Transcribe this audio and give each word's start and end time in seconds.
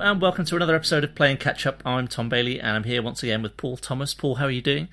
Hello 0.00 0.12
and 0.12 0.22
welcome 0.22 0.46
to 0.46 0.56
another 0.56 0.74
episode 0.74 1.04
of 1.04 1.14
Playing 1.14 1.36
Catch 1.36 1.66
Up. 1.66 1.82
I'm 1.84 2.08
Tom 2.08 2.30
Bailey 2.30 2.58
and 2.58 2.70
I'm 2.74 2.84
here 2.84 3.02
once 3.02 3.22
again 3.22 3.42
with 3.42 3.58
Paul 3.58 3.76
Thomas. 3.76 4.14
Paul, 4.14 4.36
how 4.36 4.46
are 4.46 4.50
you 4.50 4.62
doing? 4.62 4.88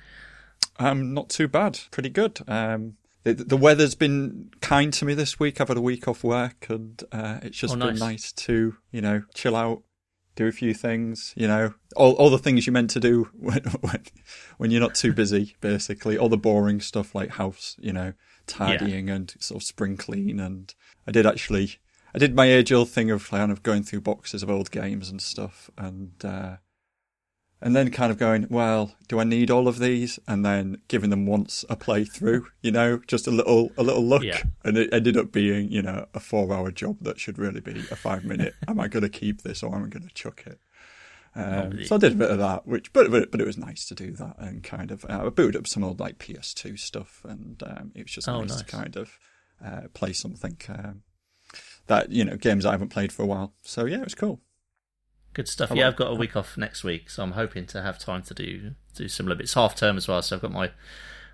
Um, 0.78 1.14
not 1.14 1.30
too 1.30 1.48
bad. 1.48 1.80
Pretty 1.90 2.10
good. 2.10 2.40
Um, 2.46 2.98
the, 3.22 3.32
the 3.32 3.56
weather's 3.56 3.94
been 3.94 4.50
kind 4.60 4.92
to 4.92 5.06
me 5.06 5.14
this 5.14 5.40
week. 5.40 5.62
I've 5.62 5.68
had 5.68 5.78
a 5.78 5.80
week 5.80 6.06
off 6.08 6.22
work 6.22 6.66
and 6.68 7.02
uh, 7.10 7.38
it's 7.40 7.56
just 7.56 7.74
Oh, 7.74 7.78
been 7.78 7.88
nice. 7.94 8.00
nice 8.00 8.32
to, 8.32 8.76
you 8.92 9.00
know, 9.00 9.22
chill 9.32 9.56
out, 9.56 9.82
do 10.36 10.46
a 10.46 10.52
few 10.52 10.74
things, 10.74 11.32
you 11.38 11.48
know, 11.48 11.72
all, 11.96 12.12
all 12.16 12.28
the 12.28 12.36
things 12.36 12.66
you're 12.66 12.74
meant 12.74 12.90
to 12.90 13.00
do 13.00 13.30
when, 13.38 13.62
when, 13.80 14.02
when 14.58 14.70
you're 14.70 14.82
not 14.82 14.94
too 14.94 15.12
busy, 15.14 15.56
basically. 15.62 16.18
All 16.18 16.28
the 16.28 16.36
boring 16.36 16.82
stuff 16.82 17.14
like 17.14 17.30
house, 17.30 17.76
you 17.80 17.94
know, 17.94 18.12
tidying 18.46 19.08
and 19.08 19.34
sort 19.40 19.62
of 19.62 19.66
spring 19.66 19.96
clean. 19.96 20.38
And 20.38 20.74
I 21.06 21.12
did 21.12 21.24
actually, 21.24 21.76
I 22.14 22.18
did 22.18 22.34
my 22.34 22.46
age 22.46 22.72
old 22.72 22.88
thing 22.90 23.10
of 23.10 23.28
kind 23.28 23.52
of 23.52 23.62
going 23.62 23.82
through 23.82 24.00
boxes 24.02 24.42
of 24.42 24.50
old 24.50 24.70
games 24.70 25.10
and 25.10 25.20
stuff. 25.20 25.70
And, 25.76 26.12
uh, 26.24 26.56
and 27.60 27.74
then 27.74 27.90
kind 27.90 28.12
of 28.12 28.18
going, 28.18 28.46
well, 28.50 28.94
do 29.08 29.18
I 29.18 29.24
need 29.24 29.50
all 29.50 29.66
of 29.66 29.78
these? 29.80 30.18
And 30.28 30.44
then 30.44 30.78
giving 30.86 31.10
them 31.10 31.26
once 31.26 31.64
a 31.68 31.76
playthrough, 31.76 32.44
you 32.62 32.70
know, 32.70 33.00
just 33.06 33.26
a 33.26 33.30
little, 33.32 33.72
a 33.76 33.82
little 33.82 34.04
look. 34.04 34.22
Yeah. 34.22 34.42
And 34.64 34.76
it 34.78 34.92
ended 34.92 35.16
up 35.16 35.32
being, 35.32 35.70
you 35.70 35.82
know, 35.82 36.06
a 36.14 36.20
four 36.20 36.52
hour 36.52 36.70
job 36.70 36.98
that 37.02 37.18
should 37.18 37.36
really 37.38 37.60
be 37.60 37.80
a 37.90 37.96
five 37.96 38.24
minute. 38.24 38.54
am 38.68 38.78
I 38.78 38.86
going 38.88 39.02
to 39.02 39.08
keep 39.08 39.42
this 39.42 39.62
or 39.62 39.74
am 39.74 39.84
I 39.84 39.88
going 39.88 40.06
to 40.06 40.14
chuck 40.14 40.44
it? 40.46 40.60
Um, 41.34 41.84
so 41.84 41.96
I 41.96 41.98
did 41.98 42.12
a 42.12 42.16
bit 42.16 42.30
of 42.30 42.38
that, 42.38 42.66
which, 42.66 42.92
but, 42.92 43.10
but, 43.10 43.30
but 43.30 43.40
it 43.40 43.46
was 43.46 43.58
nice 43.58 43.84
to 43.86 43.94
do 43.94 44.12
that 44.12 44.36
and 44.38 44.62
kind 44.62 44.90
of, 44.90 45.04
uh, 45.04 45.26
I 45.26 45.28
booted 45.28 45.56
up 45.56 45.66
some 45.68 45.84
old 45.84 46.00
like 46.00 46.18
PS2 46.18 46.78
stuff 46.78 47.22
and, 47.28 47.62
um, 47.64 47.92
it 47.94 48.04
was 48.04 48.12
just 48.12 48.28
Oh, 48.28 48.40
nice, 48.40 48.50
nice. 48.50 48.58
to 48.60 48.64
kind 48.64 48.96
of, 48.96 49.18
uh, 49.64 49.82
play 49.94 50.12
something, 50.12 50.56
um, 50.68 51.02
that, 51.88 52.10
you 52.10 52.24
know, 52.24 52.36
games 52.36 52.64
I 52.64 52.72
haven't 52.72 52.88
played 52.90 53.12
for 53.12 53.22
a 53.22 53.26
while. 53.26 53.52
So 53.62 53.84
yeah, 53.84 53.98
it 53.98 54.04
was 54.04 54.14
cool. 54.14 54.40
Good 55.34 55.48
stuff. 55.48 55.70
Yeah, 55.74 55.88
I've 55.88 55.96
got 55.96 56.10
a 56.10 56.14
week 56.14 56.36
off 56.36 56.56
next 56.56 56.82
week, 56.82 57.10
so 57.10 57.22
I'm 57.22 57.32
hoping 57.32 57.66
to 57.66 57.82
have 57.82 57.98
time 57.98 58.22
to 58.22 58.34
do 58.34 58.72
do 58.94 59.08
similar 59.08 59.36
bits. 59.36 59.54
Half 59.54 59.76
term 59.76 59.96
as 59.96 60.08
well, 60.08 60.22
so 60.22 60.36
I've 60.36 60.42
got 60.42 60.52
my 60.52 60.70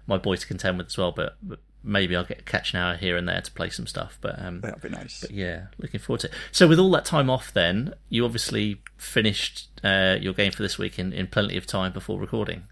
my 0.06 0.18
boy 0.18 0.36
to 0.36 0.46
contend 0.46 0.78
with 0.78 0.88
as 0.88 0.98
well. 0.98 1.12
But, 1.12 1.36
but 1.42 1.60
maybe 1.82 2.16
I'll 2.16 2.24
get 2.24 2.44
catch 2.44 2.74
an 2.74 2.80
hour 2.80 2.96
here 2.96 3.16
and 3.16 3.28
there 3.28 3.40
to 3.40 3.52
play 3.52 3.70
some 3.70 3.86
stuff. 3.86 4.18
But 4.20 4.38
um, 4.38 4.60
That'd 4.60 4.82
be 4.82 4.88
nice. 4.88 5.20
But 5.20 5.30
yeah, 5.30 5.66
looking 5.78 6.00
forward 6.00 6.20
to 6.20 6.26
it. 6.28 6.34
So 6.52 6.66
with 6.68 6.78
all 6.78 6.90
that 6.90 7.04
time 7.04 7.30
off, 7.30 7.52
then 7.52 7.94
you 8.08 8.24
obviously 8.24 8.82
finished 8.96 9.68
uh, 9.82 10.16
your 10.20 10.34
game 10.34 10.52
for 10.52 10.62
this 10.62 10.76
week 10.76 10.98
in, 10.98 11.12
in 11.12 11.26
plenty 11.26 11.56
of 11.56 11.66
time 11.66 11.92
before 11.92 12.18
recording. 12.18 12.64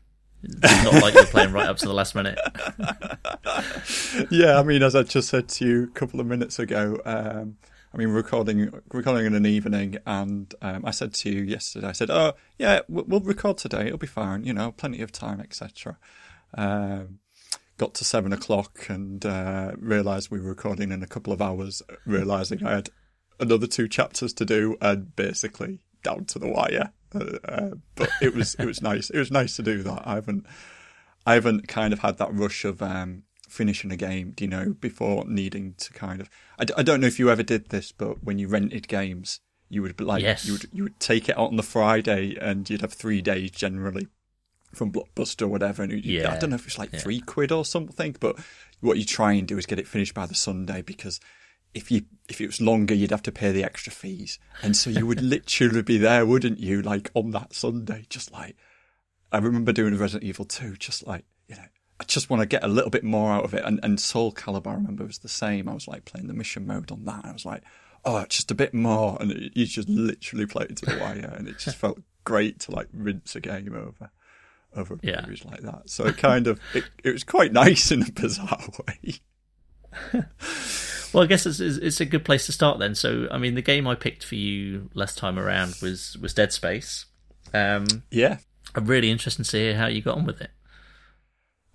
It's 0.43 0.85
not 0.85 0.95
like 0.95 1.15
you're 1.15 1.25
playing 1.27 1.53
right 1.53 1.69
up 1.69 1.77
to 1.79 1.87
the 1.87 1.95
last 1.95 2.15
minute. 2.15 2.39
yeah, 4.31 4.59
I 4.59 4.63
mean, 4.65 4.83
as 4.83 4.97
I 4.97 5.05
just 5.05 5.29
said 5.29 5.49
to 5.51 5.65
you 5.65 5.85
a 5.85 5.99
couple 5.99 6.19
of 6.19 6.27
minutes 6.27 6.59
ago, 6.59 7.01
um, 7.05 7.57
I 7.95 7.99
mean, 7.99 8.09
recording 8.09 8.73
recording 8.91 9.27
in 9.27 9.35
an 9.35 9.45
evening, 9.45 9.99
and 10.07 10.55
um, 10.63 10.83
I 10.87 10.93
said 10.93 11.13
to 11.15 11.31
you 11.31 11.43
yesterday, 11.43 11.89
I 11.89 11.93
said, 11.93 12.11
"Oh, 12.11 12.33
yeah, 12.59 12.81
we'll, 12.89 13.05
we'll 13.07 13.21
record 13.21 13.59
today. 13.59 13.87
It'll 13.87 13.99
be 13.99 14.07
fine. 14.07 14.45
You 14.45 14.55
know, 14.55 14.73
plenty 14.73 15.03
of 15.03 15.13
time, 15.13 15.41
etc." 15.41 15.99
Um, 16.55 17.19
got 17.77 17.93
to 17.95 18.05
seven 18.05 18.33
o'clock 18.33 18.87
and 18.89 19.25
uh, 19.27 19.73
realised 19.77 20.31
we 20.31 20.41
were 20.41 20.49
recording 20.49 20.91
in 20.91 21.03
a 21.03 21.07
couple 21.07 21.35
of 21.35 21.43
hours. 21.43 21.83
Realising 22.07 22.65
I 22.65 22.73
had 22.77 22.89
another 23.39 23.67
two 23.67 23.89
chapters 23.89 24.33
to 24.35 24.47
do, 24.47 24.77
and 24.81 25.15
basically 25.15 25.81
down 26.03 26.25
to 26.27 26.39
the 26.39 26.49
wire. 26.49 26.93
Uh, 27.15 27.39
uh, 27.45 27.71
but 27.95 28.09
it 28.23 28.35
was 28.35 28.55
it 28.55 28.65
was 28.65 28.81
nice. 28.83 29.11
It 29.11 29.19
was 29.19 29.31
nice 29.31 29.57
to 29.57 29.63
do 29.63 29.83
that. 29.83 30.03
I 30.07 30.15
haven't 30.15 30.47
I 31.27 31.35
haven't 31.35 31.69
kind 31.69 31.93
of 31.93 31.99
had 31.99 32.17
that 32.19 32.33
rush 32.33 32.65
of 32.65 32.81
um, 32.81 33.25
finishing 33.53 33.93
a 33.93 33.97
game, 33.97 34.33
do 34.33 34.45
you 34.45 34.51
know, 34.51 34.75
before 34.81 35.25
needing 35.27 35.75
to 35.79 35.93
kind 35.93 36.21
of. 36.21 36.29
I, 36.59 36.65
d- 36.65 36.75
I 36.77 36.83
don't 36.83 37.01
know 37.01 37.07
if 37.07 37.19
you 37.19 37.31
ever 37.31 37.43
did 37.43 37.69
this, 37.69 37.93
but 37.93 38.25
when 38.25 38.39
you 38.39 38.49
rented 38.49 38.89
games, 38.89 39.41
you 39.69 39.83
would 39.83 40.01
like 40.01 40.23
Yes. 40.23 40.45
you 40.47 40.53
would 40.55 40.67
you 40.73 40.83
would 40.85 40.99
take 41.01 41.29
it 41.29 41.39
out 41.39 41.49
on 41.49 41.57
the 41.57 41.63
Friday, 41.63 42.37
and 42.41 42.69
you'd 42.69 42.81
have 42.81 42.93
three 42.93 43.21
days 43.23 43.51
generally 43.53 44.09
from 44.75 44.91
Blockbuster 44.91 45.43
or 45.43 45.49
whatever, 45.49 45.83
and 45.83 45.93
you, 45.93 46.21
Yeah. 46.21 46.33
I 46.33 46.39
don't 46.39 46.51
know 46.51 46.57
if 46.57 46.67
it's 46.67 46.79
like 46.79 46.91
three 46.93 47.21
quid 47.21 47.53
or 47.53 47.65
something, 47.65 48.17
but 48.21 48.37
what 48.81 48.97
you 48.99 49.05
try 49.05 49.33
and 49.35 49.47
do 49.47 49.59
is 49.59 49.67
get 49.67 49.79
it 49.79 49.87
finished 49.87 50.15
by 50.15 50.27
the 50.27 50.35
Sunday 50.35 50.83
because. 50.83 51.21
If 51.75 51.91
you 51.91 52.03
if 52.29 52.39
it 52.43 52.47
was 52.49 52.61
longer, 52.61 52.93
you'd 52.93 53.13
have 53.13 53.23
to 53.23 53.33
pay 53.33 53.51
the 53.51 53.65
extra 53.65 53.91
fees, 53.91 54.39
and 54.63 54.77
so 54.77 54.91
you 54.91 55.07
would 55.07 55.23
literally 55.35 55.81
be 55.81 55.97
there, 55.97 56.27
wouldn't 56.27 56.59
you? 56.59 56.83
Like 56.83 57.11
on 57.15 57.31
that 57.31 57.55
Sunday, 57.55 58.05
just 58.11 58.31
like 58.31 58.57
I 59.33 59.39
remember 59.39 59.73
doing 59.73 59.97
Resident 59.97 60.25
Evil 60.29 60.45
2, 60.45 60.77
just 60.77 61.07
like, 61.07 61.25
I 62.03 62.05
just 62.05 62.29
want 62.29 62.41
to 62.41 62.47
get 62.47 62.65
a 62.65 62.69
little 62.69 62.91
bit 62.91 63.05
more 63.05 63.31
out 63.33 63.45
of 63.45 63.55
it. 63.55 63.63
And, 63.65 63.79
and 63.85 64.01
Soul 64.01 64.33
Calibur, 64.33 64.67
I 64.67 64.75
remember, 64.75 65.05
was 65.05 65.19
the 65.19 65.29
same. 65.29 65.69
I 65.69 65.75
was 65.75 65.87
like 65.87 66.05
playing 66.05 66.27
the 66.27 66.35
mission 66.35 66.67
mode 66.67 66.91
on 66.91 67.05
that. 67.05 67.25
I 67.25 67.33
was 67.33 67.47
like, 67.47 67.63
oh, 68.05 68.25
just 68.29 68.51
a 68.51 68.55
bit 68.57 68.75
more. 68.75 69.17
And 69.21 69.31
it, 69.31 69.53
you 69.55 69.67
just 69.67 69.89
literally 69.89 70.47
play 70.47 70.67
it 70.69 70.77
to 70.79 70.87
the 70.87 70.99
wire. 70.99 71.33
And 71.37 71.47
it 71.47 71.59
just 71.59 71.77
felt 71.77 72.01
great 72.25 72.59
to 72.61 72.73
like 72.73 72.89
rinse 72.93 73.37
a 73.37 73.41
game 73.41 73.73
over, 73.75 74.11
over 74.75 74.95
a 74.95 74.99
Yeah. 75.03 75.25
like 75.45 75.61
that. 75.63 75.89
So 75.91 76.05
it 76.07 76.17
kind 76.17 76.49
of, 76.49 76.59
it, 76.75 76.85
it 77.05 77.13
was 77.13 77.23
quite 77.25 77.53
nice 77.53 77.93
in 77.93 78.03
a 78.03 78.11
bizarre 78.11 78.59
way. 78.89 79.21
Well, 81.13 81.23
I 81.23 81.27
guess 81.27 81.45
it's, 81.47 81.61
it's 81.61 81.77
it's 81.77 82.01
a 82.01 82.07
good 82.07 82.25
place 82.25 82.47
to 82.47 82.53
start 82.53 82.79
then. 82.79 82.95
So, 82.95 83.29
I 83.31 83.37
mean, 83.39 83.55
the 83.55 83.63
game 83.63 83.87
I 83.87 83.95
picked 83.95 84.25
for 84.25 84.35
you 84.35 84.89
last 84.95 85.19
time 85.19 85.39
around 85.39 85.75
was 85.83 86.17
was 86.21 86.33
Dead 86.35 86.53
Space. 86.53 87.05
Um, 87.53 87.85
Yeah. 88.11 88.39
I'm 88.75 88.87
really 88.87 89.11
interested 89.11 89.45
to 89.45 89.57
hear 89.59 89.77
how 89.77 89.87
you 89.89 90.01
got 90.01 90.17
on 90.17 90.25
with 90.25 90.41
it. 90.41 90.51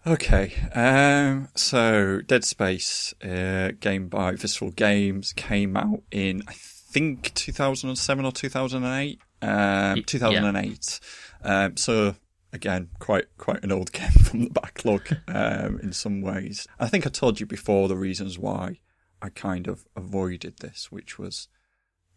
Okay, 0.08 0.54
um, 0.74 1.50
so 1.56 2.22
Dead 2.22 2.46
Space, 2.46 3.14
uh, 3.22 3.72
game 3.80 4.08
by 4.08 4.32
Visceral 4.34 4.72
Games, 4.72 5.34
came 5.34 5.76
out 5.76 6.02
in 6.12 6.44
I 6.48 6.54
think 6.54 7.34
2007 7.34 8.26
or 8.26 8.32
2008. 8.32 9.20
Um, 9.42 9.50
Y- 9.98 10.04
2008. 10.06 11.00
Um, 11.44 11.76
so 11.76 12.16
again, 12.54 12.90
quite 13.00 13.26
quite 13.38 13.64
an 13.64 13.72
old 13.74 13.92
game 14.00 14.10
from 14.12 14.44
the 14.46 14.50
backlog 14.50 15.02
um, 15.28 15.80
in 15.84 15.92
some 15.92 16.22
ways. 16.22 16.66
I 16.80 16.88
think 16.88 17.06
I 17.06 17.10
told 17.10 17.40
you 17.42 17.46
before 17.46 17.90
the 17.90 17.98
reasons 17.98 18.40
why 18.40 18.80
I 19.22 19.28
kind 19.30 19.68
of 19.68 19.86
avoided 19.96 20.60
this, 20.60 20.90
which 20.90 21.20
was 21.20 21.50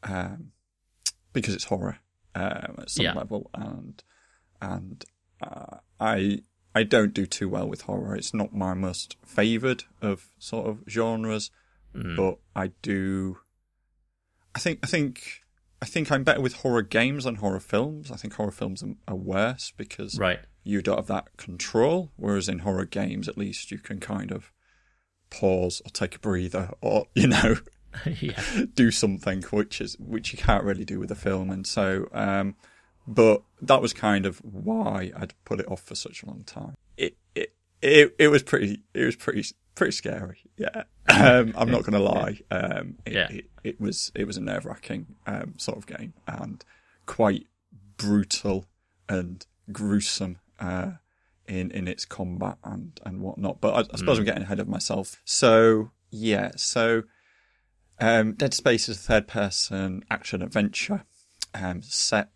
um, 0.04 0.52
because 1.32 1.54
it's 1.54 1.64
horror 1.64 1.98
um, 2.36 2.76
at 2.78 2.90
some 2.90 3.04
Yeah. 3.06 3.14
level, 3.14 3.50
and 3.52 4.00
and 4.62 5.04
uh, 5.42 5.78
I 5.98 6.42
I 6.74 6.82
don't 6.84 7.12
do 7.14 7.26
too 7.26 7.48
well 7.48 7.68
with 7.68 7.82
horror. 7.82 8.14
It's 8.14 8.32
not 8.34 8.54
my 8.54 8.74
most 8.74 9.16
favoured 9.24 9.84
of 10.00 10.28
sort 10.38 10.66
of 10.68 10.84
genres, 10.88 11.50
Mm. 11.94 12.16
but 12.16 12.38
I 12.54 12.68
do. 12.82 13.38
I 14.54 14.60
think 14.60 14.78
I 14.82 14.86
think 14.86 15.42
I 15.82 15.86
think 15.86 16.12
I'm 16.12 16.22
better 16.22 16.40
with 16.40 16.54
horror 16.54 16.82
games 16.82 17.24
than 17.24 17.36
horror 17.36 17.58
films. 17.60 18.10
I 18.12 18.16
think 18.16 18.34
horror 18.34 18.52
films 18.52 18.82
are, 18.84 18.94
are 19.08 19.16
worse 19.16 19.72
because 19.76 20.16
Right. 20.18 20.38
you 20.62 20.82
don't 20.82 20.98
have 20.98 21.06
that 21.08 21.36
control. 21.36 22.12
Whereas 22.16 22.48
in 22.48 22.60
horror 22.60 22.84
games, 22.84 23.28
at 23.28 23.36
least 23.38 23.70
you 23.72 23.78
can 23.78 23.98
kind 23.98 24.30
of 24.30 24.52
pause 25.30 25.80
or 25.84 25.90
take 25.90 26.14
a 26.16 26.18
breather 26.20 26.70
or 26.80 27.06
you 27.14 27.26
know 27.26 27.56
yeah. 28.20 28.40
do 28.74 28.90
something 28.92 29.42
which 29.50 29.80
is 29.80 29.96
which 29.98 30.32
you 30.32 30.38
can't 30.38 30.62
really 30.64 30.84
do 30.84 31.00
with 31.00 31.10
a 31.10 31.16
film. 31.16 31.50
And 31.50 31.66
so, 31.66 32.08
um, 32.12 32.54
but 33.10 33.42
that 33.62 33.82
was 33.82 33.92
kind 33.92 34.24
of 34.24 34.38
why 34.38 35.12
I'd 35.16 35.34
put 35.44 35.60
it 35.60 35.68
off 35.68 35.82
for 35.82 35.94
such 35.94 36.22
a 36.22 36.26
long 36.26 36.44
time. 36.44 36.74
It 36.96 37.16
it 37.34 37.54
it, 37.82 38.14
it 38.18 38.28
was 38.28 38.42
pretty 38.42 38.82
it 38.94 39.04
was 39.04 39.16
pretty 39.16 39.44
pretty 39.74 39.92
scary. 39.92 40.38
Yeah, 40.56 40.84
um, 41.08 41.52
I'm 41.56 41.70
not 41.70 41.82
going 41.82 41.92
to 41.92 41.98
lie. 42.00 42.40
Um, 42.50 42.96
it, 43.04 43.12
Yeah. 43.12 43.28
it, 43.30 43.44
it 43.64 43.80
was 43.80 44.12
it 44.14 44.26
was 44.26 44.36
a 44.36 44.40
nerve 44.40 44.64
wracking 44.64 45.16
um, 45.26 45.54
sort 45.58 45.76
of 45.78 45.86
game 45.86 46.14
and 46.26 46.64
quite 47.06 47.46
brutal 47.96 48.66
and 49.08 49.44
gruesome. 49.72 50.38
Uh, 50.58 50.92
in, 51.48 51.72
in 51.72 51.88
its 51.88 52.04
combat 52.04 52.58
and, 52.62 53.00
and 53.04 53.20
whatnot, 53.20 53.60
but 53.60 53.74
I, 53.74 53.80
I 53.92 53.96
suppose 53.96 54.18
I'm 54.20 54.24
getting 54.24 54.44
ahead 54.44 54.60
of 54.60 54.68
myself. 54.68 55.20
So 55.24 55.90
yeah, 56.12 56.52
so 56.54 57.02
um, 57.98 58.34
Dead 58.34 58.54
Space 58.54 58.88
is 58.88 58.98
a 58.98 59.00
third 59.00 59.26
person 59.26 60.04
action 60.08 60.42
adventure 60.42 61.02
um, 61.52 61.82
set 61.82 62.28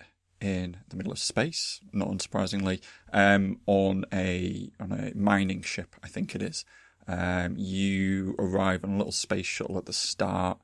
in 0.45 0.77
the 0.89 0.97
middle 0.97 1.13
of 1.13 1.19
space, 1.19 1.81
not 1.93 2.09
unsurprisingly, 2.09 2.81
um, 3.13 3.61
on 3.67 4.05
a 4.13 4.71
on 4.79 4.93
a 4.93 5.13
mining 5.17 5.63
ship, 5.63 5.97
I 6.03 6.09
think 6.09 6.35
it 6.35 6.43
is. 6.43 6.65
Um, 7.09 7.57
you 7.57 8.35
arrive 8.39 8.85
on 8.85 8.91
a 8.93 8.97
little 8.97 9.13
space 9.13 9.47
shuttle 9.47 9.79
at 9.79 9.87
the 9.87 9.93
start. 9.93 10.59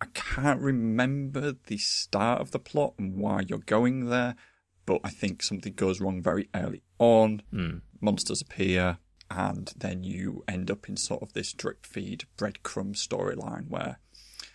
I 0.00 0.06
can't 0.14 0.60
remember 0.60 1.54
the 1.66 1.78
start 1.78 2.40
of 2.40 2.50
the 2.50 2.58
plot 2.58 2.94
and 2.98 3.16
why 3.16 3.42
you're 3.46 3.58
going 3.58 4.06
there, 4.06 4.36
but 4.84 5.00
I 5.04 5.10
think 5.10 5.42
something 5.42 5.72
goes 5.74 6.00
wrong 6.00 6.22
very 6.22 6.48
early 6.54 6.82
on. 6.98 7.42
Monsters 8.00 8.42
appear, 8.42 8.98
and 9.30 9.72
then 9.76 10.04
you 10.04 10.44
end 10.46 10.70
up 10.70 10.88
in 10.88 10.96
sort 10.96 11.22
of 11.22 11.32
this 11.32 11.52
drip 11.52 11.86
feed 11.86 12.24
breadcrumb 12.36 12.94
storyline 12.94 13.68
where 13.68 13.98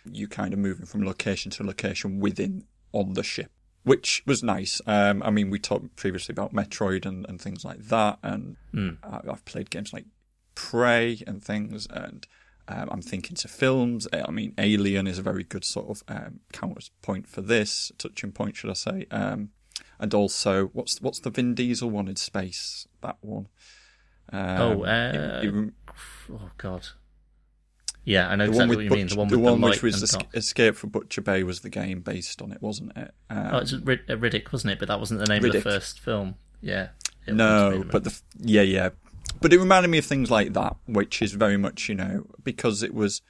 you 0.04 0.28
kind 0.28 0.52
of 0.52 0.58
moving 0.58 0.86
from 0.86 1.04
location 1.04 1.50
to 1.52 1.64
location 1.64 2.20
within 2.20 2.64
on 2.92 3.14
the 3.14 3.22
ship, 3.22 3.50
which 3.84 4.22
was 4.26 4.42
nice. 4.42 4.80
Um, 4.86 5.22
I 5.22 5.30
mean, 5.30 5.50
we 5.50 5.58
talked 5.58 5.96
previously 5.96 6.32
about 6.32 6.52
Metroid 6.54 7.04
and, 7.06 7.26
and 7.28 7.40
things 7.40 7.64
like 7.64 7.80
that, 7.88 8.18
and 8.22 8.56
I- 9.02 9.20
I've 9.30 9.44
played 9.44 9.70
games 9.70 9.92
like 9.92 10.06
Prey 10.54 11.22
and 11.26 11.42
things, 11.42 11.86
and 11.90 12.26
Um, 12.68 12.88
I'm 12.92 13.02
thinking 13.02 13.34
to 13.36 13.48
films. 13.48 14.06
I 14.12 14.30
mean, 14.30 14.54
Alien 14.56 15.08
is 15.08 15.18
a 15.18 15.22
very 15.22 15.42
good 15.42 15.64
sort 15.64 15.88
of 15.90 16.02
um, 16.06 16.40
counterpoint 16.52 17.26
for 17.28 17.42
this, 17.42 17.90
touching 17.98 18.30
point, 18.30 18.54
should 18.56 18.70
I 18.70 18.74
say? 18.74 19.06
Um, 19.10 19.50
and 19.98 20.14
also, 20.14 20.68
what's 20.68 21.00
what's 21.02 21.18
the 21.18 21.30
Vin 21.30 21.54
Diesel 21.56 21.90
one 21.90 22.06
in 22.06 22.14
space? 22.16 22.86
That 23.02 23.16
one. 23.20 23.48
Um, 24.32 24.60
oh, 24.60 24.84
uh, 24.84 25.40
it- 25.42 25.54
it- 25.54 25.74
oh 26.30 26.50
God. 26.56 26.86
Yeah, 28.04 28.28
I 28.28 28.34
know 28.36 28.46
the 28.46 28.50
exactly 28.50 28.58
one 28.58 28.68
what 28.68 28.76
with 28.78 28.84
you 28.84 28.90
mean. 28.90 29.06
The 29.08 29.16
one 29.16 29.28
the 29.28 29.38
with 29.38 29.44
one 29.44 29.60
the 29.60 29.66
which 29.68 29.82
was 29.82 29.94
and 29.94 30.02
Es- 30.04 30.10
dark. 30.10 30.26
Escape 30.34 30.74
from 30.76 30.90
Butcher 30.90 31.20
Bay 31.20 31.42
was 31.44 31.60
the 31.60 31.70
game 31.70 32.00
based 32.00 32.42
on 32.42 32.50
it, 32.52 32.60
wasn't 32.60 32.96
it? 32.96 33.12
Um, 33.30 33.48
Oh, 33.52 33.58
it's 33.58 33.72
Rid- 33.72 34.10
uh, 34.10 34.16
Riddick, 34.16 34.52
wasn't 34.52 34.72
it? 34.72 34.78
But 34.80 34.88
that 34.88 34.98
wasn't 34.98 35.20
the 35.20 35.26
name 35.26 35.44
of 35.44 35.50
Riddick. 35.50 35.62
the 35.62 35.70
first 35.70 36.00
film. 36.00 36.34
Yeah. 36.60 36.88
It 37.26 37.34
No, 37.34 37.84
but 37.90 38.02
the 38.04 38.10
f- 38.10 38.22
yeah, 38.40 38.62
yeah, 38.62 38.88
but 39.40 39.52
it 39.52 39.58
reminded 39.60 39.88
me 39.88 39.98
of 39.98 40.04
things 40.04 40.30
like 40.30 40.52
that, 40.54 40.76
which 40.86 41.22
is 41.22 41.32
very 41.34 41.56
much 41.56 41.88
you 41.88 41.94
know 41.94 42.26
because 42.42 42.82
it 42.82 42.92
was 42.92 43.22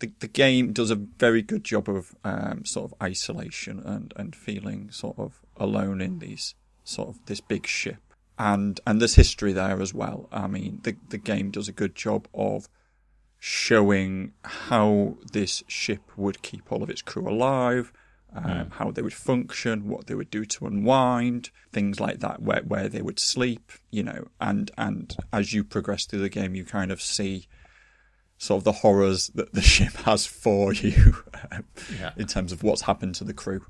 the 0.00 0.10
the 0.20 0.28
game 0.28 0.72
does 0.74 0.90
a 0.90 0.96
very 0.96 1.40
good 1.40 1.64
job 1.64 1.88
of 1.88 2.14
um, 2.24 2.66
sort 2.66 2.92
of 2.92 3.02
isolation 3.02 3.78
and 3.80 4.12
and 4.16 4.36
feeling 4.36 4.90
sort 4.90 5.18
of 5.18 5.40
alone 5.56 6.02
in 6.02 6.18
these 6.18 6.54
sort 6.84 7.08
of 7.08 7.18
this 7.24 7.40
big 7.40 7.66
ship, 7.66 8.02
and 8.38 8.78
and 8.86 9.00
there's 9.00 9.14
history 9.14 9.54
there 9.54 9.80
as 9.80 9.94
well. 9.94 10.28
I 10.30 10.46
mean, 10.48 10.80
the 10.82 10.96
the 11.08 11.16
game 11.18 11.50
does 11.50 11.68
a 11.68 11.72
good 11.72 11.94
job 11.94 12.28
of 12.34 12.68
showing 13.44 14.30
how 14.44 15.16
this 15.32 15.64
ship 15.66 16.00
would 16.16 16.40
keep 16.42 16.70
all 16.70 16.80
of 16.80 16.88
its 16.88 17.02
crew 17.02 17.28
alive, 17.28 17.92
um, 18.32 18.70
how 18.70 18.92
they 18.92 19.02
would 19.02 19.12
function, 19.12 19.88
what 19.88 20.06
they 20.06 20.14
would 20.14 20.30
do 20.30 20.44
to 20.44 20.64
unwind, 20.64 21.50
things 21.72 21.98
like 21.98 22.20
that, 22.20 22.40
where 22.40 22.62
where 22.62 22.88
they 22.88 23.02
would 23.02 23.18
sleep, 23.18 23.72
you 23.90 24.04
know, 24.04 24.28
and 24.40 24.70
and 24.78 25.16
as 25.32 25.52
you 25.52 25.64
progress 25.64 26.06
through 26.06 26.20
the 26.20 26.28
game, 26.28 26.54
you 26.54 26.64
kind 26.64 26.92
of 26.92 27.02
see 27.02 27.48
sort 28.38 28.58
of 28.60 28.64
the 28.64 28.72
horrors 28.72 29.26
that 29.34 29.52
the 29.52 29.60
ship 29.74 29.92
has 30.04 30.24
for 30.24 30.72
you 30.72 31.16
Yeah. 31.98 32.12
in 32.16 32.28
terms 32.28 32.52
of 32.52 32.62
what's 32.62 32.82
happened 32.82 33.16
to 33.16 33.24
the 33.24 33.34
crew. 33.34 33.66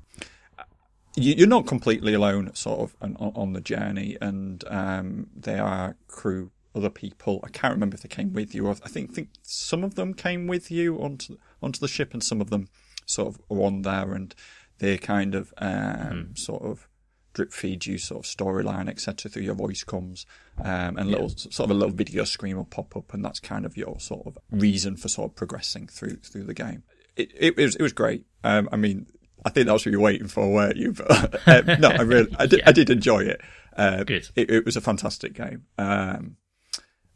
You- 1.17 1.35
You're 1.35 1.49
not 1.49 1.67
completely 1.67 2.13
alone, 2.13 2.51
sort 2.55 2.81
of, 2.81 2.97
on, 3.01 3.17
on 3.35 3.55
the 3.55 3.61
journey, 3.63 4.19
and 4.21 4.63
um, 4.69 5.29
there 5.35 5.65
are 5.65 5.97
crew, 6.09 6.51
other 6.75 6.91
people. 6.91 7.41
I 7.45 7.49
can't 7.49 7.75
remember 7.75 7.95
if 7.95 8.03
they 8.03 8.09
came 8.09 8.33
with 8.33 8.55
you, 8.55 8.67
or 8.67 8.77
I 8.85 8.89
think 8.89 9.15
think 9.15 9.29
some 9.43 9.85
of 9.85 9.95
them 9.95 10.15
came 10.15 10.47
with 10.47 10.71
you 10.71 10.97
onto 10.97 11.37
onto 11.63 11.81
the 11.81 11.89
ship, 11.89 12.13
and 12.13 12.23
some 12.23 12.41
of 12.41 12.51
them 12.51 12.69
sort 13.07 13.29
of 13.29 13.41
are 13.51 13.63
on 13.63 13.83
there, 13.83 14.13
and 14.13 14.35
they 14.79 14.99
kind 14.99 15.35
of 15.35 15.53
um, 15.59 16.35
sort 16.35 16.63
of 16.63 16.89
drip 17.35 17.53
feed 17.53 17.87
you 17.87 17.99
sort 17.99 18.25
of 18.25 18.31
storyline, 18.31 18.89
etc. 18.89 19.31
through 19.31 19.43
your 19.43 19.55
voice 19.55 19.85
comes, 19.85 20.27
um, 20.59 20.97
and 20.97 21.11
little 21.11 21.29
sort 21.29 21.61
of 21.61 21.71
a 21.71 21.75
little 21.75 21.95
video 21.95 22.25
screen 22.25 22.57
will 22.57 22.65
pop 22.65 22.97
up, 22.97 23.13
and 23.15 23.25
that's 23.25 23.41
kind 23.41 23.65
of 23.65 23.77
your 23.77 23.99
sort 24.01 24.27
of 24.27 24.39
reason 24.51 24.97
for 24.97 25.09
sort 25.09 25.31
of 25.31 25.37
progressing 25.37 25.87
through 25.87 26.17
through 26.17 26.45
the 26.45 26.55
game. 26.55 26.83
It 27.17 27.33
it, 27.35 27.59
it 27.59 27.63
was 27.63 27.77
it 27.77 27.83
was 27.83 27.93
great. 27.93 28.25
Um, 28.45 28.69
I 28.73 28.77
mean, 28.77 29.07
I 29.45 29.51
think 29.51 29.67
that's 29.67 29.85
what 29.85 29.93
you 29.93 29.99
were 29.99 30.05
waiting 30.05 30.29
for, 30.29 30.51
weren't 30.51 30.77
you? 30.77 30.93
But 31.47 31.49
um, 31.49 31.81
no, 31.81 31.89
I 31.89 32.03
really 32.03 32.35
I 32.39 32.47
did 32.47 32.59
Yeah. 32.61 32.69
I 32.69 32.73
did 32.73 32.91
enjoy 32.91 33.21
it. 33.21 33.41
Uh, 33.77 34.05
Good. 34.05 34.29
It, 34.37 34.51
it 34.51 34.65
was 34.65 34.77
a 34.77 34.81
fantastic 34.81 35.33
game. 35.33 35.65
Um, 35.79 36.37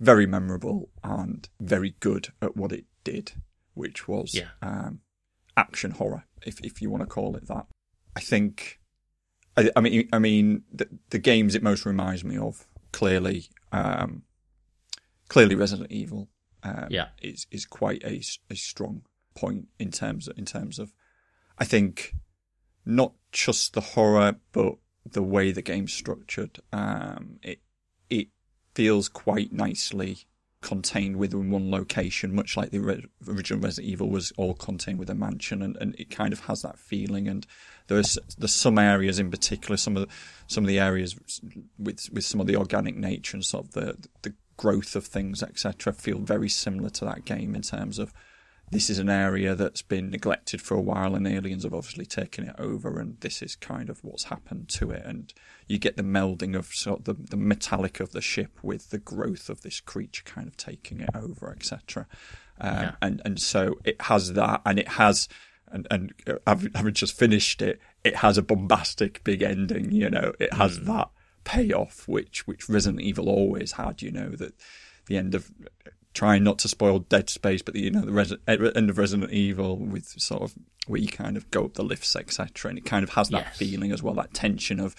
very 0.01 0.27
memorable 0.27 0.91
and 1.03 1.49
very 1.61 1.95
good 2.01 2.29
at 2.43 2.57
what 2.57 2.73
it 2.73 2.85
did, 3.05 3.33
which 3.75 4.07
was 4.09 4.35
Yeah. 4.35 4.51
um, 4.63 5.01
action 5.57 5.93
horror, 5.93 6.25
if 6.47 6.61
if 6.61 6.83
you 6.83 6.91
want 6.91 7.03
to 7.03 7.07
call 7.07 7.37
it 7.37 7.47
that. 7.49 7.67
I 8.15 8.21
think, 8.21 8.81
I, 9.57 9.71
I 9.77 9.81
mean, 9.81 10.09
I 10.13 10.19
mean, 10.19 10.63
the, 10.73 10.89
the 11.11 11.19
games 11.19 11.55
it 11.55 11.63
most 11.63 11.85
reminds 11.87 12.25
me 12.25 12.37
of 12.39 12.67
clearly, 12.93 13.49
um, 13.73 14.23
clearly 15.29 15.55
Resident 15.55 15.91
Evil. 15.91 16.29
Um, 16.63 16.89
Yeah. 16.91 17.09
is 17.23 17.47
is 17.51 17.65
quite 17.65 18.03
a, 18.05 18.23
a 18.51 18.57
strong 18.57 19.03
point 19.35 19.69
in 19.79 19.91
terms 19.91 20.27
of, 20.29 20.37
in 20.39 20.45
terms 20.47 20.79
of, 20.79 20.93
I 21.59 21.65
think, 21.65 22.15
not 22.85 23.13
just 23.31 23.75
the 23.75 23.81
horror, 23.81 24.37
but 24.53 24.77
the 25.05 25.23
way 25.23 25.53
the 25.53 25.63
game's 25.63 25.93
structured. 25.93 26.61
Um, 26.73 27.39
it 27.43 27.61
it 28.11 28.29
feels 28.77 29.09
quite 29.09 29.55
nicely 29.55 30.19
contained 30.61 31.17
within 31.17 31.51
one 31.51 31.71
location, 31.71 32.35
much 32.35 32.59
like 32.59 32.71
the 32.71 32.79
ori- 32.79 33.07
original 33.27 33.63
Resident 33.63 33.91
Evil 33.91 34.11
was 34.11 34.33
all 34.37 34.53
contained 34.53 34.99
with 34.99 35.09
a 35.09 35.15
mansion, 35.15 35.63
and, 35.63 35.79
and 35.79 35.99
it 35.99 36.11
kind 36.11 36.31
of 36.31 36.41
has 36.41 36.61
that 36.61 36.79
feeling. 36.79 37.27
And 37.27 37.47
there's 37.87 38.19
there's 38.37 38.55
some 38.55 38.79
areas 38.79 39.19
in 39.19 39.31
particular, 39.31 39.79
some 39.79 39.97
of 39.97 40.07
the, 40.07 40.15
some 40.47 40.63
of 40.63 40.69
the 40.69 40.79
areas 40.79 41.17
with 41.79 42.11
with 42.13 42.25
some 42.25 42.39
of 42.39 42.47
the 42.47 42.57
organic 42.57 42.97
nature 42.97 43.39
and 43.39 43.45
sort 43.45 43.65
of 43.65 43.73
the 43.73 43.97
the 44.21 44.35
growth 44.59 44.95
of 44.95 45.07
things, 45.07 45.43
etc., 45.43 45.93
feel 45.95 46.19
very 46.19 46.49
similar 46.49 46.91
to 46.91 47.07
that 47.07 47.25
game 47.25 47.55
in 47.55 47.63
terms 47.63 47.99
of 47.99 48.13
this 48.71 48.91
is 48.91 48.99
an 48.99 49.09
area 49.09 49.55
that's 49.55 49.83
been 49.83 50.11
neglected 50.11 50.61
for 50.61 50.75
a 50.77 50.81
while 50.81 51.15
and 51.15 51.27
aliens 51.27 51.63
have 51.63 51.73
obviously 51.75 52.05
taken 52.05 52.49
it 52.49 52.55
over 52.59 52.99
and 52.99 53.21
this 53.21 53.41
is 53.41 53.55
kind 53.55 53.89
of 53.89 54.03
what's 54.03 54.25
happened 54.25 54.69
to 54.71 54.91
it. 54.91 55.03
And 55.05 55.33
you 55.69 55.79
get 55.79 55.97
the 55.97 56.03
melding 56.03 56.57
of 56.57 56.67
sort 56.67 57.01
of 57.01 57.05
the, 57.05 57.15
the 57.31 57.37
metallic 57.37 58.01
of 58.01 58.11
the 58.13 58.21
ship 58.21 58.59
with 58.63 58.91
the 58.91 58.99
growth 58.99 59.49
of 59.49 59.63
this 59.63 59.81
creature 59.81 60.25
kind 60.25 60.49
of 60.49 60.57
taking 60.57 61.01
it 61.01 61.11
over 61.15 61.51
etc 61.51 62.07
um, 62.61 62.75
Yeah. 62.75 62.93
and 63.03 63.23
and 63.25 63.41
so 63.41 63.79
it 63.85 64.01
has 64.03 64.33
that 64.35 64.63
and 64.67 64.79
it 64.79 64.89
has 64.89 65.29
and 65.69 65.87
and 65.91 66.13
uh, 66.27 66.57
having 66.75 66.95
just 66.95 67.17
finished 67.17 67.63
it 67.63 67.81
it 68.05 68.17
has 68.17 68.39
a 68.39 68.43
bombastic 68.43 69.23
big 69.25 69.43
ending 69.43 69.93
you 69.93 70.11
know. 70.11 70.33
It 70.41 70.53
has 70.55 70.81
that 70.85 71.09
payoff 71.45 72.09
which 72.09 72.47
which 72.47 72.69
Resident 72.69 73.01
Evil 73.03 73.29
always 73.29 73.73
had 73.73 74.03
you 74.03 74.11
know 74.11 74.31
that 74.31 74.55
the 75.07 75.17
end 75.17 75.35
of 75.37 75.51
trying 76.17 76.43
not 76.43 76.59
to 76.61 76.69
spoil 76.69 76.99
Dead 76.99 77.29
Space, 77.29 77.61
but 77.63 77.75
the, 77.75 77.83
you 77.83 77.91
know 77.91 78.01
the 78.01 78.11
Resi- 78.11 78.77
end 78.77 78.91
of 78.91 78.97
Resident 78.99 79.31
Evil 79.33 79.77
with 79.77 80.07
sort 80.21 80.43
of 80.43 80.55
where 80.87 81.01
you 81.01 81.09
kind 81.09 81.37
of 81.37 81.51
go 81.51 81.65
up 81.67 81.75
the 81.75 81.85
lifts, 81.85 82.17
etc. 82.17 82.69
And 82.71 82.79
it 82.79 82.85
kind 82.87 83.05
of 83.05 83.11
has 83.11 83.29
that 83.29 83.47
Yes. 83.49 83.59
feeling 83.59 83.93
as 83.93 84.03
well, 84.03 84.15
that 84.15 84.33
tension 84.35 84.81
of 84.81 84.97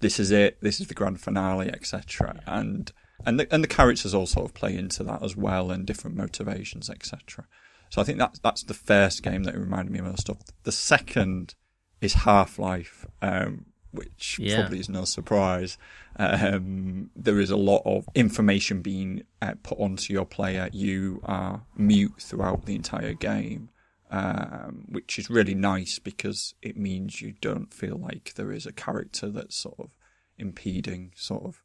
this 0.00 0.20
is 0.20 0.30
it, 0.30 0.58
this 0.60 0.80
is 0.80 0.86
the 0.86 0.94
grand 0.94 1.20
finale, 1.20 1.68
etc. 1.68 2.40
And 2.46 2.92
and 3.26 3.40
the, 3.40 3.52
and 3.54 3.62
the 3.64 3.68
characters 3.68 4.12
all 4.14 4.26
sort 4.26 4.46
of 4.46 4.54
play 4.54 4.76
into 4.76 5.02
that 5.04 5.22
as 5.22 5.36
well, 5.36 5.70
and 5.70 5.86
different 5.86 6.16
motivations, 6.16 6.88
etc. 6.90 7.46
So 7.90 8.00
I 8.00 8.04
think 8.04 8.18
that's 8.18 8.38
that's 8.38 8.62
the 8.62 8.74
first 8.74 9.22
game 9.22 9.44
that 9.44 9.54
it 9.54 9.58
reminded 9.58 9.92
me 9.92 9.98
of 9.98 10.06
most 10.06 10.28
of. 10.28 10.38
The 10.64 10.72
second 10.72 11.54
is 12.00 12.14
Half 12.14 12.58
Life, 12.58 13.06
um, 13.22 13.66
which 13.94 14.38
Yeah. 14.38 14.60
probably 14.60 14.80
is 14.80 14.88
no 14.88 15.04
surprise. 15.04 15.78
Um, 16.16 17.10
there 17.16 17.40
is 17.40 17.50
a 17.50 17.56
lot 17.56 17.82
of 17.84 18.08
information 18.14 18.82
being 18.82 19.22
uh, 19.42 19.54
put 19.62 19.78
onto 19.78 20.12
your 20.12 20.24
player. 20.26 20.68
You 20.72 21.20
are 21.24 21.64
mute 21.76 22.14
throughout 22.20 22.66
the 22.66 22.74
entire 22.74 23.14
game, 23.14 23.70
um, 24.10 24.84
which 24.88 25.18
is 25.18 25.30
really 25.30 25.54
nice 25.54 25.98
because 25.98 26.54
it 26.62 26.76
means 26.76 27.20
you 27.20 27.34
don't 27.40 27.72
feel 27.72 27.96
like 27.96 28.34
there 28.34 28.52
is 28.52 28.66
a 28.66 28.72
character 28.72 29.28
that's 29.28 29.56
sort 29.56 29.78
of 29.78 29.90
impeding. 30.38 31.12
Sort 31.16 31.44
of, 31.44 31.62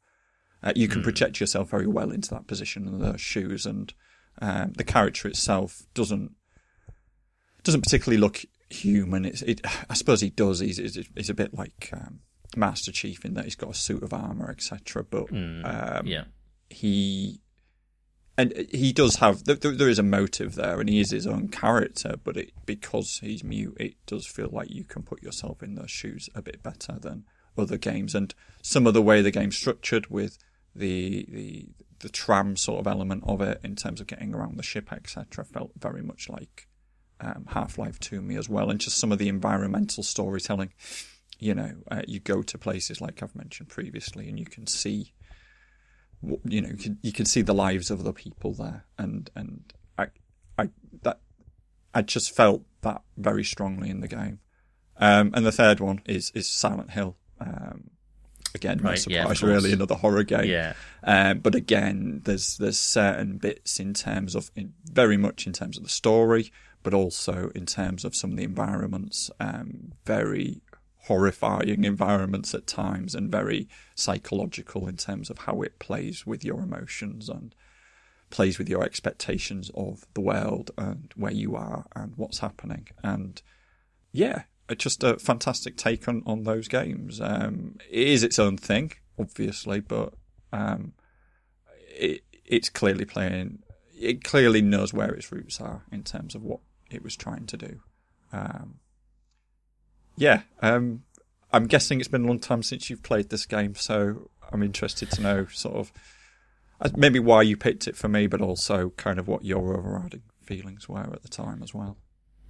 uh, 0.64 0.74
you 0.76 0.88
can 0.88 1.02
project 1.04 1.40
yourself 1.40 1.70
very 1.70 1.88
well 1.88 2.12
into 2.12 2.30
that 2.32 2.48
position 2.48 2.88
and 2.88 3.02
those 3.02 3.22
shoes, 3.22 3.66
and 3.66 3.94
um, 4.42 4.74
the 4.78 4.84
character 4.84 5.28
itself 5.28 5.84
doesn't 5.94 6.32
doesn't 7.64 7.82
particularly 7.82 8.20
look 8.20 8.46
human. 8.70 9.26
It's, 9.26 9.42
it, 9.42 9.62
I 9.90 9.94
suppose 9.94 10.22
he 10.22 10.30
does. 10.30 10.60
He's, 10.60 10.78
he's, 10.78 11.08
he's 11.16 11.30
a 11.30 11.34
bit 11.34 11.54
like 11.54 11.90
um, 11.94 12.20
Master 12.56 12.92
Chief 12.92 13.26
in 13.26 13.34
that 13.36 13.46
he's 13.46 13.56
got 13.56 13.72
a 13.72 13.76
suit 13.76 14.04
of 14.04 14.14
armor, 14.14 14.50
etc. 14.50 15.04
But 15.04 15.32
um, 15.32 16.06
yeah. 16.06 16.26
he 16.70 17.42
and 18.38 18.54
he 18.72 18.94
does 18.94 19.18
have 19.18 19.44
there, 19.44 19.56
there 19.56 19.76
there 19.76 19.90
is 19.90 20.00
a 20.00 20.04
motive 20.04 20.56
there, 20.56 20.80
and 20.80 20.90
he 20.90 21.02
is 21.02 21.12
his 21.12 21.28
own 21.28 21.50
character. 21.50 22.16
But 22.24 22.38
it, 22.38 22.52
because 22.66 23.20
he's 23.22 23.44
mute, 23.44 23.76
it 23.80 23.96
does 24.06 24.26
feel 24.26 24.50
like 24.52 24.70
you 24.70 24.86
can 24.86 25.04
put 25.04 25.22
yourself 25.22 25.62
in 25.62 25.76
those 25.76 25.92
shoes 25.92 26.30
a 26.34 26.42
bit 26.42 26.64
better 26.64 26.98
than 27.00 27.26
other 27.58 27.78
games. 27.78 28.16
And 28.16 28.34
some 28.62 28.88
of 28.88 28.94
the 28.94 29.02
way 29.02 29.22
the 29.22 29.32
game's 29.32 29.58
structured 29.58 30.08
with 30.10 30.38
the 30.74 31.26
the 31.28 31.68
the 32.00 32.10
tram 32.10 32.56
sort 32.56 32.80
of 32.80 32.88
element 32.88 33.26
of 33.28 33.42
it 33.42 33.60
in 33.62 33.76
terms 33.76 34.00
of 34.00 34.08
getting 34.08 34.34
around 34.34 34.56
the 34.56 34.64
ship, 34.64 34.94
etc., 34.94 35.44
felt 35.44 35.72
very 35.78 36.02
much 36.02 36.30
like 36.30 36.69
um, 37.22 37.46
Half 37.50 37.78
Life 37.78 38.00
to 38.02 38.22
me 38.22 38.38
as 38.38 38.50
well, 38.50 38.70
and 38.70 38.80
just 38.80 38.98
some 38.98 39.12
of 39.12 39.18
the 39.18 39.30
environmental 39.30 40.04
storytelling. 40.04 40.72
You 41.40 41.56
know, 41.56 41.72
uh, 41.90 42.02
you 42.08 42.20
go 42.20 42.42
to 42.42 42.58
places 42.58 43.00
like 43.00 43.24
I've 43.24 43.36
mentioned 43.36 43.70
previously, 43.70 44.28
and 44.28 44.38
you 44.38 44.46
can 44.46 44.68
see, 44.68 45.14
you 46.44 46.62
know, 46.62 46.70
you 46.70 46.76
can, 46.78 46.98
you 47.02 47.14
can 47.14 47.26
see 47.26 47.42
the 47.42 47.54
lives 47.54 47.90
of 47.90 48.04
the 48.04 48.14
people 48.14 48.54
there, 48.54 48.86
and 48.98 49.30
and 49.36 49.74
I, 49.98 50.08
I 50.58 50.70
that 51.04 51.22
I 51.94 52.02
just 52.02 52.36
felt 52.36 52.64
that 52.82 53.02
very 53.18 53.44
strongly 53.44 53.90
in 53.90 54.02
the 54.02 54.08
game. 54.08 54.40
Um, 54.98 55.32
and 55.34 55.46
the 55.46 55.52
third 55.52 55.80
one 55.80 56.02
is 56.06 56.32
is 56.36 56.50
Silent 56.50 56.92
Hill. 56.92 57.16
Um, 57.40 57.92
again, 58.54 58.80
no 58.84 58.90
Right, 58.90 59.08
yeah, 59.08 59.22
of 59.22 59.38
surprise, 59.38 59.40
course. 59.40 59.44
really, 59.44 59.74
another 59.74 59.96
horror 59.96 60.24
game. 60.24 60.46
Yeah. 60.46 60.74
Um, 61.04 61.40
but 61.40 61.56
again, 61.56 62.22
there's 62.26 62.58
there's 62.58 62.78
certain 62.80 63.38
bits 63.38 63.80
in 63.80 63.94
terms 63.94 64.36
of 64.36 64.52
in, 64.56 64.74
very 64.92 65.16
much 65.18 65.48
in 65.48 65.54
terms 65.54 65.78
of 65.78 65.84
the 65.84 65.90
story, 65.90 66.52
but 66.84 66.94
also 66.94 67.52
in 67.56 67.66
terms 67.66 68.06
of 68.06 68.16
some 68.16 68.32
of 68.32 68.38
the 68.38 68.44
environments. 68.44 69.30
Um, 69.40 69.94
very 70.06 70.62
horrifying 71.04 71.84
environments 71.86 72.54
at 72.54 72.68
times, 72.68 73.16
and 73.16 73.32
very 73.32 73.68
psychological 73.96 74.88
in 74.88 74.98
terms 74.98 75.30
of 75.30 75.40
how 75.40 75.62
it 75.62 75.80
plays 75.80 76.26
with 76.26 76.44
your 76.46 76.62
emotions 76.62 77.30
and 77.30 77.56
plays 78.30 78.60
with 78.60 78.70
your 78.70 78.84
expectations 78.84 79.72
of 79.74 80.06
the 80.14 80.22
world 80.22 80.72
and 80.78 81.12
where 81.16 81.32
you 81.32 81.56
are 81.56 81.86
and 81.96 82.14
what's 82.16 82.40
happening. 82.40 82.88
And 83.04 83.42
yeah, 84.12 84.44
just 84.78 85.04
a 85.04 85.18
fantastic 85.18 85.78
take 85.78 86.08
on, 86.08 86.22
on 86.26 86.44
those 86.44 86.68
games. 86.68 87.20
Um, 87.20 87.78
it 87.90 88.08
is 88.08 88.24
its 88.24 88.38
own 88.38 88.58
thing, 88.58 88.92
obviously, 89.18 89.80
but 89.80 90.14
um, 90.54 90.94
it, 91.90 92.22
it's 92.46 92.70
clearly 92.70 93.06
playing. 93.06 93.64
It 94.00 94.24
clearly 94.24 94.62
knows 94.62 94.94
where 94.94 95.12
its 95.12 95.32
roots 95.32 95.60
are 95.60 95.84
in 95.92 96.04
terms 96.04 96.36
of 96.36 96.44
what 96.44 96.60
it 96.90 97.04
was 97.04 97.16
trying 97.16 97.46
to 97.48 97.58
do. 97.58 97.80
Um, 98.32 98.80
yeah, 100.18 100.42
um, 100.62 101.04
I'm 101.52 101.66
guessing 101.66 102.00
it's 102.00 102.10
been 102.10 102.26
a 102.26 102.28
long 102.28 102.40
time 102.40 102.64
since 102.64 102.90
you've 102.90 103.04
played 103.04 103.30
this 103.30 103.46
game, 103.46 103.76
so 103.76 104.30
I'm 104.52 104.64
interested 104.64 105.10
to 105.12 105.22
know 105.22 105.46
sort 105.48 105.76
of 105.76 105.92
uh, 106.82 106.90
maybe 106.96 107.20
why 107.20 107.42
you 107.42 107.58
picked 107.58 107.88
it 107.88 107.96
for 107.96 108.08
me, 108.08 108.28
but 108.28 108.42
also 108.42 108.92
kind 108.92 109.20
of 109.20 109.28
what 109.28 109.44
your 109.44 109.78
overriding 109.78 110.22
feelings 110.44 110.88
were 110.88 111.02
at 111.14 111.22
the 111.22 111.30
time 111.30 111.62
as 111.64 111.74
well. 111.74 111.98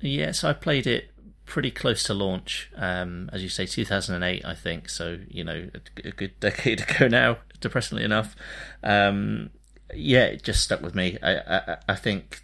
Yes, 0.02 0.44
I 0.44 0.54
played 0.54 0.88
it 0.88 1.12
pretty 1.46 1.72
close 1.72 2.04
to 2.04 2.14
launch, 2.14 2.70
um, 2.76 3.30
as 3.34 3.42
you 3.42 3.50
say, 3.50 3.66
2008, 3.66 4.46
I 4.46 4.56
think. 4.56 4.90
So 4.90 5.20
you 5.28 5.44
know, 5.44 5.70
a, 5.74 6.08
a 6.08 6.12
good 6.12 6.40
decade 6.40 6.82
ago 6.90 7.08
now. 7.08 7.38
Depressingly 7.60 8.06
enough, 8.06 8.38
um, 8.84 9.50
yeah, 9.94 10.26
it 10.26 10.44
just 10.44 10.64
stuck 10.64 10.82
with 10.82 10.96
me. 10.96 11.18
I, 11.22 11.38
I, 11.38 11.78
I 11.90 11.96
think 11.96 12.42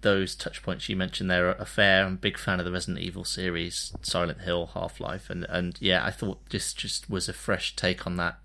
those 0.00 0.34
touch 0.34 0.62
points 0.62 0.88
you 0.88 0.96
mentioned 0.96 1.30
there 1.30 1.58
are 1.58 1.64
fair. 1.64 2.04
I'm 2.04 2.14
a 2.14 2.16
big 2.16 2.38
fan 2.38 2.58
of 2.58 2.64
the 2.64 2.72
Resident 2.72 2.98
Evil 2.98 3.24
series, 3.24 3.94
Silent 4.02 4.42
Hill, 4.42 4.70
Half 4.74 5.00
Life, 5.00 5.30
and 5.30 5.44
and 5.48 5.76
yeah, 5.80 6.04
I 6.04 6.10
thought 6.10 6.50
this 6.50 6.72
just 6.72 7.10
was 7.10 7.28
a 7.28 7.32
fresh 7.32 7.76
take 7.76 8.06
on 8.06 8.16
that. 8.16 8.38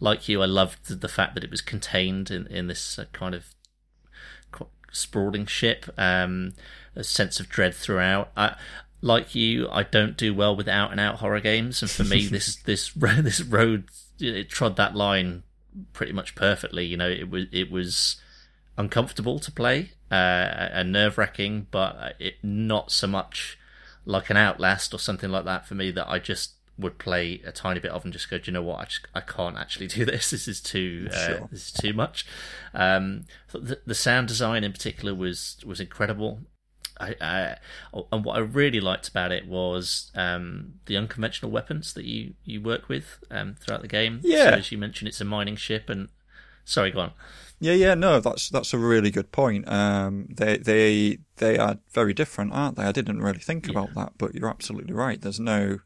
Like 0.00 0.28
you, 0.28 0.42
I 0.42 0.46
loved 0.46 1.00
the 1.00 1.08
fact 1.08 1.34
that 1.34 1.44
it 1.44 1.50
was 1.50 1.60
contained 1.60 2.30
in 2.30 2.46
in 2.48 2.66
this 2.66 2.98
uh, 2.98 3.04
kind 3.12 3.34
of 3.34 3.54
sprawling 4.92 5.46
ship. 5.46 5.86
Um, 5.96 6.54
a 6.94 7.04
sense 7.04 7.40
of 7.40 7.48
dread 7.48 7.74
throughout. 7.74 8.30
I, 8.36 8.56
like 9.00 9.34
you, 9.34 9.68
I 9.70 9.84
don't 9.84 10.16
do 10.16 10.34
well 10.34 10.56
with 10.56 10.68
out 10.68 10.90
and 10.90 11.00
out 11.00 11.16
horror 11.16 11.40
games, 11.40 11.82
and 11.82 11.90
for 11.90 12.04
me, 12.04 12.26
this 12.30 12.56
this 12.56 12.92
this 12.96 13.40
road 13.40 13.84
it 14.20 14.48
trod 14.48 14.76
that 14.76 14.96
line 14.96 15.44
pretty 15.92 16.12
much 16.12 16.34
perfectly. 16.34 16.84
You 16.84 16.96
know, 16.96 17.08
it 17.08 17.30
was 17.30 17.46
it 17.52 17.70
was 17.70 18.16
uncomfortable 18.76 19.38
to 19.40 19.50
play 19.50 19.92
uh, 20.10 20.14
and 20.14 20.92
nerve 20.92 21.18
wracking, 21.18 21.66
but 21.70 22.14
it 22.18 22.36
not 22.42 22.90
so 22.90 23.06
much 23.06 23.58
like 24.04 24.30
an 24.30 24.36
Outlast 24.36 24.94
or 24.94 24.98
something 24.98 25.30
like 25.30 25.44
that 25.44 25.66
for 25.66 25.74
me 25.74 25.90
that 25.90 26.08
I 26.08 26.18
just 26.18 26.52
would 26.78 26.98
play 26.98 27.42
a 27.44 27.50
tiny 27.50 27.80
bit 27.80 27.90
of 27.90 28.04
and 28.04 28.12
just 28.12 28.30
go, 28.30 28.38
do 28.38 28.50
you 28.50 28.52
know 28.52 28.62
what? 28.62 28.80
I 28.80 28.84
just 28.84 29.06
I 29.14 29.20
can't 29.20 29.56
actually 29.56 29.88
do 29.88 30.04
this. 30.04 30.30
This 30.38 30.46
is 30.48 30.60
too 30.60 31.08
uh, 31.12 31.26
sure. 31.26 31.48
this 31.50 31.66
is 31.66 31.72
too 31.72 31.92
much. 31.92 32.24
Um, 32.72 33.24
the, 33.52 33.80
the 33.84 33.94
sound 33.94 34.28
design 34.28 34.64
in 34.64 34.72
particular 34.72 35.14
was 35.14 35.56
was 35.66 35.80
incredible. 35.80 36.40
I, 37.00 37.14
I, 37.20 37.56
and 38.12 38.24
what 38.24 38.36
I 38.36 38.40
really 38.40 38.80
liked 38.80 39.08
about 39.08 39.32
it 39.32 39.46
was 39.46 40.10
um, 40.14 40.74
the 40.86 40.96
unconventional 40.96 41.50
weapons 41.50 41.94
that 41.94 42.04
you, 42.04 42.34
you 42.44 42.60
work 42.60 42.88
with 42.88 43.22
um, 43.30 43.56
throughout 43.60 43.82
the 43.82 43.88
game. 43.88 44.20
Yeah, 44.22 44.50
so 44.50 44.56
as 44.56 44.72
you 44.72 44.78
mentioned, 44.78 45.08
it's 45.08 45.20
a 45.20 45.24
mining 45.24 45.56
ship, 45.56 45.88
and 45.88 46.08
sorry, 46.64 46.90
go 46.90 47.00
on. 47.00 47.12
Yeah, 47.60 47.72
yeah, 47.72 47.94
no, 47.94 48.20
that's 48.20 48.48
that's 48.48 48.72
a 48.72 48.78
really 48.78 49.10
good 49.10 49.32
point. 49.32 49.68
Um, 49.68 50.28
they 50.30 50.58
they 50.58 51.18
they 51.36 51.58
are 51.58 51.78
very 51.90 52.14
different, 52.14 52.52
aren't 52.52 52.76
they? 52.76 52.84
I 52.84 52.92
didn't 52.92 53.20
really 53.20 53.40
think 53.40 53.66
yeah. 53.66 53.72
about 53.72 53.94
that, 53.94 54.12
but 54.16 54.34
you're 54.34 54.48
absolutely 54.48 54.92
right. 54.92 55.20
There's 55.20 55.40
no 55.40 55.78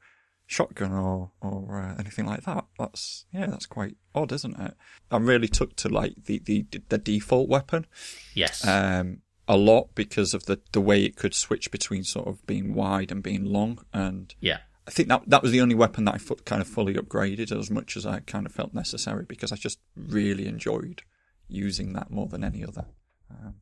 shotgun 0.47 0.92
or 0.92 1.31
or 1.40 1.81
uh, 1.81 1.95
anything 1.99 2.26
like 2.26 2.42
that. 2.42 2.66
That's 2.78 3.25
yeah, 3.33 3.47
that's 3.47 3.64
quite 3.64 3.97
odd, 4.14 4.33
isn't 4.33 4.61
it? 4.61 4.75
I'm 5.11 5.25
really 5.25 5.49
took 5.49 5.75
to 5.76 5.88
like 5.88 6.14
the 6.26 6.40
the 6.45 6.66
the 6.90 6.99
default 6.99 7.49
weapon. 7.49 7.87
Yes. 8.35 8.66
Um, 8.66 9.22
a 9.49 9.56
lot 9.56 9.94
because 9.94 10.34
of 10.34 10.46
the, 10.46 10.61
the 10.72 10.80
way 10.80 11.04
it 11.04 11.16
could 11.16 11.34
switch 11.34 11.70
between 11.70 12.04
sort 12.04 12.28
of 12.28 12.44
being 12.46 12.75
wide 12.75 13.11
and 13.11 13.22
being 13.22 13.44
long. 13.44 13.84
And 13.92 14.34
yeah, 14.40 14.58
I 14.87 14.90
think 14.90 15.08
that 15.08 15.22
that 15.26 15.42
was 15.42 15.52
the 15.52 15.61
only 15.61 15.75
weapon 15.75 16.04
that 16.04 16.14
I 16.14 16.34
kind 16.44 16.62
of 16.62 16.68
fully 16.68 16.94
upgraded 16.94 17.56
as 17.56 17.70
much 17.70 17.96
as 17.96 18.06
I 18.06 18.20
kind 18.20 18.46
of 18.46 18.52
felt 18.52 18.75
necessary 18.75 19.25
because 19.26 19.52
I 19.52 19.56
just 19.56 19.78
really 19.96 20.46
enjoyed 20.46 21.02
using 21.49 21.92
that 21.92 22.11
more 22.11 22.26
than 22.26 22.44
any 22.44 22.64
other. 22.64 22.87
Um, 23.30 23.56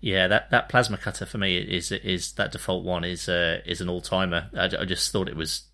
yeah, 0.00 0.28
that, 0.28 0.50
that 0.50 0.68
plasma 0.68 0.98
cutter 0.98 1.24
for 1.24 1.38
me 1.38 1.56
is 1.56 1.90
is 1.90 2.32
that 2.32 2.52
default 2.52 2.84
one 2.84 3.04
is 3.04 3.28
uh, 3.28 3.60
is 3.64 3.80
an 3.80 3.88
all 3.88 4.02
timer. 4.02 4.50
I, 4.54 4.64
I, 4.64 4.84
just 4.84 5.10
thought 5.10 5.28
it 5.28 5.36
was 5.36 5.68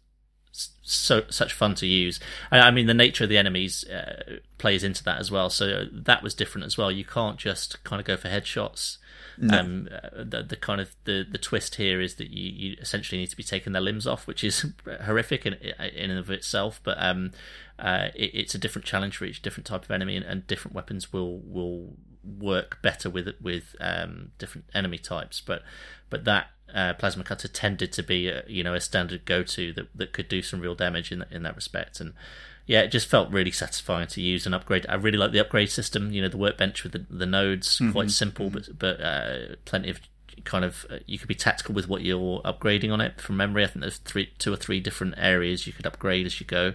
so 0.52 1.22
such 1.30 1.52
fun 1.52 1.74
to 1.76 1.86
use. 1.86 2.20
I, 2.50 2.60
I 2.60 2.70
mean, 2.70 2.86
the 2.86 2.94
nature 2.94 3.24
of 3.24 3.30
the 3.30 3.38
enemies 3.38 3.84
uh, 3.84 4.38
plays 4.58 4.84
into 4.84 5.04
that 5.04 5.18
as 5.18 5.30
well. 5.30 5.50
So 5.50 5.84
that 5.92 6.22
was 6.22 6.34
different 6.34 6.66
as 6.66 6.76
well. 6.76 6.90
You 6.90 7.04
can't 7.04 7.38
just 7.38 7.82
kind 7.84 8.00
of 8.00 8.06
go 8.06 8.16
for 8.16 8.28
headshots. 8.28 8.98
No. 9.38 9.58
Um, 9.58 9.88
the, 10.14 10.42
the 10.42 10.56
kind 10.56 10.80
of 10.80 10.94
the, 11.04 11.24
the 11.28 11.38
twist 11.38 11.76
here 11.76 12.00
is 12.00 12.16
that 12.16 12.30
you, 12.30 12.50
you 12.50 12.76
essentially 12.80 13.18
need 13.20 13.30
to 13.30 13.36
be 13.36 13.42
taking 13.42 13.72
their 13.72 13.80
limbs 13.80 14.06
off, 14.06 14.26
which 14.26 14.44
is 14.44 14.66
horrific 15.04 15.46
in 15.46 15.54
in 15.54 16.10
and 16.10 16.18
of 16.18 16.30
itself. 16.30 16.80
But 16.82 17.02
um, 17.02 17.30
uh, 17.78 18.08
it, 18.14 18.32
it's 18.34 18.54
a 18.54 18.58
different 18.58 18.84
challenge 18.84 19.16
for 19.16 19.24
each 19.24 19.40
different 19.40 19.66
type 19.66 19.84
of 19.84 19.90
enemy, 19.90 20.16
and, 20.16 20.26
and 20.26 20.46
different 20.46 20.74
weapons 20.74 21.12
will 21.12 21.38
will 21.38 21.94
work 22.22 22.82
better 22.82 23.08
with 23.08 23.28
with 23.40 23.74
um, 23.80 24.32
different 24.38 24.66
enemy 24.74 24.98
types. 24.98 25.40
But 25.40 25.62
but 26.10 26.24
that 26.24 26.48
uh, 26.74 26.94
plasma 26.94 27.24
cutter 27.24 27.48
tended 27.48 27.92
to 27.92 28.02
be 28.02 28.28
a, 28.28 28.42
you 28.46 28.62
know 28.62 28.74
a 28.74 28.80
standard 28.80 29.24
go 29.24 29.42
to 29.42 29.72
that 29.72 29.88
that 29.94 30.12
could 30.12 30.28
do 30.28 30.42
some 30.42 30.60
real 30.60 30.74
damage 30.74 31.12
in 31.12 31.24
in 31.30 31.42
that 31.42 31.56
respect, 31.56 32.00
and 32.00 32.14
yeah, 32.66 32.82
it 32.82 32.88
just 32.88 33.08
felt 33.08 33.30
really 33.30 33.50
satisfying 33.50 34.06
to 34.08 34.20
use 34.20 34.46
and 34.46 34.54
upgrade. 34.54 34.86
I 34.88 34.94
really 34.94 35.18
like 35.18 35.32
the 35.32 35.40
upgrade 35.40 35.70
system. 35.70 36.12
You 36.12 36.22
know, 36.22 36.28
the 36.28 36.36
workbench 36.36 36.84
with 36.84 36.92
the, 36.92 37.04
the 37.10 37.26
nodes, 37.26 37.78
mm-hmm. 37.78 37.92
quite 37.92 38.10
simple, 38.10 38.50
but 38.50 38.78
but 38.78 39.00
uh, 39.00 39.56
plenty 39.64 39.90
of 39.90 40.00
kind 40.44 40.64
of 40.64 40.86
uh, 40.90 40.98
you 41.06 41.18
could 41.18 41.28
be 41.28 41.34
tactical 41.34 41.74
with 41.74 41.88
what 41.88 42.02
you're 42.02 42.40
upgrading 42.42 42.92
on 42.92 43.00
it 43.00 43.20
from 43.20 43.36
memory. 43.36 43.64
I 43.64 43.66
think 43.66 43.80
there's 43.80 43.98
three, 43.98 44.30
two 44.38 44.52
or 44.52 44.56
three 44.56 44.80
different 44.80 45.14
areas 45.16 45.66
you 45.66 45.72
could 45.72 45.86
upgrade 45.86 46.26
as 46.26 46.40
you 46.40 46.46
go. 46.46 46.74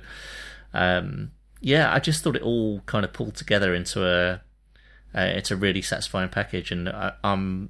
Um, 0.74 1.32
yeah, 1.62 1.92
I 1.94 2.00
just 2.00 2.24
thought 2.24 2.36
it 2.36 2.42
all 2.42 2.82
kind 2.82 3.06
of 3.06 3.14
pulled 3.14 3.36
together 3.36 3.74
into 3.74 4.06
a 4.06 4.42
uh, 5.18 5.22
it's 5.22 5.50
a 5.50 5.56
really 5.56 5.82
satisfying 5.82 6.30
package, 6.30 6.72
and 6.72 6.90
I, 6.90 7.14
am 7.24 7.70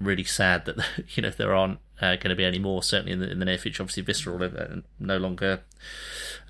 really 0.00 0.24
sad 0.24 0.64
that 0.66 0.76
you 1.14 1.22
know 1.22 1.30
there 1.30 1.54
aren't 1.54 1.78
uh, 2.00 2.16
going 2.16 2.30
to 2.30 2.36
be 2.36 2.44
any 2.44 2.58
more. 2.58 2.82
Certainly 2.82 3.12
in 3.12 3.20
the, 3.20 3.30
in 3.30 3.38
the 3.38 3.44
near 3.44 3.58
future, 3.58 3.82
obviously 3.82 4.02
Visceral 4.02 4.42
are 4.42 4.82
no 4.98 5.16
longer 5.16 5.60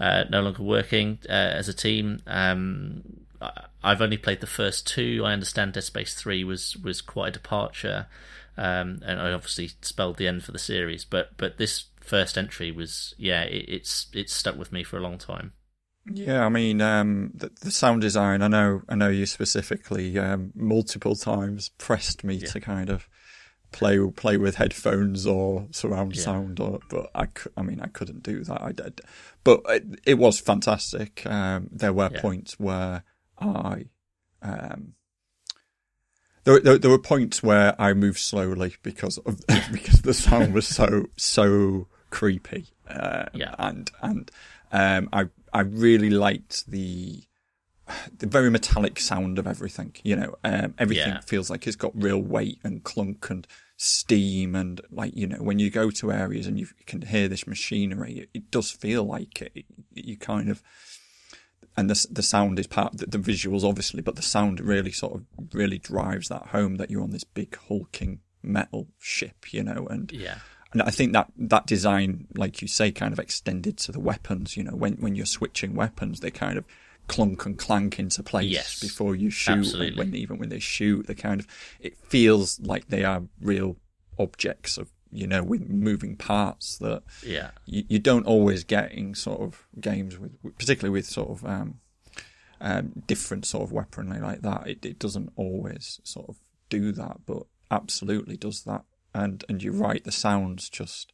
uh, 0.01 0.25
no 0.31 0.43
longer 0.43 0.63
working 0.63 1.19
uh, 1.29 1.33
as 1.33 1.69
a 1.69 1.75
team. 1.75 2.21
Um, 2.27 3.03
I've 3.83 4.03
only 4.03 4.17
played 4.17 4.41
the 4.41 4.47
first 4.47 4.87
two. 4.87 5.23
I 5.25 5.33
understand 5.33 5.73
Dead 5.73 5.85
Space 5.85 6.15
Three 6.15 6.45
was 6.45 6.77
was 6.77 7.01
quite 7.01 7.29
a 7.29 7.33
departure, 7.33 8.07
um, 8.57 9.01
and 9.05 9.21
I 9.21 9.33
obviously 9.33 9.71
spelled 9.83 10.17
the 10.17 10.29
end 10.29 10.45
for 10.45 10.53
the 10.53 10.59
series. 10.59 11.05
But 11.05 11.37
but 11.37 11.59
this 11.59 11.85
first 12.01 12.37
entry 12.37 12.73
was 12.73 13.15
yeah, 13.19 13.43
it, 13.43 13.65
it's 13.69 14.09
it's 14.13 14.33
stuck 14.33 14.59
with 14.59 14.73
me 14.73 14.83
for 14.83 14.97
a 14.97 15.03
long 15.03 15.19
time. 15.19 15.53
Yeah, 16.11 16.45
I 16.45 16.49
mean 16.49 16.81
um, 16.81 17.33
the, 17.35 17.51
the, 17.61 17.71
sound 17.71 18.01
design. 18.01 18.43
I 18.43 18.49
know 18.49 18.83
I 18.89 18.95
know 18.95 19.09
you 19.09 19.27
specifically 19.27 20.19
um, 20.19 20.53
multiple 20.55 21.15
times 21.15 21.71
pressed 21.79 22.25
me 22.25 22.37
yeah. 22.37 22.49
to 22.49 22.61
kind 22.61 22.89
of 22.91 23.09
play 23.73 23.99
play 24.17 24.37
with 24.37 24.57
headphones 24.57 25.27
or 25.27 25.67
surround 25.71 26.17
yeah. 26.17 26.23
sound 26.23 26.61
or 26.61 26.81
but 26.89 27.11
I, 27.15 27.29
I 27.57 27.63
mean 27.63 27.81
I 27.81 27.87
couldn't 27.89 28.23
do 28.23 28.43
that 28.45 28.63
I 28.63 28.73
did 28.73 29.01
but 29.45 29.61
it, 29.69 29.85
it 30.07 30.15
was 30.15 30.39
fantastic 30.39 31.25
um, 31.27 31.69
there 31.71 31.93
were 31.93 32.11
yeah. 32.13 32.21
points 32.21 32.59
where 32.59 33.05
I 33.39 33.87
um, 34.41 34.95
there, 36.45 36.61
there, 36.61 36.79
there 36.79 36.91
were 36.91 36.99
points 36.99 37.43
where 37.43 37.79
I 37.81 37.93
moved 37.93 38.21
slowly 38.21 38.77
because 38.83 39.19
of 39.19 39.39
because 39.73 40.03
the 40.03 40.15
sound 40.15 40.55
was 40.55 40.67
so 40.67 41.07
so 41.17 41.89
creepy 42.11 42.69
uh, 42.89 43.27
yeah 43.35 43.55
and 43.59 43.91
and 44.01 44.31
um, 44.73 45.09
I 45.13 45.29
I 45.53 45.61
really 45.61 46.11
liked 46.11 46.71
the 46.71 47.23
the 48.17 48.27
very 48.27 48.51
metallic 48.51 48.99
sound 49.01 49.39
of 49.39 49.47
everything. 49.47 49.95
You 50.03 50.17
know, 50.17 50.35
um, 50.45 50.75
everything 50.79 51.15
yeah. 51.15 51.21
feels 51.21 51.51
like 51.51 51.67
it's 51.67 51.77
got 51.77 51.93
real 51.95 52.21
weight 52.21 52.59
and 52.65 52.83
clunk 52.85 53.31
and 53.31 53.47
steam 53.81 54.57
and 54.57 54.81
like 54.91 55.15
you 55.15 55.25
know 55.25 55.37
when 55.37 55.61
you 55.61 55.71
go 55.71 55.89
to 55.89 56.11
areas 56.11 56.49
and 56.49 56.59
you 56.59 56.67
can 56.87 57.03
hear 57.03 57.29
this 57.29 57.47
machinery, 57.47 58.21
it, 58.21 58.31
it 58.35 58.51
does 58.51 58.71
feel 58.71 59.05
like 59.05 59.43
it. 59.43 59.65
You 59.95 60.17
kind 60.17 60.49
of 60.49 60.63
and 61.77 61.89
the 61.89 62.07
the 62.11 62.23
sound 62.23 62.59
is 62.59 62.67
part 62.67 62.97
the, 62.99 63.07
the 63.07 63.19
visuals 63.19 63.65
obviously, 63.65 64.03
but 64.03 64.17
the 64.17 64.23
sound 64.23 64.61
really 64.61 64.93
sort 64.93 65.15
of 65.15 65.25
really 65.53 65.79
drives 65.79 66.29
that 66.29 66.49
home 66.49 66.77
that 66.77 66.91
you're 66.91 67.03
on 67.03 67.13
this 67.13 67.25
big 67.25 67.57
hulking 67.69 68.21
metal 68.43 68.89
ship, 68.99 69.53
you 69.53 69.63
know, 69.63 69.87
and 69.91 70.13
yeah. 70.13 70.39
And 70.73 70.83
I 70.83 70.91
think 70.91 71.15
that 71.15 71.33
that 71.37 71.67
design, 71.67 72.27
like 72.35 72.61
you 72.61 72.69
say, 72.69 72.91
kind 72.93 73.13
of 73.15 73.19
extended 73.19 73.79
to 73.79 73.93
the 73.93 74.01
weapons. 74.01 74.57
You 74.57 74.65
know, 74.65 74.75
when 74.75 74.95
when 74.95 75.15
you're 75.15 75.25
switching 75.25 75.75
weapons, 75.75 76.21
they 76.21 76.31
kind 76.31 76.59
of 76.59 76.65
clunk 77.09 77.47
and 77.47 77.59
clank 77.59 77.99
into 77.99 78.23
place 78.23 78.51
yes, 78.51 78.81
before 78.81 79.17
you 79.17 79.31
shoot. 79.31 79.59
Absolutely, 79.59 79.99
When 79.99 80.15
even 80.15 80.39
when 80.39 80.49
they 80.49 80.61
shoot, 80.61 81.07
they 81.07 81.15
kind 81.15 81.41
of 81.41 81.47
it 81.81 81.99
feels 81.99 82.61
like 82.61 82.89
they 82.89 83.05
are 83.05 83.23
real 83.41 83.77
objects 84.19 84.79
of 84.79 84.91
you 85.11 85.27
know 85.27 85.43
with 85.43 85.69
moving 85.69 86.17
parts 86.17 86.77
that 86.79 87.03
yeah 87.25 87.51
you, 87.65 87.85
you 87.89 87.99
don't 87.99 88.27
always 88.27 88.63
get 88.65 88.93
in 88.93 89.15
sort 89.15 89.41
of 89.41 89.67
games 89.81 90.19
with 90.19 90.33
particularly 90.59 90.93
with 90.93 91.07
sort 91.07 91.31
of 91.31 91.45
um, 91.47 91.81
um, 92.61 92.93
different 93.07 93.47
sort 93.47 93.65
of 93.65 93.73
weaponry 93.73 94.21
like 94.21 94.43
that. 94.43 94.67
It, 94.67 94.85
it 94.85 94.99
doesn't 94.99 95.33
always 95.37 96.01
sort 96.05 96.29
of 96.29 96.37
do 96.69 96.93
that, 96.93 97.19
but 97.27 97.45
absolutely 97.71 98.37
does 98.37 98.65
that. 98.65 98.85
And 99.15 99.45
and 99.49 99.63
you're 99.63 99.73
right, 99.73 100.05
the 100.05 100.13
sounds 100.13 100.69
just, 100.69 101.13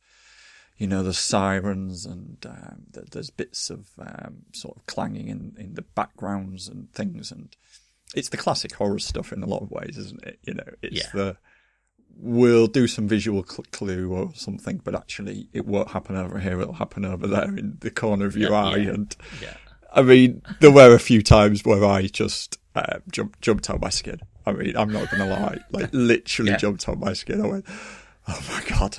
you 0.76 0.86
know, 0.86 1.02
the 1.02 1.14
sirens 1.14 2.04
and 2.04 2.44
um, 2.48 2.82
the, 2.90 3.02
there's 3.10 3.30
bits 3.30 3.70
of 3.70 3.88
um, 3.98 4.38
sort 4.52 4.76
of 4.76 4.86
clanging 4.86 5.28
in 5.28 5.54
in 5.58 5.74
the 5.74 5.82
backgrounds 5.82 6.68
and 6.68 6.92
things, 6.92 7.30
and 7.30 7.54
it's 8.14 8.28
the 8.28 8.36
classic 8.36 8.72
horror 8.74 8.98
stuff 8.98 9.32
in 9.32 9.42
a 9.42 9.46
lot 9.46 9.62
of 9.62 9.70
ways, 9.70 9.96
isn't 9.98 10.24
it? 10.24 10.38
You 10.42 10.54
know, 10.54 10.68
it's 10.82 10.96
Yeah. 11.04 11.10
the 11.12 11.36
we'll 12.16 12.68
do 12.68 12.86
some 12.86 13.08
visual 13.08 13.44
cl- 13.44 13.64
clue 13.72 14.12
or 14.12 14.32
something, 14.34 14.80
but 14.84 14.94
actually 14.94 15.48
it 15.52 15.66
won't 15.66 15.90
happen 15.90 16.16
over 16.16 16.38
here. 16.38 16.60
It'll 16.60 16.74
happen 16.74 17.04
over 17.04 17.26
there 17.26 17.56
in 17.56 17.76
the 17.80 17.90
corner 17.90 18.26
of 18.26 18.36
your 18.36 18.50
Yeah, 18.52 18.56
eye. 18.64 18.76
yeah. 18.76 18.90
And 18.90 19.16
Yeah. 19.42 19.56
I 19.92 20.02
mean, 20.02 20.42
there 20.60 20.70
were 20.72 20.94
a 20.94 20.98
few 21.00 21.22
times 21.22 21.64
where 21.64 21.84
I 21.84 22.02
just 22.06 22.58
uh, 22.74 22.98
jumped 23.10 23.40
jumped 23.40 23.70
out 23.70 23.80
my 23.80 23.90
skin. 23.90 24.20
I 24.46 24.52
mean, 24.52 24.76
I'm 24.76 24.92
not 24.92 25.10
going 25.10 25.22
to 25.28 25.34
lie, 25.34 25.58
like 25.70 25.90
literally 25.92 26.56
jumped 26.56 26.88
out 26.88 26.98
my 26.98 27.12
skin. 27.14 27.40
I 27.40 27.46
went, 27.46 27.64
"Oh 28.28 28.44
my 28.50 28.62
god." 28.68 28.98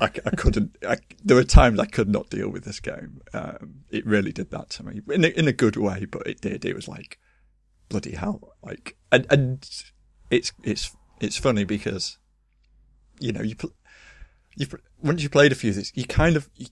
I, 0.00 0.04
I 0.26 0.30
couldn't. 0.36 0.76
I, 0.86 0.96
there 1.24 1.36
were 1.36 1.44
times 1.44 1.78
I 1.78 1.86
could 1.86 2.08
not 2.08 2.30
deal 2.30 2.48
with 2.48 2.64
this 2.64 2.80
game. 2.80 3.20
Um, 3.32 3.84
it 3.90 4.06
really 4.06 4.32
did 4.32 4.50
that 4.50 4.70
to 4.70 4.84
me 4.84 5.00
in 5.10 5.24
a, 5.24 5.28
in 5.28 5.48
a 5.48 5.52
good 5.52 5.76
way, 5.76 6.04
but 6.04 6.26
it 6.26 6.40
did. 6.40 6.64
It 6.64 6.74
was 6.74 6.88
like 6.88 7.18
bloody 7.88 8.12
hell. 8.14 8.54
Like, 8.62 8.96
and, 9.10 9.26
and 9.30 9.70
it's 10.30 10.52
it's 10.62 10.96
it's 11.20 11.36
funny 11.36 11.64
because 11.64 12.18
you 13.20 13.32
know 13.32 13.42
you 13.42 13.54
you 14.56 14.66
once 15.02 15.22
you 15.22 15.28
played 15.28 15.52
a 15.52 15.54
few 15.54 15.70
of 15.70 15.76
these, 15.76 15.92
you 15.94 16.04
kind 16.04 16.36
of. 16.36 16.48
You, 16.56 16.66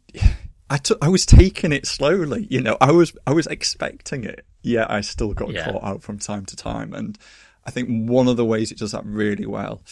I 0.73 0.77
took, 0.77 1.05
I 1.05 1.09
was 1.09 1.27
taking 1.27 1.73
it 1.73 1.85
slowly, 1.85 2.47
you 2.49 2.61
know. 2.61 2.77
I 2.81 2.93
was, 2.93 3.13
I 3.27 3.33
was 3.33 3.49
expecting 3.49 4.23
it. 4.23 4.47
Yeah, 4.63 4.87
I 4.89 5.01
still 5.01 5.35
got 5.35 5.51
Yeah. 5.51 5.65
caught 5.65 5.83
out 5.83 6.03
from 6.05 6.21
time 6.21 6.47
to 6.47 6.55
time, 6.55 6.95
and 6.95 7.19
I 7.65 7.73
think 7.73 7.89
one 8.09 8.29
of 8.29 8.37
the 8.37 8.45
ways 8.45 8.71
it 8.71 8.79
does 8.79 8.93
that 8.93 9.05
really 9.05 9.47
well 9.47 9.83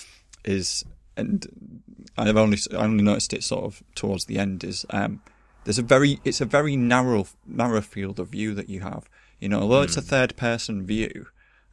is, 0.44 0.84
and 1.18 1.82
I've 2.16 2.36
only, 2.36 2.58
I 2.72 2.76
only 2.76 3.02
noticed 3.02 3.32
it 3.32 3.44
sort 3.44 3.64
of 3.64 3.82
towards 3.94 4.24
the 4.26 4.38
end 4.38 4.64
is, 4.64 4.86
um, 4.90 5.20
there's 5.64 5.78
a 5.78 5.82
very, 5.82 6.20
it's 6.24 6.40
a 6.40 6.46
very 6.46 6.76
narrow, 6.76 7.26
narrow 7.46 7.80
field 7.80 8.18
of 8.18 8.28
view 8.28 8.54
that 8.54 8.70
you 8.70 8.80
have. 8.80 9.08
You 9.40 9.48
know, 9.48 9.60
although 9.60 9.82
it's 9.82 9.96
a 9.96 10.02
third 10.02 10.36
person 10.36 10.86
view, 10.86 11.26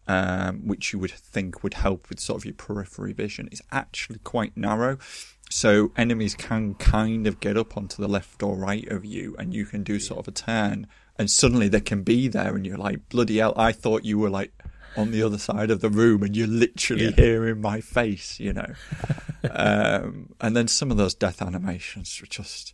um, 0.08 0.68
which 0.68 0.94
you 0.94 1.00
would 1.00 1.12
think 1.12 1.64
would 1.64 1.76
help 1.76 2.10
with 2.10 2.20
sort 2.20 2.42
of 2.42 2.46
your 2.46 2.54
periphery 2.54 3.14
vision, 3.14 3.50
it's 3.52 3.62
actually 3.72 4.20
quite 4.20 4.56
narrow. 4.56 4.98
So 5.50 5.92
enemies 5.96 6.36
can 6.36 6.76
kind 6.76 7.28
of 7.28 7.40
get 7.40 7.58
up 7.58 7.78
onto 7.78 8.02
the 8.02 8.08
left 8.08 8.44
or 8.44 8.56
right 8.56 8.88
of 8.92 9.06
you, 9.06 9.36
and 9.40 9.54
you 9.54 9.66
can 9.66 9.84
do 9.84 10.00
sort 10.00 10.20
of 10.20 10.28
a 10.28 10.32
turn, 10.32 10.88
and 11.18 11.30
suddenly 11.30 11.68
they 11.68 11.82
can 11.82 12.04
be 12.04 12.28
there, 12.28 12.56
and 12.56 12.66
you're 12.66 12.78
like, 12.78 13.10
bloody 13.10 13.38
hell! 13.38 13.54
I 13.56 13.72
thought 13.72 14.06
you 14.06 14.18
were 14.18 14.30
like 14.30 14.52
on 14.98 15.12
the 15.12 15.22
other 15.24 15.38
side 15.38 15.72
of 15.72 15.82
the 15.82 15.90
room, 15.90 16.24
and 16.24 16.36
you're 16.36 16.48
literally 16.48 17.06
Yeah. 17.06 17.12
here 17.12 17.48
in 17.48 17.62
my 17.62 17.82
face, 17.82 18.40
you 18.40 18.54
know. 18.54 18.76
um, 19.52 20.34
and 20.42 20.56
then 20.56 20.68
some 20.68 20.92
of 20.92 20.98
those 20.98 21.14
death 21.14 21.42
animations 21.42 22.20
were 22.22 22.28
just 22.28 22.74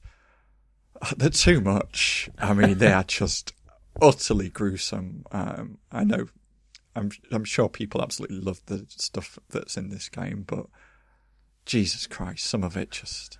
they're 1.17 1.29
too 1.29 1.61
much. 1.61 2.29
I 2.37 2.53
mean, 2.53 2.77
they 2.77 2.91
are 2.93 3.03
just 3.03 3.53
utterly 4.01 4.49
gruesome. 4.49 5.23
Um, 5.31 5.79
I 5.91 6.03
know, 6.03 6.27
I'm 6.95 7.09
I'm 7.31 7.43
sure 7.45 7.69
people 7.69 8.01
absolutely 8.01 8.39
love 8.39 8.61
the 8.67 8.85
stuff 8.89 9.39
that's 9.49 9.77
in 9.77 9.89
this 9.89 10.09
game, 10.09 10.43
but 10.45 10.67
Jesus 11.65 12.07
Christ, 12.07 12.45
some 12.45 12.63
of 12.63 12.77
it 12.77 12.91
just 12.91 13.37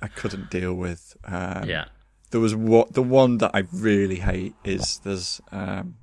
I 0.00 0.08
couldn't 0.08 0.48
deal 0.50 0.74
with. 0.74 1.16
Um, 1.24 1.68
Yeah. 1.68 1.84
there 2.30 2.40
was 2.40 2.54
what 2.54 2.94
the 2.94 3.02
one 3.02 3.38
that 3.38 3.50
I 3.54 3.64
really 3.72 4.20
hate 4.20 4.54
is 4.64 4.98
there's 5.00 5.40
um, 5.52 5.96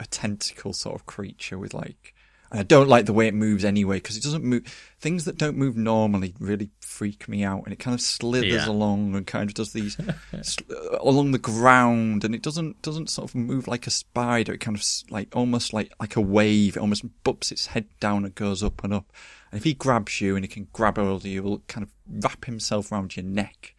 a 0.00 0.06
tentacle 0.06 0.72
sort 0.72 0.94
of 0.94 1.06
creature 1.06 1.58
with 1.58 1.74
like. 1.74 2.14
And 2.50 2.60
I 2.60 2.62
don't 2.62 2.88
like 2.88 3.06
the 3.06 3.12
way 3.12 3.26
it 3.26 3.34
moves 3.34 3.64
anyway 3.64 3.96
because 3.96 4.16
it 4.16 4.22
doesn't 4.22 4.44
move. 4.44 4.62
Things 5.00 5.24
that 5.24 5.36
don't 5.36 5.56
move 5.56 5.76
normally 5.76 6.32
really 6.38 6.70
freak 6.78 7.28
me 7.28 7.42
out, 7.42 7.64
and 7.64 7.72
it 7.72 7.80
kind 7.80 7.92
of 7.92 8.00
slithers 8.00 8.52
Yeah. 8.52 8.68
along 8.68 9.16
and 9.16 9.26
kind 9.26 9.50
of 9.50 9.54
does 9.54 9.72
these 9.72 9.96
sl- 10.42 10.62
uh, 10.72 10.98
along 11.00 11.32
the 11.32 11.38
ground, 11.40 12.22
and 12.24 12.36
it 12.36 12.42
doesn't 12.42 12.80
doesn't 12.82 13.10
sort 13.10 13.28
of 13.30 13.34
move 13.34 13.66
like 13.66 13.88
a 13.88 13.90
spider. 13.90 14.52
It 14.54 14.60
kind 14.60 14.76
of 14.76 14.84
like 15.10 15.34
almost 15.34 15.72
like 15.72 15.92
like 15.98 16.14
a 16.14 16.20
wave. 16.20 16.76
It 16.76 16.80
almost 16.80 17.04
bumps 17.24 17.50
its 17.50 17.66
head 17.66 17.86
down 17.98 18.24
and 18.24 18.32
goes 18.34 18.62
up 18.62 18.84
and 18.84 18.94
up. 18.94 19.12
And 19.50 19.58
if 19.58 19.64
he 19.64 19.74
grabs 19.74 20.20
you 20.20 20.36
and 20.36 20.44
he 20.44 20.48
can 20.48 20.68
grab 20.72 20.98
hold 20.98 21.22
of 21.22 21.26
you, 21.26 21.42
he'll 21.42 21.62
kind 21.66 21.82
of 21.82 21.90
wrap 22.08 22.44
himself 22.44 22.92
around 22.92 23.16
your 23.16 23.24
neck. 23.24 23.74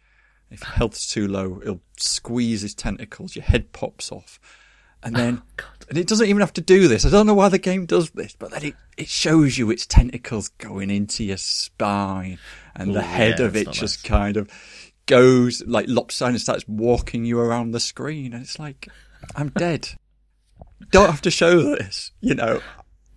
If 0.50 0.60
your 0.60 0.72
health's 0.72 1.10
too 1.10 1.26
low, 1.26 1.60
he'll 1.64 1.80
squeeze 1.96 2.60
his 2.62 2.74
tentacles, 2.74 3.34
your 3.34 3.44
head 3.44 3.72
pops 3.72 4.12
off. 4.12 4.38
And 5.02 5.14
then, 5.14 5.42
and 5.88 5.98
it 5.98 6.06
doesn't 6.06 6.26
even 6.26 6.40
have 6.40 6.52
to 6.54 6.60
do 6.60 6.88
this. 6.88 7.04
I 7.04 7.10
don't 7.10 7.26
know 7.26 7.34
why 7.34 7.48
the 7.48 7.58
game 7.58 7.86
does 7.86 8.10
this, 8.10 8.34
but 8.38 8.50
then 8.50 8.64
it, 8.64 8.74
it 8.96 9.08
shows 9.08 9.56
you 9.56 9.70
its 9.70 9.86
tentacles 9.86 10.48
going 10.48 10.90
into 10.90 11.24
your 11.24 11.36
spine 11.36 12.38
and 12.74 12.94
the 12.94 13.02
head 13.02 13.38
yeah, 13.38 13.46
of 13.46 13.56
it 13.56 13.70
just 13.70 14.04
nice. 14.04 14.18
kind 14.18 14.36
of 14.36 14.50
goes 15.06 15.62
like 15.66 15.86
lopsided 15.88 16.34
and 16.34 16.40
starts 16.40 16.66
walking 16.68 17.24
you 17.24 17.38
around 17.38 17.70
the 17.70 17.80
screen. 17.80 18.32
And 18.32 18.42
it's 18.42 18.58
like, 18.58 18.88
I'm 19.34 19.48
dead. 19.50 19.88
Don't 20.90 21.10
have 21.10 21.22
to 21.22 21.30
show 21.30 21.60
this, 21.62 22.12
you 22.20 22.34
know. 22.34 22.60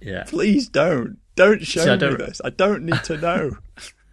Yeah. 0.02 0.24
Please 0.28 0.68
don't. 0.68 1.18
Don't 1.36 1.66
show 1.66 1.84
See, 1.84 1.90
I 1.90 1.96
don't- 1.96 2.18
this. 2.18 2.42
I 2.44 2.50
don't 2.50 2.84
need 2.84 3.04
to 3.06 3.18
know. 3.18 3.58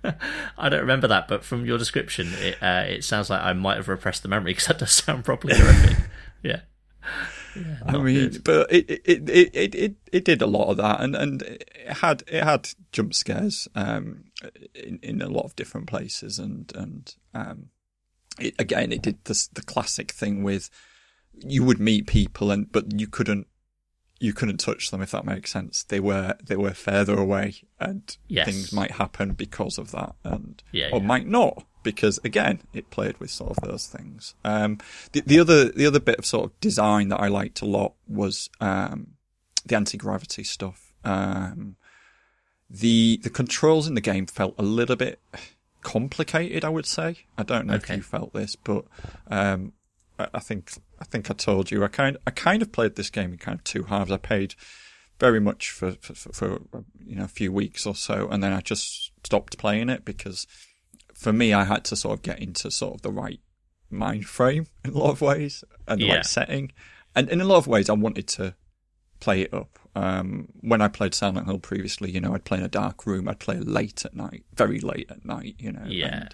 I 0.59 0.69
don't 0.69 0.81
remember 0.81 1.09
that, 1.09 1.27
but 1.29 1.43
from 1.43 1.67
your 1.67 1.79
description, 1.79 2.29
it 2.35 2.63
uh, 2.63 2.85
it 2.87 3.05
sounds 3.05 3.31
like 3.31 3.41
I 3.43 3.53
might 3.55 3.77
have 3.77 3.89
repressed 3.89 4.23
the 4.23 4.29
memory 4.29 4.53
because 4.53 4.67
that 4.67 4.79
does 4.79 4.93
sound 4.93 5.25
properly 5.25 5.57
horrific. 5.57 5.97
Yeah. 6.43 6.61
Yeah, 7.59 7.77
I 7.87 7.99
mean, 7.99 8.31
good. 8.31 8.45
but 8.45 8.73
it 8.73 8.91
it, 8.91 9.29
it 9.31 9.51
it 9.55 9.75
it 9.75 9.95
it 10.13 10.25
did 10.25 10.43
a 10.43 10.47
lot 10.47 10.69
of 10.71 10.77
that, 10.79 11.01
and 11.01 11.15
and 11.17 11.43
it 11.43 11.69
had 11.89 12.23
it 12.27 12.45
had 12.45 12.71
jump 12.93 13.15
scares 13.15 13.69
um 13.75 14.25
in 14.75 14.99
in 15.03 15.23
a 15.23 15.29
lot 15.29 15.45
of 15.45 15.57
different 15.57 15.87
places, 15.87 16.39
and 16.39 16.73
and 16.75 17.15
um 17.35 17.71
it, 18.39 18.55
again 18.59 18.93
it 18.93 19.03
did 19.03 19.19
this 19.25 19.49
the 19.49 19.63
classic 19.63 20.13
thing 20.13 20.43
with 20.43 20.71
you 21.35 21.63
would 21.65 21.79
meet 21.81 22.07
people 22.07 22.51
and 22.51 22.71
but 22.73 22.99
you 23.01 23.07
couldn't 23.07 23.47
you 24.21 24.33
couldn't 24.33 24.59
touch 24.59 24.91
them 24.91 25.01
if 25.01 25.13
that 25.13 25.25
makes 25.25 25.53
sense. 25.53 25.85
They 25.85 26.01
were 26.01 26.37
they 26.45 26.57
were 26.57 26.75
further 26.75 27.17
away, 27.19 27.63
and 27.79 28.17
Yes. 28.27 28.47
things 28.47 28.73
might 28.73 28.93
happen 28.93 29.33
because 29.35 29.79
of 29.79 29.93
that, 29.93 30.15
and 30.25 30.63
Yeah, 30.73 30.91
or 30.93 30.99
yeah. 31.01 31.07
might 31.07 31.27
not 31.29 31.65
because 31.93 32.19
again 32.25 32.61
it 32.73 32.91
played 32.91 33.19
with 33.19 33.31
sort 33.31 33.51
of 33.57 33.69
those 33.69 33.87
things. 33.87 34.35
Um, 34.45 34.79
the 35.13 35.21
the 35.23 35.41
other 35.41 35.71
the 35.71 35.87
other 35.87 36.01
bit 36.01 36.19
of 36.19 36.27
sort 36.27 36.45
of 36.47 36.61
design 36.61 37.09
that 37.09 37.21
I 37.21 37.29
liked 37.29 37.63
a 37.63 37.67
lot 37.67 37.95
was 38.07 38.51
um, 38.61 39.15
the 39.65 39.77
anti 39.77 39.97
gravity 39.97 40.45
stuff. 40.45 40.93
Um, 41.05 41.77
the 42.71 43.19
the 43.23 43.31
controls 43.31 43.87
in 43.89 43.95
the 43.95 44.01
game 44.03 44.27
felt 44.27 44.55
a 44.59 44.63
little 44.63 44.97
bit 44.97 45.19
complicated. 45.83 46.65
I 46.65 46.69
would 46.69 46.87
say. 46.87 47.17
I 47.37 47.43
don't 47.43 47.67
know 47.67 47.75
Okay. 47.75 47.95
if 47.95 47.97
you 47.99 48.03
felt 48.03 48.33
this, 48.33 48.57
but 48.57 48.85
um, 49.29 49.73
I, 50.19 50.29
I 50.35 50.41
think 50.41 50.73
I 51.01 51.05
think 51.05 51.31
I 51.31 51.35
told 51.35 51.71
you 51.71 51.85
I 51.85 51.89
kind 51.89 52.19
I 52.27 52.31
kind 52.31 52.63
of 52.63 52.73
played 52.73 52.97
this 52.97 53.11
game 53.11 53.33
in 53.33 53.39
kind 53.39 53.59
of 53.59 53.65
two 53.65 53.85
halves. 53.85 54.11
I 54.13 54.19
paid 54.19 54.55
very 55.19 55.41
much 55.41 55.71
for 55.71 55.93
for, 56.01 56.15
for, 56.15 56.33
for 56.33 56.59
you 57.05 57.17
know 57.17 57.25
a 57.25 57.29
few 57.29 57.51
weeks 57.53 57.87
or 57.87 57.95
so, 57.95 58.29
and 58.29 58.43
then 58.43 58.53
I 58.53 58.61
just 58.61 59.13
stopped 59.25 59.59
playing 59.59 59.89
it 59.89 60.05
because 60.05 60.47
for 61.19 61.33
me 61.33 61.53
I 61.53 61.65
had 61.65 61.85
to 61.87 61.97
sort 61.97 62.15
of 62.19 62.23
get 62.23 62.39
into 62.39 62.71
sort 62.71 62.95
of 62.95 63.03
the 63.03 63.11
right 63.13 63.41
mind 63.91 64.27
frame 64.27 64.67
in 64.85 64.93
a 64.93 64.99
lot 64.99 65.11
of 65.11 65.21
ways 65.21 65.65
and 65.87 66.01
the 66.01 66.07
Yeah. 66.07 66.15
right 66.17 66.27
setting, 66.27 66.73
and 67.15 67.29
in 67.29 67.41
a 67.41 67.45
lot 67.45 67.57
of 67.59 67.67
ways 67.67 67.91
I 67.91 67.95
wanted 67.95 68.29
to 68.29 68.55
play 69.21 69.43
it 69.43 69.53
up. 69.53 69.79
Um, 69.97 70.49
when 70.61 70.81
I 70.81 70.87
played 70.87 71.13
Silent 71.13 71.47
Hill 71.47 71.59
previously, 71.59 72.11
you 72.13 72.21
know, 72.21 72.35
I'd 72.35 72.45
play 72.45 72.59
in 72.59 72.65
a 72.65 72.69
dark 72.69 73.05
room. 73.05 73.29
I'd 73.29 73.41
play 73.41 73.59
late 73.59 74.05
at 74.05 74.15
night, 74.15 74.45
very 74.55 74.79
late 74.79 75.11
at 75.11 75.25
night, 75.25 75.57
you 75.59 75.73
know. 75.73 75.87
Yeah. 75.87 76.29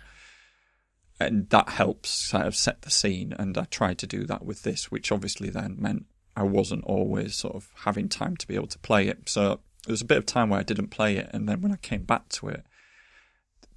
And, 1.18 1.30
and 1.38 1.48
that 1.50 1.70
helps 1.70 2.10
sort 2.10 2.44
of 2.46 2.54
set 2.54 2.82
the 2.82 2.90
scene. 2.90 3.32
And 3.38 3.56
I 3.56 3.64
tried 3.64 3.96
to 3.98 4.06
do 4.06 4.26
that 4.26 4.44
with 4.44 4.64
this, 4.64 4.90
which 4.90 5.10
obviously 5.10 5.48
then 5.48 5.76
meant 5.78 6.04
I 6.36 6.42
wasn't 6.42 6.84
always 6.84 7.36
sort 7.36 7.54
of 7.54 7.68
having 7.84 8.08
time 8.10 8.36
to 8.36 8.46
be 8.46 8.54
able 8.54 8.66
to 8.66 8.78
play 8.80 9.08
it. 9.08 9.30
So 9.30 9.60
there 9.86 9.92
was 9.92 10.02
a 10.02 10.06
bit 10.06 10.18
of 10.18 10.26
time 10.26 10.50
where 10.50 10.60
I 10.60 10.64
didn't 10.64 10.88
play 10.88 11.16
it, 11.16 11.30
and 11.32 11.48
then 11.48 11.62
when 11.62 11.72
I 11.72 11.76
came 11.76 12.02
back 12.02 12.28
to 12.30 12.48
it, 12.48 12.66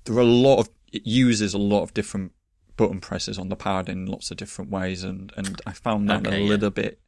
there 0.04 0.16
were 0.16 0.22
a 0.22 0.26
lot 0.26 0.60
of 0.60 0.70
it 0.98 1.08
uses 1.08 1.54
a 1.54 1.58
lot 1.58 1.84
of 1.84 1.94
different 1.94 2.32
button 2.76 3.00
presses 3.02 3.40
on 3.40 3.50
the 3.50 3.56
pad 3.56 3.90
in 3.90 4.06
lots 4.06 4.32
of 4.32 4.38
different 4.38 4.72
ways, 4.72 5.04
and 5.04 5.32
and 5.38 5.62
I 5.66 5.74
found 5.74 6.10
that 6.10 6.26
Okay, 6.28 6.38
a 6.38 6.40
yeah. 6.40 6.50
little 6.50 6.70
bit 6.70 7.00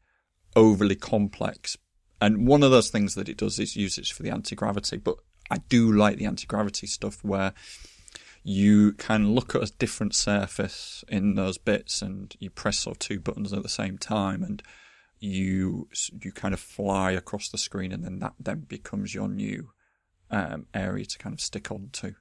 overly 0.56 0.96
complex. 0.96 1.78
And 2.22 2.48
one 2.48 2.64
of 2.64 2.72
those 2.72 2.90
things 2.90 3.16
that 3.16 3.30
it 3.30 3.38
does 3.38 3.60
is 3.60 3.76
use 3.76 3.98
it 3.98 4.08
for 4.08 4.24
the 4.24 4.32
anti 4.32 4.56
gravity, 4.56 4.98
but 4.98 5.16
I 5.50 5.58
do 5.70 5.92
like 5.92 6.18
the 6.18 6.26
anti 6.26 6.46
gravity 6.46 6.88
stuff 6.88 7.24
where 7.24 7.54
you 8.44 8.94
can 8.94 9.34
look 9.34 9.56
at 9.56 9.64
a 9.64 9.74
different 9.78 10.16
surface 10.16 11.04
in 11.08 11.36
those 11.36 11.58
bits 11.58 12.02
and 12.02 12.34
you 12.40 12.50
press 12.50 12.80
sort 12.80 12.96
of 12.96 13.00
two 13.00 13.20
buttons 13.20 13.54
at 13.54 13.64
the 13.64 13.70
same 13.70 13.98
time 13.98 14.44
and 14.44 14.64
you 15.20 15.90
you 16.22 16.32
kind 16.32 16.54
of 16.54 16.60
fly 16.60 17.12
across 17.12 17.50
the 17.50 17.58
screen 17.58 17.92
and 17.92 18.04
then 18.06 18.20
that 18.20 18.34
then 18.40 18.62
becomes 18.62 19.14
your 19.14 19.28
new 19.28 19.72
um, 20.32 20.66
area 20.74 21.06
to 21.06 21.18
kind 21.18 21.34
of 21.34 21.42
stick 21.42 21.72
onto. 21.72 22.14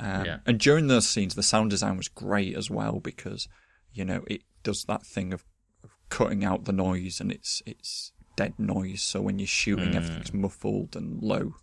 Um, 0.00 0.24
Yeah. 0.24 0.38
And 0.46 0.58
during 0.60 0.86
those 0.88 1.08
scenes, 1.08 1.34
the 1.34 1.42
sound 1.42 1.70
design 1.70 1.96
was 1.96 2.08
great 2.08 2.56
as 2.56 2.70
well 2.70 3.00
because 3.00 3.48
you 3.92 4.04
know 4.04 4.24
it 4.26 4.42
does 4.62 4.84
that 4.84 5.06
thing 5.06 5.32
of, 5.32 5.44
of 5.82 5.90
cutting 6.08 6.44
out 6.44 6.64
the 6.64 6.72
noise 6.72 7.20
and 7.20 7.30
it's 7.32 7.62
it's 7.66 8.12
dead 8.36 8.54
noise. 8.58 9.02
So 9.02 9.20
when 9.22 9.38
you're 9.38 9.46
shooting, 9.46 9.92
Mm. 9.92 9.96
everything's 9.96 10.34
muffled 10.34 10.94
and 10.96 11.22
low 11.22 11.54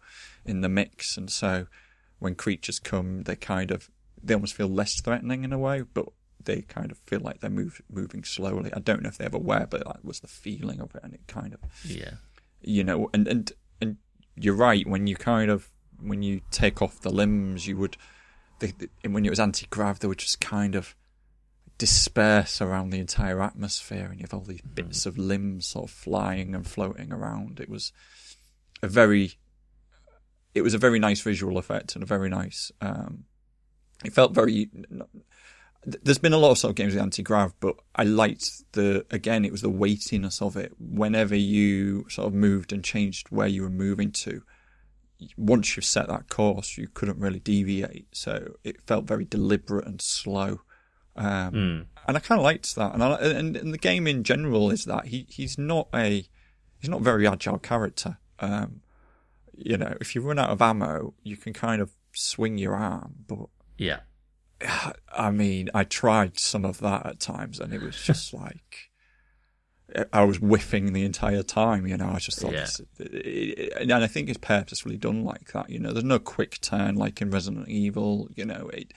in 0.45 0.61
the 0.61 0.69
mix, 0.69 1.17
and 1.17 1.29
so 1.31 1.67
when 2.19 2.35
creatures 2.35 2.79
come, 2.79 3.23
they 3.23 3.35
kind 3.35 3.69
of 3.71 3.89
they 4.23 4.33
almost 4.33 4.55
feel 4.55 4.69
less 4.69 4.99
threatening 5.01 5.43
in 5.43 5.51
a 5.53 5.59
way, 5.59 5.81
but 5.93 6.05
they 6.43 6.61
kind 6.61 6.91
of 6.91 6.97
feel 6.99 7.19
like 7.19 7.39
they're 7.41 7.49
move, 7.49 7.81
moving 7.89 8.23
slowly. 8.23 8.71
I 8.73 8.79
don't 8.79 9.01
know 9.03 9.09
if 9.09 9.17
they 9.17 9.25
ever 9.25 9.37
were, 9.37 9.65
but 9.69 9.85
that 9.85 10.03
was 10.03 10.19
the 10.21 10.27
feeling 10.27 10.79
of 10.81 10.95
it, 10.95 11.01
and 11.03 11.13
it 11.13 11.27
kind 11.27 11.53
of 11.53 11.59
Yeah. 11.83 12.15
you 12.61 12.83
know, 12.83 13.09
and 13.13 13.27
and 13.27 13.51
and 13.81 13.97
you're 14.35 14.55
right 14.55 14.87
when 14.87 15.05
you 15.07 15.15
kind 15.15 15.51
of 15.51 15.69
when 15.99 16.21
you 16.23 16.41
take 16.51 16.81
off 16.81 16.99
the 17.01 17.11
limbs, 17.11 17.67
you 17.67 17.77
would. 17.77 17.97
They, 18.63 18.71
they, 19.01 19.09
when 19.09 19.25
it 19.25 19.29
was 19.29 19.41
anti 19.41 19.67
grav, 19.69 19.99
they 19.99 20.07
would 20.07 20.19
just 20.19 20.39
kind 20.39 20.75
of 20.75 20.95
disperse 21.77 22.61
around 22.61 22.91
the 22.91 22.99
entire 22.99 23.41
atmosphere, 23.41 24.05
and 24.05 24.17
you 24.17 24.23
have 24.23 24.33
all 24.33 24.45
these 24.45 24.61
bits 24.61 25.05
of 25.05 25.17
limbs 25.17 25.67
sort 25.67 25.89
of 25.89 25.93
flying 25.93 26.55
and 26.55 26.65
floating 26.65 27.11
around. 27.11 27.59
It 27.59 27.67
was 27.67 27.91
a 28.81 28.87
very, 28.87 29.33
it 30.55 30.61
was 30.61 30.73
a 30.73 30.77
very 30.77 30.97
nice 30.97 31.19
visual 31.19 31.57
effect 31.57 31.95
and 31.95 32.03
a 32.03 32.05
very 32.05 32.29
nice. 32.29 32.71
Um, 32.79 33.25
it 34.05 34.13
felt 34.13 34.33
very. 34.33 34.69
There's 35.85 36.17
been 36.17 36.31
a 36.31 36.37
lot 36.37 36.51
of 36.51 36.57
sort 36.57 36.69
of 36.69 36.75
games 36.77 36.93
with 36.93 37.03
anti 37.03 37.21
grav, 37.21 37.53
but 37.59 37.75
I 37.93 38.05
liked 38.05 38.71
the 38.71 39.05
again. 39.11 39.43
It 39.43 39.51
was 39.51 39.61
the 39.61 39.69
weightiness 39.69 40.41
of 40.41 40.55
it. 40.55 40.71
Whenever 40.79 41.35
you 41.35 42.05
sort 42.07 42.27
of 42.27 42.33
moved 42.33 42.71
and 42.71 42.81
changed 42.81 43.27
where 43.27 43.47
you 43.47 43.63
were 43.63 43.69
moving 43.69 44.13
to, 44.23 44.41
once 45.37 45.75
you've 45.75 45.85
set 45.85 46.07
that 46.07 46.29
course, 46.29 46.77
you 46.77 46.87
couldn't 46.93 47.19
really 47.19 47.39
deviate. 47.39 48.07
So 48.15 48.55
it 48.63 48.81
felt 48.87 49.05
very 49.05 49.25
deliberate 49.25 49.85
and 49.85 50.01
slow. 50.01 50.61
Um, 51.15 51.53
Mm. 51.53 51.85
and 52.07 52.17
I 52.17 52.19
kind 52.19 52.39
of 52.39 52.43
liked 52.43 52.75
that. 52.75 52.93
And, 52.93 53.03
I, 53.03 53.15
and 53.15 53.55
and 53.55 53.73
the 53.73 53.77
game 53.77 54.07
in 54.07 54.23
general 54.23 54.71
is 54.71 54.85
that 54.85 55.05
he 55.07 55.25
he's 55.29 55.57
not 55.57 55.87
a 55.93 56.25
he's 56.79 56.89
not 56.89 57.01
a 57.01 57.03
very 57.03 57.27
agile 57.27 57.59
character. 57.59 58.17
Um, 58.39 58.81
you 59.55 59.77
know, 59.77 59.95
if 60.01 60.15
you 60.15 60.21
run 60.21 60.39
out 60.39 60.49
of 60.49 60.61
ammo, 60.61 61.13
you 61.23 61.37
can 61.37 61.53
kind 61.53 61.81
of 61.81 61.91
swing 62.13 62.57
your 62.57 62.75
arm, 62.75 63.13
but 63.27 63.47
Yeah. 63.77 63.99
I 65.15 65.29
mean, 65.31 65.69
I 65.73 65.83
tried 65.83 66.39
some 66.39 66.65
of 66.65 66.79
that 66.79 67.05
at 67.05 67.19
times, 67.19 67.59
and 67.59 67.73
it 67.73 67.81
was 67.81 67.95
just 68.01 68.33
like 68.45 68.89
I 70.11 70.23
was 70.23 70.37
whiffing 70.37 70.93
the 70.93 71.05
entire 71.05 71.43
time. 71.43 71.85
You 71.87 71.97
know, 71.97 72.09
I 72.09 72.19
just 72.19 72.39
thought, 72.39 72.53
Yeah. 72.53 72.61
this, 72.61 72.81
it, 72.99 73.13
it, 73.13 73.73
and 73.81 73.91
I 73.93 74.07
think 74.07 74.29
it's 74.29 74.37
purposefully 74.39 74.97
done 74.97 75.23
like 75.23 75.51
that. 75.53 75.69
You 75.69 75.79
know, 75.79 75.91
there's 75.91 76.03
no 76.03 76.19
quick 76.19 76.59
turn 76.61 76.95
like 76.95 77.21
in 77.21 77.29
Resident 77.29 77.67
Evil. 77.69 78.29
You 78.35 78.45
know, 78.45 78.69
it, 78.73 78.93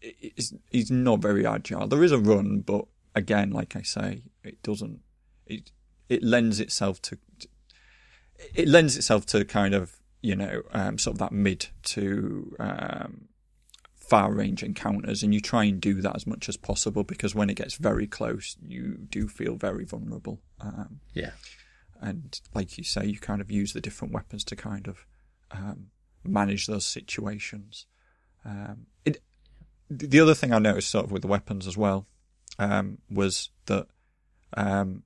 it 0.00 0.16
it's, 0.36 0.52
he's 0.70 0.90
not 0.90 1.20
very 1.20 1.46
agile. 1.46 1.86
There 1.86 2.02
is 2.02 2.12
a 2.12 2.18
run, 2.18 2.60
but 2.60 2.86
again, 3.14 3.50
like 3.50 3.76
I 3.76 3.82
say, 3.82 4.22
it 4.42 4.62
doesn't. 4.62 5.00
It 5.46 5.70
it 6.08 6.22
lends 6.22 6.58
itself 6.60 7.00
to. 7.02 7.18
It 8.54 8.66
lends 8.68 8.96
itself 8.96 9.24
to 9.26 9.44
kind 9.44 9.74
of 9.74 9.96
you 10.20 10.34
know 10.36 10.62
um, 10.72 10.98
sort 10.98 11.14
of 11.14 11.18
that 11.18 11.32
mid 11.32 11.68
to 11.84 12.56
um, 12.58 13.28
far 14.12 14.30
range 14.42 14.62
encounters 14.62 15.22
and 15.22 15.32
you 15.32 15.40
try 15.40 15.64
and 15.64 15.80
do 15.80 15.94
that 16.02 16.14
as 16.14 16.26
much 16.26 16.48
as 16.50 16.56
possible 16.58 17.02
because 17.12 17.34
when 17.34 17.48
it 17.48 17.56
gets 17.62 17.74
very 17.76 18.06
close 18.06 18.56
you 18.74 18.82
do 19.16 19.26
feel 19.38 19.54
very 19.56 19.84
vulnerable 19.86 20.36
um, 20.60 21.00
Yeah. 21.14 21.30
and 22.08 22.38
like 22.54 22.76
you 22.76 22.84
say 22.84 23.06
you 23.06 23.18
kind 23.18 23.40
of 23.40 23.50
use 23.50 23.72
the 23.72 23.80
different 23.80 24.12
weapons 24.12 24.44
to 24.44 24.54
kind 24.56 24.86
of 24.86 25.06
um, 25.50 25.78
manage 26.24 26.66
those 26.66 26.84
situations 26.84 27.86
um, 28.44 28.76
it, 29.06 29.22
the 29.88 30.20
other 30.20 30.34
thing 30.34 30.52
I 30.52 30.58
noticed 30.58 30.90
sort 30.90 31.06
of 31.06 31.12
with 31.12 31.22
the 31.22 31.28
weapons 31.36 31.66
as 31.66 31.76
well 31.76 32.06
um, 32.58 32.98
was 33.10 33.48
that 33.66 33.86
um, 34.56 35.04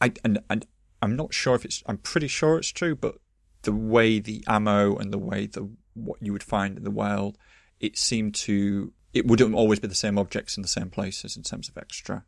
I 0.00 0.12
and, 0.24 0.38
and 0.48 0.66
I'm 1.02 1.14
not 1.14 1.34
sure 1.34 1.54
if 1.56 1.64
it's 1.66 1.82
I'm 1.86 1.98
pretty 1.98 2.28
sure 2.28 2.56
it's 2.56 2.72
true 2.72 2.94
but 2.96 3.16
the 3.62 3.72
way 3.72 4.18
the 4.18 4.42
ammo 4.46 4.96
and 4.96 5.12
the 5.12 5.18
way 5.30 5.46
the 5.46 5.68
what 5.94 6.18
you 6.22 6.32
would 6.32 6.42
find 6.42 6.78
in 6.78 6.84
the 6.84 6.90
world 7.04 7.36
it 7.80 7.98
seemed 7.98 8.34
to 8.34 8.92
it 9.12 9.26
wouldn't 9.26 9.54
always 9.54 9.78
be 9.78 9.86
the 9.88 9.94
same 9.94 10.18
objects 10.18 10.56
in 10.56 10.62
the 10.62 10.68
same 10.68 10.90
places 10.90 11.36
in 11.36 11.42
terms 11.44 11.68
of 11.68 11.78
extra 11.78 12.24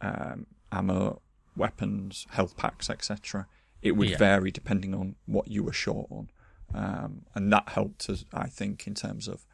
um, 0.00 0.46
ammo, 0.72 1.20
weapons, 1.56 2.26
health 2.30 2.56
packs, 2.56 2.88
etc. 2.88 3.46
It 3.82 3.92
would 3.92 4.08
Yeah. 4.10 4.16
vary 4.16 4.50
depending 4.50 4.94
on 4.94 5.16
what 5.26 5.48
you 5.48 5.62
were 5.62 5.72
short 5.72 6.08
on, 6.10 6.30
um, 6.74 7.22
and 7.34 7.52
that 7.52 7.68
helped 7.70 8.08
us, 8.08 8.24
I 8.32 8.48
think, 8.48 8.86
in 8.86 8.94
terms 8.94 9.28
of 9.28 9.44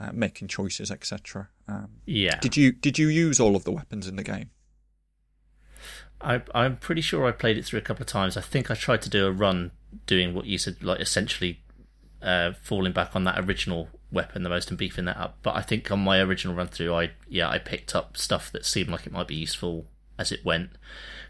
uh, 0.00 0.12
making 0.12 0.48
choices, 0.48 0.90
etc. 0.90 1.50
Um, 1.68 2.00
Yeah. 2.06 2.38
did 2.40 2.56
you 2.56 2.72
did 2.72 2.98
you 2.98 3.08
use 3.08 3.38
all 3.38 3.54
of 3.54 3.64
the 3.64 3.72
weapons 3.72 4.06
in 4.08 4.16
the 4.16 4.24
game? 4.24 4.50
I, 6.22 6.42
I'm 6.54 6.76
pretty 6.76 7.00
sure 7.00 7.26
I 7.26 7.32
played 7.32 7.56
it 7.56 7.64
through 7.64 7.78
a 7.78 7.82
couple 7.82 8.02
of 8.02 8.06
times. 8.08 8.36
I 8.36 8.40
think 8.42 8.70
I 8.70 8.74
tried 8.74 9.02
to 9.02 9.10
do 9.10 9.26
a 9.26 9.32
run 9.32 9.70
doing 10.06 10.34
what 10.34 10.46
you 10.46 10.58
said, 10.58 10.82
like 10.82 11.00
essentially 11.00 11.62
uh, 12.22 12.52
falling 12.62 12.92
back 12.92 13.14
on 13.16 13.24
that 13.24 13.38
original 13.38 13.88
weapon 14.12 14.42
the 14.42 14.48
most 14.50 14.68
and 14.70 14.78
beefing 14.78 15.04
that 15.06 15.16
up. 15.16 15.38
But 15.42 15.54
I 15.56 15.62
think 15.62 15.90
on 15.90 16.00
my 16.00 16.18
original 16.20 16.54
run 16.54 16.68
through, 16.68 16.94
I 16.94 17.10
yeah 17.28 17.48
I 17.48 17.58
picked 17.58 17.94
up 17.94 18.16
stuff 18.16 18.50
that 18.52 18.64
seemed 18.64 18.90
like 18.90 19.06
it 19.06 19.12
might 19.12 19.28
be 19.28 19.36
useful 19.36 19.86
as 20.18 20.32
it 20.32 20.44
went. 20.44 20.70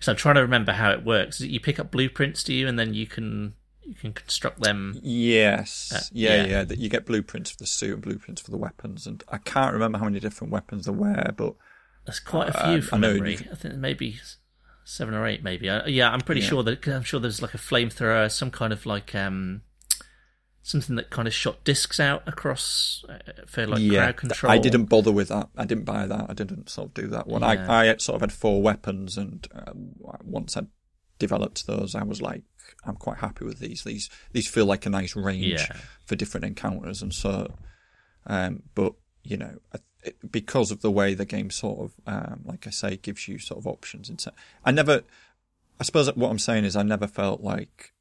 So 0.00 0.12
I'm 0.12 0.16
trying 0.16 0.36
to 0.36 0.40
remember 0.40 0.72
how 0.72 0.90
it 0.90 1.04
works. 1.04 1.40
You 1.40 1.60
pick 1.60 1.78
up 1.78 1.90
blueprints, 1.90 2.42
do 2.42 2.54
you, 2.54 2.66
and 2.66 2.78
then 2.78 2.94
you 2.94 3.06
can 3.06 3.54
you 3.82 3.94
can 3.94 4.12
construct 4.12 4.60
them. 4.60 4.98
Yes, 5.02 5.92
Uh, 5.94 6.00
yeah, 6.12 6.36
yeah. 6.36 6.46
yeah. 6.46 6.64
That 6.64 6.78
you 6.78 6.88
get 6.88 7.06
blueprints 7.06 7.50
for 7.50 7.56
the 7.58 7.66
suit 7.66 7.94
and 7.94 8.02
blueprints 8.02 8.40
for 8.40 8.50
the 8.50 8.56
weapons, 8.56 9.06
and 9.06 9.22
I 9.28 9.38
can't 9.38 9.72
remember 9.72 9.98
how 9.98 10.04
many 10.04 10.20
different 10.20 10.52
weapons 10.52 10.84
there 10.86 10.94
were, 10.94 11.32
but 11.36 11.54
There's 12.06 12.20
quite 12.20 12.48
a 12.48 12.56
Uh, 12.58 12.72
few 12.72 12.82
from 12.82 13.04
I 13.04 13.08
know 13.08 13.14
memory. 13.14 13.38
I 13.52 13.54
think 13.54 13.74
maybe 13.76 14.18
seven 14.84 15.14
or 15.14 15.26
eight, 15.26 15.42
maybe. 15.44 15.68
Uh, 15.68 15.86
yeah, 15.86 16.10
I'm 16.10 16.20
pretty 16.22 16.40
Yeah. 16.40 16.48
sure 16.48 16.62
that 16.64 16.86
I'm 16.88 17.02
sure 17.02 17.20
there's 17.20 17.42
like 17.42 17.54
a 17.54 17.58
flamethrower, 17.58 18.30
some 18.32 18.50
kind 18.50 18.72
of 18.72 18.86
like 18.86 19.14
um 19.14 19.62
something 20.62 20.96
that 20.96 21.10
kind 21.10 21.26
of 21.26 21.34
shot 21.34 21.64
discs 21.64 21.98
out 21.98 22.22
across 22.26 23.04
uh, 23.08 23.18
for 23.46 23.66
like 23.66 23.80
yeah, 23.80 24.04
crowd 24.04 24.16
control. 24.16 24.52
I 24.52 24.58
didn't 24.58 24.84
bother 24.86 25.12
with 25.12 25.28
that. 25.28 25.48
I 25.56 25.64
didn't 25.64 25.84
buy 25.84 26.06
that. 26.06 26.26
I 26.28 26.34
didn't 26.34 26.68
sort 26.68 26.88
of 26.88 26.94
do 26.94 27.06
that 27.08 27.26
one. 27.26 27.42
Yeah. 27.42 27.66
I, 27.68 27.90
I 27.90 27.96
sort 27.96 28.16
of 28.16 28.20
had 28.20 28.32
four 28.32 28.62
weapons, 28.62 29.16
and 29.16 29.46
uh, 29.54 29.72
once 30.22 30.56
I 30.56 30.62
developed 31.18 31.66
those, 31.66 31.94
I 31.94 32.02
was 32.02 32.20
like, 32.22 32.42
I'm 32.84 32.96
quite 32.96 33.18
happy 33.18 33.44
with 33.44 33.58
these. 33.58 33.84
These 33.84 34.10
these 34.32 34.48
feel 34.48 34.66
like 34.66 34.86
a 34.86 34.90
nice 34.90 35.16
range 35.16 35.44
Yeah. 35.60 35.76
for 36.06 36.16
different 36.16 36.46
encounters, 36.46 37.02
and 37.02 37.12
so. 37.12 37.54
Um, 38.26 38.62
but 38.74 38.94
you 39.22 39.36
know, 39.38 39.56
it, 40.02 40.16
because 40.30 40.70
of 40.70 40.82
the 40.82 40.90
way 40.90 41.14
the 41.14 41.24
game 41.24 41.50
sort 41.50 41.80
of, 41.80 41.92
um, 42.06 42.40
like 42.44 42.66
I 42.66 42.70
say, 42.70 42.96
gives 42.96 43.28
you 43.28 43.38
sort 43.38 43.58
of 43.58 43.66
options. 43.66 44.08
Into, 44.10 44.32
I 44.64 44.70
never. 44.70 45.02
I 45.78 45.84
suppose 45.84 46.14
what 46.14 46.30
I'm 46.30 46.38
saying 46.38 46.64
is, 46.64 46.76
I 46.76 46.82
never 46.82 47.06
felt 47.06 47.40
like 47.40 47.92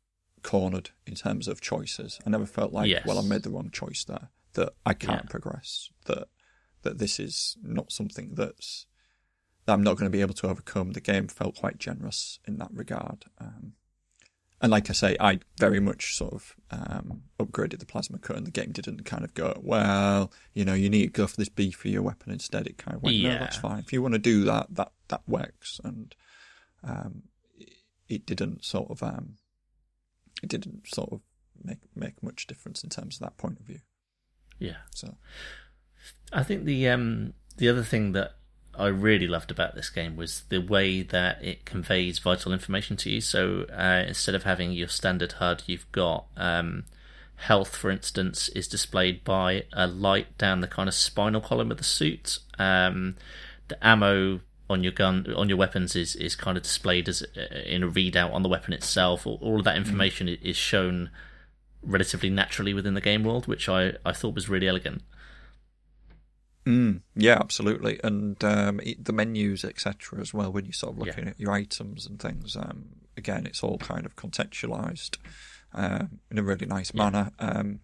cornered 0.43 0.91
in 1.05 1.15
terms 1.15 1.47
of 1.47 1.61
choices. 1.61 2.19
I 2.25 2.29
never 2.29 2.45
felt 2.45 2.73
like, 2.73 2.89
Yes. 2.89 3.05
well, 3.05 3.19
I 3.19 3.21
made 3.21 3.43
the 3.43 3.49
wrong 3.49 3.69
choice 3.71 4.03
there. 4.05 4.29
That 4.53 4.73
I 4.85 4.93
can't 4.93 5.23
Yeah. 5.25 5.29
progress. 5.29 5.89
That 6.05 6.27
that 6.81 6.97
this 6.97 7.19
is 7.19 7.57
not 7.61 7.91
something 7.91 8.35
that's 8.35 8.85
that 9.65 9.73
I'm 9.73 9.83
not 9.83 9.97
going 9.97 10.09
to 10.09 10.15
be 10.17 10.21
able 10.21 10.33
to 10.35 10.47
overcome. 10.47 10.91
The 10.93 11.01
game 11.01 11.27
felt 11.27 11.55
quite 11.55 11.77
generous 11.77 12.39
in 12.47 12.57
that 12.57 12.71
regard. 12.73 13.25
Um, 13.37 13.73
and 14.61 14.71
like 14.71 14.89
I 14.89 14.93
say, 14.93 15.15
I 15.19 15.39
very 15.57 15.79
much 15.79 16.15
sort 16.15 16.33
of 16.33 16.55
um, 16.71 17.23
upgraded 17.39 17.79
the 17.79 17.85
plasma 17.85 18.17
cut, 18.17 18.37
and 18.37 18.47
the 18.47 18.51
game 18.51 18.71
didn't 18.71 19.03
kind 19.05 19.23
of 19.23 19.33
go, 19.33 19.59
well, 19.63 20.31
you 20.53 20.65
know, 20.65 20.73
you 20.73 20.89
need 20.89 21.03
to 21.07 21.11
go 21.11 21.27
for 21.27 21.37
this 21.37 21.49
beefier 21.49 21.99
weapon 21.99 22.31
instead. 22.31 22.65
It 22.67 22.77
kind 22.77 22.95
of 22.95 23.03
went, 23.03 23.17
no, 23.17 23.29
that's 23.39 23.57
fine. 23.57 23.79
If 23.79 23.93
you 23.93 24.01
want 24.01 24.13
to 24.15 24.19
do 24.19 24.43
that, 24.45 24.67
that 24.71 24.91
that 25.09 25.21
works. 25.27 25.79
And 25.83 26.15
um, 26.83 27.23
it, 27.57 27.73
it 28.07 28.25
didn't 28.25 28.65
sort 28.65 28.89
of 28.89 29.03
um, 29.03 29.35
it 30.41 30.49
didn't 30.49 30.87
sort 30.87 31.11
of 31.11 31.21
make 31.63 31.79
make 31.95 32.21
much 32.23 32.47
difference 32.47 32.83
in 32.83 32.89
terms 32.89 33.15
of 33.15 33.21
that 33.21 33.37
point 33.37 33.59
of 33.59 33.65
view. 33.65 33.79
Yeah. 34.57 34.77
So 34.93 35.15
I 36.31 36.43
think 36.43 36.65
the 36.65 36.89
um 36.89 37.33
the 37.57 37.69
other 37.69 37.83
thing 37.83 38.13
that 38.13 38.35
I 38.77 38.87
really 38.87 39.27
loved 39.27 39.51
about 39.51 39.75
this 39.75 39.89
game 39.89 40.15
was 40.15 40.43
the 40.47 40.59
way 40.61 41.01
that 41.01 41.43
it 41.43 41.65
conveys 41.65 42.19
vital 42.19 42.53
information 42.53 42.95
to 42.97 43.09
you. 43.09 43.19
So 43.19 43.65
uh, 43.73 44.05
instead 44.07 44.35
of 44.35 44.43
having 44.43 44.71
your 44.71 44.87
standard 44.87 45.33
HUD, 45.33 45.63
you've 45.65 45.91
got 45.91 46.27
um, 46.37 46.85
health, 47.35 47.75
for 47.75 47.91
instance, 47.91 48.47
is 48.49 48.69
displayed 48.69 49.25
by 49.25 49.65
a 49.73 49.85
light 49.85 50.37
down 50.37 50.61
the 50.61 50.67
kind 50.67 50.87
of 50.87 50.95
spinal 50.95 51.41
column 51.41 51.71
of 51.71 51.77
the 51.77 51.83
suit. 51.83 52.39
Um, 52.57 53.17
the 53.67 53.85
ammo 53.85 54.39
on 54.69 54.83
your 54.83 54.91
gun 54.91 55.33
on 55.35 55.49
your 55.49 55.57
weapons 55.57 55.95
is 55.95 56.15
is 56.15 56.35
kind 56.35 56.57
of 56.57 56.63
displayed 56.63 57.09
as 57.09 57.23
uh, 57.35 57.55
in 57.65 57.83
a 57.83 57.87
readout 57.87 58.33
on 58.33 58.43
the 58.43 58.49
weapon 58.49 58.73
itself. 58.73 59.25
All, 59.25 59.59
of 59.59 59.65
that 59.65 59.75
information 59.77 60.29
i 60.29 60.37
is 60.41 60.55
shown 60.55 61.09
relatively 61.81 62.29
naturally 62.29 62.73
within 62.73 62.93
the 62.93 63.01
game 63.01 63.23
world, 63.23 63.47
which 63.47 63.67
I, 63.69 63.93
I 64.05 64.11
thought 64.11 64.35
was 64.35 64.49
really 64.49 64.67
elegant. 64.67 65.01
Mm, 66.65 67.01
yeah, 67.15 67.37
absolutely, 67.39 67.99
and 68.03 68.43
um, 68.43 68.79
the 68.99 69.13
menus, 69.13 69.63
etc., 69.63 70.19
as 70.19 70.33
well. 70.33 70.51
When 70.51 70.65
you're 70.65 70.73
sort 70.73 70.93
of 70.93 70.99
looking 70.99 71.23
Yeah. 71.23 71.29
at 71.31 71.39
your 71.39 71.51
items 71.51 72.05
and 72.05 72.19
things, 72.19 72.55
um, 72.55 72.89
again, 73.17 73.45
it's 73.47 73.63
all 73.63 73.77
kind 73.79 74.05
of 74.05 74.15
contextualized 74.15 75.17
um, 75.73 76.19
in 76.29 76.37
a 76.37 76.43
really 76.43 76.67
nice 76.67 76.91
Yeah. 76.93 77.03
manner. 77.09 77.31
Um, 77.39 77.79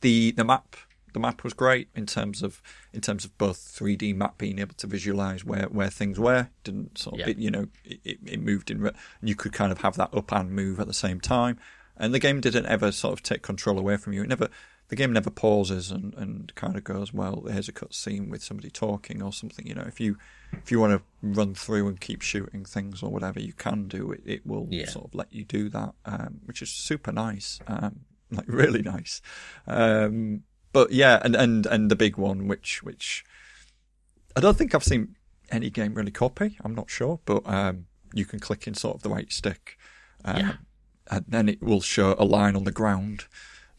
the 0.00 0.30
the 0.30 0.44
map 0.44 0.76
the 1.16 1.20
map 1.20 1.42
was 1.42 1.54
great 1.54 1.88
in 1.94 2.04
terms 2.04 2.42
of 2.42 2.60
in 2.92 3.00
terms 3.00 3.24
of 3.24 3.36
both 3.38 3.56
3D 3.56 4.14
map 4.14 4.36
being 4.36 4.58
able 4.58 4.74
to 4.74 4.86
visualize 4.86 5.46
where, 5.46 5.64
where 5.70 5.88
things 5.88 6.18
were. 6.20 6.48
Didn't 6.62 6.98
sort 6.98 7.14
of, 7.14 7.20
Yeah. 7.20 7.28
it, 7.30 7.38
you 7.38 7.50
know, 7.50 7.68
it, 7.84 8.18
it 8.26 8.40
moved 8.42 8.70
in. 8.70 8.90
You 9.22 9.34
could 9.34 9.54
kind 9.54 9.72
of 9.72 9.78
have 9.80 9.96
that 9.96 10.12
up 10.12 10.30
and 10.32 10.50
move 10.50 10.78
at 10.78 10.86
the 10.86 10.92
same 10.92 11.18
time, 11.20 11.58
and 11.96 12.12
the 12.12 12.18
game 12.18 12.42
didn't 12.42 12.66
ever 12.66 12.92
sort 12.92 13.14
of 13.14 13.22
take 13.22 13.40
control 13.40 13.78
away 13.78 13.96
from 13.96 14.12
you. 14.12 14.22
It 14.22 14.28
never. 14.28 14.50
The 14.88 14.94
game 14.94 15.12
never 15.12 15.30
pauses 15.30 15.90
and, 15.90 16.14
and 16.14 16.54
kind 16.54 16.76
of 16.76 16.84
goes, 16.84 17.12
well, 17.12 17.42
here's 17.50 17.68
a 17.68 17.72
cutscene 17.72 18.28
with 18.28 18.40
somebody 18.40 18.70
talking 18.70 19.20
or 19.20 19.32
something. 19.32 19.66
You 19.66 19.74
know, 19.74 19.82
if 19.88 19.98
you 19.98 20.16
if 20.52 20.70
you 20.70 20.78
want 20.78 20.92
to 20.92 21.02
run 21.22 21.54
through 21.56 21.88
and 21.88 21.98
keep 22.00 22.22
shooting 22.22 22.64
things 22.64 23.02
or 23.02 23.10
whatever, 23.10 23.40
you 23.40 23.52
can 23.52 23.88
do 23.88 24.12
it. 24.12 24.20
It 24.24 24.46
will 24.46 24.68
Yeah. 24.70 24.86
sort 24.88 25.06
of 25.06 25.14
let 25.16 25.32
you 25.32 25.44
do 25.44 25.68
that, 25.70 25.92
um, 26.04 26.40
which 26.44 26.60
is 26.62 26.70
super 26.70 27.10
nice, 27.10 27.58
um, 27.66 28.00
like 28.30 28.44
really 28.46 28.82
nice. 28.82 29.20
Um, 29.66 30.44
but 30.76 30.92
yeah, 30.92 31.20
and, 31.24 31.34
and 31.34 31.64
and 31.66 31.90
the 31.90 31.96
big 31.96 32.16
one, 32.18 32.46
which 32.48 32.82
which 32.82 33.24
I 34.36 34.40
don't 34.40 34.56
think 34.58 34.74
I've 34.74 34.84
seen 34.92 35.16
any 35.50 35.70
game 35.70 35.94
really 35.94 36.10
copy. 36.10 36.58
I'm 36.62 36.74
not 36.74 36.90
sure, 36.90 37.18
but 37.24 37.42
um, 37.46 37.86
you 38.12 38.26
can 38.26 38.40
click 38.40 38.66
in 38.66 38.74
sort 38.74 38.96
of 38.96 39.02
the 39.02 39.08
right 39.08 39.32
stick, 39.32 39.78
um, 40.24 40.36
Yeah. 40.36 40.52
and 41.10 41.24
then 41.28 41.48
it 41.48 41.62
will 41.62 41.80
show 41.80 42.14
a 42.18 42.24
line 42.26 42.54
on 42.56 42.64
the 42.64 42.72
ground 42.80 43.24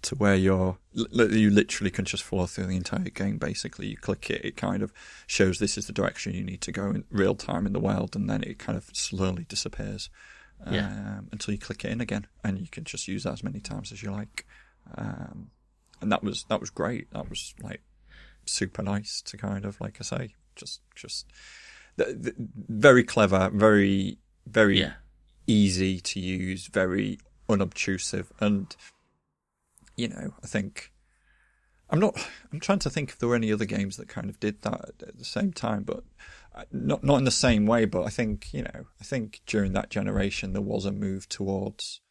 to 0.02 0.16
where 0.16 0.36
you're 0.36 0.78
you 0.94 1.50
literally 1.52 1.92
can 1.92 2.06
just 2.06 2.24
follow 2.24 2.48
through 2.48 2.66
the 2.68 2.76
entire 2.76 3.12
game. 3.22 3.38
Basically, 3.38 3.88
you 3.88 3.98
click 3.98 4.32
it, 4.32 4.44
it 4.44 4.58
kind 4.58 4.82
of 4.82 4.92
shows 5.28 5.60
this 5.60 5.78
is 5.78 5.86
the 5.86 5.94
direction 5.94 6.34
you 6.34 6.44
need 6.44 6.62
to 6.62 6.72
go 6.72 6.86
in 6.90 7.04
real 7.12 7.36
time 7.36 7.68
in 7.68 7.74
the 7.74 7.80
world, 7.90 8.16
and 8.16 8.28
then 8.30 8.42
it 8.44 8.58
kind 8.58 8.78
of 8.78 8.90
slowly 8.94 9.46
disappears 9.48 10.10
Yeah. 10.72 10.88
um, 10.88 11.28
until 11.32 11.54
you 11.54 11.60
click 11.60 11.86
it 11.86 11.92
in 11.92 12.02
again, 12.02 12.26
and 12.44 12.58
you 12.58 12.68
can 12.76 12.86
just 12.86 13.08
use 13.08 13.24
that 13.26 13.34
as 13.34 13.44
many 13.44 13.60
times 13.60 13.92
as 13.92 14.02
you 14.02 14.10
like. 14.12 14.48
Um, 14.96 15.52
and 16.02 16.12
that 16.12 16.24
was 16.24 16.46
that 16.50 16.60
was 16.60 16.70
great. 16.70 17.12
That 17.12 17.30
was 17.30 17.54
like 17.62 17.82
super 18.46 18.82
nice 18.82 19.22
to 19.24 19.38
kind 19.38 19.66
of 19.66 19.80
like 19.82 19.98
I 20.00 20.04
say, 20.04 20.36
just 20.56 20.82
just 20.96 21.26
th- 21.98 22.22
th- 22.24 22.36
very 22.38 23.04
clever, 23.04 23.50
very 23.54 24.18
very 24.46 24.80
Yeah. 24.80 24.94
easy 25.46 26.00
to 26.00 26.20
use, 26.20 26.68
very 26.68 27.20
unobtrusive, 27.50 28.32
and 28.40 28.76
you 29.96 30.08
know 30.08 30.34
I 30.44 30.48
think 30.48 30.92
I'm 31.90 32.00
not. 32.00 32.18
I'm 32.52 32.60
trying 32.60 32.80
to 32.80 32.90
think 32.90 33.10
if 33.12 33.20
there 33.20 33.30
were 33.30 33.36
any 33.36 33.52
other 33.52 33.66
games 33.66 33.98
that 33.98 34.10
kind 34.10 34.30
of 34.30 34.40
did 34.40 34.62
that 34.64 34.92
at 35.08 35.18
the 35.18 35.26
same 35.26 35.54
time, 35.54 35.84
but 35.84 36.04
uh, 36.54 36.64
not 36.72 37.04
not 37.04 37.18
in 37.18 37.24
the 37.24 37.32
same 37.32 37.66
way. 37.66 37.86
But 37.86 38.04
I 38.04 38.10
think 38.10 38.54
you 38.54 38.64
know, 38.64 38.86
I 39.00 39.04
think 39.04 39.42
during 39.46 39.74
that 39.74 39.90
generation 39.90 40.54
there 40.54 40.62
was 40.62 40.86
a 40.86 40.92
move 40.92 41.30
towards 41.30 42.02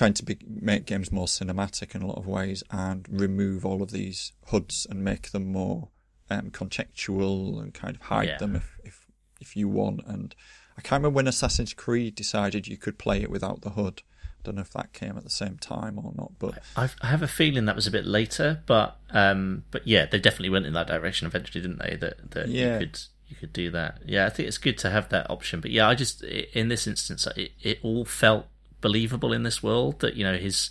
trying 0.00 0.14
to 0.14 0.24
be, 0.24 0.38
make 0.48 0.86
games 0.86 1.12
more 1.12 1.26
cinematic 1.26 1.94
in 1.94 2.00
a 2.00 2.06
lot 2.06 2.16
of 2.16 2.26
ways 2.26 2.62
and 2.70 3.06
remove 3.10 3.66
all 3.66 3.82
of 3.82 3.90
these 3.90 4.32
HUDs 4.46 4.86
and 4.88 5.04
make 5.04 5.30
them 5.32 5.52
more 5.52 5.88
um, 6.30 6.50
contextual 6.50 7.60
and 7.60 7.74
kind 7.74 7.96
of 7.96 8.02
hide 8.02 8.28
Yeah. 8.28 8.38
them 8.38 8.56
if, 8.56 8.78
if 8.82 9.06
if 9.42 9.56
you 9.56 9.68
want. 9.68 10.00
And 10.06 10.34
I 10.78 10.80
can't 10.80 11.00
remember 11.02 11.16
when 11.16 11.26
Assassin's 11.26 11.74
Creed 11.74 12.14
decided 12.14 12.66
you 12.66 12.78
could 12.78 12.96
play 12.96 13.20
it 13.20 13.30
without 13.30 13.60
the 13.60 13.70
HUD. 13.70 14.02
I 14.22 14.42
don't 14.42 14.54
know 14.54 14.62
if 14.62 14.70
that 14.72 14.94
came 14.94 15.18
at 15.18 15.24
the 15.24 15.28
same 15.28 15.58
time 15.58 15.98
or 15.98 16.12
not, 16.16 16.32
but 16.38 16.62
I've, 16.76 16.96
I 17.02 17.08
have 17.08 17.20
a 17.22 17.28
feeling 17.28 17.66
that 17.66 17.76
was 17.76 17.86
a 17.86 17.90
bit 17.90 18.06
later, 18.06 18.62
but 18.64 18.96
um, 19.10 19.64
but 19.70 19.86
yeah, 19.86 20.06
they 20.06 20.18
definitely 20.18 20.48
went 20.48 20.64
in 20.64 20.72
that 20.72 20.86
direction 20.86 21.26
eventually, 21.26 21.60
didn't 21.60 21.78
they? 21.78 21.96
That 21.96 22.30
that 22.30 22.48
Yeah. 22.48 22.72
you 22.78 22.86
could 22.86 22.98
you 23.28 23.36
could 23.36 23.52
do 23.52 23.70
that. 23.72 23.98
Yeah, 24.06 24.24
I 24.24 24.30
think 24.30 24.48
it's 24.48 24.56
good 24.56 24.78
to 24.78 24.88
have 24.88 25.10
that 25.10 25.28
option. 25.28 25.60
But 25.60 25.72
yeah, 25.72 25.86
I 25.86 25.94
just 25.94 26.22
in 26.22 26.68
this 26.68 26.86
instance, 26.86 27.26
it 27.36 27.50
it 27.60 27.80
all 27.82 28.06
felt 28.06 28.46
believable 28.80 29.32
in 29.32 29.42
this 29.42 29.62
world 29.62 30.00
that 30.00 30.14
you 30.14 30.24
know 30.24 30.36
his 30.36 30.70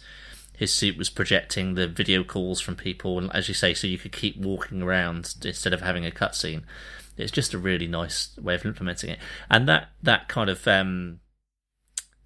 his 0.59 0.73
suit 0.73 0.97
was 0.97 1.09
projecting 1.09 1.75
the 1.75 1.87
video 1.87 2.21
calls 2.21 2.59
from 2.59 2.75
people, 2.75 3.17
and 3.17 3.33
as 3.33 3.47
you 3.47 3.53
say, 3.53 3.73
so 3.73 3.87
you 3.87 3.97
could 3.97 4.11
keep 4.11 4.37
walking 4.37 4.81
around 4.81 5.33
instead 5.45 5.73
of 5.73 5.79
having 5.79 6.05
a 6.05 6.11
cutscene. 6.11 6.63
It's 7.15 7.31
just 7.31 7.53
a 7.53 7.57
really 7.57 7.87
nice 7.87 8.37
way 8.37 8.55
of 8.55 8.65
implementing 8.65 9.11
it, 9.11 9.19
and 9.49 9.69
that 9.69 9.91
that 10.03 10.27
kind 10.27 10.49
of 10.49 10.67
um, 10.67 11.21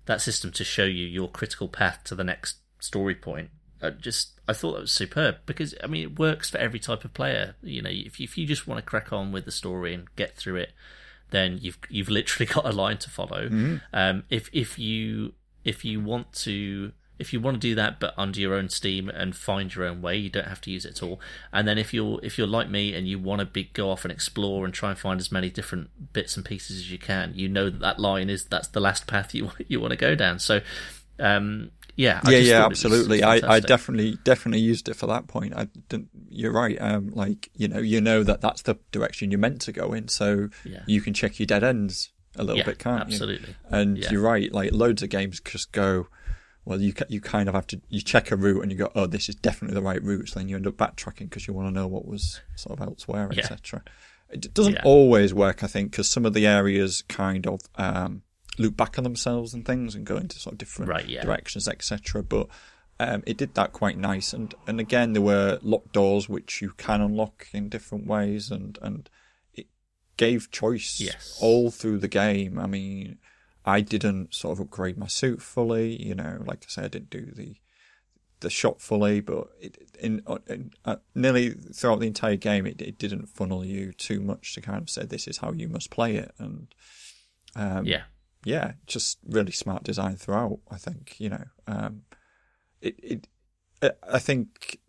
that 0.06 0.20
system 0.20 0.52
to 0.54 0.64
show 0.64 0.86
you 0.86 1.06
your 1.06 1.30
critical 1.30 1.68
path 1.68 2.04
to 2.06 2.16
the 2.16 2.24
next 2.24 2.58
story 2.80 3.14
point. 3.14 3.52
Uh, 3.82 3.92
just 3.92 4.40
I 4.48 4.54
thought 4.54 4.74
that 4.74 4.82
was 4.82 4.92
superb 4.92 5.38
because 5.46 5.76
I 5.84 5.88
mean 5.88 6.04
it 6.04 6.20
works 6.20 6.50
for 6.50 6.58
every 6.58 6.80
type 6.80 7.06
of 7.06 7.14
player. 7.14 7.56
You 7.62 7.84
know, 7.84 7.90
if 7.92 8.20
you, 8.20 8.24
if 8.24 8.36
you 8.36 8.48
just 8.48 8.68
want 8.68 8.80
to 8.80 8.90
crack 8.90 9.14
on 9.14 9.32
with 9.32 9.46
the 9.46 9.52
story 9.52 9.94
and 9.94 10.08
get 10.16 10.36
through 10.36 10.56
it, 10.56 10.72
then 11.30 11.60
you've 11.62 11.78
you've 11.90 12.10
literally 12.10 12.46
got 12.54 12.66
a 12.66 12.72
line 12.72 12.98
to 12.98 13.12
follow. 13.12 13.48
Um, 13.94 14.24
if 14.32 14.50
if 14.54 14.80
you 14.80 15.34
if 15.64 15.84
you 15.86 16.00
want 16.02 16.32
to 16.34 16.92
if 17.20 17.32
you 17.32 17.40
want 17.40 17.56
to 17.56 17.60
do 17.60 17.76
that 17.76 18.00
but 18.00 18.14
under 18.18 18.40
your 18.40 18.54
own 18.56 18.68
steam 18.68 19.08
and 19.08 19.36
find 19.36 19.74
your 19.76 19.86
own 19.86 20.02
way 20.02 20.18
you 20.18 20.30
don't 20.30 20.48
have 20.48 20.60
to 20.60 20.72
use 20.72 20.84
it 20.84 20.90
at 20.98 21.04
all 21.04 21.20
and 21.54 21.68
then 21.68 21.78
if 21.78 21.94
you're 21.94 22.20
if 22.24 22.38
you're 22.38 22.48
like 22.48 22.70
me 22.70 22.94
and 22.94 23.08
you 23.08 23.20
want 23.20 23.40
to 23.40 23.46
be, 23.46 23.66
go 23.66 23.90
off 23.92 24.04
and 24.04 24.12
explore 24.12 24.66
and 24.66 24.74
try 24.74 24.90
and 24.90 24.98
find 25.00 25.20
as 25.20 25.32
many 25.32 25.50
different 25.50 25.90
bits 26.12 26.36
and 26.36 26.44
pieces 26.46 26.78
as 26.78 26.92
you 26.92 26.98
can 26.98 27.32
you 27.36 27.48
know 27.48 27.70
that 27.70 27.80
that 27.80 28.00
line 28.00 28.30
is 28.30 28.46
that's 28.46 28.68
the 28.70 28.80
last 28.82 29.06
path 29.08 29.34
you 29.34 29.52
you 29.68 29.80
want 29.80 29.92
to 29.92 29.98
go 29.98 30.16
down 30.16 30.40
so 30.40 30.60
um 31.20 31.70
yeah 31.96 32.20
I 32.24 32.32
yeah, 32.32 32.38
just 32.40 32.50
yeah, 32.50 32.58
thought 32.58 32.66
it 32.66 32.70
was 32.70 32.86
absolutely. 32.86 33.24
I, 33.24 33.56
I 33.56 33.60
definitely, 33.60 34.18
definitely 34.24 34.62
used 34.62 34.90
it 34.90 34.96
for 34.96 35.06
that 35.06 35.28
point. 35.28 35.54
I 35.56 35.66
didn't, 35.90 36.10
you're 36.28 36.52
right. 36.52 36.76
Um, 36.82 37.10
like 37.10 37.52
you 37.56 37.68
know, 37.68 37.78
you 37.78 38.02
know 38.02 38.24
that 38.24 38.42
that's 38.42 38.64
the 38.64 38.80
direction 38.92 39.30
you're 39.30 39.40
meant 39.40 39.62
to 39.62 39.72
go 39.72 39.94
in, 39.94 40.08
so 40.08 40.50
Yeah. 40.66 40.80
you 40.88 41.02
can 41.02 41.14
check 41.14 41.40
your 41.40 41.46
dead 41.46 41.64
ends 41.64 42.10
a 42.36 42.44
little 42.44 42.58
Yeah, 42.58 42.66
bit, 42.66 42.80
can't 42.80 43.02
absolutely. 43.02 43.50
you? 43.50 43.56
And 43.70 43.98
Yeah. 43.98 44.12
you're 44.12 44.22
right. 44.22 44.52
Like 44.52 44.72
loads 44.72 45.04
of 45.04 45.10
games 45.10 45.40
just 45.40 45.72
go. 45.72 46.08
Well, 46.66 46.80
you 46.82 46.94
you 47.10 47.20
kind 47.20 47.50
of 47.50 47.56
have 47.56 47.68
to 47.68 47.82
you 47.90 48.00
check 48.02 48.32
a 48.32 48.36
route 48.38 48.62
and 48.62 48.72
you 48.72 48.78
go, 48.78 48.92
oh, 48.96 49.06
this 49.06 49.28
is 49.28 49.36
definitely 49.36 49.76
the 49.76 49.82
right 49.82 50.02
route. 50.02 50.30
So 50.30 50.40
then 50.40 50.48
you 50.48 50.56
end 50.56 50.66
up 50.68 50.76
backtracking 50.78 51.30
because 51.30 51.46
you 51.48 51.54
want 51.54 51.68
to 51.68 51.74
know 51.74 51.88
what 51.88 52.08
was 52.08 52.40
sort 52.56 52.80
of 52.80 52.88
elsewhere, 52.88 53.30
Yeah. 53.34 53.40
etc. 53.42 53.84
It 54.30 54.54
doesn't 54.54 54.80
always 54.84 55.34
work, 55.34 55.64
I 55.64 55.68
think, 55.68 55.92
because 55.92 56.10
some 56.10 56.26
of 56.26 56.34
the 56.34 56.48
areas 56.48 57.04
kind 57.10 57.46
of 57.46 57.60
um, 57.76 58.24
loop 58.58 58.76
back 58.78 58.98
on 58.98 59.04
themselves 59.04 59.54
and 59.54 59.66
things 59.66 59.94
and 59.94 60.06
go 60.06 60.16
into 60.18 60.40
sort 60.40 60.54
of 60.54 60.58
different 60.58 60.90
Right, 60.90 61.08
directions, 61.08 61.68
etc. 61.68 62.24
But 62.24 62.48
um, 63.00 63.24
it 63.28 63.38
did 63.38 63.54
that 63.56 63.74
quite 63.74 63.98
nice, 63.98 64.32
and 64.34 64.56
and 64.66 64.80
again 64.80 65.14
there 65.14 65.22
were 65.22 65.60
locked 65.62 65.92
doors 65.94 66.30
which 66.30 66.62
you 66.62 66.72
can 66.78 67.02
unlock 67.02 67.48
in 67.52 67.68
different 67.70 68.08
ways, 68.08 68.50
and 68.50 68.80
and 68.82 69.10
gave 70.18 70.52
choice 70.52 71.00
Yes. 71.00 71.38
all 71.42 71.72
through 71.72 72.00
the 72.00 72.08
game. 72.08 72.60
I 72.60 72.68
mean, 72.68 73.18
I 73.66 73.82
didn't 73.82 74.34
sort 74.34 74.58
of 74.58 74.66
upgrade 74.66 74.98
my 74.98 75.08
suit 75.08 75.42
fully, 75.42 76.02
you 76.02 76.16
know, 76.16 76.44
like 76.46 76.64
I 76.64 76.70
said, 76.70 76.86
I 76.86 76.88
didn't 76.90 77.10
do 77.10 77.32
the 77.32 77.56
the 78.42 78.50
shot 78.50 78.82
fully, 78.82 79.22
but 79.22 79.48
it, 79.62 79.78
in, 80.02 80.22
in 80.48 80.72
uh, 80.84 80.98
nearly 81.16 81.52
throughout 81.52 82.02
the 82.02 82.08
entire 82.08 82.36
game, 82.36 82.66
it, 82.66 82.82
it 82.82 82.98
didn't 82.98 83.28
funnel 83.30 83.64
you 83.64 83.94
too 83.94 84.20
much 84.20 84.54
to 84.54 84.60
kind 84.60 84.82
of 84.82 84.90
say 84.90 85.06
this 85.06 85.30
is 85.30 85.38
how 85.38 85.54
you 85.54 85.70
must 85.70 85.90
play 85.90 86.18
it, 86.18 86.34
and 86.38 86.68
um, 87.56 87.86
yeah 87.86 88.04
yeah, 88.46 88.74
just 88.88 89.20
really 89.26 89.54
smart 89.54 89.84
design 89.84 90.18
throughout. 90.18 90.60
I 90.70 90.76
think 90.76 91.16
you 91.20 91.30
know, 91.30 91.46
um, 91.68 92.02
it, 92.82 92.96
it. 93.02 93.28
I- 93.82 94.20
think 94.20 94.60
th- 94.62 94.80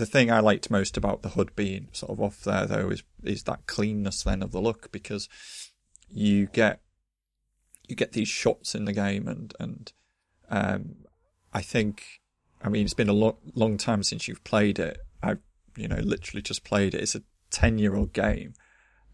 the 0.00 0.06
thing 0.06 0.30
I 0.30 0.40
liked 0.40 0.70
most 0.70 0.96
about 0.96 1.22
the 1.22 1.30
HUD 1.30 1.54
being 1.54 1.88
sort 1.92 2.10
of 2.10 2.20
off 2.20 2.42
there 2.42 2.66
though 2.66 2.88
is 2.88 3.02
is 3.22 3.44
that 3.44 3.66
cleanness 3.66 4.22
then 4.22 4.42
of 4.42 4.50
the 4.50 4.60
look 4.60 4.90
because 4.90 5.28
you 6.08 6.46
get 6.46 6.80
you 7.86 7.94
get 7.94 8.12
these 8.12 8.28
shots 8.28 8.74
in 8.74 8.86
the 8.86 8.92
game 8.92 9.28
and 9.28 9.54
and 9.60 9.92
um, 10.48 10.96
I 11.52 11.60
think 11.60 12.20
I 12.62 12.68
mean 12.68 12.84
it's 12.84 12.94
been 12.94 13.08
a 13.08 13.14
long 13.14 13.36
long 13.54 13.76
time 13.76 14.02
since 14.02 14.26
you've 14.26 14.42
played 14.42 14.78
it. 14.78 14.98
I've 15.22 15.40
you 15.76 15.86
know 15.86 16.00
literally 16.02 16.42
just 16.42 16.64
played 16.64 16.94
it. 16.94 17.02
It's 17.02 17.14
a 17.14 17.22
ten 17.50 17.78
year 17.78 17.94
old 17.94 18.12
game. 18.12 18.54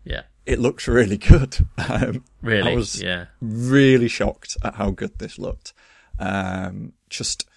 yeah 0.04 0.22
It 0.46 0.60
looks 0.60 0.86
really 0.88 1.18
good. 1.18 1.58
Um, 1.88 2.24
really 2.42 2.72
I 2.72 2.74
was 2.74 3.02
yeah 3.02 3.26
really 3.40 4.08
shocked 4.08 4.56
at 4.62 4.76
how 4.76 4.90
good 4.90 5.18
this 5.18 5.38
looked. 5.38 5.72
Um, 6.18 6.92
just, 7.10 7.48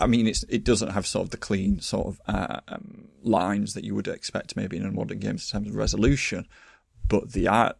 I 0.00 0.06
mean, 0.06 0.26
it's 0.26 0.44
it 0.48 0.64
doesn't 0.64 0.90
have 0.90 1.06
sort 1.06 1.24
of 1.24 1.30
the 1.30 1.36
clean 1.36 1.80
sort 1.80 2.06
of 2.06 2.20
uh, 2.26 2.60
um, 2.68 3.08
lines 3.22 3.74
that 3.74 3.84
you 3.84 3.94
would 3.94 4.08
expect 4.08 4.56
maybe 4.56 4.76
in 4.76 4.86
a 4.86 4.92
modern 4.92 5.18
game 5.18 5.32
in 5.32 5.38
terms 5.38 5.68
of 5.68 5.74
resolution, 5.74 6.46
but 7.08 7.32
the 7.32 7.48
art 7.48 7.76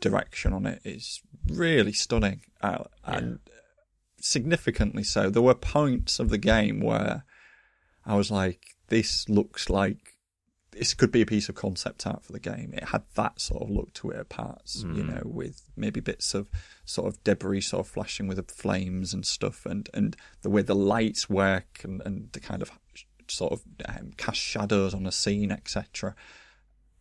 direction 0.00 0.52
on 0.52 0.66
it 0.66 0.80
is 0.84 1.20
really 1.46 1.92
stunning 1.92 2.40
uh, 2.62 2.84
and 3.04 3.38
significantly 4.20 5.04
so. 5.04 5.30
There 5.30 5.42
were 5.42 5.54
points 5.54 6.18
of 6.18 6.30
the 6.30 6.38
game 6.38 6.80
where 6.80 7.24
I 8.04 8.16
was 8.16 8.30
like, 8.30 8.60
"This 8.88 9.28
looks 9.28 9.70
like." 9.70 10.16
This 10.72 10.94
could 10.94 11.10
be 11.10 11.20
a 11.20 11.26
piece 11.26 11.48
of 11.48 11.56
concept 11.56 12.06
art 12.06 12.24
for 12.24 12.30
the 12.30 12.38
game. 12.38 12.72
It 12.72 12.84
had 12.84 13.02
that 13.16 13.40
sort 13.40 13.64
of 13.64 13.70
look 13.70 13.92
to 13.94 14.10
it 14.10 14.18
at 14.18 14.28
parts, 14.28 14.84
you 14.94 15.02
know, 15.02 15.22
with 15.24 15.62
maybe 15.76 15.98
bits 15.98 16.32
of 16.32 16.46
sort 16.90 17.06
of 17.06 17.22
debris 17.22 17.60
sort 17.60 17.86
of 17.86 17.92
flashing 17.92 18.26
with 18.26 18.36
the 18.36 18.52
flames 18.52 19.14
and 19.14 19.24
stuff, 19.24 19.64
and, 19.64 19.88
and 19.94 20.16
the 20.42 20.50
way 20.50 20.62
the 20.62 20.74
lights 20.74 21.30
work 21.30 21.80
and, 21.84 22.02
and 22.04 22.32
the 22.32 22.40
kind 22.40 22.62
of 22.62 22.72
sort 23.28 23.52
of 23.52 23.62
um, 23.88 24.10
cast 24.16 24.40
shadows 24.40 24.92
on 24.92 25.06
a 25.06 25.12
scene, 25.12 25.52
etc. 25.52 26.14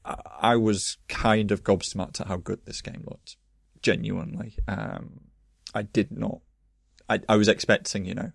I, 0.06 0.16
I 0.42 0.56
was 0.56 0.98
kind 1.08 1.52
of 1.52 1.64
gobsmacked 1.64 2.22
at 2.22 2.28
how 2.28 2.38
good 2.38 2.66
this 2.66 2.82
game 2.82 3.04
looked. 3.06 3.36
Genuinely, 3.82 4.58
um, 4.68 5.22
I 5.74 5.82
did 5.82 6.12
not. 6.12 6.42
I, 7.10 7.22
I 7.28 7.36
was 7.36 7.48
expecting, 7.48 8.06
you 8.06 8.14
know, 8.14 8.32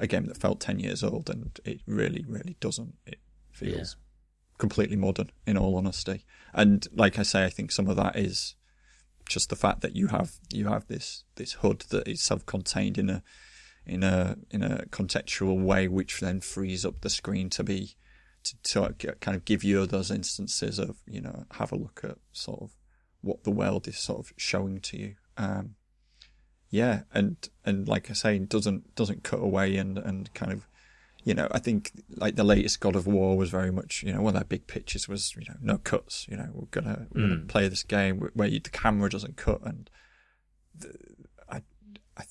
a 0.00 0.06
game 0.06 0.26
that 0.26 0.36
felt 0.36 0.60
ten 0.60 0.80
years 0.80 1.04
old, 1.04 1.30
and 1.30 1.58
it 1.64 1.80
really, 1.86 2.24
really 2.26 2.56
doesn't. 2.58 2.94
It 3.06 3.20
feels 3.52 3.96
completely 4.58 4.96
modern. 4.96 5.30
In 5.46 5.56
all 5.56 5.76
honesty, 5.76 6.24
and 6.52 6.86
like 6.92 7.20
I 7.20 7.22
say, 7.22 7.44
I 7.44 7.50
think 7.50 7.70
some 7.70 7.88
of 7.88 7.96
that 7.96 8.16
is 8.16 8.56
just 9.28 9.50
the 9.50 9.56
fact 9.56 9.80
that 9.80 9.96
you 9.96 10.08
have 10.08 10.32
you 10.52 10.68
have 10.68 10.86
this 10.86 11.24
this 11.36 11.54
HUD 11.54 11.80
that 11.90 12.08
is 12.08 12.22
self-contained 12.22 12.98
in 12.98 13.10
a 13.10 13.22
in 13.84 14.02
a 14.02 14.36
in 14.50 14.62
a 14.62 14.84
contextual 14.90 15.62
way, 15.62 15.88
which 15.88 16.20
then 16.20 16.40
frees 16.40 16.84
up 16.84 17.00
the 17.00 17.10
screen 17.10 17.50
to 17.50 17.64
be 17.64 17.96
to, 18.44 18.56
to 18.62 19.14
kind 19.20 19.36
of 19.36 19.44
give 19.44 19.64
you 19.64 19.86
those 19.86 20.10
instances 20.10 20.78
of 20.78 20.96
you 21.06 21.20
know 21.20 21.44
have 21.52 21.72
a 21.72 21.76
look 21.76 22.00
at 22.04 22.18
sort 22.32 22.62
of 22.62 22.70
what 23.20 23.44
the 23.44 23.50
world 23.50 23.88
is 23.88 23.98
sort 23.98 24.20
of 24.20 24.32
showing 24.36 24.80
to 24.80 24.98
you. 24.98 25.14
Um, 25.36 25.74
yeah, 26.70 27.02
and 27.12 27.36
and 27.64 27.88
like 27.88 28.10
I 28.10 28.14
say, 28.14 28.38
doesn't 28.38 28.94
doesn't 28.94 29.24
cut 29.24 29.40
away 29.40 29.76
and 29.76 29.98
and 29.98 30.32
kind 30.34 30.52
of 30.52 30.66
you 31.26 31.34
know, 31.34 31.48
I 31.50 31.58
think 31.58 31.90
like 32.08 32.36
the 32.36 32.44
latest 32.44 32.78
God 32.78 32.94
of 32.94 33.08
War 33.08 33.36
was 33.36 33.50
very 33.50 33.72
much, 33.72 34.04
you 34.04 34.12
know, 34.12 34.22
one 34.22 34.36
of 34.36 34.40
their 34.40 34.44
big 34.44 34.68
pitches 34.68 35.08
was, 35.08 35.34
you 35.34 35.42
know, 35.48 35.56
no 35.60 35.78
cuts. 35.78 36.24
You 36.30 36.36
know, 36.36 36.50
we're 36.52 36.68
gonna, 36.70 37.08
we're 37.12 37.22
mm. 37.22 37.28
gonna 37.30 37.46
play 37.46 37.68
this 37.68 37.82
game 37.82 38.20
where 38.34 38.46
you, 38.46 38.60
the 38.60 38.70
camera 38.70 39.10
doesn't 39.10 39.36
cut, 39.36 39.60
and 39.62 39.90
the, 40.72 40.96
I, 41.50 41.62
I, 42.16 42.22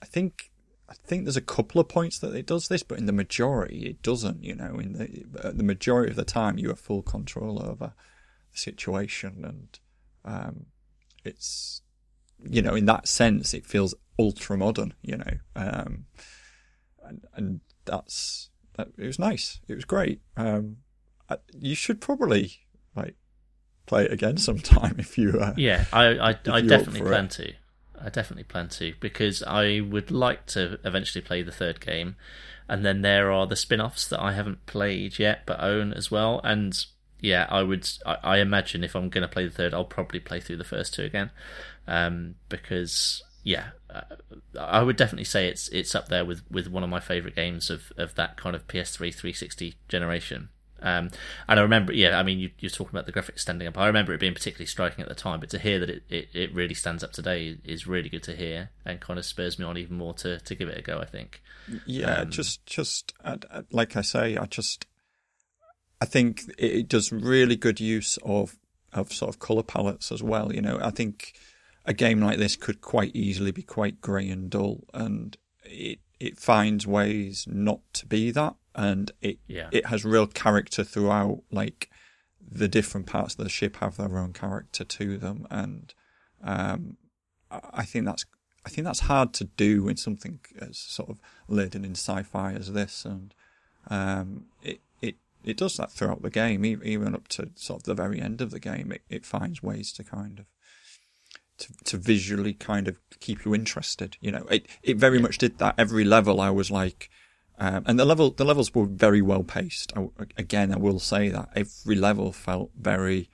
I 0.00 0.06
think, 0.06 0.50
I 0.88 0.94
think 0.94 1.24
there's 1.24 1.36
a 1.36 1.42
couple 1.42 1.82
of 1.82 1.88
points 1.90 2.18
that 2.20 2.34
it 2.34 2.46
does 2.46 2.68
this, 2.68 2.82
but 2.82 2.96
in 2.96 3.04
the 3.04 3.12
majority 3.12 3.80
it 3.80 4.00
doesn't. 4.00 4.42
You 4.42 4.54
know, 4.54 4.78
in 4.78 4.94
the 4.94 5.52
the 5.52 5.62
majority 5.62 6.08
of 6.08 6.16
the 6.16 6.24
time 6.24 6.56
you 6.56 6.68
have 6.68 6.80
full 6.80 7.02
control 7.02 7.62
over 7.62 7.92
the 8.52 8.58
situation, 8.58 9.44
and 9.44 9.78
um, 10.24 10.66
it's, 11.26 11.82
you 12.42 12.62
know, 12.62 12.74
in 12.74 12.86
that 12.86 13.06
sense 13.06 13.52
it 13.52 13.66
feels 13.66 13.94
ultra 14.18 14.56
modern. 14.56 14.94
You 15.02 15.18
know, 15.18 15.32
um, 15.54 16.06
and 17.04 17.26
and 17.34 17.60
that's 17.90 18.50
that, 18.76 18.88
it 18.96 19.06
was 19.06 19.18
nice. 19.18 19.60
It 19.68 19.74
was 19.74 19.84
great. 19.84 20.20
Um, 20.36 20.78
I, 21.28 21.36
you 21.58 21.74
should 21.74 22.00
probably 22.00 22.52
like 22.96 23.16
play 23.86 24.04
it 24.04 24.12
again 24.12 24.36
sometime 24.48 24.96
if 24.98 25.18
you. 25.18 25.38
Uh, 25.40 25.54
yeah, 25.56 25.84
I 25.92 26.06
I, 26.06 26.28
I 26.50 26.60
definitely 26.60 27.02
plan 27.02 27.26
it. 27.26 27.30
to. 27.32 27.52
I 28.02 28.08
definitely 28.08 28.44
plan 28.44 28.68
to 28.70 28.94
because 28.98 29.42
I 29.42 29.80
would 29.80 30.10
like 30.10 30.46
to 30.46 30.78
eventually 30.84 31.22
play 31.22 31.42
the 31.42 31.52
third 31.52 31.80
game, 31.80 32.16
and 32.68 32.84
then 32.84 33.02
there 33.02 33.30
are 33.30 33.46
the 33.46 33.56
spin-offs 33.56 34.08
that 34.08 34.20
I 34.20 34.32
haven't 34.32 34.64
played 34.64 35.18
yet 35.18 35.44
but 35.44 35.62
own 35.62 35.92
as 35.92 36.10
well. 36.10 36.40
And 36.42 36.82
yeah, 37.20 37.46
I 37.50 37.62
would. 37.62 37.88
I, 38.06 38.16
I 38.22 38.38
imagine 38.38 38.84
if 38.84 38.94
I'm 38.94 39.10
going 39.10 39.22
to 39.22 39.28
play 39.28 39.44
the 39.44 39.52
third, 39.52 39.74
I'll 39.74 39.84
probably 39.84 40.20
play 40.20 40.40
through 40.40 40.56
the 40.56 40.64
first 40.64 40.94
two 40.94 41.02
again, 41.02 41.30
um, 41.86 42.36
because 42.48 43.22
yeah, 43.42 43.68
uh, 43.88 44.02
I 44.58 44.82
would 44.82 44.96
definitely 44.96 45.24
say 45.24 45.48
it's 45.48 45.68
it's 45.68 45.94
up 45.94 46.08
there 46.08 46.24
with, 46.24 46.42
with 46.50 46.68
one 46.68 46.82
of 46.82 46.90
my 46.90 47.00
favourite 47.00 47.36
games 47.36 47.70
of, 47.70 47.92
of 47.96 48.14
that 48.16 48.36
kind 48.36 48.54
of 48.54 48.66
PS3 48.66 49.14
360 49.14 49.74
generation. 49.88 50.50
Um, 50.82 51.10
and 51.46 51.60
I 51.60 51.62
remember, 51.62 51.92
yeah, 51.92 52.18
I 52.18 52.22
mean, 52.22 52.38
you, 52.38 52.50
you're 52.58 52.70
talking 52.70 52.98
about 52.98 53.06
the 53.06 53.12
graphics 53.12 53.40
standing 53.40 53.68
up. 53.68 53.76
I 53.76 53.86
remember 53.86 54.14
it 54.14 54.20
being 54.20 54.34
particularly 54.34 54.66
striking 54.66 55.02
at 55.02 55.08
the 55.08 55.14
time, 55.14 55.40
but 55.40 55.50
to 55.50 55.58
hear 55.58 55.78
that 55.78 55.90
it, 55.90 56.02
it, 56.08 56.28
it 56.32 56.54
really 56.54 56.74
stands 56.74 57.04
up 57.04 57.12
today 57.12 57.58
is 57.64 57.86
really 57.86 58.08
good 58.08 58.22
to 58.24 58.34
hear 58.34 58.70
and 58.86 58.98
kind 58.98 59.18
of 59.18 59.26
spurs 59.26 59.58
me 59.58 59.64
on 59.64 59.76
even 59.76 59.96
more 59.96 60.14
to, 60.14 60.38
to 60.40 60.54
give 60.54 60.68
it 60.68 60.78
a 60.78 60.82
go, 60.82 60.98
I 60.98 61.04
think. 61.04 61.42
Yeah, 61.84 62.20
um, 62.20 62.30
just, 62.30 62.64
just 62.64 63.12
like 63.70 63.96
I 63.96 64.00
say, 64.00 64.36
I 64.36 64.46
just, 64.46 64.86
I 66.00 66.06
think 66.06 66.42
it 66.56 66.88
does 66.88 67.12
really 67.12 67.56
good 67.56 67.78
use 67.78 68.18
of, 68.22 68.56
of 68.92 69.12
sort 69.12 69.28
of 69.28 69.38
colour 69.38 69.62
palettes 69.62 70.10
as 70.10 70.22
well. 70.22 70.52
You 70.52 70.62
know, 70.62 70.78
I 70.80 70.90
think 70.90 71.34
a 71.84 71.94
game 71.94 72.20
like 72.20 72.38
this 72.38 72.56
could 72.56 72.80
quite 72.80 73.14
easily 73.14 73.50
be 73.50 73.62
quite 73.62 74.00
grey 74.00 74.28
and 74.28 74.50
dull, 74.50 74.84
and 74.92 75.36
it 75.64 75.98
it 76.18 76.38
finds 76.38 76.86
ways 76.86 77.46
not 77.48 77.80
to 77.94 78.06
be 78.06 78.30
that, 78.30 78.54
and 78.74 79.10
it 79.20 79.38
yeah. 79.46 79.68
it 79.72 79.86
has 79.86 80.04
real 80.04 80.26
character 80.26 80.84
throughout. 80.84 81.42
Like 81.50 81.90
the 82.40 82.68
different 82.68 83.06
parts 83.06 83.34
of 83.34 83.44
the 83.44 83.50
ship 83.50 83.76
have 83.76 83.96
their 83.96 84.18
own 84.18 84.32
character 84.32 84.84
to 84.84 85.18
them, 85.18 85.46
and 85.50 85.94
um, 86.42 86.96
I 87.50 87.84
think 87.84 88.04
that's 88.04 88.24
I 88.64 88.68
think 88.68 88.84
that's 88.84 89.00
hard 89.00 89.32
to 89.34 89.44
do 89.44 89.88
in 89.88 89.96
something 89.96 90.40
as 90.60 90.78
sort 90.78 91.08
of 91.08 91.20
laden 91.48 91.84
in 91.84 91.92
sci-fi 91.92 92.52
as 92.52 92.72
this, 92.72 93.04
and 93.04 93.34
um, 93.88 94.46
it 94.62 94.80
it 95.00 95.16
it 95.42 95.56
does 95.56 95.76
that 95.78 95.90
throughout 95.90 96.22
the 96.22 96.30
game, 96.30 96.64
even 96.64 97.14
up 97.14 97.28
to 97.28 97.50
sort 97.54 97.80
of 97.80 97.84
the 97.84 97.94
very 97.94 98.20
end 98.20 98.40
of 98.40 98.50
the 98.50 98.60
game. 98.60 98.92
It 98.92 99.02
it 99.08 99.24
finds 99.24 99.62
ways 99.62 99.92
to 99.94 100.04
kind 100.04 100.38
of 100.38 100.46
to, 101.60 101.72
to 101.84 101.96
visually 101.96 102.52
kind 102.52 102.88
of 102.88 102.96
keep 103.20 103.44
you 103.44 103.54
interested. 103.54 104.16
You 104.20 104.32
know, 104.32 104.44
it, 104.50 104.66
it 104.82 104.96
very 104.96 105.16
yeah. 105.16 105.22
much 105.22 105.38
did 105.38 105.58
that. 105.58 105.74
Every 105.78 106.04
level 106.04 106.40
I 106.40 106.50
was 106.50 106.70
like, 106.70 107.08
um, 107.58 107.84
and 107.86 107.98
the 107.98 108.04
level, 108.04 108.30
the 108.30 108.44
levels 108.44 108.74
were 108.74 108.86
very 108.86 109.22
well 109.22 109.44
paced. 109.44 109.92
I, 109.96 110.08
again, 110.36 110.72
I 110.72 110.78
will 110.78 110.98
say 110.98 111.28
that 111.28 111.50
every 111.54 111.94
level 111.94 112.32
felt 112.32 112.70
very 112.78 113.30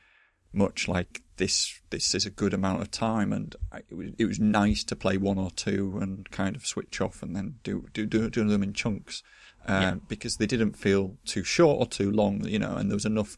much 0.53 0.89
like 0.89 1.23
this, 1.37 1.81
this 1.91 2.15
is 2.15 2.27
a 2.27 2.31
good 2.31 2.53
amount 2.53 2.83
of 2.83 2.91
time. 2.91 3.33
And 3.33 3.55
I, 3.73 3.79
it 3.89 3.95
was, 3.95 4.11
it 4.19 4.25
was 4.25 4.41
nice 4.41 4.85
to 4.85 4.97
play 4.97 5.17
one 5.17 5.39
or 5.39 5.51
two 5.51 5.99
and 6.01 6.31
kind 6.31 6.57
of 6.57 6.67
switch 6.67 7.01
off 7.01 7.23
and 7.23 7.37
then 7.37 7.57
do, 7.63 7.87
do, 7.93 8.07
do, 8.07 8.29
do 8.29 8.49
them 8.49 8.63
in 8.63 8.73
chunks. 8.73 9.23
Um, 9.69 9.83
yeah. 9.83 9.95
because 10.07 10.37
they 10.37 10.47
didn't 10.47 10.77
feel 10.77 11.17
too 11.25 11.43
short 11.43 11.81
or 11.81 11.87
too 11.87 12.13
long, 12.13 12.47
you 12.47 12.59
know, 12.59 12.77
and 12.77 12.89
there 12.89 12.95
was 12.95 13.05
enough, 13.05 13.37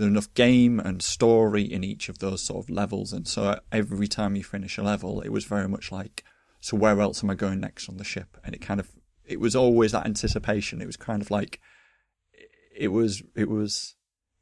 there's 0.00 0.10
enough 0.10 0.32
game 0.34 0.80
and 0.80 1.02
story 1.02 1.62
in 1.62 1.84
each 1.84 2.08
of 2.08 2.18
those 2.18 2.42
sort 2.42 2.64
of 2.64 2.70
levels. 2.70 3.12
And 3.12 3.28
so 3.28 3.60
every 3.70 4.08
time 4.08 4.34
you 4.34 4.42
finish 4.42 4.78
a 4.78 4.82
level, 4.82 5.20
it 5.20 5.28
was 5.28 5.44
very 5.44 5.68
much 5.68 5.92
like, 5.92 6.24
so 6.60 6.76
where 6.76 7.00
else 7.00 7.22
am 7.22 7.30
I 7.30 7.34
going 7.34 7.60
next 7.60 7.88
on 7.88 7.98
the 7.98 8.04
ship? 8.04 8.38
And 8.42 8.54
it 8.54 8.62
kind 8.62 8.80
of, 8.80 8.90
it 9.24 9.40
was 9.40 9.54
always 9.54 9.92
that 9.92 10.06
anticipation. 10.06 10.80
It 10.80 10.86
was 10.86 10.96
kind 10.96 11.20
of 11.20 11.30
like, 11.30 11.60
it 12.74 12.88
was, 12.88 13.22
it 13.36 13.50
was, 13.50 13.94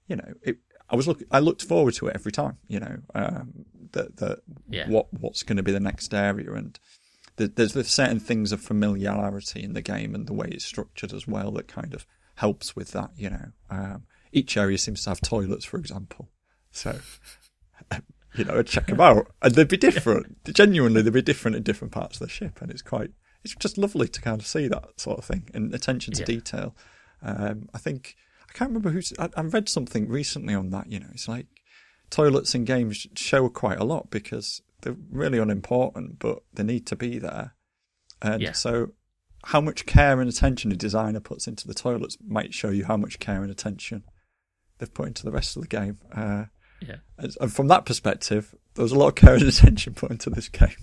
you 0.07 0.17
know, 0.17 0.33
it, 0.43 0.59
I 0.89 0.97
was 0.97 1.09
look, 1.09 1.23
I 1.31 1.41
looked 1.41 1.65
forward 1.65 1.95
to 1.95 2.07
it 2.07 2.15
every 2.15 2.33
time, 2.33 2.59
you 2.69 2.79
know, 2.81 2.99
um, 3.15 3.53
that, 3.93 4.17
that, 4.19 4.39
yeah. 4.71 4.89
what, 4.89 5.13
what's 5.13 5.43
going 5.43 5.57
to 5.57 5.63
be 5.63 5.73
the 5.73 5.81
next 5.81 6.15
area. 6.15 6.53
And 6.53 6.79
there's, 7.37 7.73
there's 7.73 7.89
certain 7.89 8.21
things 8.21 8.53
of 8.53 8.61
familiarity 8.61 9.63
in 9.63 9.75
the 9.75 9.83
game 9.83 10.15
and 10.15 10.27
the 10.27 10.33
way 10.33 10.49
it's 10.51 10.65
structured 10.65 11.13
as 11.13 11.27
well 11.27 11.51
that 11.53 11.67
kind 11.67 11.95
of 11.95 12.07
helps 12.37 12.77
with 12.77 12.93
that, 12.93 13.11
you 13.17 13.29
know. 13.29 13.47
Um, 13.71 14.05
each 14.33 14.57
area 14.57 14.79
seems 14.79 15.03
to 15.05 15.11
have 15.11 15.21
toilets, 15.21 15.65
for 15.65 15.79
example. 15.79 16.29
So, 16.71 16.99
you 18.35 18.45
know, 18.45 18.59
I'd 18.59 18.67
check 18.67 18.87
them 18.87 19.01
out, 19.01 19.31
and 19.43 19.55
they'd 19.55 19.69
be 19.69 19.77
different. 19.77 20.45
Genuinely, 20.45 21.03
they'd 21.03 21.13
be 21.13 21.23
different 21.23 21.57
in 21.57 21.63
different 21.63 21.93
parts 21.93 22.21
of 22.21 22.27
the 22.27 22.33
ship, 22.33 22.61
and 22.61 22.71
it's 22.71 22.83
quite, 22.83 23.11
it's 23.45 23.55
just 23.55 23.79
lovely 23.79 24.09
to 24.09 24.21
kind 24.21 24.41
of 24.41 24.47
see 24.47 24.69
that 24.69 25.01
sort 25.01 25.19
of 25.19 25.25
thing 25.25 25.49
and 25.55 25.75
attention 25.75 26.15
to 26.15 26.21
yeah. 26.21 26.27
detail. 26.27 26.77
Um, 27.23 27.69
I 27.75 27.79
think 27.79 28.17
I 28.49 28.53
can't 28.53 28.71
remember 28.71 28.91
who's. 28.91 29.13
I, 29.19 29.29
I 29.37 29.43
read 29.43 29.69
something 29.69 30.09
recently 30.09 30.55
on 30.55 30.71
that. 30.71 30.91
You 30.91 31.01
know, 31.01 31.09
it's 31.13 31.29
like 31.29 31.47
toilets 32.11 32.55
in 32.55 32.65
games 32.65 33.07
show 33.17 33.49
quite 33.49 33.79
a 33.79 33.85
lot 33.85 34.11
because 34.11 34.63
they're 34.83 34.97
really 35.11 35.39
unimportant, 35.39 36.19
but 36.19 36.43
they 36.53 36.63
need 36.63 36.87
to 36.87 36.97
be 36.97 37.19
there. 37.19 37.55
And 38.23 38.43
yeah. 38.43 38.53
so 38.53 38.93
how 39.45 39.61
much 39.61 39.87
care 39.87 40.21
and 40.21 40.29
attention 40.29 40.73
a 40.73 40.77
designer 40.77 41.21
puts 41.21 41.47
into 41.47 41.67
the 41.67 41.75
toilets 41.75 42.17
might 42.27 42.55
show 42.55 42.71
you 42.71 42.85
how 42.85 42.97
much 42.97 43.19
care 43.19 43.43
and 43.43 43.51
attention 43.51 44.03
they've 44.79 44.93
put 44.93 45.09
into 45.09 45.25
the 45.25 45.31
rest 45.31 45.57
of 45.57 45.63
the 45.63 45.69
game. 45.69 45.99
Uh, 46.13 46.45
yeah. 46.81 46.97
And 47.19 47.53
from 47.53 47.69
that 47.69 47.85
perspective, 47.85 48.55
there 48.75 48.83
was 48.83 48.93
a 48.93 48.99
lot 48.99 49.09
of 49.09 49.15
care 49.17 49.35
and 49.35 49.43
attention 49.45 49.95
put 49.95 50.11
into 50.11 50.31
this 50.31 50.49
game. 50.49 50.77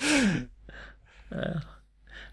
uh, 1.32 1.60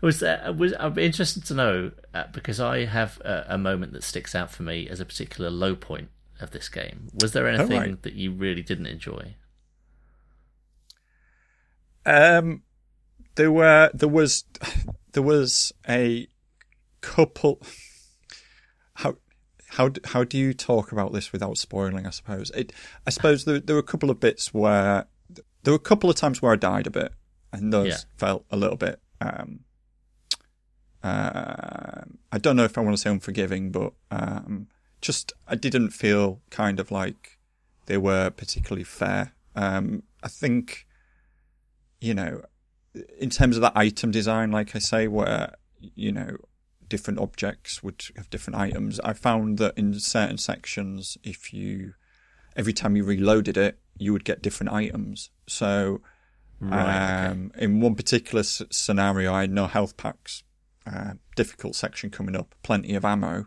was 0.02 0.20
that, 0.20 0.58
was 0.58 0.74
I'd 0.80 0.96
be 0.96 1.06
interested 1.06 1.46
to 1.46 1.54
know 1.54 1.92
uh, 2.14 2.26
because 2.34 2.60
I 2.60 2.86
have 2.86 3.20
a, 3.22 3.46
a, 3.50 3.58
moment 3.58 3.94
that 3.94 4.04
sticks 4.04 4.36
out 4.36 4.52
for 4.52 4.64
me 4.64 4.88
as 4.90 5.00
a 5.00 5.06
particular 5.06 5.50
low 5.50 5.76
point 5.76 6.10
of 6.42 6.52
this 6.52 6.70
game. 6.70 7.08
Was 7.14 7.32
there 7.32 7.48
anything 7.48 7.78
oh, 7.78 7.82
right. 7.82 8.02
that 8.04 8.14
you 8.14 8.32
really 8.32 8.62
didn't 8.62 8.88
enjoy? 8.88 9.36
Um, 12.06 12.64
there 13.36 13.52
were 13.52 13.90
there 13.94 14.10
was 14.10 14.44
there 15.14 15.24
was 15.24 15.72
a 15.88 16.28
couple. 17.02 17.62
How 19.74 19.86
how 19.86 19.92
how 20.06 20.24
do 20.24 20.38
you 20.38 20.54
talk 20.54 20.92
about 20.92 21.14
this 21.14 21.32
without 21.32 21.58
spoiling? 21.58 22.06
I 22.06 22.12
suppose 22.12 22.50
it. 22.52 22.74
I 23.08 23.10
suppose 23.10 23.46
there 23.46 23.60
there 23.60 23.76
were 23.76 23.82
a 23.82 23.84
couple 23.84 24.10
of 24.10 24.20
bits 24.20 24.54
where 24.54 25.06
there 25.64 25.74
were 25.74 25.78
a 25.78 25.80
couple 25.80 26.10
of 26.10 26.16
times 26.16 26.42
where 26.42 26.52
I 26.52 26.56
died 26.56 26.88
a 26.88 26.92
bit, 26.92 27.14
and 27.52 27.74
those 27.74 27.88
yeah. 27.88 27.98
felt 28.18 28.46
a 28.52 28.58
little 28.58 28.78
bit. 28.78 29.00
Um, 29.20 29.62
uh, 31.04 32.02
I 32.32 32.38
don't 32.38 32.56
know 32.56 32.64
if 32.64 32.78
I 32.78 32.82
want 32.82 32.96
to 32.96 33.02
say 33.02 33.10
unforgiving, 33.10 33.72
but 33.72 33.94
um, 34.12 34.68
just 35.02 35.34
I 35.48 35.56
didn't 35.56 35.90
feel 35.90 36.42
kind 36.50 36.80
of 36.80 36.92
like 36.92 37.38
they 37.88 37.98
were 37.98 38.30
particularly 38.30 38.86
fair. 38.86 39.34
Um, 39.56 40.04
I 40.24 40.30
think, 40.30 40.88
you 42.00 42.14
know, 42.14 42.44
in 43.20 43.30
terms 43.30 43.58
of 43.58 43.62
that 43.62 43.74
item 43.76 44.12
design, 44.12 44.52
like 44.52 44.76
I 44.76 44.80
say, 44.80 45.08
where 45.08 45.56
you 45.80 46.12
know 46.12 46.38
different 46.90 47.20
objects 47.20 47.84
would 47.84 48.04
have 48.16 48.30
different 48.30 48.60
items. 48.60 49.00
I 49.02 49.14
found 49.14 49.58
that 49.58 49.78
in 49.78 50.00
certain 50.00 50.38
sections, 50.38 51.18
if 51.24 51.54
you 51.54 51.94
every 52.56 52.74
time 52.74 52.96
you 52.96 53.04
reloaded 53.04 53.58
it, 53.58 53.80
you 53.98 54.14
would 54.14 54.26
get 54.26 54.42
different 54.42 54.72
items. 54.72 55.30
So, 55.48 56.02
right, 56.60 57.28
um, 57.28 57.52
okay. 57.56 57.66
in 57.66 57.82
one 57.82 57.96
particular 57.96 58.42
s- 58.42 58.62
scenario, 58.70 59.34
I 59.34 59.42
had 59.42 59.52
no 59.52 59.68
health 59.68 59.98
packs. 59.98 60.44
Uh, 60.86 61.14
difficult 61.36 61.76
section 61.76 62.10
coming 62.10 62.36
up, 62.36 62.56
plenty 62.62 62.94
of 62.94 63.06
ammo, 63.06 63.46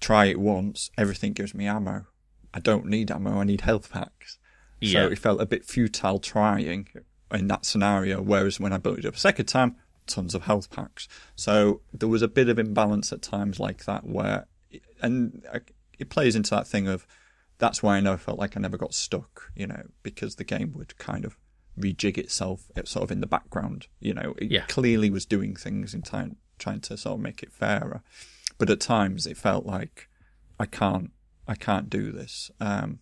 try 0.00 0.24
it 0.24 0.40
once, 0.40 0.90
everything 0.98 1.32
gives 1.32 1.54
me 1.54 1.66
ammo. 1.66 2.06
I 2.52 2.58
don't 2.58 2.86
need 2.86 3.12
ammo, 3.12 3.40
I 3.40 3.44
need 3.44 3.60
health 3.60 3.92
packs. 3.92 4.38
Yeah. 4.80 5.04
So 5.04 5.12
it 5.12 5.18
felt 5.20 5.40
a 5.40 5.46
bit 5.46 5.64
futile 5.64 6.18
trying 6.18 6.88
in 7.30 7.46
that 7.46 7.64
scenario, 7.64 8.20
whereas 8.20 8.58
when 8.58 8.72
I 8.72 8.78
built 8.78 8.98
it 8.98 9.06
up 9.06 9.14
a 9.14 9.18
second 9.18 9.46
time, 9.46 9.76
tons 10.06 10.34
of 10.34 10.42
health 10.42 10.70
packs. 10.70 11.08
So 11.36 11.80
there 11.92 12.08
was 12.08 12.22
a 12.22 12.28
bit 12.28 12.48
of 12.48 12.58
imbalance 12.58 13.12
at 13.12 13.22
times 13.22 13.60
like 13.60 13.84
that 13.84 14.04
where, 14.06 14.46
and 15.00 15.44
it 15.98 16.10
plays 16.10 16.36
into 16.36 16.50
that 16.50 16.66
thing 16.66 16.88
of, 16.88 17.06
that's 17.58 17.82
why 17.82 17.96
I 17.96 18.00
know 18.00 18.14
I 18.14 18.16
felt 18.16 18.38
like 18.38 18.56
I 18.56 18.60
never 18.60 18.76
got 18.76 18.94
stuck, 18.94 19.50
you 19.54 19.66
know, 19.66 19.84
because 20.02 20.34
the 20.36 20.44
game 20.44 20.72
would 20.74 20.98
kind 20.98 21.24
of 21.24 21.38
rejig 21.78 22.18
itself 22.18 22.64
sort 22.84 23.04
of 23.04 23.10
in 23.12 23.20
the 23.20 23.26
background. 23.26 23.86
You 24.00 24.14
know, 24.14 24.34
it 24.38 24.50
Yeah. 24.50 24.66
clearly 24.66 25.10
was 25.10 25.24
doing 25.24 25.54
things 25.54 25.94
in 25.94 26.02
time, 26.02 26.36
trying 26.58 26.80
to 26.82 26.96
sort 26.96 27.14
of 27.18 27.20
make 27.20 27.42
it 27.42 27.52
fairer. 27.52 28.02
But 28.58 28.68
at 28.70 28.80
times 28.80 29.26
it 29.26 29.36
felt 29.36 29.64
like 29.64 30.08
I 30.58 30.66
can't, 30.66 31.12
I 31.46 31.54
can't 31.54 31.88
do 31.88 32.10
this. 32.12 32.50
Um, 32.60 32.98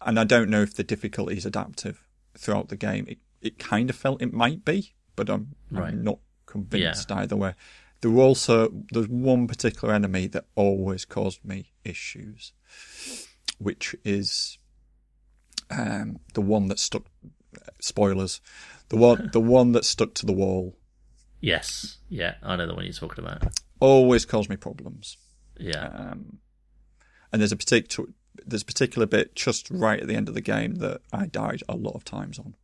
and 0.00 0.20
I 0.20 0.24
don't 0.24 0.50
know 0.50 0.62
if 0.62 0.74
the 0.74 0.84
difficulty 0.84 1.36
is 1.36 1.46
adaptive 1.46 2.04
throughout 2.36 2.68
the 2.68 2.76
game. 2.76 3.06
It, 3.08 3.18
it 3.40 3.58
kind 3.58 3.90
of 3.90 3.96
felt 3.96 4.22
it 4.22 4.32
might 4.32 4.64
be, 4.64 4.94
but 5.16 5.28
I'm, 5.30 5.54
Right. 5.70 5.92
I'm 5.92 6.02
not 6.02 6.18
convinced 6.46 7.10
either 7.12 7.36
way. 7.36 7.54
There 8.00 8.10
were 8.10 8.22
also, 8.22 8.68
there's 8.92 9.08
one 9.08 9.46
particular 9.46 9.94
enemy 9.94 10.26
that 10.28 10.44
always 10.54 11.04
caused 11.04 11.44
me 11.44 11.72
issues, 11.84 12.52
which 13.58 13.94
is, 14.04 14.58
um, 15.70 16.18
the 16.34 16.42
one 16.42 16.68
that 16.68 16.78
stuck, 16.78 17.04
spoilers, 17.80 18.40
the 18.90 18.96
one, 18.96 19.30
the 19.32 19.40
one 19.58 19.72
that 19.72 19.84
stuck 19.84 20.14
to 20.14 20.26
the 20.26 20.32
wall 20.32 20.76
Yes. 21.40 21.98
Yeah, 22.08 22.36
I 22.42 22.56
know 22.56 22.66
the 22.66 22.74
one 22.74 22.84
you're 22.84 22.94
talking 22.94 23.22
about. 23.22 23.44
always 23.78 24.24
caused 24.24 24.48
me 24.48 24.56
problems. 24.56 25.18
Yeah. 25.58 25.88
Um, 25.88 26.38
and 27.30 27.42
there's 27.42 27.52
a 27.52 27.56
particular 27.56 28.08
there's 28.46 28.62
a 28.62 28.66
particular 28.66 29.06
bit 29.06 29.34
just 29.36 29.70
right 29.70 30.00
at 30.00 30.08
the 30.08 30.14
end 30.16 30.28
of 30.28 30.34
the 30.34 30.40
game 30.40 30.76
that 30.76 31.02
I 31.12 31.26
died 31.26 31.62
a 31.68 31.76
lot 31.76 31.94
of 31.94 32.02
times 32.04 32.38
on, 32.38 32.54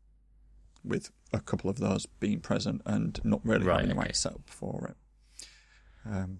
with 0.85 1.11
a 1.33 1.41
couple 1.41 1.71
of 1.71 1.79
those 1.79 2.07
being 2.07 2.41
present 2.41 2.83
and 2.87 3.21
not 3.25 3.41
really 3.45 3.65
Right, 3.65 3.77
having 3.81 3.89
the 3.89 3.95
okay. 3.95 4.07
right 4.09 4.17
setup 4.17 4.43
for 4.49 4.89
it. 4.89 4.97
Um, 6.05 6.39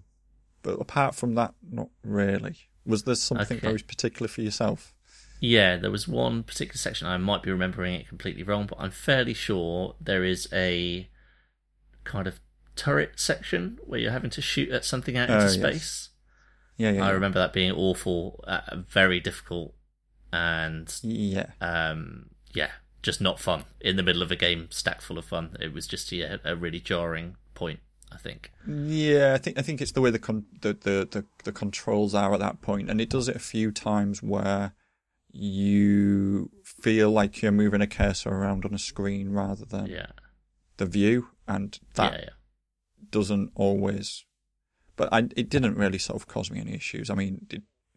but 0.63 0.73
apart 0.79 1.15
from 1.15 1.35
that, 1.35 1.53
not 1.69 1.89
really. 2.03 2.55
Was 2.85 3.03
there 3.03 3.15
something 3.15 3.57
Okay. 3.57 3.67
very 3.67 3.79
particular 3.79 4.27
for 4.27 4.41
yourself? 4.41 4.93
Yeah, 5.39 5.77
there 5.77 5.91
was 5.91 6.07
one 6.07 6.43
particular 6.43 6.77
section. 6.77 7.07
I 7.07 7.17
might 7.17 7.41
be 7.43 7.51
remembering 7.51 7.95
it 7.95 8.07
completely 8.07 8.43
wrong, 8.43 8.67
but 8.67 8.77
I'm 8.79 8.91
fairly 8.91 9.33
sure 9.33 9.95
there 9.99 10.23
is 10.23 10.47
a 10.53 11.09
kind 12.03 12.27
of 12.27 12.39
turret 12.75 13.19
section 13.19 13.79
where 13.83 13.99
you're 13.99 14.11
having 14.11 14.29
to 14.31 14.41
shoot 14.41 14.69
at 14.69 14.85
something 14.85 15.17
out 15.17 15.29
Oh, 15.29 15.33
into 15.33 15.45
yes. 15.45 15.53
space. 15.55 16.09
Yeah, 16.77 16.91
yeah, 16.91 17.03
I 17.03 17.07
yeah. 17.07 17.13
remember 17.13 17.39
that 17.39 17.53
being 17.53 17.71
awful, 17.71 18.43
uh, 18.47 18.77
very 18.87 19.19
difficult, 19.19 19.73
and 20.33 20.91
Yeah, 21.03 21.51
um, 21.59 22.29
yeah, 22.53 22.71
just 23.01 23.21
not 23.21 23.39
fun 23.39 23.65
in 23.79 23.95
the 23.95 24.03
middle 24.03 24.21
of 24.21 24.31
a 24.31 24.35
game 24.35 24.67
stacked 24.69 25.01
full 25.01 25.17
of 25.17 25.25
fun. 25.25 25.55
It 25.59 25.73
was 25.73 25.87
just 25.87 26.11
yeah, 26.11 26.37
a 26.43 26.55
really 26.55 26.79
jarring 26.79 27.35
point. 27.53 27.79
I 28.13 28.17
think. 28.17 28.51
Yeah, 28.67 29.33
I 29.33 29.37
think 29.37 29.57
I 29.57 29.61
think 29.61 29.79
it's 29.81 29.93
the 29.93 30.01
way 30.01 30.11
the 30.11 30.19
con- 30.19 30.45
the, 30.61 30.73
the, 30.73 31.07
the 31.09 31.25
the 31.45 31.51
controls 31.53 32.13
are 32.13 32.33
at 32.33 32.41
that 32.41 32.61
point, 32.61 32.89
and 32.89 32.99
it 32.99 33.09
does 33.09 33.29
it 33.29 33.37
a 33.37 33.39
few 33.39 33.71
times 33.71 34.21
where 34.21 34.73
you 35.31 36.51
feel 36.63 37.09
like 37.09 37.41
you're 37.41 37.51
moving 37.53 37.81
a 37.81 37.87
cursor 37.87 38.29
around 38.29 38.65
on 38.65 38.73
a 38.73 38.79
screen 38.79 39.31
rather 39.31 39.63
than 39.65 39.87
Yeah, 39.87 40.07
the 40.77 40.85
view, 40.85 41.29
and 41.47 41.79
that 41.95 42.13
yeah, 42.13 42.19
yeah. 42.23 42.29
doesn't 43.09 43.51
always. 43.55 44.25
But 44.97 45.09
I, 45.13 45.19
it 45.37 45.49
didn't 45.49 45.77
really 45.77 45.97
sort 45.97 46.21
of 46.21 46.27
cause 46.27 46.51
me 46.51 46.59
any 46.59 46.73
issues. 46.73 47.09
I 47.09 47.15
mean, 47.15 47.47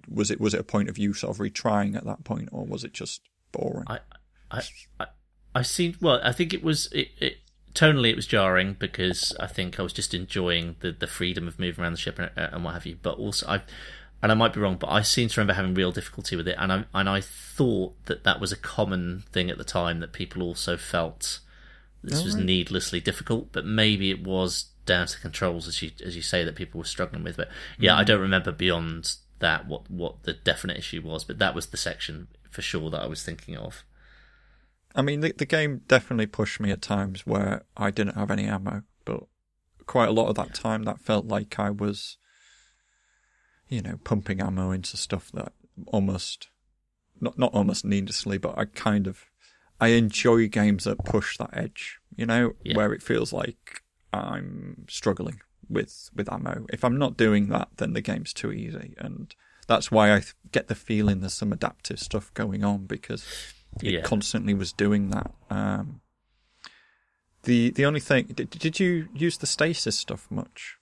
was 0.09 0.31
it 0.31 0.41
was 0.41 0.55
it 0.55 0.61
a 0.61 0.65
point 0.65 0.89
of 0.89 0.97
you 0.97 1.13
sort 1.13 1.35
of 1.37 1.41
retrying 1.43 1.97
at 1.97 2.05
that 2.05 2.23
point, 2.25 2.51
or 2.53 2.65
was 2.65 2.85
it 2.85 2.93
just 2.93 3.23
boring? 3.51 3.85
I, 3.89 3.99
I, 4.55 5.05
I, 5.05 5.07
I 5.55 5.63
seemed 5.63 5.97
well. 6.01 6.21
I 6.23 6.33
think 6.33 6.53
it 6.55 6.63
was 6.63 6.91
it, 6.93 7.09
it. 7.19 7.37
Tonally, 7.75 8.11
it 8.11 8.17
was 8.17 8.27
jarring 8.27 8.77
because 8.79 9.35
I 9.41 9.49
think 9.49 9.81
I 9.81 9.83
was 9.83 9.93
just 9.93 10.15
enjoying 10.15 10.77
the, 10.79 10.93
the 10.93 11.09
freedom 11.09 11.49
of 11.49 11.59
moving 11.59 11.83
around 11.83 11.93
the 11.93 11.99
ship 11.99 12.21
and, 12.21 12.31
uh, 12.37 12.51
and 12.53 12.65
what 12.65 12.75
have 12.75 12.87
you. 12.87 12.97
But 13.03 13.19
also, 13.19 13.47
I 13.49 13.63
and 14.23 14.33
I 14.33 14.35
might 14.35 14.53
be 14.53 14.61
wrong, 14.61 14.77
but 14.77 14.91
I 14.91 15.03
seem 15.03 15.29
to 15.29 15.41
remember 15.41 15.55
having 15.55 15.75
real 15.75 15.93
difficulty 15.93 16.37
with 16.37 16.49
it, 16.49 16.57
and 16.59 16.73
I 16.73 16.85
and 16.95 17.09
I 17.09 17.21
thought 17.21 17.95
that 18.07 18.25
that 18.25 18.41
was 18.41 18.53
a 18.53 18.57
common 18.57 19.25
thing 19.33 19.51
at 19.51 19.59
the 19.59 19.65
time 19.65 20.01
that 20.01 20.13
people 20.13 20.43
also 20.43 20.77
felt 20.77 21.41
this 22.03 22.23
was 22.23 22.35
Alright. 22.35 22.47
needlessly 22.47 23.01
difficult. 23.01 23.53
But 23.53 23.65
maybe 23.65 24.11
it 24.11 24.23
was 24.23 24.67
down 24.87 25.07
to 25.07 25.21
controls, 25.21 25.67
as 25.67 25.83
you 25.83 25.91
as 26.05 26.17
you 26.17 26.23
say, 26.23 26.45
that 26.45 26.55
people 26.55 26.79
were 26.79 26.85
struggling 26.85 27.25
with. 27.25 27.37
But 27.37 27.49
yeah, 27.79 27.97
I 27.97 28.03
mm. 28.03 28.07
don't 28.07 28.21
remember 28.21 28.53
beyond 28.53 29.15
that 29.41 29.67
what 29.67 29.91
what 29.91 30.23
the 30.23 30.33
definite 30.33 30.79
issue 30.79 31.03
was. 31.03 31.25
But 31.25 31.39
that 31.39 31.55
was 31.55 31.67
the 31.67 31.77
section 31.77 32.29
for 32.51 32.63
sure 32.63 32.91
that 32.91 33.03
I 33.03 33.07
was 33.07 33.23
thinking 33.23 33.57
of. 33.57 33.85
I 34.95 35.03
mean, 35.03 35.21
the, 35.21 35.33
the 35.37 35.45
game 35.47 35.83
definitely 35.89 36.27
pushed 36.27 36.61
me 36.61 36.71
at 36.71 36.81
times 36.83 37.27
where 37.27 37.65
I 37.77 37.91
didn't 37.91 38.15
have 38.15 38.31
any 38.31 38.45
ammo, 38.45 38.83
but 39.05 39.25
quite 39.87 40.09
a 40.09 40.13
lot 40.13 40.29
of 40.29 40.37
that 40.37 40.55
time 40.55 40.85
that 40.85 41.01
felt 41.01 41.27
like 41.27 41.59
I 41.59 41.71
was, 41.71 42.17
you 43.69 43.83
know, 43.83 43.99
pumping 44.05 44.41
ammo 44.41 44.71
into 44.71 44.97
stuff 44.97 45.31
that 45.33 45.53
almost, 45.89 46.49
not 47.21 47.39
not 47.39 47.53
almost 47.53 47.85
needlessly, 47.85 48.39
but 48.39 48.57
I 48.57 48.67
kind 48.67 49.07
of, 49.07 49.25
I 49.81 49.89
enjoy 49.89 50.49
games 50.49 50.85
that 50.85 51.05
push 51.05 51.37
that 51.39 51.51
edge, 51.53 51.99
you 52.15 52.27
know, 52.27 52.53
Yeah. 52.63 52.77
where 52.77 52.93
it 52.93 53.03
feels 53.03 53.33
like 53.33 53.83
I'm 54.13 54.87
struggling 54.89 55.41
with 55.69 56.11
with 56.15 56.33
ammo. 56.33 56.67
If 56.73 56.85
I'm 56.85 56.99
not 56.99 57.17
doing 57.17 57.49
that, 57.49 57.69
then 57.79 57.95
the 57.95 58.01
game's 58.01 58.33
too 58.33 58.53
easy, 58.53 58.95
and 58.99 59.35
that's 59.67 59.91
why 59.91 60.13
I 60.15 60.21
th- 60.21 60.35
get 60.53 60.69
the 60.69 60.75
feeling 60.75 61.21
there's 61.21 61.33
some 61.35 61.53
adaptive 61.53 61.99
stuff 61.99 62.33
going 62.35 62.63
on 62.63 62.87
because 62.87 63.27
it 63.83 63.93
Yeah. 63.93 64.01
constantly 64.03 64.55
was 64.55 64.73
doing 64.73 65.11
that. 65.11 65.31
Um, 65.51 66.01
the 67.43 67.71
the 67.71 67.85
only 67.85 68.01
thing 68.01 68.27
did, 68.35 68.51
did 68.51 68.81
you 68.81 69.09
use 69.15 69.39
the 69.39 69.47
stasis 69.47 69.99
stuff 69.99 70.27
much? 70.31 70.77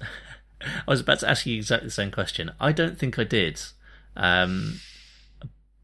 I 0.00 0.82
was 0.90 1.00
about 1.00 1.20
to 1.20 1.28
ask 1.30 1.44
you 1.46 1.56
exactly 1.56 1.88
the 1.88 1.92
same 1.92 2.10
question. 2.10 2.52
I 2.60 2.72
don't 2.72 2.98
think 2.98 3.18
I 3.18 3.24
did, 3.24 3.60
um, 4.16 4.80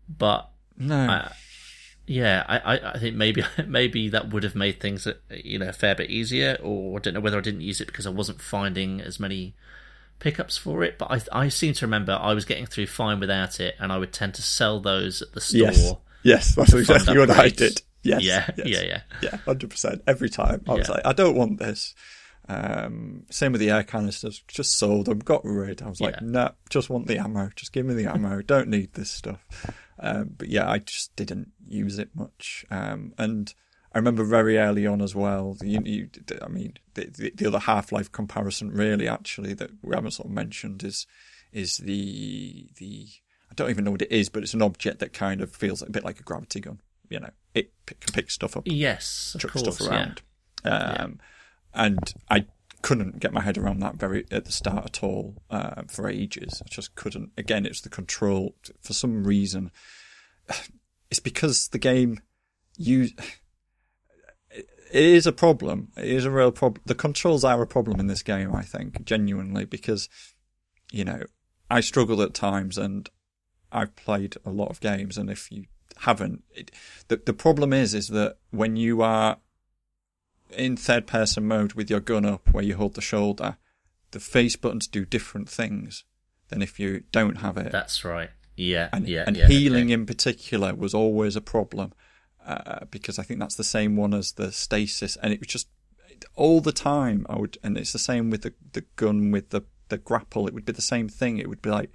but 0.08 0.50
No. 0.78 0.96
I, 1.08 1.32
yeah, 2.06 2.44
I, 2.48 2.58
I, 2.76 2.92
I 2.94 2.98
think 2.98 3.14
maybe 3.16 3.42
maybe 3.66 4.08
that 4.08 4.30
would 4.30 4.42
have 4.42 4.54
made 4.54 4.80
things 4.80 5.06
uh, 5.06 5.14
you 5.30 5.58
know 5.58 5.68
a 5.68 5.72
fair 5.72 5.94
bit 5.94 6.10
easier, 6.10 6.56
or 6.62 6.98
I 6.98 7.00
don't 7.00 7.14
know 7.14 7.20
whether 7.20 7.38
I 7.38 7.42
didn't 7.42 7.60
use 7.62 7.80
it 7.80 7.86
because 7.86 8.06
I 8.06 8.10
wasn't 8.10 8.40
finding 8.40 9.00
as 9.00 9.20
many 9.20 9.54
pickups 10.18 10.56
for 10.56 10.82
it. 10.82 10.96
But 10.98 11.10
I 11.32 11.44
I 11.44 11.48
seem 11.48 11.74
to 11.74 11.86
remember 11.86 12.12
I 12.20 12.32
was 12.34 12.44
getting 12.44 12.66
through 12.66 12.86
fine 12.86 13.20
without 13.20 13.60
it, 13.60 13.74
and 13.78 13.92
I 13.92 13.98
would 13.98 14.12
tend 14.12 14.34
to 14.34 14.42
sell 14.42 14.80
those 14.80 15.20
at 15.22 15.32
the 15.32 15.40
store. 15.40 15.60
yes, 15.60 15.94
yes, 16.22 16.54
that's 16.54 16.72
exactly 16.72 17.18
what 17.18 17.30
I 17.30 17.48
upgrades. 17.48 17.56
did. 17.56 17.82
Yes, 18.02 18.22
yeah, 18.22 18.50
yes. 18.56 18.66
yeah, 18.66 18.80
yeah. 18.82 19.00
yeah, 19.22 19.36
hundred 19.38 19.70
percent. 19.70 20.02
Every 20.06 20.30
time 20.30 20.62
I 20.68 20.74
was 20.74 20.88
Yeah. 20.88 20.94
like, 20.94 21.06
I 21.06 21.12
don't 21.12 21.36
want 21.36 21.58
this. 21.58 21.94
Um, 22.48 23.24
same 23.30 23.52
with 23.52 23.60
the 23.60 23.70
air 23.70 23.84
canisters. 23.84 24.42
Just 24.48 24.76
sold 24.78 25.06
them, 25.06 25.18
got 25.20 25.42
rid. 25.44 25.82
I 25.82 25.88
was 25.88 26.00
like, 26.00 26.14
Yeah. 26.14 26.26
no, 26.26 26.50
just 26.68 26.90
want 26.90 27.06
the 27.06 27.18
ammo. 27.18 27.50
Just 27.54 27.72
give 27.72 27.86
me 27.86 27.94
the 27.94 28.06
ammo. 28.10 28.42
don't 28.42 28.68
need 28.68 28.94
this 28.94 29.10
stuff. 29.10 29.44
Um, 29.98 30.30
but 30.36 30.48
yeah, 30.48 30.68
I 30.68 30.78
just 30.78 31.14
didn't 31.14 31.52
use 31.68 31.98
it 31.98 32.08
much. 32.14 32.64
Um, 32.70 33.12
and 33.18 33.52
I 33.92 33.98
remember 33.98 34.24
very 34.24 34.56
early 34.58 34.86
on 34.86 35.02
as 35.02 35.14
well. 35.14 35.58
You, 35.62 35.80
you, 35.84 36.08
I 36.42 36.48
mean, 36.48 36.74
the, 36.94 37.04
the, 37.06 37.32
the 37.36 37.46
other 37.46 37.58
Half 37.58 37.92
Life 37.92 38.10
comparison, 38.10 38.70
really, 38.70 39.06
actually, 39.06 39.52
that 39.54 39.70
we 39.82 39.94
haven't 39.94 40.12
sort 40.12 40.26
of 40.28 40.32
mentioned 40.32 40.82
is 40.82 41.06
is 41.52 41.76
the 41.76 42.70
the. 42.78 43.08
I 43.50 43.54
don't 43.54 43.70
even 43.70 43.84
know 43.84 43.90
what 43.90 44.02
it 44.02 44.12
is, 44.12 44.28
but 44.28 44.42
it's 44.42 44.54
an 44.54 44.62
object 44.62 45.00
that 45.00 45.12
kind 45.12 45.40
of 45.40 45.50
feels 45.50 45.82
a 45.82 45.90
bit 45.90 46.04
like 46.04 46.20
a 46.20 46.22
gravity 46.22 46.60
gun. 46.60 46.80
You 47.08 47.20
know, 47.20 47.30
it 47.54 47.72
can 47.86 47.96
pick 48.12 48.30
stuff 48.30 48.56
up 48.56 48.62
Yes, 48.66 49.32
of 49.34 49.40
chuck 49.40 49.52
course, 49.52 49.76
stuff 49.76 49.88
yeah. 49.90 49.96
around. 49.96 50.22
Um, 50.64 51.20
And 51.74 52.14
I 52.28 52.46
couldn't 52.82 53.20
get 53.20 53.32
my 53.32 53.40
head 53.42 53.58
around 53.58 53.80
that 53.80 53.96
very 53.96 54.26
at 54.30 54.44
the 54.44 54.52
start 54.52 54.84
at 54.86 55.02
all 55.02 55.42
uh, 55.50 55.82
for 55.88 56.08
ages. 56.08 56.62
I 56.64 56.68
just 56.68 56.94
couldn't. 56.94 57.30
Again, 57.36 57.66
it's 57.66 57.80
the 57.80 57.88
control. 57.88 58.54
For 58.80 58.92
some 58.92 59.24
reason, 59.24 59.70
it's 61.10 61.20
because 61.20 61.68
the 61.68 61.78
game 61.78 62.20
you. 62.76 63.08
It 64.92 65.04
is 65.04 65.24
a 65.24 65.30
problem. 65.30 65.92
It 65.96 66.06
is 66.06 66.24
a 66.24 66.32
real 66.32 66.50
problem. 66.50 66.82
The 66.84 66.96
controls 66.96 67.44
are 67.44 67.62
a 67.62 67.66
problem 67.66 68.00
in 68.00 68.08
this 68.08 68.24
game, 68.24 68.52
I 68.52 68.62
think, 68.62 69.04
genuinely, 69.04 69.64
because, 69.64 70.08
you 70.90 71.04
know, 71.04 71.22
I 71.70 71.80
struggle 71.80 72.20
at 72.22 72.34
times 72.34 72.76
and 72.76 73.08
I've 73.72 73.94
played 73.96 74.36
a 74.44 74.50
lot 74.50 74.70
of 74.70 74.80
games, 74.80 75.16
and 75.16 75.30
if 75.30 75.50
you 75.50 75.64
haven't, 75.98 76.44
it, 76.54 76.70
the 77.08 77.20
the 77.24 77.32
problem 77.32 77.72
is 77.72 77.94
is 77.94 78.08
that 78.08 78.36
when 78.50 78.76
you 78.76 79.02
are 79.02 79.38
in 80.50 80.76
third 80.76 81.06
person 81.06 81.46
mode 81.46 81.74
with 81.74 81.90
your 81.90 82.00
gun 82.00 82.24
up, 82.24 82.52
where 82.52 82.64
you 82.64 82.76
hold 82.76 82.94
the 82.94 83.00
shoulder, 83.00 83.56
the 84.10 84.20
face 84.20 84.56
buttons 84.56 84.86
do 84.86 85.04
different 85.04 85.48
things 85.48 86.04
than 86.48 86.62
if 86.62 86.80
you 86.80 87.04
don't 87.12 87.36
have 87.36 87.56
it. 87.56 87.72
That's 87.72 88.04
right. 88.04 88.30
Yeah, 88.56 88.88
and 88.92 89.08
yeah, 89.08 89.24
and 89.26 89.36
yeah, 89.36 89.46
healing 89.46 89.86
okay. 89.86 89.92
in 89.92 90.06
particular 90.06 90.74
was 90.74 90.94
always 90.94 91.36
a 91.36 91.40
problem 91.40 91.92
uh, 92.44 92.84
because 92.90 93.18
I 93.18 93.22
think 93.22 93.40
that's 93.40 93.56
the 93.56 93.64
same 93.64 93.96
one 93.96 94.12
as 94.12 94.32
the 94.32 94.52
stasis, 94.52 95.16
and 95.16 95.32
it 95.32 95.40
was 95.40 95.48
just 95.48 95.68
all 96.34 96.60
the 96.60 96.72
time. 96.72 97.24
I 97.30 97.38
would, 97.38 97.58
and 97.62 97.78
it's 97.78 97.92
the 97.92 97.98
same 97.98 98.30
with 98.30 98.42
the 98.42 98.52
the 98.72 98.84
gun 98.96 99.30
with 99.30 99.50
the 99.50 99.62
the 99.90 99.98
grapple, 99.98 100.48
it 100.48 100.54
would 100.54 100.64
be 100.64 100.72
the 100.72 100.80
same 100.80 101.08
thing. 101.08 101.36
It 101.36 101.48
would 101.48 101.60
be 101.60 101.70
like, 101.70 101.92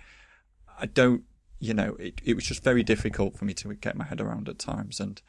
I 0.79 0.85
don't, 0.85 1.23
you 1.59 1.73
know, 1.73 1.95
it, 1.99 2.21
it 2.23 2.35
was 2.35 2.45
just 2.45 2.63
very 2.63 2.83
difficult 2.83 3.37
for 3.37 3.45
me 3.45 3.53
to 3.55 3.73
get 3.75 3.95
my 3.95 4.05
head 4.05 4.21
around 4.21 4.49
at 4.49 4.59
times. 4.59 4.99
And 4.99 5.21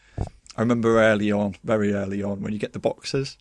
I 0.56 0.60
remember 0.60 0.98
early 1.00 1.30
on, 1.32 1.56
very 1.64 1.92
early 1.92 2.22
on, 2.22 2.40
when 2.40 2.52
you 2.52 2.58
get 2.58 2.72
the 2.72 2.78
boxes, 2.78 3.36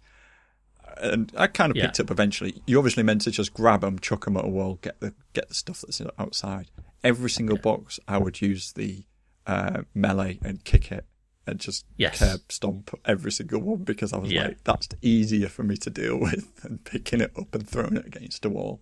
and 1.02 1.32
I 1.36 1.48
kind 1.48 1.72
of 1.72 1.78
Yeah. 1.78 1.88
picked 1.88 2.00
up 2.00 2.12
eventually. 2.12 2.62
You 2.66 2.78
obviously 2.78 3.04
meant 3.04 3.22
to 3.22 3.32
just 3.32 3.54
grab 3.54 3.82
them, 3.82 4.00
chuck 4.00 4.26
them 4.26 4.38
at 4.38 4.46
a 4.46 4.50
wall, 4.50 4.80
get 4.82 5.00
the 5.02 5.14
get 5.34 5.50
the 5.50 5.54
stuff 5.56 5.82
that's 5.82 6.02
outside. 6.18 6.72
Every 7.04 7.30
single 7.30 7.58
box, 7.58 8.00
I 8.08 8.18
would 8.18 8.42
use 8.42 8.72
the 8.74 9.06
uh, 9.46 9.84
melee 9.94 10.40
and 10.44 10.64
kick 10.64 10.92
it, 10.92 11.06
and 11.46 11.60
just 11.60 11.86
Yes. 11.98 12.18
curb 12.20 12.42
stomp 12.50 12.98
every 13.06 13.32
single 13.32 13.62
one 13.62 13.84
because 13.84 14.14
I 14.14 14.18
was 14.18 14.32
Yeah. 14.32 14.48
like, 14.48 14.64
that's 14.64 14.88
easier 15.02 15.50
for 15.50 15.64
me 15.64 15.76
to 15.78 15.90
deal 15.90 16.18
with 16.20 16.56
than 16.62 16.78
picking 16.80 17.20
it 17.22 17.32
up 17.38 17.54
and 17.54 17.68
throwing 17.68 17.98
it 17.98 18.06
against 18.08 18.46
a 18.46 18.50
wall. 18.50 18.82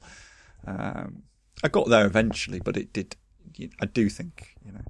Um, 0.65 1.23
I 1.63 1.67
got 1.67 1.89
there 1.89 2.05
eventually, 2.05 2.59
but 2.59 2.77
it 2.77 2.93
did. 2.93 3.15
I 3.81 3.85
do 3.85 4.09
think 4.09 4.55
you 4.65 4.71
know 4.71 4.81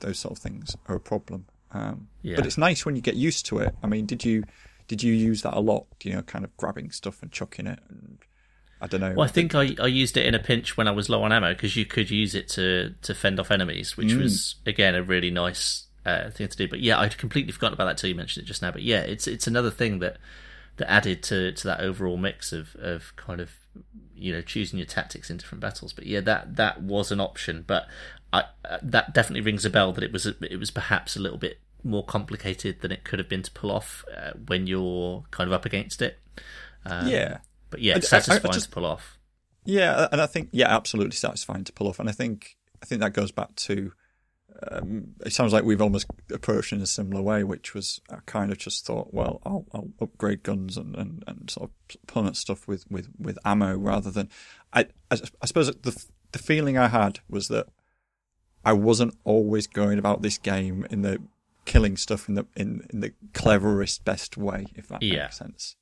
those 0.00 0.18
sort 0.18 0.32
of 0.36 0.42
things 0.42 0.76
are 0.88 0.96
a 0.96 1.00
problem. 1.00 1.46
Um, 1.72 2.08
Yeah. 2.22 2.36
But 2.36 2.46
it's 2.46 2.58
nice 2.58 2.84
when 2.86 2.94
you 2.96 3.02
get 3.02 3.16
used 3.16 3.46
to 3.46 3.58
it. 3.58 3.74
I 3.82 3.86
mean, 3.86 4.06
did 4.06 4.24
you 4.24 4.44
did 4.86 5.02
you 5.02 5.12
use 5.12 5.42
that 5.42 5.54
a 5.54 5.60
lot? 5.60 5.86
You 6.02 6.12
know, 6.14 6.22
kind 6.22 6.44
of 6.44 6.56
grabbing 6.56 6.90
stuff 6.90 7.22
and 7.22 7.32
chucking 7.32 7.66
it, 7.66 7.80
and 7.88 8.18
I 8.80 8.86
don't 8.86 9.00
know. 9.00 9.14
Well, 9.16 9.26
I 9.26 9.30
think 9.30 9.54
I, 9.54 9.74
I 9.80 9.86
used 9.86 10.16
it 10.16 10.26
in 10.26 10.34
a 10.34 10.38
pinch 10.38 10.76
when 10.76 10.86
I 10.86 10.90
was 10.90 11.08
low 11.08 11.22
on 11.22 11.32
ammo 11.32 11.54
because 11.54 11.74
you 11.76 11.86
could 11.86 12.10
use 12.10 12.34
it 12.34 12.48
to, 12.50 12.94
to 13.02 13.14
fend 13.14 13.40
off 13.40 13.50
enemies, 13.50 13.96
which 13.96 14.08
Mm. 14.12 14.20
was 14.22 14.56
again 14.66 14.94
a 14.94 15.02
really 15.02 15.30
nice 15.30 15.86
uh, 16.04 16.28
thing 16.30 16.48
to 16.48 16.56
do. 16.56 16.68
But 16.68 16.80
yeah, 16.80 16.98
I'd 17.00 17.16
completely 17.16 17.52
forgotten 17.52 17.74
about 17.74 17.86
that 17.86 17.96
till 17.98 18.10
you 18.10 18.14
mentioned 18.14 18.44
it 18.44 18.46
just 18.46 18.60
now. 18.62 18.70
But 18.70 18.82
yeah, 18.82 19.00
it's 19.00 19.26
it's 19.26 19.46
another 19.46 19.70
thing 19.70 20.00
that 20.00 20.18
that 20.76 20.90
added 20.90 21.22
to, 21.24 21.52
to 21.52 21.66
that 21.68 21.80
overall 21.80 22.16
mix 22.16 22.52
of, 22.52 22.74
of 22.76 23.14
kind 23.16 23.40
of 23.40 23.50
you 24.16 24.32
know 24.32 24.40
choosing 24.42 24.78
your 24.78 24.86
tactics 24.86 25.30
in 25.30 25.36
different 25.36 25.60
battles. 25.60 25.92
But 25.92 26.06
yeah, 26.06 26.20
that 26.20 26.56
that 26.56 26.82
was 26.82 27.10
an 27.12 27.20
option. 27.20 27.64
But 27.66 27.86
I, 28.32 28.44
uh, 28.64 28.78
that 28.82 29.14
definitely 29.14 29.42
rings 29.42 29.64
a 29.64 29.70
bell 29.70 29.92
that 29.92 30.04
it 30.04 30.12
was 30.12 30.26
a, 30.26 30.34
it 30.40 30.56
was 30.58 30.70
perhaps 30.70 31.16
a 31.16 31.20
little 31.20 31.38
bit 31.38 31.58
more 31.82 32.04
complicated 32.04 32.80
than 32.80 32.90
it 32.92 33.04
could 33.04 33.18
have 33.18 33.28
been 33.28 33.42
to 33.42 33.50
pull 33.52 33.70
off 33.70 34.04
uh, 34.16 34.32
when 34.46 34.66
you're 34.66 35.24
kind 35.30 35.46
of 35.48 35.52
up 35.52 35.64
against 35.66 36.00
it. 36.02 36.18
Um, 36.86 37.08
yeah, 37.08 37.38
but 37.70 37.80
yeah, 37.80 37.92
I- 37.92 37.94
I- 37.94 37.96
I 37.96 37.98
it's 37.98 38.08
satisfying 38.08 38.52
just- 38.52 38.66
to 38.66 38.72
pull 38.72 38.86
off. 38.86 39.18
yeah, 39.64 40.08
and 40.12 40.20
I 40.20 40.26
think 40.26 40.48
yeah, 40.52 40.74
absolutely 40.74 41.16
satisfying 41.16 41.64
to 41.64 41.72
pull 41.72 41.88
off. 41.88 41.98
And 42.00 42.08
I 42.08 42.12
think 42.12 42.56
I 42.82 42.86
think 42.86 43.00
that 43.00 43.12
goes 43.12 43.30
back 43.32 43.54
to. 43.56 43.92
Um, 44.70 45.14
it 45.26 45.32
sounds 45.32 45.52
like 45.52 45.64
we've 45.64 45.82
almost 45.82 46.06
approached 46.32 46.72
in 46.72 46.80
a 46.80 46.86
similar 46.86 47.20
way, 47.22 47.42
which 47.44 47.74
was 47.74 48.00
I 48.10 48.18
kind 48.26 48.52
of 48.52 48.58
just 48.58 48.86
thought, 48.86 49.12
well, 49.12 49.40
I'll, 49.44 49.66
I'll 49.74 49.88
upgrade 50.00 50.42
guns 50.42 50.76
and, 50.76 50.94
and, 50.96 51.24
and 51.26 51.50
sort 51.50 51.70
of 51.70 52.06
plummet 52.06 52.36
stuff 52.36 52.68
with, 52.68 52.88
with, 52.90 53.08
with 53.18 53.38
ammo 53.44 53.76
rather 53.76 54.10
than. 54.10 54.28
I, 54.72 54.82
I 55.10 55.18
I 55.42 55.46
suppose 55.46 55.66
the 55.74 56.04
the 56.32 56.38
feeling 56.38 56.76
I 56.78 56.88
had 56.88 57.20
was 57.28 57.48
that 57.48 57.66
I 58.64 58.72
wasn't 58.72 59.16
always 59.24 59.66
going 59.66 59.98
about 59.98 60.22
this 60.22 60.38
game 60.38 60.86
in 60.90 61.02
the 61.02 61.20
killing 61.64 61.96
stuff 61.96 62.28
in 62.28 62.34
the 62.34 62.46
in, 62.56 62.86
in 62.92 63.00
the 63.00 63.12
cleverest 63.34 64.04
best 64.04 64.36
way, 64.36 64.66
if 64.76 64.88
that 64.88 65.02
Yeah. 65.02 65.24
makes 65.24 65.38
sense. 65.38 65.76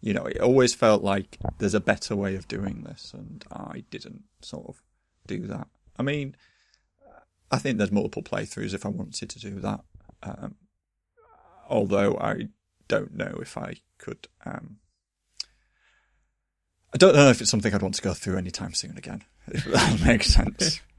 You 0.00 0.12
know, 0.14 0.24
it 0.26 0.40
always 0.40 0.74
felt 0.74 1.02
like 1.02 1.38
there's 1.58 1.74
a 1.74 1.80
better 1.80 2.14
way 2.14 2.34
of 2.34 2.46
doing 2.46 2.82
this, 2.82 3.12
and 3.14 3.42
I 3.50 3.84
didn't 3.90 4.24
sort 4.42 4.66
of 4.68 4.82
do 5.26 5.46
that. 5.46 5.66
I 5.98 6.02
mean, 6.02 6.36
I 7.54 7.58
think 7.58 7.78
there's 7.78 7.92
multiple 7.92 8.22
playthroughs 8.22 8.74
if 8.74 8.84
I 8.84 8.88
wanted 8.88 9.30
to 9.30 9.38
do 9.38 9.60
that. 9.60 9.80
Um, 10.22 10.56
although 11.68 12.16
I 12.18 12.48
don't 12.88 13.14
know 13.14 13.38
if 13.40 13.56
I 13.56 13.76
could. 13.98 14.28
Um, 14.44 14.78
I 16.92 16.96
don't 16.96 17.14
know 17.14 17.30
if 17.30 17.40
it's 17.40 17.50
something 17.50 17.74
I'd 17.74 17.82
want 17.82 17.94
to 17.96 18.02
go 18.02 18.14
through 18.14 18.36
anytime 18.36 18.74
soon 18.74 18.96
again. 18.98 19.22
If 19.48 19.64
that 19.66 20.00
makes 20.06 20.28
sense. 20.28 20.80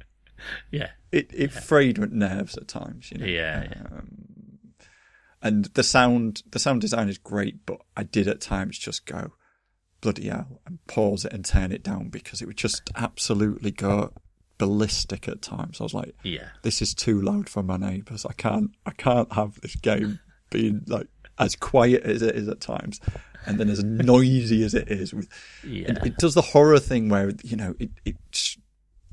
Yeah, 0.70 0.90
It 1.12 1.32
it 1.34 1.52
frayed 1.52 1.98
my 1.98 2.06
nerves 2.12 2.56
at 2.56 2.68
times. 2.68 3.10
You 3.10 3.18
know. 3.18 3.26
Yeah, 3.26 3.64
yeah. 3.64 3.82
Um, 3.92 4.74
and 5.42 5.66
the 5.74 5.82
sound 5.82 6.44
the 6.52 6.60
sound 6.60 6.82
design 6.82 7.10
is 7.10 7.18
great, 7.18 7.66
but 7.66 7.82
I 7.98 8.04
did 8.04 8.28
at 8.28 8.42
times 8.42 8.78
just 8.78 9.08
go 9.08 9.32
bloody 10.02 10.28
hell 10.28 10.62
and 10.68 10.86
pause 10.86 11.26
it 11.26 11.34
and 11.34 11.44
turn 11.44 11.72
it 11.72 11.82
down 11.82 12.10
because 12.10 12.44
it 12.44 12.46
would 12.46 12.58
just 12.58 12.92
absolutely 12.96 13.72
go 13.72 14.14
ballistic 14.58 15.28
at 15.28 15.42
times. 15.42 15.80
I 15.80 15.84
was 15.84 15.94
like, 15.94 16.16
yeah, 16.24 16.50
this 16.62 16.82
is 16.82 16.94
too 16.94 17.22
loud 17.22 17.50
for 17.50 17.64
my 17.64 17.78
neighbours. 17.78 18.26
I 18.26 18.34
can't 18.34 18.72
I 18.86 18.92
can't 18.92 19.32
have 19.34 19.60
this 19.62 19.76
game 19.76 20.20
being 20.50 20.84
like 20.88 21.08
as 21.38 21.56
quiet 21.56 22.04
as 22.04 22.22
it 22.22 22.36
is 22.36 22.48
at 22.48 22.62
times 22.62 23.00
and 23.46 23.60
then 23.60 23.70
as 23.70 23.84
noisy 23.84 24.64
as 24.64 24.74
it 24.74 24.90
is 24.90 25.14
with 25.14 25.28
yeah. 25.64 25.92
it, 25.92 25.98
it 26.06 26.18
does 26.18 26.34
the 26.34 26.42
horror 26.42 26.80
thing 26.80 27.10
where 27.10 27.32
you 27.44 27.56
know 27.56 27.76
it 27.80 27.90
it 28.06 28.16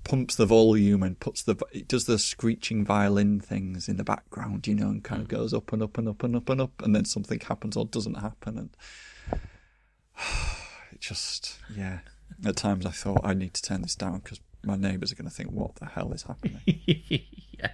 pumps 0.04 0.34
the 0.34 0.46
volume 0.46 1.02
and 1.02 1.20
puts 1.20 1.42
the 1.42 1.56
it 1.72 1.86
does 1.86 2.06
the 2.06 2.18
screeching 2.18 2.84
violin 2.84 3.40
things 3.40 3.88
in 3.88 3.96
the 3.96 4.04
background 4.04 4.66
you 4.66 4.74
know 4.74 4.88
and 4.88 5.04
kind 5.04 5.22
of 5.22 5.28
mm. 5.28 5.32
goes 5.32 5.54
up 5.54 5.72
and 5.72 5.82
up 5.82 5.96
and 5.96 6.08
up 6.08 6.22
and 6.22 6.36
up 6.36 6.48
and 6.48 6.60
up 6.60 6.82
and 6.82 6.94
then 6.94 7.04
something 7.04 7.40
happens 7.40 7.76
or 7.76 7.84
doesn't 7.84 8.14
happen 8.14 8.58
and 8.58 8.76
it 10.92 11.00
just 11.00 11.58
yeah 11.74 12.00
at 12.44 12.56
times 12.56 12.86
I 12.86 12.90
thought 12.90 13.20
I 13.22 13.34
need 13.34 13.54
to 13.54 13.62
turn 13.62 13.82
this 13.82 13.94
down 13.94 14.18
because 14.18 14.40
my 14.64 14.76
neighbours 14.76 15.12
are 15.12 15.16
going 15.16 15.28
to 15.28 15.34
think 15.34 15.50
what 15.50 15.76
the 15.76 15.86
hell 15.86 16.12
is 16.12 16.22
happening 16.22 16.60
yeah, 16.66 17.72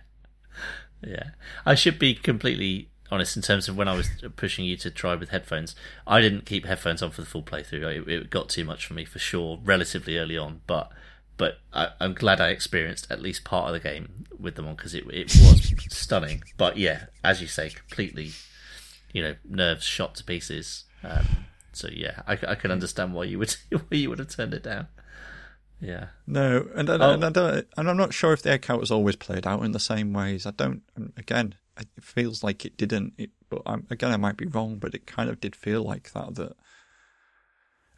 yeah. 1.02 1.30
I 1.64 1.74
should 1.74 1.98
be 1.98 2.14
completely 2.14 2.90
honest 3.10 3.36
in 3.36 3.42
terms 3.42 3.68
of 3.68 3.76
when 3.76 3.88
I 3.88 3.94
was 3.94 4.10
pushing 4.36 4.64
you 4.64 4.76
to 4.78 4.90
try 4.90 5.14
with 5.14 5.30
headphones. 5.30 5.74
I 6.06 6.20
didn't 6.20 6.46
keep 6.46 6.66
headphones 6.66 7.02
on 7.02 7.10
for 7.10 7.22
the 7.22 7.26
full 7.26 7.42
playthrough. 7.42 8.02
It, 8.02 8.08
it 8.08 8.30
got 8.30 8.48
too 8.48 8.64
much 8.64 8.86
for 8.86 8.94
me 8.94 9.04
for 9.04 9.18
sure, 9.18 9.58
relatively 9.62 10.18
early 10.18 10.36
on. 10.36 10.60
But 10.66 10.90
but 11.36 11.58
I, 11.72 11.90
I'm 12.00 12.14
glad 12.14 12.40
I 12.40 12.48
experienced 12.48 13.06
at 13.10 13.22
least 13.22 13.44
part 13.44 13.68
of 13.68 13.72
the 13.72 13.88
game 13.88 14.24
with 14.38 14.56
them 14.56 14.66
on 14.66 14.74
because 14.76 14.94
it 14.94 15.04
it 15.10 15.34
was 15.40 15.72
stunning. 15.90 16.42
But 16.56 16.76
yeah, 16.76 17.06
as 17.24 17.40
you 17.40 17.46
say, 17.46 17.70
completely, 17.70 18.32
you 19.12 19.22
know, 19.22 19.36
nerves 19.48 19.84
shot 19.84 20.16
to 20.16 20.24
pieces. 20.24 20.84
Um, 21.02 21.26
so 21.72 21.88
yeah, 21.92 22.22
I, 22.26 22.32
I 22.32 22.54
can 22.56 22.70
understand 22.70 23.14
why 23.14 23.24
you 23.24 23.38
would 23.38 23.56
why 23.70 23.80
you 23.90 24.10
would 24.10 24.18
have 24.18 24.28
turned 24.28 24.54
it 24.54 24.62
down. 24.62 24.88
Yeah. 25.80 26.08
No, 26.26 26.68
and, 26.74 26.88
and, 26.88 27.02
Oh. 27.02 27.10
and 27.12 27.24
I 27.24 27.30
don't, 27.30 27.66
and 27.76 27.88
I'm 27.90 27.96
not 27.96 28.12
sure 28.12 28.32
if 28.32 28.42
the 28.42 28.52
account 28.54 28.80
was 28.80 28.90
always 28.90 29.16
played 29.16 29.46
out 29.46 29.62
in 29.64 29.72
the 29.72 29.78
same 29.78 30.12
ways. 30.12 30.44
I 30.46 30.50
don't. 30.50 30.82
Again, 31.16 31.54
it 31.78 31.88
feels 32.00 32.42
like 32.42 32.64
it 32.64 32.76
didn't. 32.76 33.14
It, 33.16 33.30
but 33.48 33.62
I'm, 33.64 33.86
again, 33.90 34.10
I 34.10 34.16
might 34.16 34.36
be 34.36 34.46
wrong, 34.46 34.78
but 34.78 34.94
it 34.94 35.06
kind 35.06 35.30
of 35.30 35.40
did 35.40 35.54
feel 35.54 35.82
like 35.82 36.12
that. 36.12 36.34
That 36.34 36.52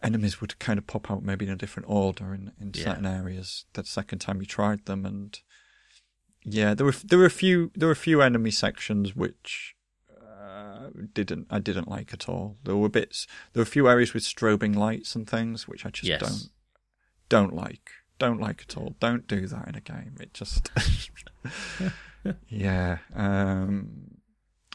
enemies 0.03 0.41
would 0.41 0.59
kind 0.59 0.79
of 0.79 0.87
pop 0.87 1.11
out 1.11 1.23
maybe 1.23 1.47
in 1.47 1.53
a 1.53 1.57
different 1.57 1.89
order 1.89 2.35
in, 2.35 2.53
in 2.61 2.73
Yeah. 2.75 2.85
certain 2.85 3.07
areas 3.07 3.65
the 3.75 3.85
second 3.85 4.19
time 4.21 4.41
you 4.41 4.47
tried 4.47 4.85
them, 4.87 5.05
and 5.07 5.39
yeah, 6.45 6.75
there 6.75 6.87
were 6.87 6.93
there 7.05 7.19
were 7.19 7.27
a 7.27 7.31
few 7.31 7.71
there 7.75 7.89
were 7.89 7.93
a 7.93 7.97
few 7.97 8.23
enemy 8.23 8.51
sections 8.51 9.15
which 9.17 9.75
uh, 10.21 10.89
didn't 11.13 11.47
I 11.51 11.59
didn't 11.59 11.89
like 11.89 12.13
at 12.13 12.29
all. 12.29 12.59
There 12.65 12.77
were 12.77 12.89
bits. 12.89 13.27
There 13.53 13.61
were 13.61 13.65
a 13.69 13.77
few 13.77 13.89
areas 13.89 14.15
with 14.15 14.23
strobing 14.23 14.75
lights 14.77 15.15
and 15.15 15.29
things 15.29 15.67
which 15.69 15.85
I 15.85 15.91
just 15.91 16.09
Yes. 16.09 16.21
don't 16.21 16.51
don't 17.31 17.55
like. 17.55 17.91
Don't 18.19 18.39
like 18.39 18.67
at 18.69 18.77
all. 18.77 18.95
Don't 19.01 19.27
do 19.27 19.47
that 19.47 19.67
in 19.67 19.75
a 19.75 19.81
game. 19.81 20.17
It 20.21 20.35
just 20.35 20.71
yeah. 22.49 22.99
Um 23.15 24.19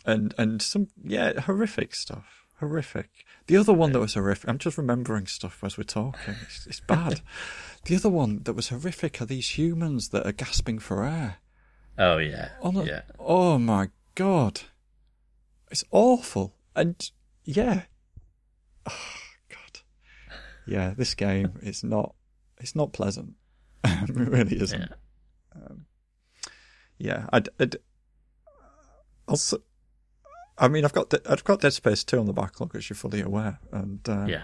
and 0.04 0.34
and 0.40 0.60
some 0.64 0.88
yeah, 1.04 1.40
horrific 1.42 1.94
stuff. 1.94 2.48
Horrific. 2.60 3.10
The 3.48 3.58
other 3.58 3.74
one 3.74 3.92
that 3.92 4.00
was 4.00 4.16
horrific. 4.16 4.50
I'm 4.50 4.58
just 4.58 4.78
remembering 4.78 5.28
stuff 5.28 5.64
as 5.64 5.78
we're 5.78 5.84
talking. 5.84 6.36
It's, 6.42 6.66
it's 6.66 6.80
bad. 6.80 7.22
the 7.84 7.98
other 7.98 8.10
one 8.10 8.42
that 8.44 8.54
was 8.54 8.70
horrific 8.70 9.22
are 9.22 9.26
these 9.26 9.58
humans 9.58 10.10
that 10.10 10.26
are 10.26 10.32
gasping 10.32 10.80
for 10.80 11.04
air. 11.04 11.38
Oh 12.00 12.18
yeah. 12.18 12.50
On 12.62 12.76
a, 12.78 12.86
yeah. 12.86 13.02
Oh 13.20 13.60
my 13.60 13.90
god. 14.16 14.62
It's 15.70 15.84
awful. 15.92 16.56
And 16.76 17.12
yeah. 17.44 17.84
Oh 18.88 18.94
god. 19.50 19.80
Yeah, 20.68 20.94
this 20.96 21.16
game 21.16 21.54
is 21.62 21.84
not 21.84 22.14
it's 22.60 22.76
not 22.76 22.94
pleasant. 22.94 23.34
it 23.84 24.10
really 24.10 24.62
isn't. 24.62 24.80
Yeah. 24.82 25.70
Yeah, 26.98 27.26
I'd, 27.34 27.50
I'd 27.60 27.76
also 29.28 29.58
I 30.58 30.68
mean 30.70 30.86
I've 30.86 30.94
got 30.94 31.14
I've 31.30 31.44
got 31.44 31.60
Dead 31.62 31.74
Space 31.74 32.04
2 32.06 32.18
on 32.20 32.26
the 32.26 32.34
backlog 32.34 32.76
as 32.76 32.90
you're 32.90 32.96
fully 32.96 33.20
aware 33.22 33.60
and 33.72 34.00
uh, 34.08 34.26
Yeah. 34.28 34.44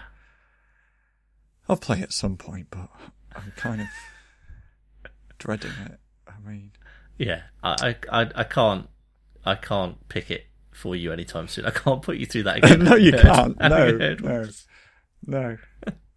I'll 1.68 1.76
play 1.76 1.98
it 2.00 2.02
at 2.04 2.12
some 2.12 2.36
point 2.36 2.66
but 2.70 2.88
I'm 3.34 3.52
kind 3.56 3.80
of 3.80 3.86
dreading 5.38 5.72
it. 5.86 5.98
I 6.28 6.46
mean 6.46 6.72
Yeah, 7.16 7.42
I, 7.62 7.96
I, 8.10 8.28
I- 8.34 8.44
can't, 8.44 8.88
I 9.46 9.54
can't 9.54 10.06
pick 10.08 10.30
it 10.30 10.46
for 10.72 10.94
you 10.94 11.10
anytime 11.12 11.48
soon. 11.48 11.64
I 11.64 11.70
can't 11.70 12.02
put 12.02 12.16
you 12.18 12.26
through 12.26 12.42
that 12.44 12.58
again. 12.58 12.84
no, 12.84 12.96
you 12.96 13.12
can't. 13.12 13.56
No, 13.60 13.90
no, 13.90 14.48
no, 15.26 15.56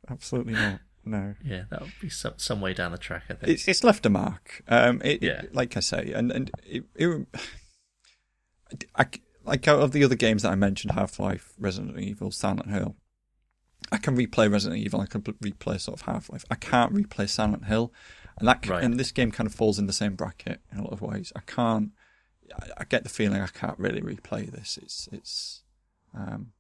absolutely 0.10 0.54
not. 0.54 0.80
No, 1.06 1.36
Yeah, 1.44 1.64
that 1.70 1.82
would 1.82 1.94
be 2.02 2.10
some 2.10 2.34
some 2.38 2.62
way 2.62 2.74
down 2.74 2.92
the 2.92 2.98
track. 2.98 3.24
I 3.30 3.34
think. 3.36 3.52
it's 3.52 3.68
it's 3.68 3.84
left 3.84 4.06
a 4.06 4.10
mark. 4.10 4.64
Um, 4.68 5.02
it, 5.04 5.22
Yeah. 5.22 5.44
like 5.54 5.78
I 5.78 5.80
say, 5.82 6.12
and 6.14 6.32
and 6.32 6.52
it, 6.66 6.84
it 6.96 7.28
I, 8.96 9.06
like 9.44 9.68
out 9.68 9.80
of 9.82 9.92
the 9.92 10.04
other 10.04 10.16
games 10.16 10.42
that 10.44 10.52
I 10.52 10.56
mentioned, 10.56 10.94
Half 10.94 11.20
Life, 11.20 11.54
Resident 11.60 12.00
Evil, 12.00 12.32
Silent 12.32 12.70
Hill, 12.72 12.96
I 13.92 13.98
can 13.98 14.18
replay 14.18 14.52
Resident 14.52 14.82
Evil. 14.82 15.02
I 15.02 15.06
can 15.06 15.22
replay 15.22 15.80
sort 15.80 16.00
of 16.02 16.08
Half 16.08 16.30
Life. 16.32 16.46
I 16.50 16.56
can't 16.56 16.94
replay 16.94 17.30
Silent 17.30 17.66
Hill, 17.66 17.94
and 18.40 18.48
that 18.48 18.68
Right. 18.68 18.84
and 18.84 19.00
this 19.00 19.12
game 19.12 19.32
kind 19.32 19.48
of 19.48 19.54
falls 19.54 19.78
in 19.78 19.86
the 19.88 19.94
same 19.94 20.16
bracket 20.16 20.62
in 20.72 20.80
a 20.80 20.84
lot 20.84 20.94
of 20.94 21.02
ways. 21.02 21.32
I 21.36 21.42
can't. 21.42 21.92
I, 22.60 22.68
I 22.80 22.84
get 22.86 23.04
the 23.04 23.10
feeling 23.10 23.42
I 23.42 23.48
can't 23.48 23.78
really 23.78 24.02
replay 24.02 24.52
this. 24.52 24.80
It's 24.82 25.08
it's. 25.12 25.62
Um, 26.16 26.54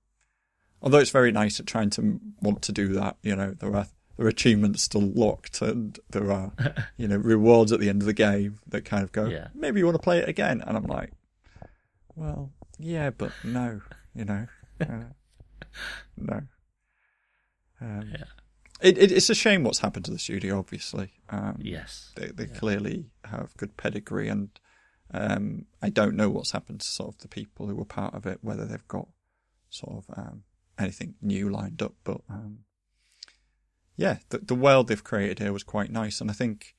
although 0.81 0.99
it's 0.99 1.09
very 1.11 1.31
nice 1.31 1.59
at 1.59 1.65
trying 1.65 1.89
to 1.91 2.19
want 2.41 2.61
to 2.63 2.71
do 2.71 2.89
that, 2.89 3.17
you 3.23 3.35
know, 3.35 3.51
there 3.51 3.75
are 3.75 3.87
there 4.17 4.25
are 4.25 4.29
achievements 4.29 4.83
still 4.83 5.01
locked, 5.01 5.61
and 5.61 5.99
there 6.09 6.31
are 6.31 6.53
you 6.97 7.07
know 7.07 7.17
rewards 7.17 7.71
at 7.71 7.79
the 7.79 7.89
end 7.89 8.01
of 8.01 8.05
the 8.05 8.13
game 8.13 8.59
that 8.67 8.85
kind 8.85 9.03
of 9.03 9.11
go. 9.11 9.25
Yeah. 9.27 9.47
Maybe 9.53 9.79
you 9.79 9.85
want 9.85 9.95
to 9.95 10.03
play 10.03 10.19
it 10.19 10.29
again, 10.29 10.61
and 10.65 10.77
I'm 10.77 10.85
like, 10.85 11.11
well, 12.15 12.51
yeah, 12.79 13.09
but 13.09 13.31
no, 13.43 13.81
you 14.13 14.25
know, 14.25 14.47
uh, 14.81 14.85
no. 16.17 16.41
Um, 17.81 18.09
Yeah. 18.13 18.25
it, 18.81 18.97
it, 18.97 19.11
it's 19.11 19.29
a 19.29 19.35
shame 19.35 19.63
what's 19.63 19.79
happened 19.79 20.05
to 20.05 20.11
the 20.11 20.19
studio. 20.19 20.57
Obviously, 20.59 21.11
um, 21.29 21.57
Yes. 21.61 22.11
they 22.15 22.27
they 22.27 22.45
Yeah. 22.45 22.57
clearly 22.59 23.05
have 23.25 23.55
good 23.57 23.75
pedigree, 23.77 24.29
and 24.29 24.49
um, 25.13 25.65
I 25.81 25.89
don't 25.89 26.15
know 26.15 26.29
what's 26.29 26.51
happened 26.51 26.81
to 26.81 26.87
sort 26.87 27.15
of 27.15 27.21
the 27.21 27.27
people 27.27 27.67
who 27.67 27.75
were 27.75 27.85
part 27.85 28.13
of 28.13 28.25
it, 28.25 28.39
whether 28.41 28.65
they've 28.65 28.87
got 28.87 29.07
sort 29.69 29.97
of 30.07 30.17
um, 30.17 30.43
anything 30.79 31.15
new 31.21 31.49
lined 31.49 31.81
up. 31.81 31.93
But 32.03 32.21
um, 32.29 32.59
yeah, 33.95 34.17
the 34.29 34.39
the 34.39 34.55
world 34.55 34.87
they've 34.87 35.03
created 35.03 35.39
here 35.39 35.53
was 35.53 35.63
quite 35.63 35.91
nice, 35.91 36.21
and 36.21 36.29
I 36.29 36.33
think. 36.33 36.75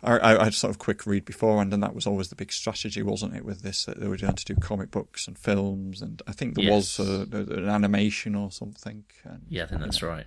I, 0.00 0.12
I, 0.18 0.40
I 0.42 0.44
had 0.44 0.54
sort 0.54 0.70
of 0.70 0.78
quick 0.78 1.06
read 1.06 1.24
beforehand, 1.24 1.74
and 1.74 1.82
that 1.82 1.92
was 1.92 2.06
always 2.06 2.28
the 2.28 2.36
big 2.36 2.52
strategy, 2.52 3.02
wasn't 3.02 3.34
it? 3.34 3.44
With 3.44 3.62
this, 3.62 3.84
that 3.86 3.98
they 3.98 4.06
were 4.06 4.16
going 4.16 4.36
to 4.36 4.44
do 4.44 4.54
comic 4.54 4.92
books 4.92 5.26
and 5.26 5.36
films, 5.36 6.00
and 6.00 6.22
I 6.24 6.30
think 6.32 6.54
there 6.54 6.66
Yes. 6.66 7.00
was 7.00 7.08
a- 7.08 7.36
an 7.36 7.68
animation 7.68 8.36
or 8.36 8.52
something. 8.52 9.06
And, 9.24 9.42
Yeah, 9.48 9.64
I 9.64 9.66
think 9.66 9.80
that's 9.80 10.00
right. 10.00 10.26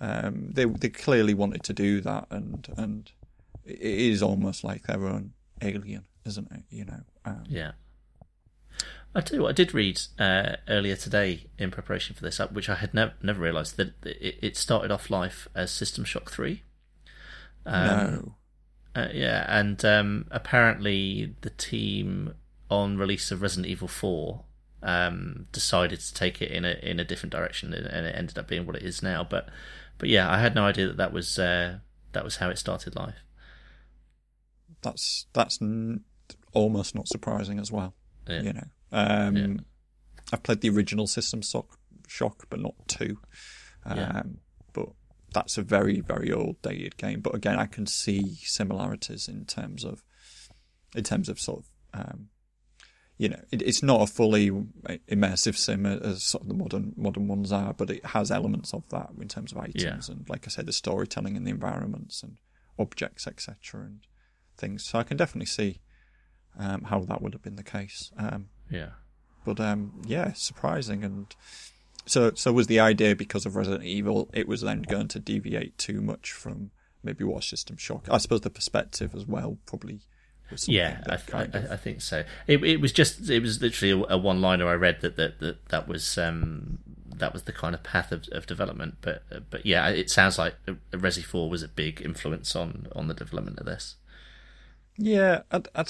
um, 0.00 0.52
they 0.52 0.64
they 0.64 0.90
clearly 0.90 1.34
wanted 1.34 1.64
to 1.64 1.72
do 1.72 2.00
that, 2.02 2.28
and 2.30 2.68
and 2.76 3.10
it 3.64 3.80
is 3.80 4.22
almost 4.22 4.62
like 4.62 4.84
their 4.86 5.04
own 5.04 5.32
alien, 5.60 6.04
isn't 6.24 6.50
it? 6.52 6.62
You 6.70 6.84
know. 6.84 7.00
Um, 7.24 7.42
Yeah. 7.48 7.72
I 9.14 9.20
tell 9.20 9.36
you 9.36 9.42
what, 9.42 9.50
I 9.50 9.52
did 9.52 9.74
read 9.74 10.00
uh, 10.18 10.56
earlier 10.68 10.94
today 10.94 11.46
in 11.58 11.70
preparation 11.70 12.14
for 12.14 12.22
this, 12.22 12.38
uh, 12.38 12.46
which 12.48 12.68
I 12.68 12.76
had 12.76 12.94
never 12.94 13.14
never 13.22 13.40
realised 13.40 13.76
that 13.76 13.94
it, 14.04 14.38
it 14.40 14.56
started 14.56 14.90
off 14.92 15.10
life 15.10 15.48
as 15.54 15.70
System 15.70 16.04
Shock 16.04 16.30
Three. 16.30 16.62
Um, 17.66 18.34
no. 18.94 19.02
Uh, 19.02 19.08
yeah, 19.12 19.46
and 19.48 19.84
um, 19.84 20.26
apparently 20.30 21.34
the 21.40 21.50
team 21.50 22.34
on 22.70 22.98
release 22.98 23.32
of 23.32 23.42
Resident 23.42 23.66
Evil 23.66 23.88
Four 23.88 24.44
um, 24.82 25.46
decided 25.50 26.00
to 26.00 26.14
take 26.14 26.40
it 26.40 26.52
in 26.52 26.64
a 26.64 26.78
in 26.82 27.00
a 27.00 27.04
different 27.04 27.32
direction, 27.32 27.74
and 27.74 27.86
and 27.86 28.06
it 28.06 28.14
ended 28.16 28.38
up 28.38 28.46
being 28.46 28.64
what 28.64 28.76
it 28.76 28.82
is 28.82 29.02
now. 29.02 29.26
But 29.28 29.48
but 29.98 30.08
yeah, 30.08 30.30
I 30.30 30.38
had 30.38 30.54
no 30.54 30.64
idea 30.64 30.86
that 30.86 30.98
that 30.98 31.12
was 31.12 31.36
uh, 31.36 31.78
that 32.12 32.22
was 32.22 32.36
how 32.36 32.48
it 32.48 32.58
started 32.58 32.94
life. 32.94 33.24
That's 34.82 35.26
that's 35.32 35.60
n- 35.60 36.04
almost 36.52 36.94
not 36.94 37.08
surprising 37.08 37.58
as 37.58 37.72
well. 37.72 37.94
Yeah. 38.28 38.42
You 38.42 38.52
know. 38.52 38.68
Um, 38.92 39.36
Yeah. 39.36 39.56
I've 40.32 40.42
played 40.42 40.60
the 40.60 40.70
original 40.70 41.06
System 41.06 41.42
Shock, 41.42 41.78
Shock, 42.06 42.46
but 42.50 42.60
not 42.60 42.74
two. 42.88 43.18
Um, 43.84 43.98
Yeah. 43.98 44.22
But 44.72 44.88
that's 45.32 45.58
a 45.58 45.62
very 45.62 46.00
very 46.00 46.32
old 46.32 46.60
dated 46.62 46.96
game. 46.96 47.20
But 47.20 47.34
again, 47.34 47.58
I 47.58 47.66
can 47.66 47.86
see 47.86 48.36
similarities 48.42 49.28
in 49.28 49.44
terms 49.46 49.84
of 49.84 50.04
in 50.94 51.04
terms 51.04 51.28
of 51.28 51.40
sort 51.40 51.60
of. 51.60 51.70
Um, 51.92 52.28
you 53.18 53.28
know, 53.28 53.44
it, 53.50 53.60
it's 53.60 53.82
not 53.82 54.00
a 54.00 54.06
fully 54.06 54.48
immersive 54.50 55.54
sim 55.54 55.84
as 55.84 56.22
sort 56.22 56.42
of 56.42 56.48
the 56.48 56.54
modern 56.54 56.94
modern 56.96 57.28
ones 57.28 57.52
are, 57.52 57.74
but 57.74 57.90
it 57.90 58.06
has 58.06 58.30
elements 58.30 58.72
of 58.72 58.88
that 58.88 59.10
in 59.20 59.28
terms 59.28 59.52
of 59.52 59.58
items 59.58 60.08
and, 60.08 60.26
like 60.30 60.46
I 60.46 60.50
said, 60.50 60.64
the 60.64 60.72
storytelling 60.72 61.36
and 61.36 61.46
the 61.46 61.50
environments 61.50 62.22
and 62.22 62.38
objects, 62.78 63.26
etc., 63.26 63.82
and 63.82 64.00
things. 64.56 64.84
So 64.86 64.98
I 64.98 65.02
can 65.02 65.18
definitely 65.18 65.46
see 65.46 65.80
um, 66.58 66.84
how 66.84 67.00
that 67.00 67.20
would 67.20 67.34
have 67.34 67.42
been 67.42 67.56
the 67.56 67.62
case. 67.62 68.10
Um, 68.16 68.48
Yeah. 68.70 68.90
but 69.44 69.60
um, 69.60 70.02
yeah, 70.06 70.32
surprising. 70.32 71.04
And 71.04 71.34
so, 72.06 72.32
so 72.34 72.52
was 72.52 72.66
the 72.66 72.80
idea 72.80 73.16
because 73.16 73.46
of 73.46 73.56
Resident 73.56 73.84
Evil, 73.84 74.30
it 74.32 74.48
was 74.48 74.60
then 74.60 74.82
going 74.82 75.08
to 75.08 75.18
deviate 75.18 75.76
too 75.78 76.00
much 76.00 76.32
from 76.32 76.70
maybe 77.02 77.24
what 77.24 77.44
System 77.44 77.76
Shock. 77.76 78.06
I 78.10 78.18
suppose 78.18 78.42
the 78.42 78.50
perspective 78.50 79.14
as 79.14 79.26
well 79.26 79.58
probably. 79.66 80.00
Was 80.50 80.68
Yeah, 80.68 81.00
I, 81.08 81.16
kind 81.16 81.54
I, 81.54 81.74
I 81.74 81.76
think 81.76 82.00
so. 82.00 82.24
It, 82.48 82.64
it 82.64 82.80
was 82.80 82.90
just 82.92 83.30
it 83.30 83.40
was 83.40 83.62
literally 83.62 83.92
a, 83.92 84.14
a 84.14 84.18
one 84.18 84.40
liner 84.40 84.66
I 84.66 84.74
read 84.74 85.00
that 85.00 85.16
that 85.16 85.38
that, 85.38 85.68
that 85.68 85.86
was 85.86 86.18
um, 86.18 86.80
that 87.06 87.32
was 87.32 87.44
the 87.44 87.52
kind 87.52 87.72
of 87.74 87.84
path 87.84 88.10
of, 88.10 88.24
of 88.32 88.46
development. 88.46 88.96
But 89.00 89.22
but 89.48 89.64
yeah, 89.64 89.88
it 89.88 90.10
sounds 90.10 90.38
like 90.38 90.56
Resi 90.92 91.22
Four 91.22 91.48
was 91.48 91.62
a 91.62 91.68
big 91.68 92.02
influence 92.02 92.56
on 92.56 92.88
on 92.96 93.06
the 93.06 93.14
development 93.14 93.60
of 93.60 93.66
this. 93.66 93.94
Yeah, 94.96 95.42
I'd, 95.52 95.68
I, 95.74 95.84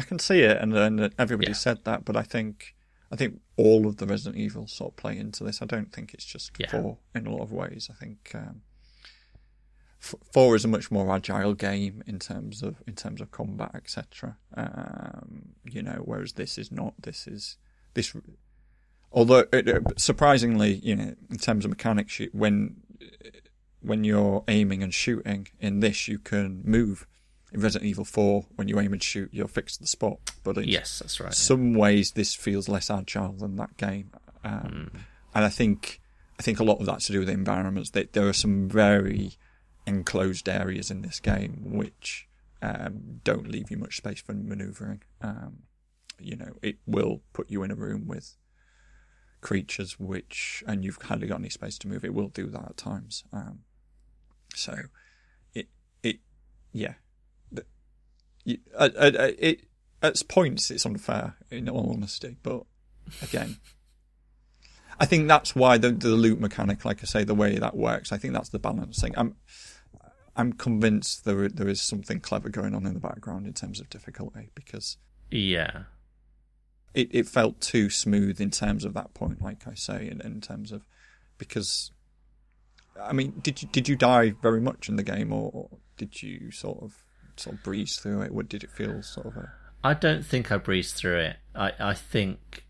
I 0.00 0.02
can 0.02 0.18
see 0.18 0.40
it, 0.40 0.56
and, 0.62 0.72
and 0.76 1.12
everybody 1.18 1.50
Yeah. 1.50 1.54
said 1.66 1.84
that, 1.84 2.04
but 2.06 2.16
I 2.16 2.22
think 2.22 2.74
I 3.12 3.16
think 3.16 3.40
all 3.56 3.86
of 3.86 3.96
the 3.98 4.06
Resident 4.06 4.36
Evil 4.40 4.66
sort 4.66 4.92
of 4.92 4.96
play 4.96 5.18
into 5.18 5.44
this. 5.44 5.60
I 5.60 5.66
don't 5.66 5.92
think 5.92 6.14
it's 6.14 6.24
just 6.24 6.52
Yeah. 6.58 6.70
four 6.70 6.98
in 7.14 7.26
a 7.26 7.30
lot 7.34 7.42
of 7.42 7.52
ways. 7.52 7.90
I 7.90 7.94
think 8.02 8.30
um, 8.34 8.62
f- 10.02 10.14
four 10.32 10.54
is 10.56 10.64
a 10.64 10.68
much 10.68 10.90
more 10.90 11.12
agile 11.14 11.54
game 11.54 12.02
in 12.06 12.18
terms 12.18 12.62
of 12.62 12.82
in 12.86 12.94
terms 12.94 13.20
of 13.20 13.30
combat, 13.30 13.72
etc. 13.74 14.36
Um, 14.54 15.50
you 15.64 15.82
know, 15.82 16.02
whereas 16.04 16.32
this 16.34 16.56
is 16.56 16.70
not. 16.72 16.94
This 17.02 17.26
is 17.26 17.56
this. 17.94 18.14
Although 19.12 19.44
it, 19.52 19.68
it- 19.68 20.00
surprisingly, 20.00 20.74
you 20.74 20.94
know, 20.96 21.14
in 21.30 21.38
terms 21.38 21.64
of 21.64 21.70
mechanics, 21.70 22.20
when 22.32 22.76
when 23.82 24.04
you're 24.04 24.44
aiming 24.48 24.82
and 24.82 24.94
shooting 24.94 25.48
in 25.58 25.80
this, 25.80 26.06
you 26.08 26.18
can 26.18 26.62
move. 26.64 27.06
In 27.52 27.60
Resident 27.60 27.88
Evil 27.88 28.04
4, 28.04 28.46
when 28.56 28.68
you 28.68 28.78
aim 28.78 28.92
and 28.92 29.02
shoot, 29.02 29.28
you're 29.32 29.48
fixed 29.48 29.76
to 29.76 29.82
the 29.82 29.88
spot. 29.88 30.18
But 30.44 30.58
in 30.58 30.68
Yes, 30.68 31.00
that's 31.00 31.18
right. 31.20 31.34
some 31.34 31.74
ways, 31.74 32.12
this 32.12 32.34
feels 32.34 32.68
less 32.68 32.90
agile 32.90 33.32
than 33.32 33.56
that 33.56 33.76
game. 33.76 34.10
Um, 34.44 34.90
And 35.34 35.44
I 35.44 35.48
think 35.48 36.00
I 36.38 36.42
think 36.42 36.58
a 36.58 36.64
lot 36.64 36.80
of 36.80 36.86
that's 36.86 37.06
to 37.06 37.12
do 37.12 37.18
with 37.20 37.28
the 37.28 37.34
environments. 37.34 37.90
That 37.90 38.12
there 38.14 38.26
are 38.26 38.32
some 38.32 38.68
very 38.68 39.32
enclosed 39.86 40.48
areas 40.48 40.90
in 40.90 41.02
this 41.02 41.20
game 41.20 41.72
which 41.76 42.28
um, 42.62 43.20
don't 43.24 43.48
leave 43.48 43.70
you 43.70 43.76
much 43.76 43.96
space 43.98 44.20
for 44.22 44.32
manoeuvring. 44.32 45.02
Um, 45.20 45.64
you 46.18 46.36
know, 46.36 46.52
it 46.62 46.78
will 46.86 47.22
put 47.32 47.50
you 47.50 47.62
in 47.62 47.70
a 47.70 47.74
room 47.74 48.06
with 48.06 48.36
creatures 49.40 49.98
which, 49.98 50.62
and 50.66 50.84
you've 50.84 51.00
hardly 51.02 51.26
got 51.26 51.38
any 51.40 51.48
space 51.48 51.78
to 51.78 51.88
move. 51.88 52.04
It 52.04 52.14
will 52.14 52.28
do 52.28 52.46
that 52.48 52.64
at 52.70 52.76
times. 52.76 53.24
Um, 53.32 53.60
so, 54.54 54.74
it 55.54 55.68
it 56.02 56.18
yeah, 56.72 56.94
you, 58.44 58.58
uh, 58.74 58.90
uh, 58.96 59.10
uh, 59.18 59.30
it 59.38 59.62
at 60.02 60.22
points 60.28 60.70
it's 60.70 60.86
unfair 60.86 61.36
in 61.50 61.68
all 61.68 61.92
honesty, 61.92 62.36
but 62.42 62.64
again. 63.22 63.56
I 64.98 65.06
think 65.06 65.28
that's 65.28 65.56
why 65.56 65.78
the 65.78 65.92
the 65.92 66.10
loot 66.10 66.40
mechanic, 66.40 66.84
like 66.84 67.02
I 67.02 67.06
say, 67.06 67.24
the 67.24 67.34
way 67.34 67.56
that 67.56 67.74
works. 67.74 68.12
I 68.12 68.18
think 68.18 68.34
that's 68.34 68.50
the 68.50 68.58
balancing. 68.58 69.14
I'm 69.16 69.36
I'm 70.36 70.52
convinced 70.52 71.24
there 71.24 71.48
there 71.48 71.68
is 71.68 71.80
something 71.80 72.20
clever 72.20 72.50
going 72.50 72.74
on 72.74 72.86
in 72.86 72.94
the 72.94 73.00
background 73.00 73.46
in 73.46 73.54
terms 73.54 73.80
of 73.80 73.88
difficulty 73.88 74.50
because 74.54 74.98
Yeah, 75.30 75.84
it, 76.94 77.08
it 77.14 77.28
felt 77.28 77.60
too 77.60 77.88
smooth 77.90 78.40
in 78.40 78.50
terms 78.50 78.84
of 78.84 78.94
that 78.94 79.14
point, 79.14 79.42
like 79.42 79.66
I 79.66 79.74
say, 79.74 80.08
in, 80.08 80.20
in 80.20 80.40
terms 80.40 80.72
of 80.72 80.82
because 81.38 81.92
I 83.00 83.12
mean, 83.12 83.40
did 83.40 83.62
you 83.62 83.68
did 83.72 83.88
you 83.88 83.96
die 83.96 84.34
very 84.42 84.60
much 84.60 84.88
in 84.88 84.96
the 84.96 85.02
game, 85.02 85.32
or, 85.32 85.50
or 85.52 85.78
did 85.96 86.22
you 86.22 86.50
sort 86.50 86.82
of 86.82 87.02
sort 87.40 87.56
of 87.56 87.62
breeze 87.62 87.96
through 87.96 88.22
it? 88.22 88.32
What 88.32 88.48
did 88.48 88.64
it 88.64 88.70
feel 88.70 89.02
sort 89.02 89.26
of 89.26 89.36
a 89.36 89.52
I 89.82 89.94
don't 89.94 90.24
think 90.24 90.52
I 90.52 90.58
breezed 90.58 90.94
through 90.94 91.18
it. 91.18 91.36
I 91.54 91.72
I 91.78 91.94
think. 91.94 92.64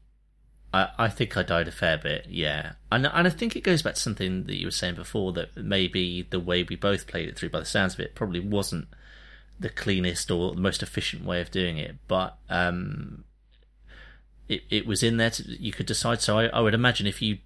I, 0.73 0.89
I 0.99 1.09
think 1.09 1.37
I 1.37 1.43
died 1.43 1.66
a 1.66 1.73
fair 1.73 1.99
bit, 1.99 2.27
yeah, 2.29 2.75
and 2.93 3.05
and 3.05 3.27
I 3.27 3.31
think 3.31 3.57
it 3.57 3.64
goes 3.64 3.83
back 3.83 3.95
to 3.95 4.01
something 4.01 4.45
that 4.45 4.55
you 4.55 4.68
were 4.68 4.71
saying 4.71 4.95
before 4.95 5.33
that 5.33 5.57
maybe 5.57 6.23
the 6.23 6.39
way 6.39 6.62
we 6.62 6.77
both 6.77 7.09
played 7.09 7.29
it 7.29 7.37
through, 7.37 7.51
by 7.51 7.59
the 7.59 7.64
sounds 7.64 7.95
of 7.95 8.01
it, 8.01 8.14
probably 8.14 8.39
wasn't 8.39 8.87
the 9.59 9.68
cleanest 9.68 10.31
or 10.31 10.55
the 10.55 10.61
most 10.61 10.81
efficient 10.81 11.25
way 11.25 11.41
of 11.41 11.51
doing 11.51 11.77
it, 11.77 11.97
but 12.07 12.39
um, 12.49 13.25
it 14.49 14.62
it 14.71 14.87
was 14.87 15.03
in 15.03 15.16
there. 15.16 15.31
To, 15.31 15.43
you 15.61 15.73
could 15.73 15.87
decide. 15.87 16.21
So 16.21 16.39
I, 16.39 16.47
I 16.47 16.61
would 16.61 16.75
imagine 16.75 17.09
if 17.09 17.21
you 17.21 17.39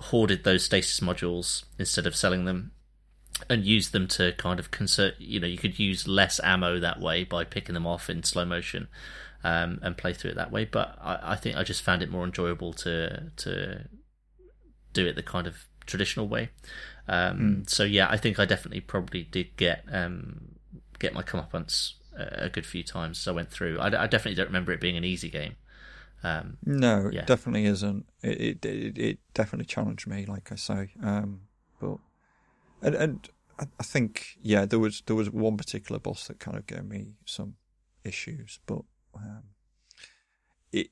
hoarded 0.00 0.42
those 0.42 0.64
stasis 0.64 0.98
modules 0.98 1.64
instead 1.78 2.04
of 2.04 2.16
selling 2.16 2.46
them, 2.46 2.72
and 3.48 3.64
use 3.64 3.90
them 3.90 4.06
to 4.08 4.32
kind 4.32 4.58
of 4.60 4.70
conserve, 4.70 5.14
you 5.18 5.40
know, 5.40 5.46
you 5.46 5.58
could 5.58 5.78
use 5.78 6.06
less 6.06 6.40
ammo 6.44 6.78
that 6.80 7.00
way 7.00 7.24
by 7.24 7.44
picking 7.44 7.74
them 7.74 7.86
off 7.86 8.08
in 8.10 8.22
slow 8.22 8.44
motion. 8.44 8.88
Um, 9.44 9.80
and 9.82 9.96
play 9.96 10.12
through 10.12 10.30
it 10.30 10.36
that 10.36 10.52
way, 10.52 10.64
but 10.64 10.96
I, 11.02 11.32
I 11.32 11.34
think 11.36 11.56
I 11.56 11.64
just 11.64 11.82
found 11.82 12.00
it 12.00 12.08
more 12.08 12.24
enjoyable 12.24 12.72
to 12.74 13.32
to 13.38 13.88
do 14.92 15.04
it 15.04 15.16
the 15.16 15.22
kind 15.24 15.48
of 15.48 15.64
traditional 15.84 16.28
way. 16.28 16.50
Um, 17.08 17.64
So 17.66 17.82
yeah, 17.82 18.06
I 18.08 18.16
think 18.18 18.38
I 18.38 18.44
definitely 18.44 18.80
probably 18.82 19.24
did 19.24 19.56
get 19.56 19.84
um, 19.90 20.52
get 21.00 21.12
my 21.12 21.22
comeuppance 21.24 21.94
a, 22.16 22.44
a 22.44 22.48
good 22.50 22.64
few 22.66 22.84
times 22.84 23.18
as 23.18 23.26
I 23.26 23.32
went 23.32 23.50
through. 23.50 23.80
I, 23.80 23.86
I 23.86 24.06
definitely 24.06 24.36
don't 24.36 24.46
remember 24.46 24.70
it 24.70 24.80
being 24.80 24.96
an 24.96 25.02
easy 25.04 25.28
game, 25.28 25.56
Um, 26.22 26.58
No, 26.64 27.10
Yeah. 27.12 27.22
it 27.22 27.26
definitely 27.26 27.64
isn't. 27.66 28.06
It, 28.22 28.40
it 28.40 28.64
it 28.64 28.98
it 28.98 29.18
definitely 29.34 29.66
challenged 29.66 30.06
me, 30.06 30.24
like 30.24 30.52
I 30.52 30.56
say. 30.56 30.92
Um, 31.02 31.40
but 31.80 31.98
and 32.82 32.94
and 32.94 33.30
I 33.58 33.82
think 33.82 34.36
yeah, 34.42 34.64
there 34.64 34.78
was 34.78 35.02
there 35.06 35.16
was 35.16 35.30
one 35.30 35.56
particular 35.56 35.98
boss 35.98 36.26
that 36.28 36.40
kind 36.40 36.56
of 36.56 36.66
gave 36.66 36.84
me 36.84 37.12
some 37.24 37.54
issues, 38.04 38.58
but 38.66 38.82
um, 39.16 39.42
it 40.72 40.90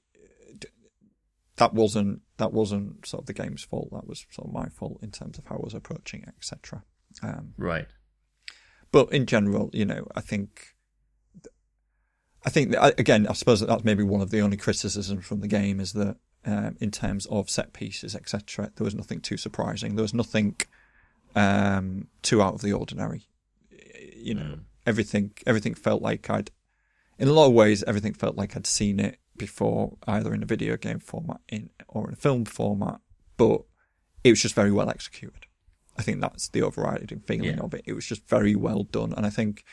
that 1.57 1.75
wasn't 1.75 2.23
that 2.39 2.53
wasn't 2.53 3.07
sort 3.07 3.23
of 3.23 3.27
the 3.27 3.33
game's 3.33 3.63
fault. 3.63 3.91
That 3.93 4.07
was 4.07 4.25
sort 4.31 4.49
of 4.49 4.55
my 4.55 4.69
fault 4.69 4.99
in 5.03 5.11
terms 5.11 5.39
of 5.39 5.47
how 5.47 5.57
I 5.57 5.61
was 5.63 5.75
approaching 5.75 6.23
it, 6.23 6.35
etc. 6.39 6.83
Um, 7.23 7.55
right. 7.59 7.87
but 8.93 9.13
in 9.13 9.27
general, 9.27 9.69
you 9.73 9.85
know, 9.85 10.07
I 10.15 10.21
think, 10.21 10.77
I 12.47 12.51
think 12.51 12.71
that, 12.71 12.99
again, 12.99 13.27
I 13.27 13.33
suppose 13.33 13.61
that 13.61 13.67
that's 13.67 13.85
maybe 13.85 14.05
one 14.05 14.21
of 14.21 14.31
the 14.31 14.41
only 14.41 14.57
criticisms 14.57 15.27
from 15.27 15.41
the 15.41 15.49
game 15.49 15.81
is 15.81 15.93
that 15.95 16.17
um, 16.47 16.77
in 16.81 16.91
terms 16.91 17.27
of 17.27 17.51
set 17.51 17.73
pieces, 17.73 18.15
etc., 18.15 18.71
there 18.77 18.85
was 18.85 18.95
nothing 18.95 19.21
too 19.21 19.37
surprising. 19.37 19.97
There 19.97 20.03
was 20.03 20.15
nothing 20.15 20.57
um, 21.35 22.09
too 22.23 22.43
out 22.43 22.55
of 22.55 22.63
the 22.63 22.73
ordinary. 22.73 23.27
You 24.17 24.35
know, 24.35 24.43
Mm. 24.43 24.61
everything 24.87 25.33
everything 25.47 25.75
felt 25.75 26.03
like 26.03 26.29
I'd, 26.29 26.51
in 27.19 27.29
a 27.29 27.33
lot 27.33 27.47
of 27.49 27.53
ways, 27.55 27.83
everything 27.85 28.13
felt 28.15 28.37
like 28.37 28.57
I'd 28.57 28.67
seen 28.67 29.01
it 29.01 29.19
before, 29.37 29.97
either 30.07 30.35
in 30.35 30.43
a 30.43 30.47
video 30.47 30.77
game 30.77 30.99
format 30.99 31.41
in 31.49 31.71
or 31.89 32.09
in 32.09 32.13
a 32.15 32.17
film 32.17 32.45
format. 32.45 33.01
But 33.37 33.63
it 34.25 34.31
was 34.31 34.43
just 34.43 34.55
very 34.55 34.71
well 34.73 34.91
executed. 34.91 35.47
I 35.97 36.03
think 36.03 36.21
that's 36.21 36.49
the 36.49 36.63
overriding 36.63 37.21
feeling 37.21 37.57
Yeah. 37.57 37.61
of 37.63 37.75
it. 37.75 37.83
It 37.87 37.95
was 37.95 38.07
just 38.07 38.27
very 38.29 38.55
well 38.55 38.85
done, 38.85 39.13
and 39.15 39.25
I 39.27 39.31
think 39.31 39.65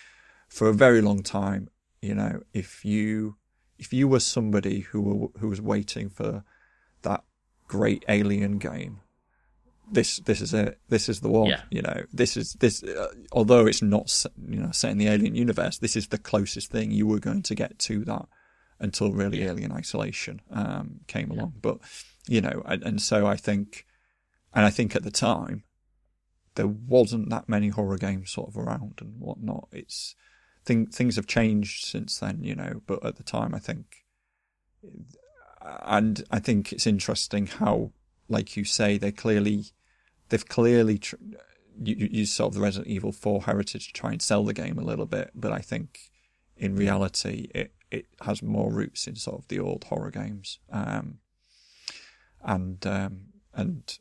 for 0.47 0.67
a 0.69 0.73
very 0.73 1.01
long 1.01 1.23
time, 1.23 1.69
you 2.01 2.15
know, 2.15 2.41
if 2.53 2.85
you 2.85 3.37
if 3.77 3.93
you 3.93 4.07
were 4.07 4.19
somebody 4.19 4.79
who 4.79 5.01
were, 5.01 5.27
who 5.39 5.49
was 5.49 5.61
waiting 5.61 6.09
for 6.09 6.43
that 7.03 7.23
great 7.67 8.03
alien 8.09 8.57
game, 8.57 9.01
this 9.91 10.17
this 10.17 10.41
is 10.41 10.53
it. 10.53 10.79
This 10.89 11.09
is 11.09 11.21
the 11.21 11.29
one. 11.29 11.49
Yeah. 11.49 11.61
You 11.69 11.81
know, 11.81 12.03
this 12.11 12.37
is 12.37 12.53
this. 12.53 12.83
Uh, 12.83 13.13
although 13.31 13.65
it's 13.65 13.81
not 13.81 14.25
you 14.47 14.59
know 14.59 14.71
set 14.71 14.91
in 14.91 14.97
the 14.97 15.07
alien 15.07 15.35
universe, 15.35 15.77
this 15.77 15.95
is 15.95 16.07
the 16.07 16.17
closest 16.17 16.71
thing 16.71 16.91
you 16.91 17.07
were 17.07 17.19
going 17.19 17.43
to 17.43 17.55
get 17.55 17.79
to 17.79 18.03
that 18.05 18.25
until 18.79 19.11
really 19.11 19.39
Yeah. 19.39 19.51
Alien 19.51 19.71
Isolation 19.71 20.41
um, 20.51 20.99
came 21.07 21.31
along. 21.31 21.53
But 21.61 21.79
you 22.27 22.41
know, 22.41 22.61
and, 22.65 22.83
and 22.83 23.01
so 23.01 23.25
I 23.25 23.35
think, 23.35 23.85
and 24.53 24.65
I 24.65 24.69
think 24.69 24.95
at 24.95 25.03
the 25.03 25.11
time 25.11 25.63
there 26.55 26.67
wasn't 26.67 27.29
that 27.29 27.47
many 27.47 27.69
horror 27.69 27.97
games 27.97 28.31
sort 28.31 28.49
of 28.49 28.57
around 28.57 28.99
and 28.99 29.19
whatnot. 29.19 29.69
It's 29.71 30.15
thing, 30.65 30.87
things 30.87 31.15
have 31.15 31.27
changed 31.27 31.85
since 31.85 32.19
then, 32.19 32.43
you 32.43 32.55
know. 32.55 32.81
But 32.85 33.03
at 33.05 33.15
the 33.15 33.23
time, 33.23 33.55
I 33.55 33.59
think, 33.59 34.05
and 35.63 36.23
I 36.29 36.39
think 36.39 36.73
it's 36.73 36.85
interesting 36.85 37.47
how, 37.47 37.91
like 38.27 38.57
you 38.57 38.65
say, 38.65 38.97
they 38.97 39.11
clearly, 39.11 39.65
they've 40.29 40.47
clearly. 40.47 40.97
Tr- 40.99 41.15
you 41.79 42.25
sort 42.25 42.49
of 42.49 42.55
the 42.55 42.61
Resident 42.61 42.87
Evil 42.87 43.11
4 43.11 43.43
heritage 43.43 43.85
to 43.85 43.93
try 43.93 44.11
and 44.11 44.19
sell 44.19 44.43
the 44.43 44.51
game 44.51 44.79
a 44.79 44.83
little 44.83 45.05
bit, 45.05 45.29
but 45.35 45.51
I 45.51 45.59
think 45.59 46.09
in 46.55 46.75
reality 46.75 47.49
it, 47.53 47.71
it 47.91 48.07
has 48.21 48.41
more 48.41 48.71
roots 48.71 49.07
in 49.07 49.15
sort 49.15 49.39
of 49.39 49.47
the 49.47 49.59
old 49.59 49.83
horror 49.85 50.11
games. 50.11 50.59
Um, 50.71 51.19
and 52.43 52.85
um, 52.85 53.19
and 53.53 53.97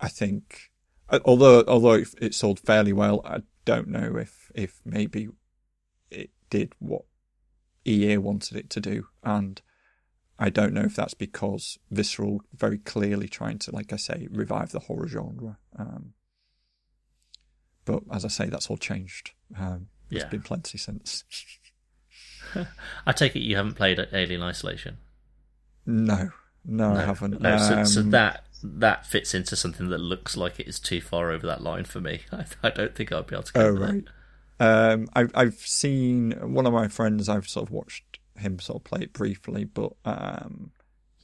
I 0.00 0.08
think 0.08 0.70
uh, 1.08 1.20
although 1.24 1.64
although 1.66 1.94
it, 1.94 2.08
it 2.20 2.34
sold 2.34 2.60
fairly 2.60 2.92
well, 2.92 3.20
I 3.24 3.42
don't 3.64 3.88
know 3.88 4.16
if 4.16 4.50
if 4.54 4.80
maybe 4.84 5.28
it 6.10 6.30
did 6.50 6.72
what 6.78 7.02
EA 7.84 8.18
wanted 8.18 8.56
it 8.56 8.70
to 8.70 8.80
do, 8.80 9.06
and 9.22 9.60
I 10.42 10.48
don't 10.50 10.72
know 10.72 10.80
if 10.82 10.96
that's 10.96 11.12
because 11.14 11.78
Visceral 11.90 12.40
very 12.56 12.78
clearly 12.78 13.28
trying 13.28 13.58
to, 13.58 13.72
like 13.72 13.92
I 13.92 13.96
say, 13.96 14.26
revive 14.30 14.72
the 14.72 14.80
horror 14.80 15.06
genre. 15.06 15.58
Um, 15.78 16.14
but 17.84 18.02
as 18.10 18.24
I 18.24 18.28
say, 18.28 18.46
that's 18.48 18.70
all 18.70 18.78
changed. 18.78 19.32
Um, 19.58 19.88
there's 20.08 20.22
Yeah. 20.24 20.28
been 20.30 20.42
plenty 20.42 20.78
since. 20.78 21.24
I 23.06 23.12
take 23.12 23.36
it 23.36 23.40
you 23.40 23.56
haven't 23.56 23.74
played 23.74 23.98
Alien 24.12 24.42
Isolation. 24.42 24.96
No, 25.86 26.30
no, 26.64 26.94
I 26.94 27.02
haven't. 27.02 27.40
No, 27.40 27.58
so, 27.58 27.84
so 27.84 28.00
Um, 28.00 28.10
that 28.10 28.44
that 28.62 29.06
fits 29.06 29.34
into 29.34 29.56
something 29.56 29.88
that 29.90 29.98
looks 29.98 30.36
like 30.36 30.58
it 30.60 30.66
is 30.68 30.78
too 30.80 31.00
far 31.00 31.30
over 31.30 31.46
that 31.46 31.62
line 31.62 31.84
for 31.84 32.00
me. 32.00 32.20
I, 32.32 32.44
I 32.62 32.70
don't 32.70 32.94
think 32.94 33.12
I'd 33.12 33.26
be 33.26 33.34
able 33.36 33.42
to. 33.44 33.52
Oh 33.62 33.70
right. 33.70 33.94
it. 33.94 34.04
Um, 34.62 35.08
I've 35.14 35.30
I've 35.34 35.54
seen 35.54 36.32
one 36.54 36.66
of 36.66 36.72
my 36.72 36.88
friends. 36.88 37.28
I've 37.28 37.48
sort 37.48 37.68
of 37.68 37.72
watched 37.72 38.09
him 38.40 38.58
sort 38.58 38.80
of 38.80 38.84
play 38.84 39.00
it 39.02 39.12
briefly, 39.12 39.64
but 39.64 39.92
um, 40.04 40.72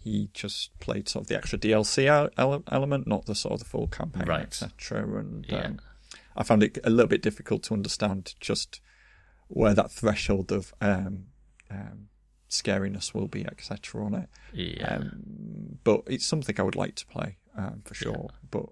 he 0.00 0.30
just 0.32 0.78
played 0.78 1.08
sort 1.08 1.24
of 1.24 1.28
the 1.28 1.36
extra 1.36 1.58
DLC 1.58 2.06
ele- 2.06 2.62
element, 2.70 3.06
not 3.06 3.26
the 3.26 3.34
sort 3.34 3.54
of 3.54 3.58
the 3.60 3.64
full 3.64 3.88
campaign, 3.88 4.26
Right. 4.26 4.42
etc. 4.42 5.02
And 5.18 5.44
Yeah. 5.48 5.62
um, 5.66 5.80
I 6.36 6.42
found 6.44 6.62
it 6.62 6.78
a 6.84 6.90
little 6.90 7.08
bit 7.08 7.22
difficult 7.22 7.62
to 7.64 7.74
understand 7.74 8.34
just 8.40 8.80
where 9.48 9.74
that 9.74 9.90
threshold 9.90 10.52
of 10.52 10.72
um, 10.80 11.26
um, 11.70 12.08
scariness 12.48 13.12
will 13.14 13.28
be, 13.28 13.44
etc. 13.46 14.04
On 14.04 14.14
it. 14.14 14.28
Yeah. 14.52 14.96
Um, 14.96 15.78
but 15.82 16.02
it's 16.06 16.26
something 16.26 16.54
I 16.58 16.62
would 16.62 16.76
like 16.76 16.94
to 16.96 17.06
play 17.06 17.38
um, 17.56 17.82
for 17.84 17.94
sure. 17.94 18.28
But 18.50 18.66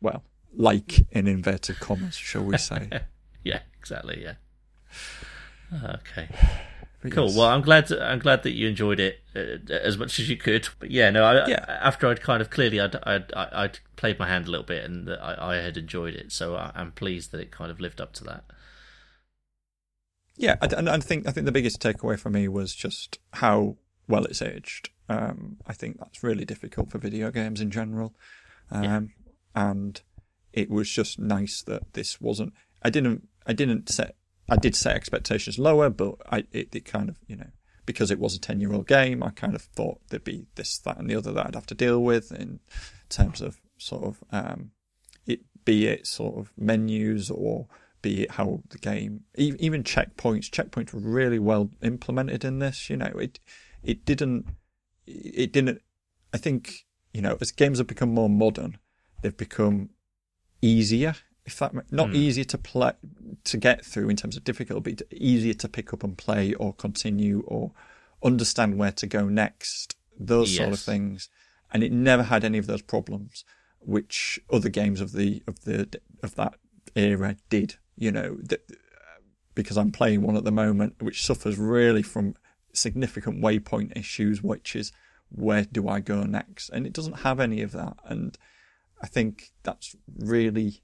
well, 0.00 0.24
like 0.54 1.06
in 1.10 1.26
inverted 1.26 1.80
commas, 1.80 2.14
shall 2.16 2.44
we 2.44 2.58
say? 2.58 2.88
yeah. 3.44 3.60
Exactly. 3.78 4.22
Yeah. 4.22 4.34
Okay. 5.72 6.28
But 7.02 7.12
Cool. 7.12 7.26
yes. 7.26 7.36
Well, 7.36 7.46
I'm 7.48 7.60
glad. 7.60 7.92
I'm 7.92 8.18
glad 8.18 8.42
that 8.42 8.52
you 8.52 8.68
enjoyed 8.68 8.98
it 9.00 9.20
uh, 9.34 9.72
as 9.72 9.96
much 9.98 10.18
as 10.18 10.28
you 10.28 10.36
could. 10.36 10.68
But 10.78 10.90
yeah, 10.90 11.10
no. 11.10 11.24
I, 11.24 11.46
Yeah. 11.46 11.64
After 11.68 12.06
I'd 12.08 12.22
kind 12.22 12.40
of 12.40 12.50
clearly, 12.50 12.80
I'd, 12.80 12.96
I'd, 13.04 13.32
I'd 13.34 13.78
played 13.96 14.18
my 14.18 14.26
hand 14.26 14.48
a 14.48 14.50
little 14.50 14.66
bit, 14.66 14.84
and 14.84 15.06
that 15.06 15.22
I, 15.22 15.52
I 15.52 15.56
had 15.56 15.76
enjoyed 15.76 16.14
it. 16.14 16.32
So 16.32 16.56
I, 16.56 16.72
I'm 16.74 16.92
pleased 16.92 17.32
that 17.32 17.40
it 17.40 17.50
kind 17.50 17.70
of 17.70 17.80
lived 17.80 18.00
up 18.00 18.12
to 18.14 18.24
that. 18.24 18.44
Yeah, 20.36 20.56
I- 20.60 20.66
and 20.76 20.88
I 20.88 20.98
think 20.98 21.26
I 21.26 21.32
think 21.32 21.46
the 21.46 21.52
biggest 21.52 21.80
takeaway 21.80 22.18
for 22.18 22.30
me 22.30 22.48
was 22.48 22.74
just 22.74 23.18
how 23.34 23.76
well 24.08 24.24
it's 24.24 24.42
aged. 24.42 24.90
Um, 25.08 25.58
I 25.66 25.72
think 25.72 25.98
that's 25.98 26.22
really 26.22 26.44
difficult 26.44 26.90
for 26.90 26.98
video 26.98 27.30
games 27.30 27.60
in 27.60 27.70
general, 27.70 28.14
um, 28.70 28.82
Yeah. 28.84 29.00
and 29.54 30.00
it 30.52 30.68
was 30.70 30.90
just 30.90 31.18
nice 31.18 31.62
that 31.62 31.92
this 31.94 32.20
wasn't. 32.20 32.52
I 32.82 32.90
didn't. 32.90 33.28
I 33.46 33.52
didn't 33.52 33.88
set. 33.88 34.16
I 34.48 34.56
did 34.56 34.76
set 34.76 34.96
expectations 34.96 35.58
lower, 35.58 35.90
but 35.90 36.16
I 36.30 36.44
it, 36.52 36.74
it 36.74 36.84
kind 36.84 37.08
of 37.08 37.18
you 37.26 37.36
know 37.36 37.50
because 37.84 38.10
it 38.10 38.18
was 38.18 38.34
a 38.34 38.40
ten 38.40 38.60
year 38.60 38.72
old 38.72 38.86
game. 38.86 39.22
I 39.22 39.30
kind 39.30 39.54
of 39.54 39.62
thought 39.62 40.00
there'd 40.08 40.24
be 40.24 40.46
this, 40.54 40.78
that, 40.78 40.98
and 40.98 41.08
the 41.08 41.16
other 41.16 41.32
that 41.32 41.46
I'd 41.46 41.54
have 41.54 41.66
to 41.66 41.74
deal 41.74 42.02
with 42.02 42.32
in 42.32 42.60
terms 43.08 43.40
of 43.40 43.60
sort 43.78 44.04
of 44.04 44.24
um, 44.30 44.70
it 45.26 45.40
be 45.64 45.86
it 45.86 46.06
sort 46.06 46.38
of 46.38 46.52
menus 46.56 47.30
or 47.30 47.66
be 48.02 48.24
it 48.24 48.32
how 48.32 48.62
the 48.70 48.78
game 48.78 49.22
even 49.36 49.82
checkpoints 49.82 50.48
checkpoints 50.50 50.92
were 50.92 51.00
really 51.00 51.38
well 51.38 51.70
implemented 51.82 52.44
in 52.44 52.58
this 52.60 52.88
you 52.88 52.96
know 52.96 53.12
it 53.18 53.40
it 53.82 54.04
didn't 54.04 54.46
it 55.06 55.52
didn't 55.52 55.80
i 56.32 56.38
think 56.38 56.86
you 57.12 57.20
know 57.20 57.36
as 57.40 57.50
games 57.50 57.78
have 57.78 57.86
become 57.86 58.10
more 58.10 58.28
modern 58.28 58.78
they've 59.22 59.36
become 59.36 59.90
easier 60.62 61.16
if 61.46 61.58
that 61.58 61.72
not 61.92 62.08
Hmm. 62.10 62.16
easier 62.16 62.44
to 62.44 62.58
play 62.58 62.92
to 63.44 63.56
get 63.56 63.84
through 63.84 64.08
in 64.08 64.16
terms 64.16 64.36
of 64.36 64.44
difficulty 64.44 64.94
but 64.94 65.02
easier 65.12 65.54
to 65.54 65.68
pick 65.68 65.92
up 65.92 66.02
and 66.04 66.18
play 66.18 66.52
or 66.54 66.74
continue 66.74 67.40
or 67.46 67.72
understand 68.22 68.76
where 68.78 68.92
to 68.92 69.06
go 69.06 69.28
next 69.28 69.96
those 70.18 70.54
sort 70.56 70.72
of 70.72 70.80
things 70.80 71.28
and 71.72 71.82
it 71.84 71.92
never 71.92 72.24
had 72.24 72.44
any 72.44 72.58
of 72.58 72.66
those 72.66 72.82
problems 72.82 73.44
which 73.80 74.40
other 74.52 74.68
games 74.68 75.00
of 75.00 75.12
the 75.12 75.42
of 75.46 75.64
the 75.64 75.88
of 76.22 76.34
that 76.34 76.54
era 76.96 77.36
did. 77.50 77.76
You 77.96 78.10
know, 78.12 78.36
th- 78.48 78.60
because 79.54 79.76
I'm 79.78 79.92
playing 79.92 80.22
one 80.22 80.36
at 80.36 80.44
the 80.44 80.50
moment 80.50 81.00
which 81.02 81.24
suffers 81.24 81.56
really 81.58 82.02
from 82.02 82.34
significant 82.72 83.40
waypoint 83.40 83.96
issues, 83.96 84.42
which 84.42 84.74
is 84.74 84.92
where 85.30 85.64
do 85.64 85.88
I 85.88 86.00
go 86.00 86.24
next? 86.24 86.68
And 86.70 86.86
it 86.86 86.92
doesn't 86.92 87.20
have 87.20 87.38
any 87.40 87.62
of 87.62 87.72
that. 87.72 87.96
And 88.04 88.36
I 89.02 89.06
think 89.06 89.50
that's 89.62 89.94
really 90.18 90.82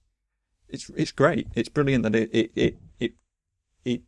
it's 0.73 0.91
it's 0.97 1.13
great. 1.13 1.47
It's 1.55 1.69
brilliant 1.69 2.03
that 2.05 2.15
it 2.15 2.31
it 2.33 2.51
it 2.57 2.79
it 2.99 3.13
it, 3.85 4.03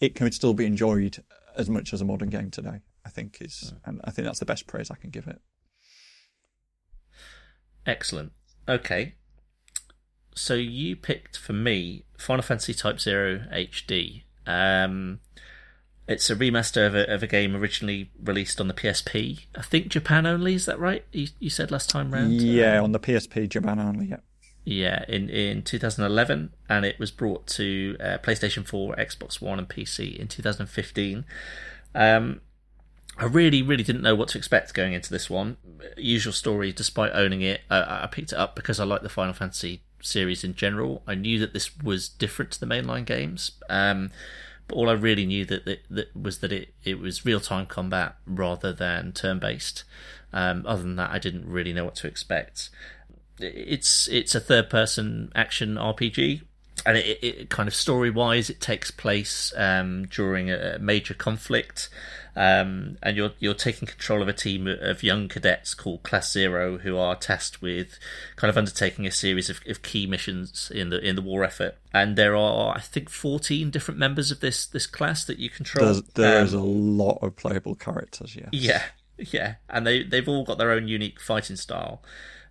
it 0.00 0.14
can 0.14 0.30
still 0.32 0.54
be 0.54 0.66
enjoyed 0.66 1.22
as 1.56 1.70
much 1.70 1.92
as 1.92 2.00
a 2.00 2.04
modern 2.04 2.28
game 2.28 2.50
today. 2.50 2.80
I 3.04 3.08
think 3.08 3.38
is, 3.40 3.72
and 3.84 4.00
I 4.04 4.10
think 4.10 4.26
that's 4.26 4.38
the 4.38 4.44
best 4.44 4.66
praise 4.66 4.90
I 4.90 4.94
can 4.96 5.10
give 5.10 5.26
it. 5.26 5.40
Excellent. 7.86 8.32
Okay. 8.68 9.14
So 10.34 10.54
you 10.54 10.96
picked 10.96 11.36
for 11.36 11.52
me 11.52 12.04
Final 12.16 12.42
Fantasy 12.42 12.74
Type 12.74 13.00
Zero 13.00 13.44
HD. 13.52 14.22
Um, 14.46 15.20
it's 16.08 16.30
a 16.30 16.36
remaster 16.36 16.86
of 16.86 16.94
a, 16.94 17.12
of 17.12 17.22
a 17.22 17.26
game 17.26 17.54
originally 17.54 18.10
released 18.22 18.60
on 18.60 18.68
the 18.68 18.74
PSP. 18.74 19.46
I 19.56 19.62
think 19.62 19.88
Japan 19.88 20.26
only. 20.26 20.54
Is 20.54 20.66
that 20.66 20.78
right? 20.78 21.04
You, 21.12 21.28
you 21.38 21.50
said 21.50 21.70
last 21.70 21.90
time 21.90 22.12
round. 22.12 22.32
Yeah, 22.34 22.78
Um, 22.78 22.84
on 22.84 22.92
the 22.92 23.00
PSP 23.00 23.48
Japan 23.48 23.78
only. 23.78 24.06
Yeah. 24.06 24.16
Yeah, 24.64 25.04
in 25.08 25.28
in 25.28 25.62
2011, 25.62 26.52
and 26.68 26.84
it 26.84 26.98
was 26.98 27.10
brought 27.10 27.46
to 27.48 27.96
uh, 28.00 28.18
PlayStation 28.18 28.66
4, 28.66 28.94
Xbox 28.96 29.40
One, 29.40 29.58
and 29.58 29.68
PC 29.68 30.16
in 30.16 30.28
2015. 30.28 31.24
Um, 31.94 32.40
I 33.18 33.24
really, 33.26 33.60
really 33.60 33.82
didn't 33.82 34.02
know 34.02 34.14
what 34.14 34.28
to 34.28 34.38
expect 34.38 34.72
going 34.72 34.94
into 34.94 35.10
this 35.10 35.28
one. 35.28 35.56
Usual 35.96 36.32
story, 36.32 36.72
despite 36.72 37.12
owning 37.12 37.42
it, 37.42 37.60
uh, 37.70 38.00
I 38.02 38.06
picked 38.06 38.32
it 38.32 38.38
up 38.38 38.56
because 38.56 38.80
I 38.80 38.84
like 38.84 39.02
the 39.02 39.08
Final 39.08 39.34
Fantasy 39.34 39.82
series 40.00 40.44
in 40.44 40.54
general. 40.54 41.02
I 41.06 41.14
knew 41.14 41.38
that 41.40 41.52
this 41.52 41.76
was 41.78 42.08
different 42.08 42.52
to 42.52 42.60
the 42.60 42.66
mainline 42.66 43.04
games, 43.04 43.52
um, 43.68 44.10
but 44.66 44.76
all 44.76 44.88
I 44.88 44.94
really 44.94 45.26
knew 45.26 45.44
that, 45.44 45.64
that, 45.66 45.80
that 45.90 46.16
was 46.16 46.38
that 46.38 46.52
it, 46.52 46.74
it 46.84 46.98
was 47.00 47.26
real 47.26 47.40
time 47.40 47.66
combat 47.66 48.16
rather 48.26 48.72
than 48.72 49.12
turn 49.12 49.38
based. 49.38 49.84
Um, 50.32 50.64
other 50.66 50.82
than 50.82 50.96
that, 50.96 51.10
I 51.10 51.18
didn't 51.18 51.46
really 51.46 51.74
know 51.74 51.84
what 51.84 51.96
to 51.96 52.06
expect. 52.06 52.70
It's 53.38 54.08
it's 54.08 54.34
a 54.34 54.40
third 54.40 54.70
person 54.70 55.32
action 55.34 55.76
RPG 55.76 56.42
and 56.84 56.96
it, 56.96 57.18
it, 57.22 57.50
kind 57.50 57.68
of 57.68 57.74
story 57.74 58.10
wise, 58.10 58.50
it 58.50 58.60
takes 58.60 58.90
place 58.90 59.52
um, 59.56 60.06
during 60.06 60.50
a 60.50 60.78
major 60.80 61.14
conflict, 61.14 61.88
um, 62.34 62.96
and 63.02 63.16
you're 63.16 63.32
you're 63.38 63.54
taking 63.54 63.86
control 63.86 64.22
of 64.22 64.28
a 64.28 64.32
team 64.32 64.66
of 64.66 65.02
young 65.02 65.28
cadets 65.28 65.74
called 65.74 66.02
Class 66.02 66.32
Zero, 66.32 66.78
who 66.78 66.96
are 66.96 67.14
tasked 67.14 67.62
with 67.62 67.98
kind 68.36 68.48
of 68.48 68.58
undertaking 68.58 69.06
a 69.06 69.10
series 69.10 69.48
of, 69.48 69.60
of 69.68 69.82
key 69.82 70.06
missions 70.06 70.72
in 70.74 70.90
the 70.90 70.98
in 70.98 71.14
the 71.14 71.22
war 71.22 71.44
effort. 71.44 71.76
And 71.92 72.16
there 72.16 72.34
are, 72.34 72.74
I 72.76 72.80
think, 72.80 73.10
fourteen 73.10 73.70
different 73.70 74.00
members 74.00 74.30
of 74.30 74.40
this 74.40 74.66
this 74.66 74.86
class 74.86 75.24
that 75.24 75.38
you 75.38 75.50
control. 75.50 75.86
There's, 75.86 76.02
there's 76.14 76.54
um, 76.54 76.60
a 76.60 76.64
lot 76.64 77.18
of 77.22 77.36
playable 77.36 77.74
characters. 77.74 78.34
Yes. 78.34 78.48
Yeah, 78.52 78.82
yeah, 79.18 79.54
and 79.68 79.86
they 79.86 80.02
they've 80.02 80.28
all 80.28 80.44
got 80.44 80.58
their 80.58 80.72
own 80.72 80.88
unique 80.88 81.20
fighting 81.20 81.56
style. 81.56 82.02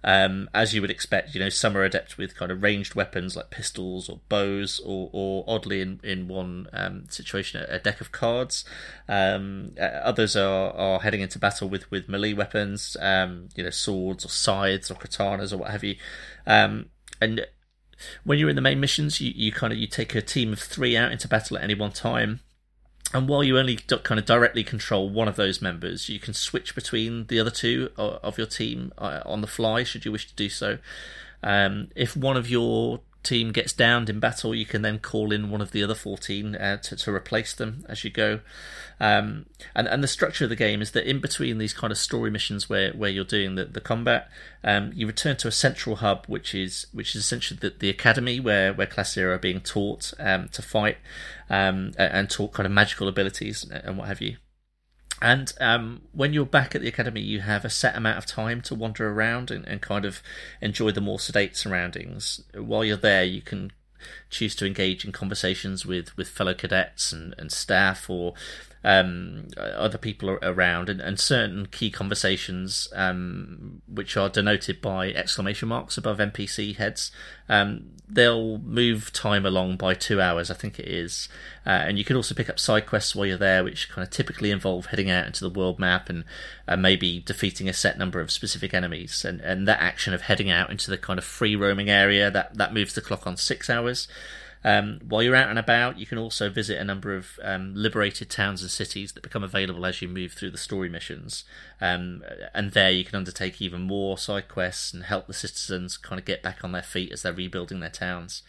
Um, 0.04 0.50
as 0.54 0.74
you 0.74 0.82
would 0.82 0.90
expect, 0.90 1.36
you 1.36 1.40
know, 1.40 1.50
some 1.50 1.78
are 1.78 1.84
adept 1.84 2.18
with 2.18 2.36
kind 2.36 2.52
of 2.52 2.64
ranged 2.64 2.96
weapons 2.96 3.36
like 3.36 3.50
pistols 3.50 4.10
or 4.10 4.20
bows, 4.30 4.80
or, 4.84 5.10
or 5.14 5.44
oddly 5.48 5.82
in 5.82 6.00
in 6.04 6.28
one 6.28 6.68
um, 6.74 7.06
situation, 7.10 7.64
a 7.68 7.80
deck 7.80 8.02
of 8.02 8.12
cards. 8.12 8.66
Um, 9.08 9.74
uh, 9.80 9.84
others 9.84 10.36
are, 10.36 10.74
are 10.74 11.00
heading 11.00 11.22
into 11.22 11.40
battle 11.40 11.70
with 11.70 11.90
with 11.92 12.10
melee 12.10 12.34
weapons, 12.34 12.98
um, 13.00 13.50
you 13.56 13.64
know, 13.64 13.70
swords 13.70 14.26
or 14.26 14.30
scythes 14.30 14.90
or 14.90 14.96
katanas 14.96 15.54
or 15.54 15.58
what 15.58 15.72
have 15.72 15.84
you. 15.84 15.96
Um, 16.48 16.88
and 17.20 17.46
when 18.24 18.40
you're 18.40 18.50
in 18.50 18.56
the 18.56 18.62
main 18.62 18.80
missions, 18.80 19.22
you, 19.22 19.32
you 19.36 19.52
kind 19.52 19.72
of 19.72 19.78
you 19.78 19.88
take 19.88 20.16
a 20.16 20.22
team 20.22 20.54
of 20.54 20.60
three 20.60 20.98
out 20.98 21.12
into 21.12 21.28
battle 21.28 21.58
at 21.58 21.64
any 21.64 21.76
one 21.76 21.92
time 21.92 22.42
and 23.14 23.28
while 23.28 23.44
you 23.44 23.58
only 23.58 23.76
kind 23.76 24.20
of 24.20 24.26
directly 24.26 24.64
control 24.64 25.10
one 25.10 25.28
of 25.28 25.36
those 25.36 25.62
members, 25.62 26.10
you 26.10 26.20
can 26.20 26.34
switch 26.34 26.76
between 26.76 27.28
the 27.28 27.40
other 27.40 27.50
two 27.50 27.90
of 27.98 28.38
your 28.38 28.48
team 28.48 28.94
uh, 28.98 29.22
on 29.26 29.42
the 29.42 29.48
fly, 29.48 29.84
should 29.84 30.06
you 30.06 30.12
wish 30.12 30.28
to 30.28 30.36
do 30.36 30.50
so. 30.50 30.78
Um, 31.44 31.90
if 31.96 32.16
one 32.16 32.38
of 32.38 32.50
your 32.50 33.02
team 33.24 33.52
gets 33.52 33.74
downed 33.74 34.10
in 34.10 34.20
battle, 34.20 34.56
you 34.56 34.66
can 34.66 34.82
then 34.82 35.00
call 35.00 35.32
in 35.32 35.50
one 35.50 35.62
of 35.62 35.72
the 35.72 35.84
other 35.84 35.96
14 35.96 36.56
uh, 36.56 36.78
to, 36.78 36.96
to 36.96 37.14
replace 37.14 37.54
them 37.54 37.86
as 37.88 38.04
you 38.04 38.10
go. 38.10 38.40
Um, 39.00 39.46
and, 39.76 39.88
and 39.88 40.04
the 40.04 40.08
structure 40.08 40.46
of 40.46 40.50
the 40.50 40.56
game 40.56 40.82
is 40.82 40.92
that 40.92 41.10
in 41.10 41.20
between 41.20 41.58
these 41.58 41.74
kind 41.74 41.92
of 41.92 41.98
story 41.98 42.30
missions 42.30 42.70
where, 42.70 42.92
where 42.94 43.10
you're 43.10 43.24
doing 43.24 43.56
the, 43.56 43.66
the 43.66 43.82
combat, 43.82 44.30
um, 44.64 44.92
you 44.94 45.08
return 45.08 45.38
to 45.38 45.48
a 45.48 45.52
central 45.52 45.98
hub, 45.98 46.26
which 46.28 46.54
is 46.54 46.88
which 46.94 47.16
is 47.16 47.24
essentially 47.24 47.60
the, 47.60 47.74
the 47.78 47.90
academy 47.90 48.40
where, 48.40 48.74
where 48.74 48.88
Class 48.88 49.14
Zero 49.14 49.36
are 49.36 49.40
being 49.40 49.62
taught 49.62 50.14
um, 50.20 50.50
to 50.50 50.62
fight 50.62 50.98
um, 51.50 51.94
and 51.98 52.30
taught 52.30 52.54
kind 52.54 52.66
of 52.66 52.72
magical 52.72 53.08
abilities 53.08 53.70
and 53.70 53.98
what 53.98 54.08
have 54.08 54.22
you. 54.22 54.38
And 55.22 55.54
um, 55.60 56.02
when 56.14 56.34
you're 56.34 56.46
back 56.46 56.74
at 56.74 56.82
the 56.82 56.88
academy, 56.88 57.22
you 57.22 57.42
have 57.42 57.64
a 57.64 57.70
set 57.70 57.96
amount 57.96 58.18
of 58.18 58.26
time 58.26 58.62
to 58.62 58.76
wander 58.76 59.08
around 59.08 59.52
and, 59.52 59.68
and 59.68 59.80
kind 59.80 60.04
of 60.04 60.24
enjoy 60.62 60.92
the 60.92 61.02
more 61.02 61.20
sedate 61.20 61.56
surroundings. 61.56 62.44
While 62.56 62.84
you're 62.84 62.98
there, 62.98 63.24
you 63.24 63.42
can 63.42 63.72
choose 64.32 64.56
to 64.56 64.66
engage 64.66 65.06
in 65.06 65.12
conversations 65.12 65.86
with, 65.86 66.18
with 66.18 66.28
fellow 66.28 66.56
cadets 66.56 67.12
and, 67.12 67.36
and 67.38 67.52
staff 67.52 68.10
or 68.10 68.34
um, 68.84 69.48
other 69.58 69.98
people 69.98 70.38
around, 70.42 70.90
and, 70.90 71.00
and 71.00 71.20
certain 71.20 71.68
key 71.68 71.92
conversations 71.92 72.88
um, 72.94 73.82
which 73.88 74.18
are 74.18 74.30
denoted 74.30 74.82
by 74.82 75.10
exclamation 75.10 75.70
marks 75.70 75.98
above 75.98 76.18
NPC 76.18 76.76
heads. 76.76 77.12
Um, 77.48 77.92
they'll 78.08 78.58
move 78.60 79.14
time 79.14 79.46
along 79.46 79.78
by 79.78 79.94
two 79.94 80.20
hours, 80.20 80.50
I 80.50 80.56
think 80.56 80.80
it 80.80 80.88
is. 80.88 81.30
Uh, 81.66 81.70
and 81.70 81.98
you 81.98 82.04
can 82.04 82.16
also 82.16 82.34
pick 82.34 82.50
up 82.50 82.60
side 82.60 82.86
quests 82.86 83.16
while 83.16 83.26
you're 83.26 83.38
there, 83.38 83.64
which 83.64 83.90
kind 83.90 84.04
of 84.06 84.10
typically 84.10 84.52
involve 84.52 84.88
heading 84.88 85.10
out 85.10 85.28
into 85.28 85.48
the 85.48 85.60
world 85.60 85.78
map 85.80 86.10
and 86.10 86.24
uh, 86.68 86.76
maybe 86.76 87.20
defeating 87.20 87.70
a 87.70 87.74
set 87.74 87.98
number 87.98 88.20
of 88.20 88.32
specific 88.32 88.74
enemies. 88.74 89.24
And, 89.24 89.42
and 89.42 89.68
that 89.68 89.82
action 89.82 90.14
of 90.14 90.22
heading 90.22 90.50
out 90.50 90.72
into 90.72 90.90
the 90.90 90.98
kind 90.98 91.20
of 91.20 91.26
free 91.26 91.56
roaming 91.56 91.90
area 91.90 92.32
that 92.32 92.58
that 92.58 92.74
moves 92.74 92.94
the 92.94 93.02
clock 93.02 93.28
on 93.28 93.38
six 93.38 93.70
hours. 93.70 94.08
Um, 94.64 95.00
while 95.08 95.24
you're 95.24 95.36
out 95.36 95.50
and 95.50 95.58
about, 95.58 95.98
you 95.98 96.06
can 96.06 96.18
also 96.18 96.50
visit 96.50 96.78
a 96.78 96.84
number 96.84 97.16
of 97.16 97.40
um, 97.42 97.74
liberated 97.76 98.30
towns 98.30 98.62
and 98.62 98.70
cities 98.70 99.12
that 99.14 99.24
become 99.24 99.44
available 99.44 99.86
as 99.86 100.02
you 100.02 100.08
move 100.08 100.34
through 100.34 100.52
the 100.52 100.58
story 100.58 100.90
missions. 100.90 101.44
Um, 101.80 102.24
and 102.54 102.72
there 102.72 102.92
you 102.92 103.04
can 103.04 103.16
undertake 103.16 103.62
even 103.62 103.82
more 103.82 104.18
side 104.18 104.48
quests 104.48 104.94
and 104.94 105.04
help 105.04 105.28
the 105.28 105.34
citizens 105.34 105.98
kind 105.98 106.20
of 106.20 106.26
get 106.26 106.44
back 106.44 106.64
on 106.64 106.72
their 106.72 106.84
feet 106.84 107.12
as 107.12 107.24
they're 107.24 107.34
rebuilding 107.34 107.80
their 107.80 107.90
towns. 107.90 108.44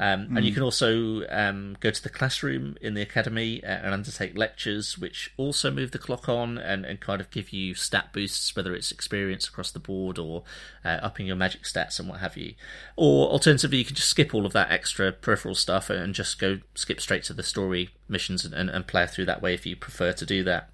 Um, 0.00 0.28
mm. 0.28 0.36
And 0.36 0.46
you 0.46 0.50
hmm. 0.50 0.54
can 0.54 0.62
also 0.62 1.28
um, 1.28 1.76
go 1.78 1.90
to 1.90 2.02
the 2.02 2.08
classroom 2.08 2.78
in 2.80 2.94
the 2.94 3.02
academy 3.02 3.62
uh, 3.62 3.66
and 3.66 3.92
undertake 3.92 4.36
lectures, 4.36 4.96
which 4.96 5.30
also 5.36 5.70
move 5.70 5.90
the 5.90 5.98
clock 5.98 6.26
on 6.26 6.56
and, 6.56 6.86
and 6.86 7.00
kind 7.00 7.20
of 7.20 7.30
give 7.30 7.52
you 7.52 7.74
stat 7.74 8.08
boosts, 8.14 8.56
whether 8.56 8.74
it's 8.74 8.90
experience 8.90 9.46
across 9.46 9.70
the 9.70 9.78
board 9.78 10.18
or 10.18 10.42
uh, 10.86 10.98
upping 11.02 11.26
your 11.26 11.36
magic 11.36 11.64
stats 11.64 12.00
and 12.00 12.08
what 12.08 12.20
have 12.20 12.34
you. 12.34 12.54
Or 12.96 13.28
alternatively, 13.28 13.76
you 13.76 13.84
can 13.84 13.94
just 13.94 14.08
skip 14.08 14.34
all 14.34 14.46
of 14.46 14.54
that 14.54 14.70
extra 14.70 15.12
peripheral 15.12 15.54
stuff 15.54 15.90
and 15.90 16.14
just 16.14 16.38
go 16.38 16.60
skip 16.74 16.98
straight 16.98 17.24
to 17.24 17.34
the 17.34 17.42
story 17.42 17.90
missions 18.08 18.46
and, 18.46 18.54
and, 18.54 18.70
and 18.70 18.86
play 18.86 19.06
through 19.06 19.26
that 19.26 19.42
way 19.42 19.52
if 19.52 19.66
you 19.66 19.76
prefer 19.76 20.14
to 20.14 20.24
do 20.24 20.42
that. 20.44 20.70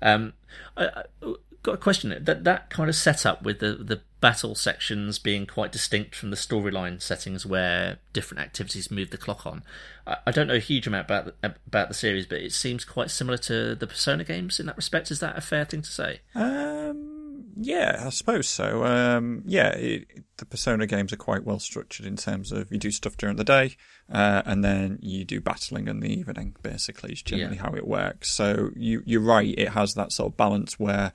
Um, 0.00 0.32
I, 0.74 0.86
I, 0.86 1.34
got 1.62 1.74
a 1.74 1.78
question 1.78 2.16
that 2.24 2.44
that 2.44 2.70
kind 2.70 2.88
of 2.88 2.94
setup 2.94 3.42
with 3.42 3.60
the 3.60 3.74
the 3.74 4.00
battle 4.20 4.54
sections 4.54 5.18
being 5.18 5.46
quite 5.46 5.72
distinct 5.72 6.14
from 6.14 6.30
the 6.30 6.36
storyline 6.36 7.00
settings 7.00 7.46
where 7.46 7.98
different 8.12 8.42
activities 8.42 8.90
move 8.90 9.10
the 9.10 9.16
clock 9.16 9.46
on. 9.46 9.62
I, 10.06 10.18
I 10.26 10.30
don't 10.30 10.46
know 10.46 10.54
a 10.54 10.58
huge 10.58 10.86
amount 10.86 11.06
about 11.06 11.40
the, 11.40 11.54
about 11.66 11.88
the 11.88 11.94
series, 11.94 12.26
but 12.26 12.38
it 12.38 12.52
seems 12.52 12.84
quite 12.84 13.10
similar 13.10 13.38
to 13.38 13.74
the 13.74 13.86
Persona 13.86 14.24
games 14.24 14.60
in 14.60 14.66
that 14.66 14.76
respect. 14.76 15.10
Is 15.10 15.20
that 15.20 15.38
a 15.38 15.40
fair 15.40 15.64
thing 15.64 15.82
to 15.82 15.90
say? 15.90 16.20
Um, 16.34 17.44
yeah, 17.56 18.02
I 18.06 18.10
suppose 18.10 18.48
so. 18.48 18.84
Um, 18.84 19.42
yeah, 19.46 19.70
it, 19.70 20.06
the 20.36 20.44
Persona 20.44 20.86
games 20.86 21.12
are 21.14 21.18
quite 21.18 21.44
well 21.44 21.58
structured 21.58 22.04
in 22.04 22.16
terms 22.16 22.52
of 22.52 22.70
you 22.70 22.78
do 22.78 22.90
stuff 22.90 23.16
during 23.16 23.36
the 23.36 23.44
day, 23.44 23.76
uh, 24.12 24.42
and 24.44 24.62
then 24.62 24.98
you 25.00 25.24
do 25.24 25.40
battling 25.40 25.88
in 25.88 26.00
the 26.00 26.12
evening. 26.12 26.56
Basically, 26.62 27.12
is 27.12 27.22
generally 27.22 27.56
yeah. 27.56 27.62
how 27.62 27.74
it 27.74 27.86
works. 27.86 28.30
So 28.30 28.70
you 28.76 29.02
you're 29.06 29.22
right. 29.22 29.54
It 29.56 29.70
has 29.70 29.94
that 29.94 30.12
sort 30.12 30.32
of 30.32 30.36
balance 30.36 30.78
where 30.78 31.12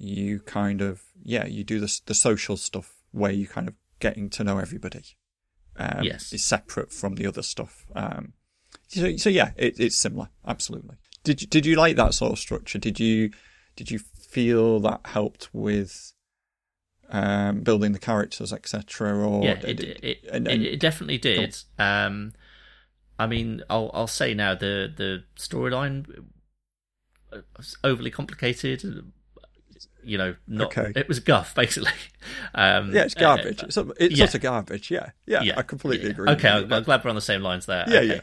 you 0.00 0.40
kind 0.40 0.80
of 0.80 1.02
yeah 1.22 1.46
you 1.46 1.62
do 1.62 1.78
the 1.78 2.00
the 2.06 2.14
social 2.14 2.56
stuff 2.56 2.94
where 3.12 3.30
you 3.30 3.46
kind 3.46 3.68
of 3.68 3.74
getting 4.00 4.30
to 4.30 4.42
know 4.42 4.58
everybody. 4.58 5.04
Um, 5.76 6.02
yes, 6.02 6.32
is 6.32 6.42
separate 6.42 6.92
from 6.92 7.14
the 7.14 7.26
other 7.26 7.42
stuff. 7.42 7.86
Um, 7.94 8.32
so, 8.88 9.16
so 9.16 9.30
yeah, 9.30 9.52
it, 9.56 9.78
it's 9.78 9.96
similar. 9.96 10.30
Absolutely. 10.46 10.96
Did 11.22 11.42
you, 11.42 11.46
did 11.48 11.66
you 11.66 11.76
like 11.76 11.96
that 11.96 12.14
sort 12.14 12.32
of 12.32 12.38
structure? 12.38 12.78
Did 12.78 12.98
you 12.98 13.30
did 13.76 13.90
you 13.90 13.98
feel 13.98 14.80
that 14.80 15.00
helped 15.04 15.50
with 15.52 16.12
um, 17.10 17.60
building 17.60 17.92
the 17.92 17.98
characters, 17.98 18.52
etc.? 18.52 19.26
Or 19.26 19.44
yeah, 19.44 19.60
it 19.62 19.80
it, 19.80 20.04
it, 20.04 20.18
and, 20.32 20.48
and, 20.48 20.62
it, 20.62 20.80
definitely 20.80 21.18
did. 21.18 21.56
Um, 21.78 22.32
I 23.18 23.26
mean, 23.26 23.62
I'll 23.68 23.90
I'll 23.94 24.06
say 24.06 24.34
now 24.34 24.54
the 24.54 24.92
the 24.94 25.24
storyline 25.36 26.24
overly 27.84 28.10
complicated 28.10 29.12
you 30.04 30.18
know, 30.18 30.34
not 30.46 30.76
okay. 30.76 30.92
it 30.96 31.08
was 31.08 31.20
guff 31.20 31.54
basically. 31.56 31.92
Um, 32.54 32.94
yeah, 32.94 33.02
it's 33.02 33.14
garbage. 33.14 33.62
Uh, 33.62 33.66
it's 33.66 33.76
it's 33.98 34.18
yeah. 34.18 34.24
utter 34.24 34.38
garbage. 34.38 34.90
Yeah, 34.90 35.10
yeah, 35.26 35.42
yeah. 35.42 35.58
I 35.58 35.62
completely 35.62 36.06
yeah. 36.06 36.12
agree. 36.12 36.30
Okay, 36.30 36.48
I'm, 36.48 36.72
I'm 36.72 36.82
glad 36.82 37.04
we're 37.04 37.10
on 37.10 37.16
the 37.16 37.20
same 37.20 37.42
lines 37.42 37.66
there. 37.66 37.84
Yeah, 37.88 37.98
okay. 37.98 38.06
yeah. 38.06 38.20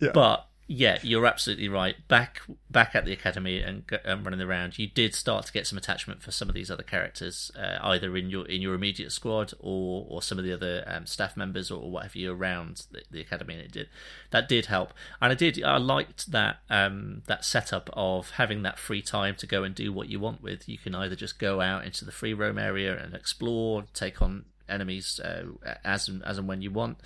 yeah. 0.00 0.10
But 0.12 0.48
yeah, 0.66 0.98
you're 1.02 1.26
absolutely 1.26 1.68
right. 1.68 1.96
Back 2.08 2.40
back 2.70 2.94
at 2.94 3.04
the 3.04 3.12
academy 3.12 3.60
and, 3.60 3.84
and 4.04 4.24
running 4.24 4.40
around, 4.40 4.78
you 4.78 4.86
did 4.86 5.14
start 5.14 5.44
to 5.46 5.52
get 5.52 5.66
some 5.66 5.76
attachment 5.76 6.22
for 6.22 6.30
some 6.30 6.48
of 6.48 6.54
these 6.54 6.70
other 6.70 6.82
characters, 6.82 7.50
uh, 7.58 7.78
either 7.82 8.16
in 8.16 8.30
your 8.30 8.46
in 8.46 8.62
your 8.62 8.74
immediate 8.74 9.12
squad 9.12 9.52
or 9.60 10.06
or 10.08 10.22
some 10.22 10.38
of 10.38 10.44
the 10.44 10.52
other 10.52 10.82
um, 10.86 11.04
staff 11.04 11.36
members 11.36 11.70
or 11.70 11.90
whatever 11.90 12.18
you 12.18 12.32
around 12.32 12.86
the, 12.92 13.02
the, 13.10 13.20
academy. 13.20 13.54
And 13.54 13.62
it 13.64 13.72
did 13.72 13.88
that 14.30 14.48
did 14.48 14.66
help, 14.66 14.94
and 15.20 15.32
I 15.32 15.34
did 15.34 15.62
I 15.62 15.76
liked 15.76 16.32
that 16.32 16.60
um, 16.70 17.22
that 17.26 17.44
setup 17.44 17.90
of 17.92 18.30
having 18.30 18.62
that 18.62 18.78
free 18.78 19.02
time 19.02 19.34
to 19.36 19.46
go 19.46 19.64
and 19.64 19.74
do 19.74 19.92
what 19.92 20.08
you 20.08 20.18
want 20.18 20.42
with. 20.42 20.66
You 20.66 20.78
can 20.78 20.94
either 20.94 21.14
just 21.16 21.38
go 21.38 21.60
out 21.60 21.84
into 21.84 22.06
the 22.06 22.12
free 22.12 22.32
roam 22.32 22.58
area 22.58 22.96
and 22.96 23.12
explore, 23.12 23.84
take 23.92 24.22
on 24.22 24.46
enemies 24.68 25.20
uh, 25.20 25.44
as 25.84 26.08
and, 26.08 26.22
as 26.24 26.38
and 26.38 26.48
when 26.48 26.62
you 26.62 26.70
want 26.70 26.98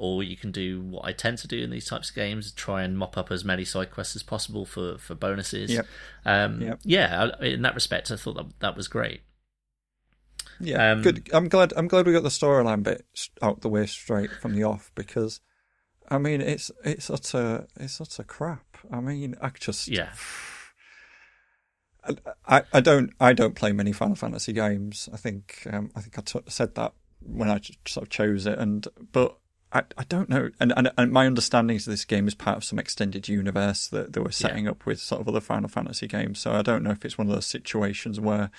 or 0.00 0.22
you 0.22 0.34
can 0.34 0.50
do 0.50 0.80
what 0.80 1.04
I 1.04 1.12
tend 1.12 1.36
to 1.38 1.46
do 1.46 1.62
in 1.62 1.68
these 1.68 1.84
types 1.84 2.08
of 2.08 2.16
games: 2.16 2.52
try 2.52 2.82
and 2.82 2.96
mop 2.96 3.18
up 3.18 3.30
as 3.30 3.44
many 3.44 3.66
side 3.66 3.90
quests 3.90 4.16
as 4.16 4.22
possible 4.22 4.64
for 4.64 4.96
for 4.96 5.14
bonuses. 5.14 5.70
Yep. 5.70 5.86
Um, 6.24 6.62
yep. 6.62 6.80
Yeah, 6.82 7.30
in 7.42 7.60
that 7.62 7.74
respect, 7.74 8.10
I 8.10 8.16
thought 8.16 8.36
that 8.36 8.60
that 8.60 8.76
was 8.76 8.88
great. 8.88 9.20
Yeah, 10.58 10.92
um, 10.92 11.02
good. 11.02 11.28
I'm 11.34 11.48
glad. 11.48 11.74
I'm 11.76 11.86
glad 11.86 12.06
we 12.06 12.14
got 12.14 12.22
the 12.22 12.30
storyline 12.30 12.82
bit 12.82 13.04
out 13.42 13.60
the 13.60 13.68
way 13.68 13.84
straight 13.84 14.30
from 14.30 14.54
the 14.54 14.64
off 14.64 14.90
because, 14.94 15.40
I 16.08 16.16
mean, 16.16 16.40
it's 16.40 16.70
it's 16.82 17.10
utter 17.10 17.66
it's 17.76 18.00
utter 18.00 18.24
crap. 18.24 18.78
I 18.90 19.00
mean, 19.00 19.36
I 19.42 19.50
just 19.50 19.86
yeah. 19.86 20.12
I, 22.46 22.62
I 22.72 22.80
don't 22.80 23.12
I 23.20 23.32
don't 23.32 23.54
play 23.54 23.72
many 23.72 23.92
Final 23.92 24.16
Fantasy 24.16 24.52
games. 24.52 25.08
I 25.12 25.16
think 25.16 25.66
um, 25.70 25.90
I 25.94 26.00
think 26.00 26.18
I 26.18 26.22
t- 26.22 26.50
said 26.50 26.74
that 26.74 26.92
when 27.20 27.50
I 27.50 27.60
sort 27.86 28.04
of 28.04 28.10
chose 28.10 28.46
it, 28.46 28.58
and 28.58 28.86
but 29.12 29.36
I, 29.72 29.82
I 29.96 30.04
don't 30.04 30.28
know. 30.28 30.50
And, 30.58 30.72
and 30.76 30.90
and 30.96 31.12
my 31.12 31.26
understanding 31.26 31.76
is 31.76 31.84
this 31.84 32.04
game 32.04 32.26
is 32.26 32.34
part 32.34 32.56
of 32.56 32.64
some 32.64 32.78
extended 32.78 33.28
universe 33.28 33.86
that 33.88 34.12
they 34.12 34.20
were 34.20 34.32
setting 34.32 34.64
yeah. 34.64 34.72
up 34.72 34.86
with 34.86 35.00
sort 35.00 35.20
of 35.20 35.28
other 35.28 35.40
Final 35.40 35.68
Fantasy 35.68 36.06
games. 36.06 36.38
So 36.40 36.52
I 36.52 36.62
don't 36.62 36.82
know 36.82 36.90
if 36.90 37.04
it's 37.04 37.18
one 37.18 37.28
of 37.28 37.34
those 37.34 37.46
situations 37.46 38.18
where 38.18 38.50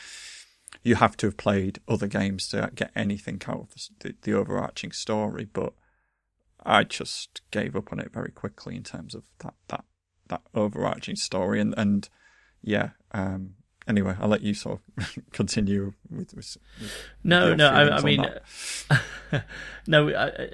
you 0.84 0.96
have 0.96 1.18
to 1.18 1.28
have 1.28 1.38
played 1.38 1.80
other 1.88 2.08
games 2.08 2.48
to 2.50 2.72
get 2.74 2.92
anything 2.96 3.42
out 3.48 3.60
of 3.60 3.74
the, 4.00 4.16
the 4.22 4.34
overarching 4.34 4.92
story. 4.92 5.48
But 5.52 5.74
I 6.64 6.84
just 6.84 7.42
gave 7.52 7.76
up 7.76 7.92
on 7.92 8.00
it 8.00 8.14
very 8.14 8.32
quickly 8.32 8.76
in 8.76 8.84
terms 8.84 9.16
of 9.16 9.24
that 9.40 9.56
that 9.68 9.86
that 10.28 10.42
overarching 10.54 11.16
story 11.16 11.60
and 11.60 11.74
and 11.76 12.08
yeah. 12.64 12.90
Um, 13.12 13.56
anyway, 13.88 14.16
I'll 14.20 14.30
let 14.30 14.42
you 14.42 14.54
sort 14.54 14.80
of 14.98 15.18
continue 15.32 15.94
with. 16.10 16.34
with, 16.34 16.58
with 16.80 16.92
no, 17.24 17.54
no, 17.54 17.68
I, 17.70 17.98
I 17.98 18.02
mean, 18.02 18.26
no, 19.88 20.10
I, 20.16 20.50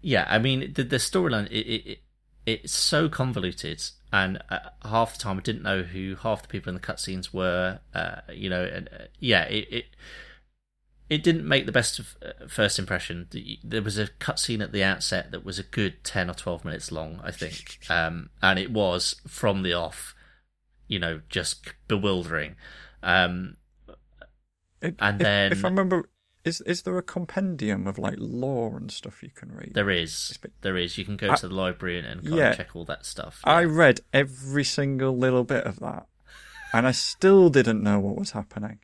yeah, 0.00 0.26
I 0.28 0.38
mean 0.38 0.72
the 0.74 0.84
the 0.84 0.96
storyline 0.96 1.50
it, 1.50 1.66
it, 1.66 1.98
it's 2.46 2.72
so 2.72 3.08
convoluted, 3.08 3.82
and 4.12 4.42
uh, 4.50 4.58
half 4.84 5.14
the 5.14 5.18
time 5.18 5.38
I 5.38 5.40
didn't 5.40 5.62
know 5.62 5.82
who 5.82 6.16
half 6.16 6.42
the 6.42 6.48
people 6.48 6.70
in 6.70 6.74
the 6.74 6.80
cutscenes 6.80 7.32
were. 7.32 7.80
Uh, 7.94 8.20
you 8.32 8.48
know, 8.48 8.64
and 8.64 8.88
uh, 8.88 9.04
yeah, 9.18 9.44
it, 9.44 9.68
it 9.70 9.84
it 11.10 11.22
didn't 11.22 11.46
make 11.48 11.66
the 11.66 11.72
best 11.72 11.98
of, 11.98 12.16
uh, 12.22 12.46
first 12.46 12.78
impression. 12.78 13.28
There 13.64 13.82
was 13.82 13.98
a 13.98 14.06
cutscene 14.06 14.62
at 14.62 14.72
the 14.72 14.84
outset 14.84 15.30
that 15.30 15.44
was 15.44 15.58
a 15.58 15.62
good 15.62 16.04
ten 16.04 16.30
or 16.30 16.34
twelve 16.34 16.64
minutes 16.64 16.92
long, 16.92 17.20
I 17.22 17.30
think, 17.30 17.78
um, 17.90 18.30
and 18.42 18.58
it 18.58 18.70
was 18.70 19.20
from 19.26 19.62
the 19.62 19.74
off, 19.74 20.14
you 20.88 20.98
know, 20.98 21.20
just 21.28 21.72
bewildering. 21.86 22.56
Um, 23.02 23.56
it, 24.80 24.96
and 24.98 25.20
if, 25.20 25.24
then, 25.24 25.52
if 25.52 25.64
I 25.64 25.68
remember, 25.68 26.08
is 26.44 26.60
is 26.62 26.82
there 26.82 26.98
a 26.98 27.02
compendium 27.02 27.86
of 27.86 27.98
like 27.98 28.14
lore 28.18 28.76
and 28.76 28.90
stuff 28.90 29.22
you 29.22 29.30
can 29.30 29.52
read? 29.52 29.72
There 29.74 29.90
is. 29.90 30.38
There 30.62 30.76
is. 30.76 30.98
You 30.98 31.04
can 31.04 31.16
go 31.16 31.30
I, 31.30 31.36
to 31.36 31.48
the 31.48 31.54
library 31.54 31.98
and, 31.98 32.06
and 32.06 32.26
yeah, 32.26 32.54
check 32.54 32.74
all 32.74 32.84
that 32.86 33.06
stuff. 33.06 33.40
Yeah. 33.46 33.52
I 33.52 33.64
read 33.64 34.00
every 34.12 34.64
single 34.64 35.16
little 35.16 35.44
bit 35.44 35.64
of 35.64 35.78
that, 35.80 36.06
and 36.72 36.86
I 36.86 36.92
still 36.92 37.50
didn't 37.50 37.82
know 37.82 38.00
what 38.00 38.16
was 38.16 38.32
happening. 38.32 38.80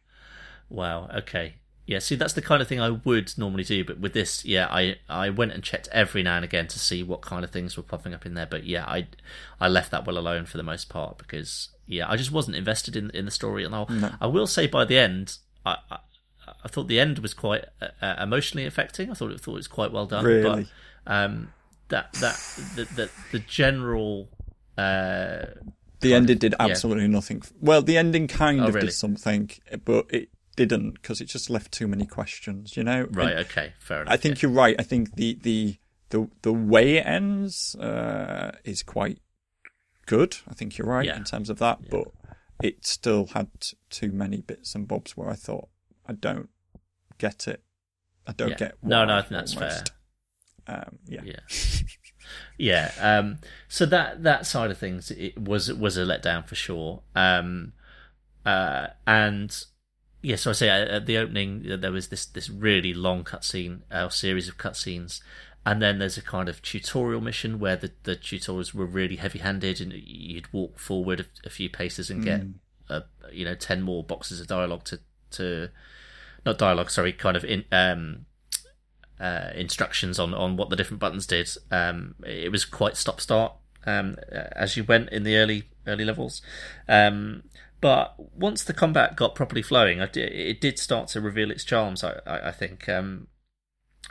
Wow. 0.68 1.08
Okay. 1.14 1.56
Yeah, 1.86 1.98
see, 1.98 2.14
that's 2.14 2.32
the 2.32 2.40
kind 2.40 2.62
of 2.62 2.68
thing 2.68 2.80
I 2.80 2.90
would 2.90 3.34
normally 3.36 3.64
do, 3.64 3.84
but 3.84 3.98
with 3.98 4.14
this, 4.14 4.42
yeah, 4.44 4.68
I, 4.70 4.96
I 5.06 5.28
went 5.28 5.52
and 5.52 5.62
checked 5.62 5.86
every 5.92 6.22
now 6.22 6.36
and 6.36 6.44
again 6.44 6.66
to 6.68 6.78
see 6.78 7.02
what 7.02 7.20
kind 7.20 7.44
of 7.44 7.50
things 7.50 7.76
were 7.76 7.82
popping 7.82 8.14
up 8.14 8.24
in 8.24 8.32
there. 8.32 8.46
But 8.46 8.64
yeah, 8.64 8.86
I 8.86 9.06
I 9.60 9.68
left 9.68 9.90
that 9.90 10.06
well 10.06 10.16
alone 10.16 10.46
for 10.46 10.56
the 10.56 10.62
most 10.62 10.88
part 10.88 11.18
because 11.18 11.68
yeah, 11.86 12.10
I 12.10 12.16
just 12.16 12.32
wasn't 12.32 12.56
invested 12.56 12.96
in 12.96 13.10
in 13.10 13.26
the 13.26 13.30
story. 13.30 13.64
And 13.64 13.72
no. 13.72 14.12
I 14.18 14.26
will 14.26 14.46
say 14.46 14.66
by 14.66 14.86
the 14.86 14.98
end, 14.98 15.36
I, 15.66 15.76
I, 15.90 15.98
I 16.64 16.68
thought 16.68 16.88
the 16.88 16.98
end 16.98 17.18
was 17.18 17.34
quite 17.34 17.66
uh, 17.82 17.88
uh, 18.00 18.16
emotionally 18.18 18.66
affecting. 18.66 19.10
I 19.10 19.14
thought 19.14 19.32
it 19.32 19.40
thought 19.40 19.52
it 19.52 19.56
was 19.56 19.68
quite 19.68 19.92
well 19.92 20.06
done. 20.06 20.24
Really, 20.24 20.66
but, 21.04 21.12
um, 21.12 21.52
that 21.88 22.14
that 22.14 22.36
the 22.76 22.84
the, 22.96 23.10
the 23.32 23.38
general. 23.40 24.30
Uh, 24.78 25.46
the 26.00 26.14
ending 26.14 26.38
did 26.38 26.54
absolutely 26.58 27.04
yeah. 27.04 27.10
nothing. 27.10 27.42
Well, 27.60 27.80
the 27.80 27.96
ending 27.96 28.26
kind 28.26 28.60
oh, 28.60 28.68
of 28.68 28.74
really? 28.74 28.88
did 28.88 28.94
something, 28.94 29.50
but 29.84 30.06
it 30.10 30.28
didn't 30.56 30.92
because 30.94 31.20
it 31.20 31.26
just 31.26 31.50
left 31.50 31.72
too 31.72 31.86
many 31.86 32.06
questions. 32.06 32.76
You 32.76 32.84
know, 32.84 33.06
right? 33.10 33.30
And 33.30 33.38
okay, 33.40 33.72
fair 33.78 34.02
enough. 34.02 34.12
I 34.12 34.16
think 34.16 34.36
yeah. 34.36 34.48
you're 34.48 34.56
right. 34.56 34.76
I 34.78 34.82
think 34.82 35.16
the 35.16 35.38
the 35.42 35.76
the 36.10 36.28
the 36.42 36.52
way 36.52 36.98
it 36.98 37.06
ends 37.06 37.74
uh, 37.76 38.52
is 38.64 38.82
quite 38.82 39.18
good. 40.06 40.36
I 40.48 40.54
think 40.54 40.78
you're 40.78 40.86
right 40.86 41.06
yeah. 41.06 41.16
in 41.16 41.24
terms 41.24 41.50
of 41.50 41.58
that, 41.58 41.78
yeah. 41.82 41.88
but 41.90 42.08
it 42.62 42.86
still 42.86 43.26
had 43.34 43.48
too 43.90 44.12
many 44.12 44.40
bits 44.40 44.74
and 44.74 44.86
bobs 44.86 45.16
where 45.16 45.28
I 45.28 45.34
thought 45.34 45.68
I 46.06 46.12
don't 46.12 46.50
get 47.18 47.48
it. 47.48 47.62
I 48.26 48.32
don't 48.32 48.56
get. 48.56 48.76
no, 48.82 49.04
no, 49.04 49.16
I 49.16 49.20
think 49.20 49.32
that's 49.32 49.54
almost. 49.54 49.92
fair. 50.66 50.76
Um, 50.76 50.98
yeah. 51.06 51.20
Yeah. 51.24 51.40
yeah. 52.58 52.92
Um, 53.00 53.38
so 53.68 53.84
that 53.86 54.22
that 54.22 54.46
side 54.46 54.70
of 54.70 54.78
things 54.78 55.10
it 55.10 55.38
was 55.38 55.72
was 55.72 55.96
a 55.96 56.02
letdown 56.02 56.46
for 56.46 56.54
sure. 56.54 57.02
Um, 57.14 57.72
uh, 58.46 58.88
and 59.06 59.64
yeah, 60.24 60.36
so 60.36 60.50
I 60.50 60.52
say 60.54 60.70
at 60.70 61.04
the 61.04 61.18
opening 61.18 61.78
there 61.80 61.92
was 61.92 62.08
this 62.08 62.24
this 62.24 62.48
really 62.48 62.94
long 62.94 63.24
cutscene, 63.24 63.82
a 63.90 64.06
uh, 64.06 64.08
series 64.08 64.48
of 64.48 64.56
cutscenes, 64.56 65.20
and 65.66 65.82
then 65.82 65.98
there's 65.98 66.16
a 66.16 66.22
kind 66.22 66.48
of 66.48 66.62
tutorial 66.62 67.20
mission 67.20 67.58
where 67.58 67.76
the, 67.76 67.92
the 68.04 68.16
tutorials 68.16 68.72
were 68.72 68.86
really 68.86 69.16
heavy 69.16 69.40
handed, 69.40 69.82
and 69.82 69.92
you'd 69.92 70.50
walk 70.50 70.78
forward 70.78 71.20
a, 71.20 71.24
a 71.46 71.50
few 71.50 71.68
paces 71.68 72.08
and 72.08 72.24
get 72.24 72.40
mm. 72.40 72.54
uh, 72.88 73.02
you 73.30 73.44
know 73.44 73.54
ten 73.54 73.82
more 73.82 74.02
boxes 74.02 74.40
of 74.40 74.46
dialogue 74.46 74.84
to 74.84 74.98
to 75.32 75.68
not 76.46 76.56
dialogue, 76.56 76.90
sorry, 76.90 77.12
kind 77.12 77.36
of 77.36 77.44
in 77.44 77.66
um 77.70 78.24
uh, 79.20 79.50
instructions 79.54 80.18
on 80.18 80.32
on 80.32 80.56
what 80.56 80.70
the 80.70 80.76
different 80.76 81.00
buttons 81.00 81.26
did. 81.26 81.50
Um, 81.70 82.14
it 82.24 82.50
was 82.50 82.64
quite 82.64 82.96
stop 82.96 83.20
start 83.20 83.52
um 83.86 84.16
as 84.32 84.78
you 84.78 84.84
went 84.84 85.10
in 85.10 85.22
the 85.22 85.36
early 85.36 85.64
early 85.86 86.06
levels. 86.06 86.40
Um, 86.88 87.42
but 87.80 88.14
once 88.34 88.64
the 88.64 88.72
combat 88.72 89.16
got 89.16 89.34
properly 89.34 89.62
flowing, 89.62 90.00
it 90.00 90.60
did 90.60 90.78
start 90.78 91.08
to 91.08 91.20
reveal 91.20 91.50
its 91.50 91.64
charms. 91.64 92.02
I, 92.02 92.20
I, 92.26 92.50
think 92.50 92.88
um, 92.88 93.28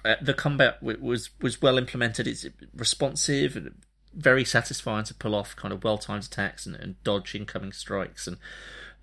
uh, 0.05 0.15
the 0.21 0.33
combat 0.33 0.81
was 0.81 1.31
was 1.41 1.61
well 1.61 1.77
implemented. 1.77 2.27
It's 2.27 2.45
responsive 2.75 3.55
and 3.55 3.75
very 4.13 4.45
satisfying 4.45 5.05
to 5.05 5.13
pull 5.13 5.33
off 5.33 5.55
kind 5.55 5.73
of 5.73 5.83
well 5.83 5.97
timed 5.97 6.25
attacks 6.25 6.65
and, 6.65 6.75
and 6.75 7.03
dodge 7.03 7.33
incoming 7.33 7.71
strikes. 7.71 8.27
And 8.27 8.37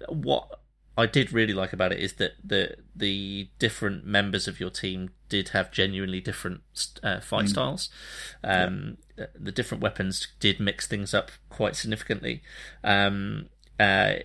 what 0.09 0.61
I 0.97 1.07
did 1.07 1.33
really 1.33 1.55
like 1.55 1.73
about 1.73 1.93
it 1.93 1.99
is 1.99 2.15
that 2.15 2.33
the 2.45 2.77
the 2.95 3.49
different 3.59 4.05
members 4.05 4.47
of 4.47 4.61
your 4.61 4.71
team 4.71 5.11
did 5.29 5.51
have 5.51 5.71
genuinely 5.71 6.21
different 6.21 6.61
uh, 7.03 7.21
fight 7.21 7.47
mm. 7.47 7.51
styles. 7.51 7.89
Um, 8.45 8.99
yeah. 9.17 9.27
The 9.35 9.53
different 9.53 9.83
weapons 9.83 10.29
did 10.41 10.61
mix 10.61 10.87
things 10.87 11.15
up 11.15 11.31
quite 11.49 11.77
significantly. 11.77 12.43
Um, 12.85 13.49
uh, 13.81 14.19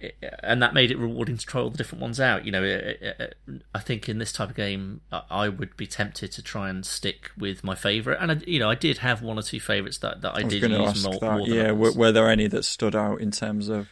and 0.44 0.62
that 0.62 0.74
made 0.74 0.92
it 0.92 0.98
rewarding 0.98 1.38
to 1.38 1.46
try 1.46 1.62
all 1.62 1.70
the 1.70 1.78
different 1.78 2.02
ones 2.02 2.20
out. 2.20 2.46
You 2.46 2.52
know, 2.52 2.94
I 3.74 3.80
think 3.80 4.10
in 4.10 4.18
this 4.18 4.34
type 4.34 4.50
of 4.50 4.56
game, 4.56 5.00
I 5.12 5.48
would 5.48 5.78
be 5.78 5.88
tempted 5.88 6.34
to 6.34 6.42
try 6.42 6.70
and 6.70 6.86
stick 6.86 7.32
with 7.38 7.64
my 7.64 7.74
favourite. 7.74 8.22
And 8.22 8.34
I, 8.34 8.42
you 8.46 8.60
know, 8.60 8.70
I 8.70 8.76
did 8.76 8.98
have 8.98 9.22
one 9.22 9.40
or 9.40 9.42
two 9.42 9.62
favourites 9.62 10.00
that, 10.00 10.20
that 10.24 10.34
I, 10.34 10.40
I 10.40 10.44
did 10.44 10.70
use 10.70 11.06
more, 11.06 11.18
more, 11.22 11.48
yeah, 11.48 11.72
were, 11.72 11.94
were, 11.94 12.12
there 12.12 12.30
any 12.30 12.48
that 12.48 12.66
stood 12.66 12.98
out 12.98 13.22
in 13.22 13.32
terms 13.32 13.70
of 13.70 13.88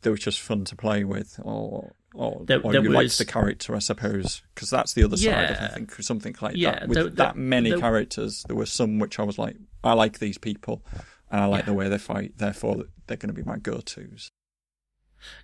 they 0.00 0.08
were 0.08 0.16
just 0.16 0.40
fun 0.40 0.64
to 0.64 0.74
play 0.74 1.04
with, 1.04 1.38
or 1.42 1.92
or, 2.14 2.44
there, 2.46 2.62
or 2.62 2.72
there 2.72 2.82
you 2.82 2.88
was, 2.88 2.96
liked 2.96 3.18
the 3.18 3.26
character, 3.26 3.76
I 3.76 3.80
suppose? 3.80 4.40
Because 4.54 4.70
that's 4.70 4.94
the 4.94 5.04
other 5.04 5.16
yeah, 5.18 5.58
side. 5.58 5.62
I 5.62 5.74
think 5.74 5.92
something 5.96 6.34
like 6.40 6.56
yeah, 6.56 6.78
that 6.78 6.88
with 6.88 6.96
there, 6.96 7.08
that 7.10 7.36
many 7.36 7.78
characters, 7.78 8.46
there 8.48 8.56
were 8.56 8.64
some 8.64 8.98
which 8.98 9.18
I 9.18 9.24
was 9.24 9.38
like, 9.38 9.56
I 9.84 9.92
like 9.92 10.20
these 10.20 10.38
people, 10.38 10.82
and 11.30 11.42
I 11.42 11.44
like 11.44 11.64
yeah. 11.64 11.66
the 11.66 11.74
way 11.74 11.90
they 11.90 11.98
fight. 11.98 12.38
Therefore, 12.38 12.84
they're 13.06 13.18
going 13.18 13.34
to 13.34 13.34
be 13.34 13.42
my 13.42 13.58
go-tos. 13.58 14.30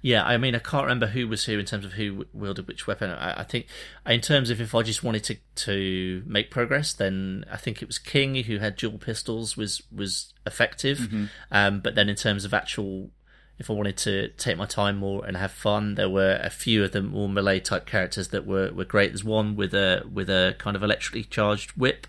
Yeah, 0.00 0.24
I 0.24 0.36
mean, 0.36 0.54
I 0.54 0.58
can't 0.58 0.84
remember 0.84 1.06
who 1.06 1.28
was 1.28 1.44
who 1.44 1.58
in 1.58 1.64
terms 1.64 1.84
of 1.84 1.92
who 1.92 2.26
wielded 2.32 2.68
which 2.68 2.86
weapon. 2.86 3.10
I, 3.10 3.40
I, 3.40 3.44
think, 3.44 3.66
in 4.06 4.20
terms 4.20 4.50
of 4.50 4.60
if 4.60 4.74
I 4.74 4.82
just 4.82 5.02
wanted 5.02 5.24
to 5.24 5.36
to 5.66 6.22
make 6.26 6.50
progress, 6.50 6.92
then 6.92 7.44
I 7.50 7.56
think 7.56 7.82
it 7.82 7.86
was 7.86 7.98
King 7.98 8.34
who 8.44 8.58
had 8.58 8.76
dual 8.76 8.98
pistols 8.98 9.56
was 9.56 9.82
was 9.94 10.32
effective. 10.46 10.98
Mm-hmm. 10.98 11.24
Um, 11.50 11.80
but 11.80 11.94
then 11.94 12.08
in 12.08 12.16
terms 12.16 12.44
of 12.44 12.54
actual, 12.54 13.10
if 13.58 13.70
I 13.70 13.72
wanted 13.72 13.96
to 13.98 14.28
take 14.30 14.56
my 14.56 14.66
time 14.66 14.96
more 14.96 15.24
and 15.24 15.36
have 15.36 15.52
fun, 15.52 15.94
there 15.94 16.10
were 16.10 16.38
a 16.42 16.50
few 16.50 16.84
of 16.84 16.92
the 16.92 17.02
more 17.02 17.28
melee 17.28 17.60
type 17.60 17.86
characters 17.86 18.28
that 18.28 18.46
were, 18.46 18.72
were 18.72 18.84
great. 18.84 19.10
There's 19.10 19.24
one 19.24 19.56
with 19.56 19.74
a 19.74 20.04
with 20.12 20.30
a 20.30 20.54
kind 20.58 20.76
of 20.76 20.82
electrically 20.82 21.24
charged 21.24 21.72
whip. 21.72 22.06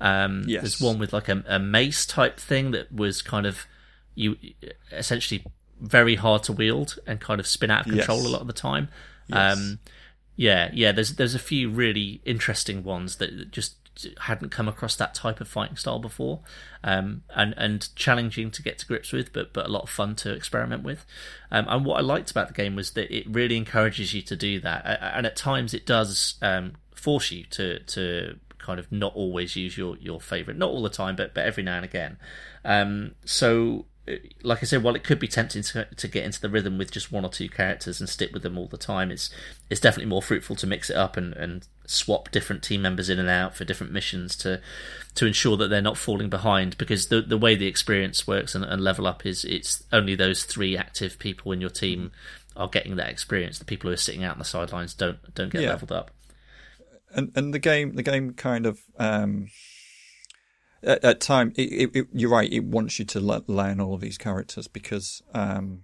Um, 0.00 0.44
yes. 0.46 0.62
There's 0.62 0.80
one 0.80 0.98
with 0.98 1.12
like 1.12 1.28
a, 1.28 1.42
a 1.46 1.58
mace 1.58 2.06
type 2.06 2.38
thing 2.38 2.72
that 2.72 2.92
was 2.92 3.22
kind 3.22 3.46
of 3.46 3.66
you 4.14 4.36
essentially 4.92 5.44
very 5.80 6.14
hard 6.14 6.42
to 6.44 6.52
wield 6.52 6.98
and 7.06 7.20
kind 7.20 7.40
of 7.40 7.46
spin 7.46 7.70
out 7.70 7.86
of 7.86 7.92
control 7.92 8.18
yes. 8.18 8.26
a 8.26 8.30
lot 8.30 8.40
of 8.40 8.46
the 8.46 8.52
time. 8.52 8.88
Yes. 9.28 9.56
Um, 9.56 9.78
yeah, 10.36 10.70
yeah. 10.72 10.92
There's 10.92 11.14
there's 11.14 11.34
a 11.34 11.40
few 11.40 11.70
really 11.70 12.20
interesting 12.24 12.84
ones 12.84 13.16
that 13.16 13.50
just 13.50 13.76
hadn't 14.20 14.50
come 14.50 14.68
across 14.68 14.96
that 14.96 15.14
type 15.14 15.40
of 15.40 15.48
fighting 15.48 15.76
style 15.76 15.98
before, 15.98 16.40
um, 16.84 17.22
and 17.34 17.54
and 17.56 17.94
challenging 17.96 18.50
to 18.50 18.62
get 18.62 18.78
to 18.78 18.86
grips 18.86 19.12
with, 19.12 19.32
but 19.32 19.52
but 19.52 19.66
a 19.66 19.68
lot 19.68 19.84
of 19.84 19.90
fun 19.90 20.14
to 20.16 20.32
experiment 20.32 20.82
with. 20.82 21.06
Um, 21.50 21.66
and 21.68 21.84
what 21.84 21.96
I 21.96 22.00
liked 22.02 22.30
about 22.30 22.48
the 22.48 22.54
game 22.54 22.76
was 22.76 22.92
that 22.92 23.14
it 23.14 23.26
really 23.28 23.56
encourages 23.56 24.12
you 24.14 24.22
to 24.22 24.36
do 24.36 24.60
that, 24.60 24.84
and 25.00 25.26
at 25.26 25.36
times 25.36 25.72
it 25.72 25.86
does 25.86 26.34
um, 26.42 26.74
force 26.94 27.30
you 27.30 27.44
to 27.44 27.80
to 27.80 28.38
kind 28.58 28.78
of 28.78 28.90
not 28.90 29.14
always 29.14 29.56
use 29.56 29.78
your 29.78 29.96
your 29.96 30.20
favorite, 30.20 30.58
not 30.58 30.70
all 30.70 30.82
the 30.82 30.90
time, 30.90 31.16
but 31.16 31.34
but 31.34 31.46
every 31.46 31.62
now 31.62 31.76
and 31.76 31.84
again. 31.84 32.18
Um, 32.64 33.14
so 33.24 33.86
like 34.42 34.58
I 34.62 34.66
said, 34.66 34.82
while 34.82 34.94
it 34.94 35.02
could 35.04 35.18
be 35.18 35.28
tempting 35.28 35.62
to, 35.62 35.84
to 35.96 36.08
get 36.08 36.24
into 36.24 36.40
the 36.40 36.48
rhythm 36.48 36.78
with 36.78 36.90
just 36.90 37.10
one 37.10 37.24
or 37.24 37.28
two 37.30 37.48
characters 37.48 37.98
and 38.00 38.08
stick 38.08 38.32
with 38.32 38.42
them 38.42 38.56
all 38.56 38.66
the 38.68 38.76
time, 38.78 39.10
it's 39.10 39.30
it's 39.68 39.80
definitely 39.80 40.08
more 40.08 40.22
fruitful 40.22 40.56
to 40.56 40.66
mix 40.66 40.90
it 40.90 40.96
up 40.96 41.16
and, 41.16 41.34
and 41.34 41.66
swap 41.86 42.30
different 42.30 42.62
team 42.62 42.82
members 42.82 43.08
in 43.08 43.18
and 43.18 43.28
out 43.28 43.56
for 43.56 43.64
different 43.64 43.92
missions 43.92 44.36
to 44.36 44.60
to 45.16 45.26
ensure 45.26 45.56
that 45.56 45.68
they're 45.68 45.82
not 45.82 45.98
falling 45.98 46.28
behind. 46.30 46.78
Because 46.78 47.08
the 47.08 47.20
the 47.20 47.38
way 47.38 47.54
the 47.56 47.66
experience 47.66 48.26
works 48.26 48.54
and, 48.54 48.64
and 48.64 48.82
level 48.82 49.06
up 49.06 49.26
is 49.26 49.44
it's 49.44 49.82
only 49.92 50.14
those 50.14 50.44
three 50.44 50.76
active 50.76 51.18
people 51.18 51.50
in 51.52 51.60
your 51.60 51.70
team 51.70 52.12
are 52.56 52.68
getting 52.68 52.96
that 52.96 53.10
experience. 53.10 53.58
The 53.58 53.64
people 53.64 53.88
who 53.90 53.94
are 53.94 53.98
sitting 53.98 54.24
out 54.24 54.32
on 54.34 54.38
the 54.38 54.44
sidelines 54.44 54.94
don't 54.94 55.18
don't 55.34 55.50
get 55.50 55.62
Yeah. 55.62 55.70
leveled 55.70 55.92
up. 55.92 56.10
and 57.14 57.32
and 57.34 57.52
the 57.52 57.58
game 57.58 57.94
the 57.94 58.02
game 58.02 58.34
kind 58.34 58.66
of 58.66 58.78
um 58.98 59.48
at, 60.86 61.04
at 61.04 61.20
time 61.20 61.52
it, 61.56 61.62
it, 61.72 61.90
it, 61.96 62.06
you're 62.12 62.30
right 62.30 62.52
it 62.52 62.64
wants 62.64 62.98
you 62.98 63.04
to 63.04 63.20
le- 63.20 63.42
learn 63.46 63.80
all 63.80 63.94
of 63.94 64.00
these 64.00 64.16
characters 64.18 64.68
because 64.68 65.22
um 65.34 65.82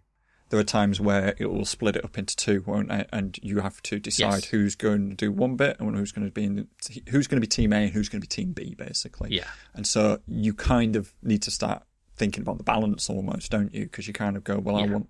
there 0.48 0.61
are 0.61 0.64
times 0.64 1.00
where 1.00 1.34
it 1.38 1.46
will 1.46 1.64
split 1.64 1.96
it 1.96 2.05
up 2.05 2.18
into 2.18 2.36
two 2.36 2.62
won't 2.66 2.90
it? 2.92 3.09
And 3.11 3.38
you 3.42 3.61
have 3.61 3.82
to 3.84 3.98
decide 3.98 4.34
Yes. 4.34 4.44
who's 4.46 4.74
going 4.74 5.09
to 5.09 5.16
do 5.16 5.32
one 5.32 5.57
bit 5.57 5.80
and 5.80 5.96
who's 5.96 6.12
going 6.12 6.26
to 6.26 6.32
be 6.32 6.44
in 6.44 6.68
who's 7.09 7.26
going 7.26 7.40
to 7.40 7.40
be 7.40 7.46
team 7.46 7.72
A 7.72 7.76
and 7.84 7.90
who's 7.92 8.09
going 8.11 8.20
to 8.20 8.26
be 8.28 8.34
team 8.42 8.53
B 8.53 8.74
basically. 8.78 9.34
Yeah. 9.34 9.44
and 9.74 9.86
so 9.86 10.20
you 10.26 10.53
kind 10.55 10.94
of 10.94 11.14
need 11.22 11.40
to 11.42 11.50
start 11.50 11.84
thinking 12.16 12.42
about 12.42 12.59
the 12.59 12.64
balance 12.64 13.09
almost 13.09 13.50
don't 13.50 13.72
you? 13.74 13.84
Because 13.84 14.07
you 14.07 14.12
kind 14.12 14.36
of 14.36 14.44
go 14.44 14.59
well 14.59 14.76
I 14.76 14.84
want 14.86 15.09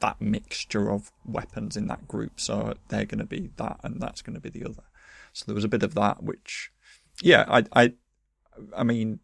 that 0.00 0.20
mixture 0.20 0.88
of 0.90 1.10
weapons 1.24 1.76
in 1.76 1.88
that 1.88 2.06
group 2.06 2.38
so 2.38 2.74
they're 2.88 3.06
going 3.06 3.18
to 3.18 3.24
be 3.26 3.50
that 3.56 3.80
and 3.82 4.00
that's 4.00 4.22
going 4.22 4.34
to 4.34 4.40
be 4.40 4.50
the 4.50 4.64
other. 4.64 4.84
So 5.32 5.44
there 5.46 5.54
was 5.54 5.64
a 5.64 5.68
bit 5.68 5.82
of 5.82 5.94
that, 5.94 6.22
which, 6.22 6.70
yeah, 7.22 7.44
I, 7.48 7.64
I, 7.74 7.92
I 8.74 8.84
mean, 8.84 9.20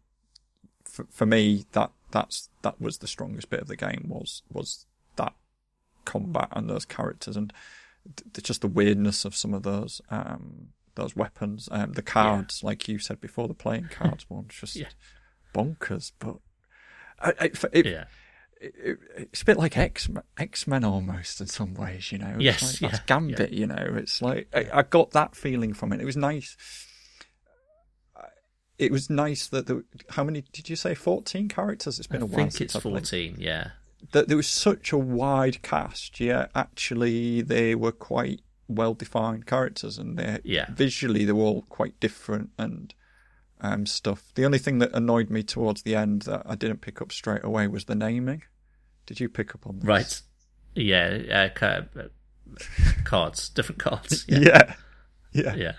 for, 0.93 1.05
for 1.09 1.25
me, 1.25 1.65
that 1.71 1.91
that's 2.11 2.49
that 2.61 2.79
was 2.79 2.99
the 2.99 3.07
strongest 3.07 3.49
bit 3.49 3.59
of 3.61 3.67
the 3.67 3.75
game 3.75 4.05
was 4.07 4.43
was 4.51 4.85
that 5.15 5.33
combat 6.05 6.49
and 6.51 6.69
those 6.69 6.85
characters 6.85 7.35
and 7.35 7.51
th- 8.33 8.45
just 8.45 8.61
the 8.61 8.67
weirdness 8.67 9.25
of 9.25 9.35
some 9.35 9.53
of 9.53 9.63
those 9.63 10.01
um 10.11 10.67
those 10.95 11.15
weapons, 11.15 11.67
um, 11.71 11.93
the 11.93 12.03
cards, 12.03 12.63
like 12.63 12.87
you 12.87 12.99
said 12.99 13.19
before, 13.19 13.47
the 13.47 13.55
playing 13.55 13.87
cards 13.91 14.29
one, 14.29 14.45
just 14.47 14.75
Yeah. 14.75 14.89
bonkers. 15.55 16.11
But 16.19 16.35
I, 17.19 17.29
I, 17.39 17.51
it, 17.71 17.85
Yeah. 17.87 18.05
it, 18.61 18.99
it's 19.17 19.41
a 19.41 19.45
bit 19.45 19.57
like 19.57 19.75
X 19.75 20.07
X 20.37 20.67
Men 20.67 20.83
almost 20.83 21.41
in 21.41 21.47
some 21.47 21.73
ways, 21.73 22.11
you 22.11 22.19
know. 22.19 22.35
It's 22.35 22.43
Yes, 22.43 22.61
like, 22.61 22.91
that's 22.91 22.99
yeah, 22.99 23.05
Gambit, 23.07 23.51
you 23.53 23.65
know. 23.65 23.95
It's 23.97 24.21
like 24.21 24.49
I, 24.53 24.67
I 24.71 24.81
got 24.83 25.11
that 25.11 25.35
feeling 25.35 25.73
from 25.73 25.93
it. 25.93 25.99
It 26.01 26.05
was 26.05 26.15
nice. 26.17 26.55
I- 28.79 28.83
It 28.85 28.91
was 28.91 29.09
nice 29.09 29.47
that 29.47 29.67
the 29.67 29.83
how 30.09 30.23
many 30.23 30.43
did 30.51 30.69
you 30.69 30.75
say? 30.75 30.95
Fourteen 30.95 31.47
characters. 31.47 31.99
It's 31.99 32.07
been 32.07 32.21
I 32.21 32.25
a 32.25 32.27
while 32.27 32.35
think 32.37 32.51
since 32.53 32.61
it's 32.61 32.75
I've 32.75 32.81
played. 32.81 32.93
fourteen. 32.93 33.35
Yeah. 33.39 33.71
That 34.11 34.27
there 34.27 34.37
was 34.37 34.47
such 34.47 34.91
a 34.91 34.97
wide 34.97 35.61
cast. 35.61 36.19
Yeah, 36.19 36.47
actually, 36.55 37.41
they 37.41 37.73
were 37.75 37.91
quite 37.93 38.41
well 38.67 38.93
defined 38.93 39.45
characters, 39.45 39.97
and 39.97 40.17
they 40.17 40.39
Yeah. 40.43 40.65
visually 40.71 41.23
they 41.25 41.31
were 41.31 41.43
all 41.43 41.61
quite 41.63 41.99
different 41.99 42.49
and 42.57 42.93
um, 43.61 43.85
stuff. 43.85 44.31
The 44.35 44.43
only 44.45 44.57
thing 44.59 44.79
that 44.79 44.91
annoyed 44.93 45.29
me 45.29 45.41
towards 45.43 45.83
the 45.83 45.95
end 45.95 46.23
that 46.23 46.41
I 46.45 46.55
didn't 46.55 46.81
pick 46.81 47.01
up 47.01 47.11
straight 47.13 47.43
away 47.45 47.67
was 47.67 47.85
the 47.85 47.95
naming. 47.95 48.43
Did 49.05 49.21
you 49.21 49.29
pick 49.29 49.55
up 49.55 49.65
on 49.65 49.79
this? 49.79 49.85
Right. 49.87 50.21
Yeah. 50.75 51.49
Uh, 51.55 52.07
cards, 53.05 53.49
different 53.49 53.79
cards. 53.79 54.25
Yeah. 54.27 54.73
Yeah. 55.31 55.55
Yeah. 55.55 55.55
yeah. 55.55 55.73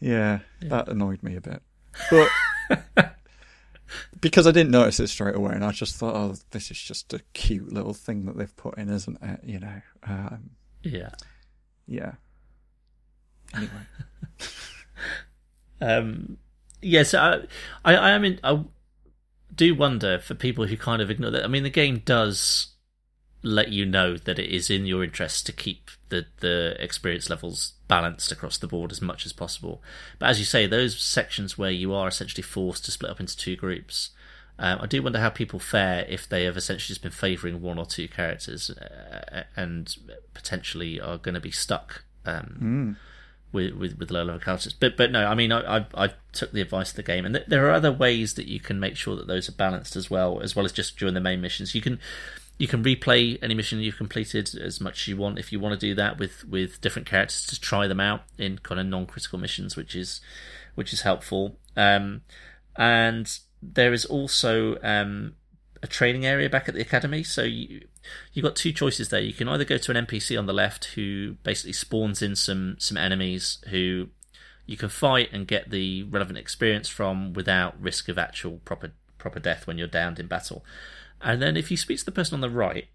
Yeah. 0.00 0.38
That 0.62 0.88
annoyed 0.88 1.22
me 1.22 1.36
a 1.36 1.40
bit. 1.40 1.62
But 2.10 3.14
because 4.20 4.46
I 4.46 4.52
didn't 4.52 4.70
notice 4.70 5.00
it 5.00 5.08
straight 5.08 5.34
away 5.34 5.52
and 5.54 5.64
I 5.64 5.72
just 5.72 5.96
thought, 5.96 6.14
oh, 6.14 6.34
this 6.50 6.70
is 6.70 6.78
just 6.80 7.12
a 7.14 7.20
cute 7.32 7.72
little 7.72 7.94
thing 7.94 8.26
that 8.26 8.36
they've 8.36 8.56
put 8.56 8.78
in, 8.78 8.88
isn't 8.88 9.18
it? 9.22 9.40
You 9.44 9.60
know. 9.60 9.80
Um, 10.04 10.50
Yeah. 10.82 11.10
yeah. 11.86 12.12
Anyway. 13.54 13.70
Um, 15.82 16.36
yes, 16.82 17.14
I, 17.14 17.36
I, 17.84 17.94
I 17.96 18.10
am 18.10 18.22
in, 18.24 18.38
I 18.44 18.62
do 19.54 19.74
wonder 19.74 20.18
for 20.18 20.34
people 20.34 20.66
who 20.66 20.76
kind 20.76 21.00
of 21.00 21.10
ignore 21.10 21.30
that. 21.30 21.42
I 21.42 21.46
mean, 21.46 21.62
the 21.62 21.70
game 21.70 22.02
does 22.04 22.68
let 23.42 23.70
you 23.70 23.86
know 23.86 24.16
that 24.16 24.38
it 24.38 24.50
is 24.50 24.70
in 24.70 24.86
your 24.86 25.02
interest 25.02 25.46
to 25.46 25.52
keep 25.52 25.90
the 26.10 26.26
the 26.40 26.76
experience 26.78 27.30
levels 27.30 27.74
balanced 27.88 28.30
across 28.30 28.58
the 28.58 28.66
board 28.66 28.92
as 28.92 29.00
much 29.00 29.24
as 29.24 29.32
possible. 29.32 29.82
But 30.18 30.30
as 30.30 30.38
you 30.38 30.44
say, 30.44 30.66
those 30.66 30.98
sections 31.00 31.56
where 31.56 31.70
you 31.70 31.94
are 31.94 32.08
essentially 32.08 32.42
forced 32.42 32.84
to 32.84 32.90
split 32.90 33.10
up 33.10 33.20
into 33.20 33.36
two 33.36 33.56
groups. 33.56 34.10
Um, 34.58 34.78
I 34.82 34.86
do 34.86 35.02
wonder 35.02 35.20
how 35.20 35.30
people 35.30 35.58
fare 35.58 36.04
if 36.06 36.28
they 36.28 36.44
have 36.44 36.58
essentially 36.58 36.88
just 36.88 37.02
been 37.02 37.10
favouring 37.10 37.62
one 37.62 37.78
or 37.78 37.86
two 37.86 38.08
characters 38.08 38.68
uh, 38.68 39.44
and 39.56 39.96
potentially 40.34 41.00
are 41.00 41.16
going 41.16 41.34
to 41.34 41.40
be 41.40 41.50
stuck 41.50 42.04
um, 42.26 42.98
with, 43.52 43.72
with 43.72 43.98
with 43.98 44.10
low 44.10 44.22
level 44.22 44.40
characters. 44.40 44.74
But 44.74 44.98
but 44.98 45.10
no, 45.10 45.24
I 45.24 45.34
mean 45.34 45.50
I 45.50 45.78
I, 45.78 45.86
I 45.94 46.10
took 46.32 46.52
the 46.52 46.60
advice 46.60 46.90
of 46.90 46.96
the 46.96 47.02
game, 47.02 47.24
and 47.24 47.34
th- 47.34 47.46
there 47.48 47.66
are 47.68 47.72
other 47.72 47.90
ways 47.90 48.34
that 48.34 48.46
you 48.46 48.60
can 48.60 48.78
make 48.78 48.96
sure 48.96 49.16
that 49.16 49.26
those 49.26 49.48
are 49.48 49.52
balanced 49.52 49.96
as 49.96 50.10
well, 50.10 50.40
as 50.40 50.54
well 50.54 50.66
as 50.66 50.72
just 50.72 50.98
during 50.98 51.14
the 51.14 51.20
main 51.20 51.40
missions. 51.40 51.74
You 51.74 51.80
can 51.80 51.98
you 52.60 52.68
can 52.68 52.84
replay 52.84 53.38
any 53.42 53.54
mission 53.54 53.80
you've 53.80 53.96
completed 53.96 54.54
as 54.54 54.82
much 54.82 55.00
as 55.00 55.08
you 55.08 55.16
want 55.16 55.38
if 55.38 55.50
you 55.50 55.58
want 55.58 55.72
to 55.72 55.86
do 55.86 55.94
that 55.94 56.18
with 56.18 56.44
with 56.44 56.78
different 56.82 57.08
characters 57.08 57.46
to 57.46 57.58
try 57.58 57.86
them 57.86 58.00
out 58.00 58.24
in 58.36 58.58
kind 58.58 58.78
of 58.78 58.86
non 58.86 59.06
critical 59.06 59.38
missions, 59.38 59.76
which 59.76 59.96
is 59.96 60.20
which 60.74 60.92
is 60.92 61.00
helpful. 61.00 61.56
Um, 61.74 62.20
and 62.76 63.38
there 63.62 63.94
is 63.94 64.04
also 64.04 64.76
um, 64.82 65.36
a 65.82 65.86
training 65.86 66.26
area 66.26 66.50
back 66.50 66.68
at 66.68 66.74
the 66.74 66.82
academy. 66.82 67.22
So 67.22 67.44
you 67.44 67.80
you 68.34 68.42
got 68.42 68.56
two 68.56 68.72
choices 68.72 69.08
there. 69.08 69.22
You 69.22 69.32
can 69.32 69.48
either 69.48 69.64
go 69.64 69.78
to 69.78 69.96
an 69.96 70.06
NPC 70.06 70.38
on 70.38 70.44
the 70.44 70.52
left 70.52 70.84
who 70.96 71.36
basically 71.42 71.72
spawns 71.72 72.20
in 72.20 72.36
some 72.36 72.76
some 72.78 72.98
enemies 72.98 73.64
who 73.70 74.08
you 74.66 74.76
can 74.76 74.90
fight 74.90 75.30
and 75.32 75.46
get 75.46 75.70
the 75.70 76.02
relevant 76.02 76.36
experience 76.36 76.90
from 76.90 77.32
without 77.32 77.80
risk 77.80 78.10
of 78.10 78.18
actual 78.18 78.58
proper 78.66 78.92
proper 79.16 79.40
death 79.40 79.66
when 79.66 79.78
you're 79.78 79.86
downed 79.86 80.18
in 80.18 80.26
battle. 80.26 80.62
And 81.20 81.40
then 81.40 81.56
if 81.56 81.70
you 81.70 81.76
speak 81.76 81.98
to 81.98 82.04
the 82.04 82.12
person 82.12 82.34
on 82.34 82.40
the 82.40 82.50
right, 82.50 82.88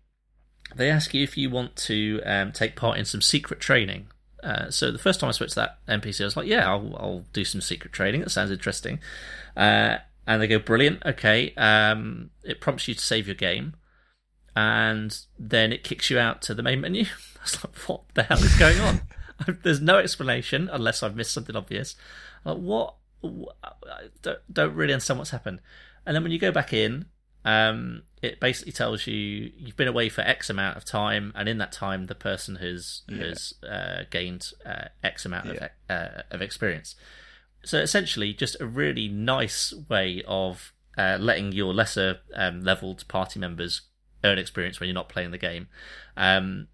they 0.75 0.89
ask 0.89 1.13
you 1.13 1.23
if 1.23 1.37
you 1.37 1.49
want 1.49 1.75
to 1.75 2.21
um, 2.25 2.51
take 2.51 2.75
part 2.75 2.97
in 2.97 3.05
some 3.05 3.21
secret 3.21 3.59
training. 3.59 4.07
Uh, 4.43 4.69
so 4.69 4.91
the 4.91 4.99
first 4.99 5.19
time 5.19 5.29
I 5.29 5.31
spoke 5.31 5.49
to 5.49 5.55
that 5.55 5.79
NPC, 5.87 6.21
I 6.21 6.25
was 6.25 6.37
like, 6.37 6.47
"Yeah, 6.47 6.69
I'll, 6.69 6.95
I'll 6.97 7.25
do 7.33 7.43
some 7.45 7.61
secret 7.61 7.93
training. 7.93 8.21
That 8.21 8.29
sounds 8.29 8.51
interesting." 8.51 8.99
Uh, 9.55 9.97
and 10.27 10.41
they 10.41 10.47
go, 10.47 10.59
"Brilliant. 10.59 11.03
Okay." 11.05 11.53
Um, 11.55 12.29
it 12.43 12.61
prompts 12.61 12.87
you 12.87 12.93
to 12.93 13.01
save 13.01 13.27
your 13.27 13.35
game, 13.35 13.75
and 14.55 15.17
then 15.39 15.71
it 15.71 15.83
kicks 15.83 16.09
you 16.09 16.19
out 16.19 16.41
to 16.43 16.53
the 16.53 16.63
main 16.63 16.81
menu. 16.81 17.03
I 17.39 17.41
was 17.43 17.63
like, 17.63 17.75
"What 17.87 18.01
the 18.13 18.23
hell 18.23 18.43
is 18.43 18.55
going 18.57 18.79
on?" 18.79 19.01
There's 19.63 19.81
no 19.81 19.97
explanation 19.97 20.69
unless 20.71 21.03
I've 21.03 21.15
missed 21.15 21.33
something 21.33 21.55
obvious. 21.55 21.95
I'm 22.45 22.63
like, 22.63 22.63
what? 22.63 22.95
I 23.87 24.07
don't, 24.21 24.39
don't 24.51 24.75
really 24.75 24.93
understand 24.93 25.19
what's 25.19 25.31
happened. 25.31 25.59
And 26.05 26.15
then 26.15 26.23
when 26.23 26.31
you 26.31 26.39
go 26.39 26.51
back 26.51 26.73
in, 26.73 27.05
um, 27.45 28.01
it 28.23 28.39
basically 28.39 28.71
tells 28.71 29.05
you 29.05 29.51
you've 29.55 29.77
been 29.77 29.87
away 29.87 30.09
for 30.09 30.21
X 30.21 30.49
amount 30.49 30.77
of 30.77 30.83
time, 30.83 31.31
and 31.35 31.47
in 31.47 31.59
that 31.59 31.71
time, 31.71 32.07
the 32.07 32.15
person 32.15 32.55
has 32.57 33.03
has 33.09 33.53
uh, 33.63 34.03
gained 34.09 34.51
uh, 34.65 34.85
X 35.03 35.25
amount 35.25 35.49
of 35.49 35.69
uh, 35.89 36.21
of 36.31 36.41
experience. 36.41 36.95
So 37.63 37.77
essentially, 37.77 38.33
just 38.33 38.59
a 38.59 38.65
really 38.65 39.07
nice 39.07 39.73
way 39.89 40.23
of 40.27 40.73
uh, 40.97 41.17
letting 41.19 41.51
your 41.51 41.73
lesser 41.73 42.19
um, 42.35 42.61
leveled 42.61 43.07
party 43.07 43.39
members 43.39 43.81
earn 44.23 44.39
experience 44.39 44.79
when 44.79 44.87
you're 44.87 44.95
not 44.95 45.09
playing 45.09 45.31
the 45.31 45.37
game. 45.37 45.67
Um, 46.17 46.67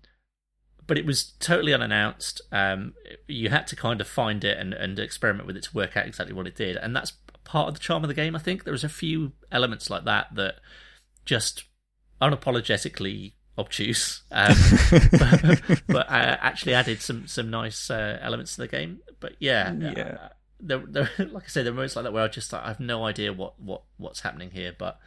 but 0.88 0.98
it 0.98 1.06
was 1.06 1.34
totally 1.39 1.73
unannounced. 1.73 2.41
Um, 2.52 2.93
you 3.27 3.49
had 3.49 3.68
to 3.68 3.76
kind 3.76 4.02
of 4.02 4.07
find 4.07 4.43
it 4.43 4.57
and, 4.57 4.73
and 4.73 4.99
experiment 4.99 5.48
with 5.48 5.57
it 5.57 5.64
to 5.64 5.76
work 5.76 5.95
out 5.95 6.06
exactly 6.06 6.34
what 6.34 6.48
it 6.48 6.56
did, 6.56 6.77
and 6.77 6.95
that's 6.95 7.14
part 7.52 7.68
of 7.68 7.73
the 7.73 7.80
charm 7.82 8.02
of 8.03 8.07
the 8.07 8.14
game. 8.14 8.34
I 8.34 8.40
think 8.40 8.64
there 8.64 8.72
was 8.72 8.86
a 8.86 8.90
few 8.90 9.34
elements 9.52 9.90
like 9.90 10.06
that 10.06 10.28
that 10.36 10.56
just 11.26 11.65
unapologetically 12.22 13.34
obtuse, 13.57 14.22
um, 14.32 14.56
but, 15.11 15.82
but 15.88 16.07
uh, 16.10 16.38
actually 16.41 16.73
added 16.73 17.02
some 17.02 17.28
some 17.28 17.49
nice 17.49 17.90
uh, 17.90 18.18
elements 18.22 18.56
to 18.56 18.61
the 18.61 18.68
game. 18.68 18.99
But 19.19 19.34
yeah, 19.40 19.73
Yeah. 19.73 20.18
uh, 20.22 20.30
there, 20.60 20.84
there, 20.88 21.10
like 21.32 21.44
I 21.44 21.48
say, 21.48 21.64
there 21.64 21.72
are 21.73 21.76
moments 21.76 21.95
like 21.95 22.03
that 22.03 22.14
where 22.14 22.23
I 22.23 22.28
just 22.28 22.53
like, 22.53 22.64
I 22.64 22.68
have 22.69 22.80
no 22.80 23.06
idea 23.06 23.34
what, 23.34 23.60
what 23.60 23.82
what's 23.98 24.22
happening 24.22 24.52
here, 24.52 24.73
but 24.78 24.99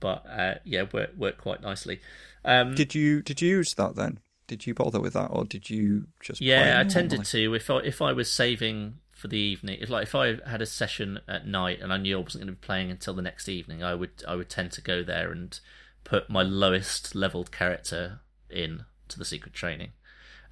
but 0.00 0.24
uh, 0.26 0.54
yeah, 0.64 0.84
worked 0.92 1.16
worked 1.18 1.38
quite 1.38 1.60
nicely. 1.62 2.00
Um, 2.44 2.74
Did 2.74 2.94
you 2.94 3.20
did 3.22 3.42
you 3.42 3.48
use 3.58 3.74
that 3.74 3.96
then? 3.96 4.18
Did 4.46 4.66
you 4.66 4.74
bother 4.74 5.00
with 5.00 5.12
that, 5.12 5.26
or 5.26 5.44
did 5.44 5.68
you 5.70 6.06
just? 6.20 6.40
Yeah, 6.40 6.80
I 6.80 6.88
tended 6.88 7.24
to. 7.24 7.54
If 7.54 7.68
I 7.70 7.76
if 7.78 8.00
I 8.02 8.12
was 8.12 8.32
saving 8.32 8.94
for 9.20 9.28
the 9.28 9.38
evening, 9.38 9.78
if 9.80 9.90
like 9.90 10.04
if 10.04 10.14
I 10.14 10.38
had 10.48 10.62
a 10.62 10.66
session 10.66 11.20
at 11.28 11.46
night 11.46 11.80
and 11.80 11.92
I 11.92 11.96
knew 11.98 12.18
I 12.18 12.22
wasn't 12.22 12.44
going 12.44 12.54
to 12.54 12.60
be 12.60 12.66
playing 12.66 12.90
until 12.90 13.14
the 13.14 13.22
next 13.22 13.48
evening, 13.48 13.82
I 13.82 13.94
would 13.94 14.24
I 14.26 14.34
would 14.34 14.48
tend 14.48 14.72
to 14.72 14.80
go 14.80 15.02
there 15.02 15.30
and 15.30 15.58
put 16.04 16.30
my 16.30 16.42
lowest 16.42 17.14
leveled 17.14 17.52
character 17.52 18.20
in 18.48 18.84
to 19.08 19.18
the 19.18 19.24
secret 19.24 19.52
training. 19.54 19.90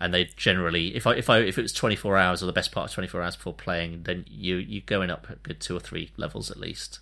And 0.00 0.14
they 0.14 0.26
generally, 0.36 0.94
if 0.94 1.06
I 1.06 1.14
if 1.14 1.28
I 1.28 1.38
if 1.38 1.58
it 1.58 1.62
was 1.62 1.72
twenty 1.72 1.96
four 1.96 2.16
hours 2.16 2.42
or 2.42 2.46
the 2.46 2.52
best 2.52 2.70
part 2.70 2.90
of 2.90 2.94
twenty 2.94 3.08
four 3.08 3.22
hours 3.22 3.36
before 3.36 3.54
playing, 3.54 4.02
then 4.04 4.24
you 4.28 4.56
you're 4.56 4.82
going 4.86 5.10
up 5.10 5.28
a 5.30 5.36
good 5.36 5.60
two 5.60 5.76
or 5.76 5.80
three 5.80 6.10
levels 6.16 6.50
at 6.50 6.58
least. 6.58 7.00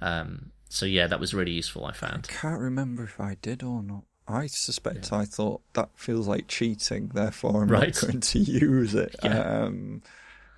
Um, 0.00 0.50
so 0.68 0.84
yeah, 0.84 1.06
that 1.06 1.20
was 1.20 1.32
really 1.32 1.52
useful. 1.52 1.84
I 1.86 1.90
I 1.90 1.92
found. 1.92 2.28
can't 2.28 2.60
remember 2.60 3.04
if 3.04 3.18
I 3.20 3.36
did 3.40 3.62
or 3.62 3.82
not. 3.82 4.02
I 4.28 4.48
suspect 4.48 5.12
I 5.12 5.24
thought 5.24 5.62
that 5.74 5.90
feels 5.94 6.26
like 6.26 6.48
cheating, 6.48 7.12
therefore 7.14 7.62
I'm 7.62 7.68
Right. 7.68 7.94
not 7.94 8.02
going 8.02 8.20
to 8.20 8.38
use 8.74 8.94
it. 8.94 9.14
Yeah. 9.22 9.38
Um, 9.38 10.02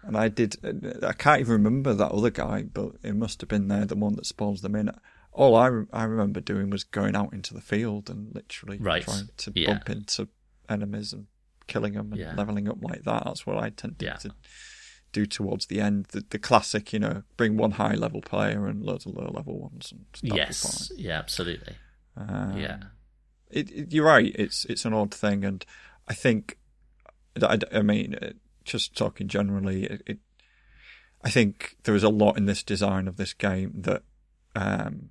and 0.03 0.17
I 0.17 0.29
did. 0.29 0.57
I 1.05 1.13
can't 1.13 1.41
even 1.41 1.53
remember 1.53 1.95
that 1.95 2.13
other 2.13 2.31
guy, 2.31 2.63
but 2.63 2.93
it 3.03 3.15
must 3.17 3.41
have 3.41 3.49
been 3.49 3.69
there, 3.69 3.85
the 3.85 3.97
one 3.97 4.15
that 4.17 4.27
spawns 4.27 4.61
them 4.63 4.75
in. 4.77 4.91
All 5.33 5.55
I 5.55 5.67
re- 5.67 5.87
I 5.93 6.05
remember 6.05 6.41
doing 6.41 6.71
was 6.71 6.85
going 6.85 7.15
out 7.15 7.33
into 7.33 7.55
the 7.55 7.61
field 7.61 8.09
and 8.11 8.35
literally 8.35 8.79
Right. 8.79 9.03
trying 9.05 9.29
to 9.37 9.53
Yeah. 9.55 9.69
bump 9.75 9.91
into 9.91 10.29
enemies 10.69 11.13
and 11.13 11.27
killing 11.67 11.93
them 11.95 12.13
and 12.13 12.21
Yeah. 12.21 12.35
leveling 12.35 12.69
up 12.69 12.79
like 12.83 13.05
that. 13.05 13.23
That's 13.25 13.47
what 13.47 13.59
I 13.59 13.71
tended 13.71 14.03
Yeah. 14.03 14.15
to 14.17 14.31
do 15.13 15.27
towards 15.27 15.67
the 15.67 15.81
end. 15.81 16.07
The, 16.11 16.25
the 16.29 16.39
classic, 16.39 16.93
you 16.93 16.99
know, 16.99 17.23
bring 17.37 17.57
one 17.57 17.73
high 17.73 17.95
level 17.95 18.21
player 18.21 18.67
and 18.67 18.83
loads 18.85 19.07
of 19.07 19.15
low 19.15 19.31
level 19.33 19.59
ones. 19.61 19.93
And 19.93 20.07
Yes, 20.23 20.91
yeah, 20.97 21.19
absolutely. 21.19 21.77
Um, 22.17 22.57
yeah, 22.59 22.83
it, 23.51 23.71
it- 23.71 23.93
you're 23.93 24.07
right. 24.07 24.35
It's 24.35 24.65
it's 24.67 24.85
an 24.85 24.93
odd 24.93 25.15
thing, 25.15 25.45
and 25.45 25.65
I 26.09 26.15
think, 26.15 26.59
I, 27.41 27.59
I 27.73 27.83
mean, 27.83 28.17
uh, 28.17 28.33
just 28.69 28.97
talking 28.97 29.29
generally, 29.29 29.85
it, 29.85 30.03
it, 30.07 30.19
I 31.23 31.31
think 31.31 31.77
there 31.85 31.95
is 31.95 32.05
a 32.05 32.09
lot 32.09 32.37
in 32.37 32.47
this 32.47 32.63
design 32.63 33.09
of 33.09 33.17
this 33.17 33.33
game 33.33 33.73
that 33.83 34.03
um, 34.55 35.11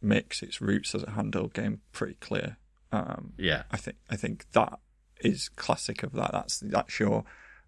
makes 0.00 0.42
its 0.42 0.60
roots 0.60 0.94
as 0.94 1.02
a 1.02 1.06
handheld 1.06 1.52
game 1.52 1.80
pretty 1.92 2.14
clear. 2.14 2.58
Um, 2.92 3.32
yeah, 3.36 3.64
I 3.70 3.76
think 3.76 3.96
I 4.08 4.16
think 4.16 4.50
that 4.52 4.78
is 5.20 5.48
classic 5.48 6.02
of 6.02 6.12
that. 6.12 6.30
That's 6.32 6.60
that's 6.60 7.00
your 7.00 7.24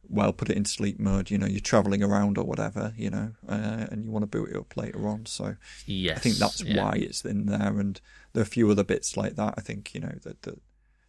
well, 0.08 0.32
put 0.32 0.48
it 0.48 0.56
in 0.56 0.64
sleep 0.64 1.00
mode. 1.00 1.30
You 1.30 1.38
know, 1.38 1.46
you're 1.46 1.60
traveling 1.60 2.02
around 2.02 2.38
or 2.38 2.44
whatever. 2.44 2.94
You 2.96 3.10
know, 3.10 3.32
uh, 3.48 3.86
and 3.90 4.04
you 4.04 4.10
want 4.10 4.22
to 4.22 4.26
boot 4.28 4.50
it 4.50 4.56
up 4.56 4.76
later 4.76 5.08
on. 5.08 5.26
So 5.26 5.56
yes. 5.86 6.18
I 6.18 6.20
think 6.20 6.36
that's 6.36 6.62
yeah. 6.62 6.82
why 6.82 6.92
it's 6.96 7.24
in 7.24 7.46
there, 7.46 7.78
and 7.78 8.00
there 8.32 8.42
are 8.42 8.42
a 8.42 8.46
few 8.46 8.70
other 8.70 8.84
bits 8.84 9.16
like 9.16 9.34
that. 9.36 9.54
I 9.56 9.60
think 9.60 9.94
you 9.94 10.00
know 10.00 10.14
the 10.22 10.36
the 10.42 10.58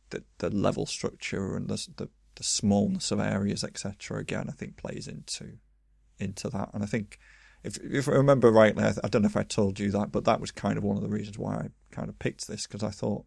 the, 0.10 0.24
the 0.40 0.50
level 0.50 0.86
structure 0.86 1.56
and 1.56 1.68
the, 1.68 1.88
the 1.98 2.10
the 2.40 2.44
smallness 2.44 3.12
of 3.12 3.20
areas, 3.20 3.64
etc. 3.64 4.18
Again, 4.20 4.48
I 4.50 4.54
think 4.54 4.78
plays 4.78 5.08
into 5.08 5.58
into 6.18 6.50
that, 6.50 6.70
and 6.74 6.82
I 6.82 6.88
think 6.88 7.20
if 7.64 7.78
if 7.84 8.08
I 8.10 8.14
remember 8.14 8.52
rightly, 8.52 8.84
I, 8.84 8.94
I 9.04 9.08
don't 9.10 9.22
know 9.22 9.28
if 9.28 9.38
I 9.38 9.44
told 9.44 9.80
you 9.80 9.92
that, 9.92 10.12
but 10.12 10.24
that 10.26 10.42
was 10.42 10.50
kind 10.52 10.78
of 10.78 10.84
one 10.84 10.98
of 10.98 11.04
the 11.04 11.10
reasons 11.10 11.38
why 11.38 11.54
I 11.56 11.68
kind 11.92 12.10
of 12.10 12.18
picked 12.18 12.48
this 12.48 12.66
because 12.66 12.82
I 12.84 12.90
thought 12.90 13.26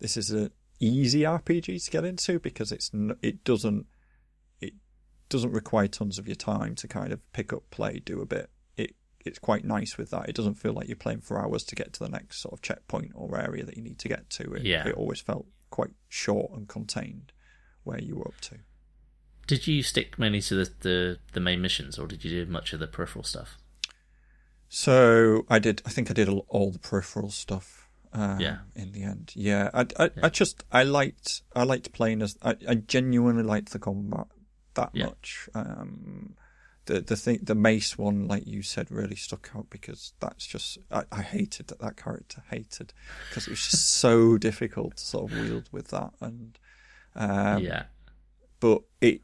this 0.00 0.16
is 0.16 0.30
an 0.30 0.50
easy 0.80 1.20
RPG 1.20 1.84
to 1.84 1.90
get 1.90 2.04
into 2.04 2.40
because 2.40 2.72
it's 2.72 2.90
n- 2.92 3.16
it 3.22 3.44
doesn't 3.44 3.86
it 4.60 4.72
doesn't 5.28 5.52
require 5.52 5.86
tons 5.88 6.18
of 6.18 6.26
your 6.26 6.34
time 6.34 6.74
to 6.76 6.88
kind 6.88 7.12
of 7.12 7.20
pick 7.32 7.52
up, 7.52 7.62
play, 7.70 8.00
do 8.04 8.20
a 8.20 8.26
bit. 8.26 8.50
It 8.76 8.94
it's 9.24 9.38
quite 9.38 9.64
nice 9.64 9.96
with 9.98 10.10
that. 10.10 10.28
It 10.28 10.34
doesn't 10.34 10.54
feel 10.54 10.72
like 10.72 10.88
you're 10.88 10.96
playing 10.96 11.20
for 11.20 11.38
hours 11.40 11.62
to 11.64 11.74
get 11.74 11.92
to 11.94 12.00
the 12.00 12.08
next 12.10 12.40
sort 12.40 12.54
of 12.54 12.62
checkpoint 12.62 13.12
or 13.14 13.38
area 13.38 13.64
that 13.64 13.76
you 13.76 13.82
need 13.82 13.98
to 14.00 14.08
get 14.08 14.28
to. 14.30 14.54
It, 14.54 14.62
Yeah. 14.62 14.88
it 14.88 14.94
always 14.94 15.20
felt 15.20 15.46
quite 15.70 15.92
short 16.08 16.52
and 16.52 16.66
contained 16.68 17.32
where 17.84 18.00
you 18.00 18.16
were 18.16 18.28
up 18.28 18.40
to. 18.42 18.56
Did 19.46 19.66
you 19.66 19.82
stick 19.82 20.18
mainly 20.18 20.40
to 20.42 20.54
the, 20.54 20.70
the 20.80 21.18
the 21.32 21.40
main 21.40 21.60
missions, 21.60 21.98
or 21.98 22.06
did 22.06 22.24
you 22.24 22.44
do 22.44 22.50
much 22.50 22.72
of 22.72 22.80
the 22.80 22.86
peripheral 22.86 23.24
stuff? 23.24 23.58
So 24.68 25.44
I 25.50 25.58
did. 25.58 25.82
I 25.84 25.90
think 25.90 26.10
I 26.10 26.14
did 26.14 26.28
all, 26.28 26.46
all 26.48 26.70
the 26.70 26.78
peripheral 26.78 27.30
stuff. 27.30 27.88
Um, 28.12 28.40
Yeah. 28.40 28.58
In 28.74 28.92
the 28.92 29.02
end, 29.02 29.32
yeah. 29.34 29.70
I, 29.74 29.86
I, 29.98 30.04
Yeah. 30.04 30.10
I 30.24 30.28
just 30.28 30.64
I 30.70 30.82
liked 30.82 31.42
I 31.54 31.64
liked 31.64 31.92
playing 31.92 32.22
as 32.22 32.36
I, 32.42 32.56
I 32.68 32.74
genuinely 32.76 33.42
liked 33.42 33.72
the 33.72 33.78
combat 33.78 34.26
that 34.74 34.90
Yeah. 34.92 35.06
much. 35.06 35.48
Um, 35.54 36.34
the 36.86 37.00
the 37.00 37.16
thing 37.16 37.40
the 37.42 37.54
mace 37.54 37.96
one, 37.98 38.26
like 38.28 38.46
you 38.46 38.62
said, 38.62 38.90
really 38.90 39.16
stuck 39.16 39.50
out 39.56 39.68
because 39.70 40.12
that's 40.20 40.46
just 40.46 40.78
I, 40.90 41.04
I 41.12 41.22
hated 41.22 41.68
that 41.68 41.80
that 41.80 41.96
character 41.96 42.42
hated 42.50 42.92
because 43.28 43.46
it 43.46 43.50
was 43.50 43.60
just 43.70 43.88
so 43.94 44.36
difficult 44.48 44.96
to 44.98 45.04
sort 45.04 45.30
of 45.32 45.38
wield 45.38 45.68
with 45.72 45.88
that 45.88 46.12
and 46.20 46.58
um, 47.14 47.62
yeah, 47.62 47.84
but 48.60 48.82
it, 49.00 49.20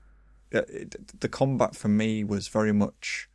uh, 0.55 0.63
it 0.69 1.21
the 1.21 1.29
combat 1.29 1.75
for 1.75 1.89
me 1.89 2.25
was 2.25 2.49
very 2.49 2.73
much 2.73 3.29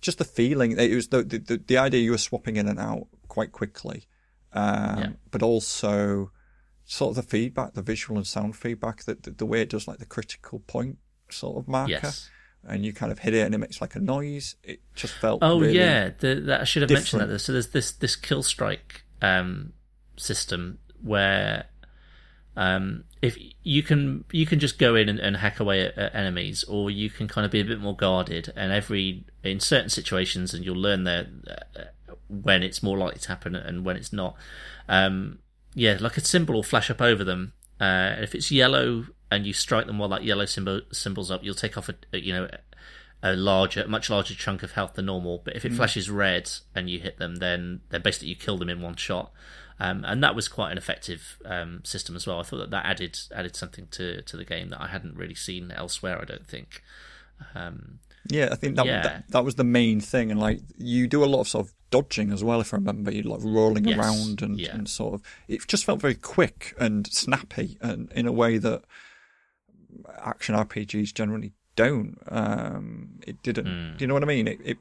just 0.00 0.18
the 0.18 0.24
feeling 0.24 0.72
it 0.72 0.94
was 0.94 1.08
the 1.08 1.22
the, 1.22 1.60
the 1.66 1.76
idea 1.76 2.00
you 2.00 2.12
were 2.12 2.18
swapping 2.18 2.56
in 2.56 2.68
and 2.68 2.78
out 2.78 3.06
quite 3.28 3.52
quickly 3.52 4.06
um, 4.52 4.98
Yeah. 4.98 5.08
but 5.30 5.42
also 5.42 6.30
sort 6.84 7.10
of 7.10 7.16
the 7.16 7.22
feedback 7.22 7.74
the 7.74 7.82
visual 7.82 8.16
and 8.16 8.26
sound 8.26 8.56
feedback 8.56 9.04
that 9.04 9.24
the, 9.24 9.30
the 9.30 9.44
way 9.46 9.60
it 9.60 9.70
does 9.70 9.88
like 9.88 9.98
the 9.98 10.06
critical 10.06 10.60
point 10.60 10.98
sort 11.30 11.58
of 11.58 11.68
marker 11.68 11.90
yes. 11.92 12.30
and 12.66 12.84
you 12.86 12.92
kind 12.92 13.12
of 13.12 13.18
hit 13.18 13.34
it 13.34 13.44
and 13.44 13.54
it 13.54 13.58
makes 13.58 13.80
like 13.80 13.94
a 13.96 14.00
noise 14.00 14.56
it 14.62 14.80
just 14.94 15.14
felt 15.14 15.40
Oh 15.42 15.60
really, 15.60 15.76
yeah, 15.76 16.10
the, 16.18 16.36
that 16.46 16.60
I 16.62 16.64
should 16.64 16.82
have 16.82 16.90
mentioned 16.90 17.28
that. 17.28 17.38
So 17.40 17.52
there's 17.52 17.68
this 17.68 17.92
this 17.92 18.16
kill 18.16 18.42
strike 18.42 19.02
um, 19.20 19.72
system 20.16 20.78
where 21.02 21.66
um, 22.58 23.04
if 23.22 23.38
you 23.62 23.84
can 23.84 24.24
you 24.32 24.44
can 24.44 24.58
just 24.58 24.80
go 24.80 24.96
in 24.96 25.08
and, 25.08 25.20
and 25.20 25.36
hack 25.36 25.60
away 25.60 25.86
at, 25.86 25.96
at 25.96 26.12
enemies, 26.12 26.64
or 26.64 26.90
you 26.90 27.08
can 27.08 27.28
kind 27.28 27.44
of 27.44 27.52
be 27.52 27.60
a 27.60 27.64
bit 27.64 27.80
more 27.80 27.94
guarded. 27.94 28.52
And 28.56 28.72
every 28.72 29.24
in 29.44 29.60
certain 29.60 29.90
situations, 29.90 30.52
and 30.52 30.64
you'll 30.64 30.76
learn 30.76 31.04
there 31.04 31.28
uh, 31.48 32.14
when 32.26 32.64
it's 32.64 32.82
more 32.82 32.98
likely 32.98 33.20
to 33.20 33.28
happen 33.28 33.54
and 33.54 33.84
when 33.84 33.96
it's 33.96 34.12
not. 34.12 34.34
Um, 34.88 35.38
yeah, 35.74 35.98
like 36.00 36.16
a 36.16 36.20
symbol 36.20 36.56
will 36.56 36.64
flash 36.64 36.90
up 36.90 37.00
over 37.00 37.22
them. 37.22 37.52
Uh, 37.78 38.16
if 38.18 38.34
it's 38.34 38.50
yellow 38.50 39.06
and 39.30 39.46
you 39.46 39.52
strike 39.52 39.86
them 39.86 39.98
while 40.00 40.08
that 40.08 40.24
yellow 40.24 40.44
symbol 40.44 40.80
symbol's 40.90 41.30
up, 41.30 41.44
you'll 41.44 41.54
take 41.54 41.78
off 41.78 41.88
a, 41.88 41.94
a 42.12 42.18
you 42.18 42.32
know 42.32 42.48
a 43.22 43.36
larger, 43.36 43.86
much 43.86 44.10
larger 44.10 44.34
chunk 44.34 44.64
of 44.64 44.72
health 44.72 44.94
than 44.94 45.06
normal. 45.06 45.42
But 45.44 45.54
if 45.54 45.64
it 45.64 45.72
flashes 45.74 46.10
red 46.10 46.50
and 46.74 46.90
you 46.90 46.98
hit 46.98 47.18
them, 47.18 47.36
then 47.36 47.82
then 47.90 48.02
basically 48.02 48.30
you 48.30 48.36
kill 48.36 48.58
them 48.58 48.68
in 48.68 48.82
one 48.82 48.96
shot. 48.96 49.30
Um, 49.80 50.04
and 50.04 50.22
that 50.24 50.34
was 50.34 50.48
quite 50.48 50.72
an 50.72 50.78
effective 50.78 51.38
um, 51.44 51.80
system 51.84 52.16
as 52.16 52.26
well. 52.26 52.40
I 52.40 52.42
thought 52.42 52.58
that 52.58 52.70
that 52.70 52.84
added 52.86 53.18
added 53.34 53.54
something 53.56 53.86
to 53.92 54.22
to 54.22 54.36
the 54.36 54.44
game 54.44 54.70
that 54.70 54.80
I 54.80 54.88
hadn't 54.88 55.14
really 55.16 55.34
seen 55.36 55.70
elsewhere. 55.70 56.20
I 56.20 56.24
don't 56.24 56.46
think. 56.46 56.82
Um, 57.54 58.00
Yeah, 58.28 58.48
I 58.50 58.56
think 58.56 58.76
that, 58.76 58.86
Yeah. 58.86 59.02
that 59.02 59.24
that 59.30 59.44
was 59.44 59.54
the 59.54 59.64
main 59.64 60.00
thing, 60.00 60.30
and 60.30 60.40
like 60.40 60.60
you 60.76 61.06
do 61.06 61.22
a 61.24 61.26
lot 61.26 61.40
of 61.40 61.48
sort 61.48 61.66
of 61.66 61.74
dodging 61.90 62.32
as 62.32 62.42
well. 62.42 62.60
If 62.60 62.74
I 62.74 62.78
remember, 62.78 63.10
you 63.12 63.22
like 63.22 63.40
rolling 63.42 63.86
Yes, 63.86 63.98
around 63.98 64.42
and, 64.42 64.58
yeah. 64.60 64.74
and 64.74 64.88
sort 64.88 65.14
of 65.14 65.22
it 65.46 65.66
just 65.68 65.84
felt 65.84 66.00
very 66.00 66.16
quick 66.16 66.74
and 66.80 67.06
snappy, 67.06 67.78
and 67.80 68.10
in 68.12 68.26
a 68.26 68.32
way 68.32 68.58
that 68.58 68.82
action 70.18 70.54
RPGs 70.54 71.14
generally 71.14 71.52
don't. 71.76 72.18
Um, 72.28 73.20
it 73.26 73.42
didn't. 73.42 73.66
Hmm. 73.66 73.96
Do 73.96 74.02
you 74.02 74.06
know 74.08 74.14
what 74.14 74.24
I 74.24 74.26
mean? 74.26 74.48
It, 74.48 74.58
it 74.64 74.78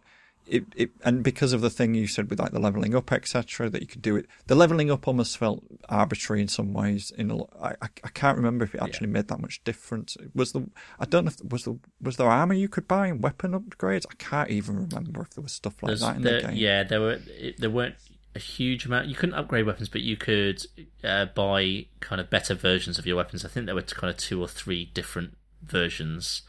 it 0.49 0.65
it 0.75 0.91
and 1.03 1.23
because 1.23 1.53
of 1.53 1.61
the 1.61 1.69
thing 1.69 1.93
you 1.93 2.07
said 2.07 2.29
with 2.29 2.39
like 2.39 2.51
the 2.51 2.59
leveling 2.59 2.95
up, 2.95 3.11
etc., 3.11 3.69
that 3.69 3.81
you 3.81 3.87
could 3.87 4.01
do 4.01 4.15
it. 4.15 4.25
The 4.47 4.55
leveling 4.55 4.89
up 4.89 5.07
almost 5.07 5.37
felt 5.37 5.63
arbitrary 5.89 6.41
in 6.41 6.47
some 6.47 6.73
ways. 6.73 7.11
In 7.17 7.31
a, 7.31 7.37
I 7.61 7.75
I 7.81 8.09
can't 8.13 8.37
remember 8.37 8.63
if 8.65 8.73
it 8.75 8.81
actually 8.81 9.07
made 9.07 9.27
that 9.27 9.39
much 9.39 9.63
difference. 9.63 10.15
Was 10.33 10.53
the 10.53 10.69
I 10.99 11.05
don't 11.05 11.25
know 11.25 11.31
if 11.31 11.51
was 11.51 11.63
the 11.65 11.79
was 12.01 12.17
there 12.17 12.27
armor 12.29 12.53
you 12.53 12.69
could 12.69 12.87
buy 12.87 13.07
and 13.07 13.21
weapon 13.21 13.51
upgrades? 13.51 14.05
I 14.09 14.15
can't 14.17 14.49
even 14.49 14.75
remember 14.77 15.21
if 15.21 15.31
there 15.31 15.41
was 15.43 15.51
stuff 15.53 15.81
like 15.83 15.89
there's- 15.89 16.01
that 16.01 16.15
in 16.17 16.21
there- 16.23 16.41
the 16.41 16.47
game. 16.47 16.55
Yeah, 16.57 16.83
there 16.83 17.01
were 17.01 17.19
it, 17.27 17.59
there 17.59 17.69
weren't 17.69 17.95
a 18.35 18.39
huge 18.39 18.85
amount. 18.85 19.07
You 19.07 19.15
couldn't 19.15 19.35
upgrade 19.35 19.65
weapons, 19.65 19.89
but 19.89 20.01
you 20.01 20.15
could 20.15 20.63
uh, 21.03 21.25
buy 21.25 21.87
kind 22.01 22.21
of 22.21 22.29
better 22.29 22.53
versions 22.53 22.99
of 22.99 23.05
your 23.07 23.15
weapons. 23.15 23.43
I 23.43 23.47
think 23.47 23.65
there 23.65 23.73
were 23.75 23.81
kind 23.81 24.11
of 24.11 24.17
two 24.17 24.39
or 24.41 24.47
three 24.47 24.85
different 24.93 25.35
versions, 25.63 26.43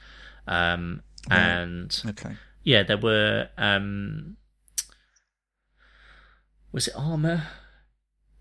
um, 0.46 1.02
and 1.30 2.02
Okay. 2.06 2.36
Yeah, 2.68 2.82
there 2.82 2.98
were. 2.98 3.48
Um, 3.56 4.36
was 6.72 6.88
it 6.88 6.94
armor? 6.96 7.44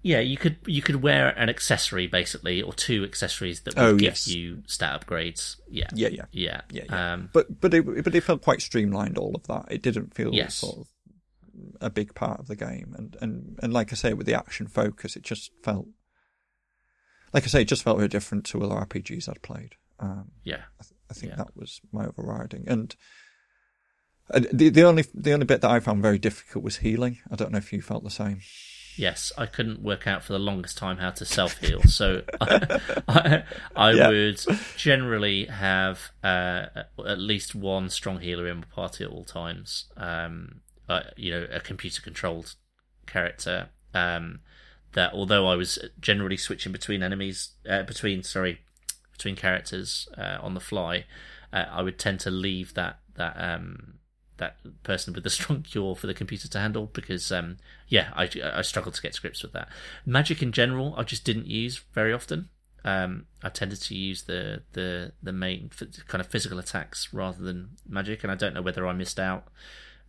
Yeah, 0.03 0.19
you 0.19 0.37
could 0.37 0.57
you 0.65 0.81
could 0.81 0.97
wear 1.01 1.29
an 1.29 1.49
accessory 1.49 2.07
basically, 2.07 2.61
or 2.61 2.73
two 2.73 3.03
accessories 3.03 3.61
that 3.61 3.75
would 3.75 3.83
Oh, 3.83 3.93
give 3.93 4.01
yes. 4.13 4.27
you 4.27 4.63
stat 4.67 5.01
upgrades. 5.01 5.57
Yeah, 5.69 5.87
Yeah, 5.93 6.09
yeah. 6.09 6.25
yeah, 6.31 6.61
Yeah, 6.71 6.83
yeah. 6.89 7.13
Um, 7.13 7.29
But 7.33 7.59
but 7.59 7.73
it 7.73 7.85
but 8.03 8.13
it 8.15 8.21
felt 8.23 8.41
quite 8.41 8.61
streamlined. 8.61 9.17
All 9.17 9.33
of 9.35 9.43
that. 9.47 9.65
It 9.71 9.81
didn't 9.81 10.13
feel 10.13 10.33
Yes. 10.33 10.55
sort 10.55 10.79
of 10.79 10.87
a 11.81 11.89
big 11.89 12.13
part 12.13 12.39
of 12.39 12.47
the 12.47 12.55
game. 12.55 12.93
And 12.97 13.17
and 13.21 13.59
and 13.63 13.73
like 13.73 13.91
I 13.91 13.95
say, 13.95 14.13
with 14.13 14.27
the 14.27 14.35
action 14.35 14.67
focus, 14.67 15.15
it 15.15 15.23
just 15.23 15.51
felt 15.63 15.87
like 17.33 17.43
I 17.43 17.47
say, 17.47 17.61
it 17.61 17.67
just 17.67 17.83
felt 17.83 17.97
very 17.97 18.07
different 18.09 18.45
to 18.47 18.61
other 18.63 18.75
RPGs 18.75 19.27
I'd 19.29 19.41
played. 19.41 19.75
Um, 19.99 20.31
yeah, 20.43 20.63
I, 20.79 20.83
th- 20.83 20.99
I 21.09 21.13
think 21.13 21.31
Yeah. 21.31 21.37
that 21.37 21.55
was 21.55 21.81
my 21.91 22.05
overriding. 22.05 22.65
And 22.67 22.95
and 22.95 22.95
the 24.29 24.69
the 24.69 24.83
only 24.83 25.05
the 25.13 25.33
only 25.33 25.45
bit 25.45 25.61
that 25.61 25.71
I 25.71 25.79
found 25.79 26.01
very 26.01 26.19
difficult 26.19 26.63
was 26.63 26.77
healing. 26.77 27.19
I 27.31 27.35
don't 27.35 27.51
know 27.51 27.57
if 27.57 27.71
you 27.71 27.81
felt 27.81 28.03
the 28.03 28.09
same. 28.09 28.41
Yes, 28.97 29.31
I 29.37 29.45
couldn't 29.45 29.83
work 29.83 30.07
out 30.07 30.23
for 30.23 30.33
the 30.33 30.39
longest 30.39 30.77
time 30.77 30.97
how 30.97 31.11
to 31.11 31.25
self 31.25 31.59
heal. 31.59 31.83
So 31.83 32.23
I, 32.41 33.43
I 33.75 33.93
Yeah. 33.93 34.07
would 34.07 34.41
generally 34.75 35.45
have 35.45 36.11
uh, 36.23 36.65
at 37.05 37.19
least 37.19 37.53
one 37.53 37.89
strong 37.89 38.19
healer 38.21 38.47
in 38.47 38.57
my 38.57 38.63
party 38.63 39.03
at 39.03 39.11
all 39.11 39.23
times. 39.23 39.85
Um, 39.95 40.61
uh, 40.89 41.01
you 41.15 41.31
know, 41.31 41.47
a 41.51 41.59
computer 41.59 42.01
controlled 42.01 42.55
character. 43.05 43.69
Um, 43.93 44.39
that 44.93 45.13
although 45.13 45.47
I 45.47 45.55
was 45.55 45.77
generally 45.99 46.37
switching 46.37 46.71
between 46.71 47.03
enemies, 47.03 47.51
uh, 47.69 47.83
between 47.83 48.23
sorry, 48.23 48.61
between 49.11 49.35
characters 49.35 50.07
uh, 50.17 50.37
on 50.41 50.55
the 50.55 50.59
fly, 50.59 51.05
uh, 51.53 51.65
I 51.69 51.83
would 51.83 51.99
tend 51.99 52.19
to 52.21 52.31
leave 52.31 52.73
that 52.73 52.99
that 53.15 53.35
um, 53.37 53.96
that 54.37 54.57
person 54.83 55.13
with 55.13 55.25
a 55.25 55.29
strong 55.37 55.61
cure 55.61 55.95
for 55.95 56.07
the 56.07 56.13
computer 56.13 56.47
to 56.47 56.59
handle 56.59 56.89
because 56.93 57.31
um, 57.31 57.57
yeah, 57.87 58.09
I 58.15 58.29
I 58.43 58.61
struggled 58.61 58.95
to 58.95 59.01
get 59.01 59.19
grips 59.19 59.43
with 59.43 59.53
that. 59.53 59.69
Magic 60.05 60.41
in 60.41 60.51
general, 60.51 60.93
I 60.97 61.03
just 61.03 61.23
didn't 61.23 61.47
use 61.47 61.81
very 61.93 62.13
often. 62.13 62.49
Um, 62.83 63.25
I 63.43 63.49
tended 63.49 63.81
to 63.81 63.95
use 63.95 64.23
the 64.23 64.63
the 64.73 65.13
the 65.21 65.33
main 65.33 65.71
kind 66.07 66.21
of 66.21 66.27
physical 66.27 66.59
attacks 66.59 67.13
rather 67.13 67.43
than 67.43 67.71
magic, 67.87 68.23
and 68.23 68.31
I 68.31 68.35
don't 68.35 68.53
know 68.53 68.61
whether 68.61 68.87
I 68.87 68.93
missed 68.93 69.19
out 69.19 69.47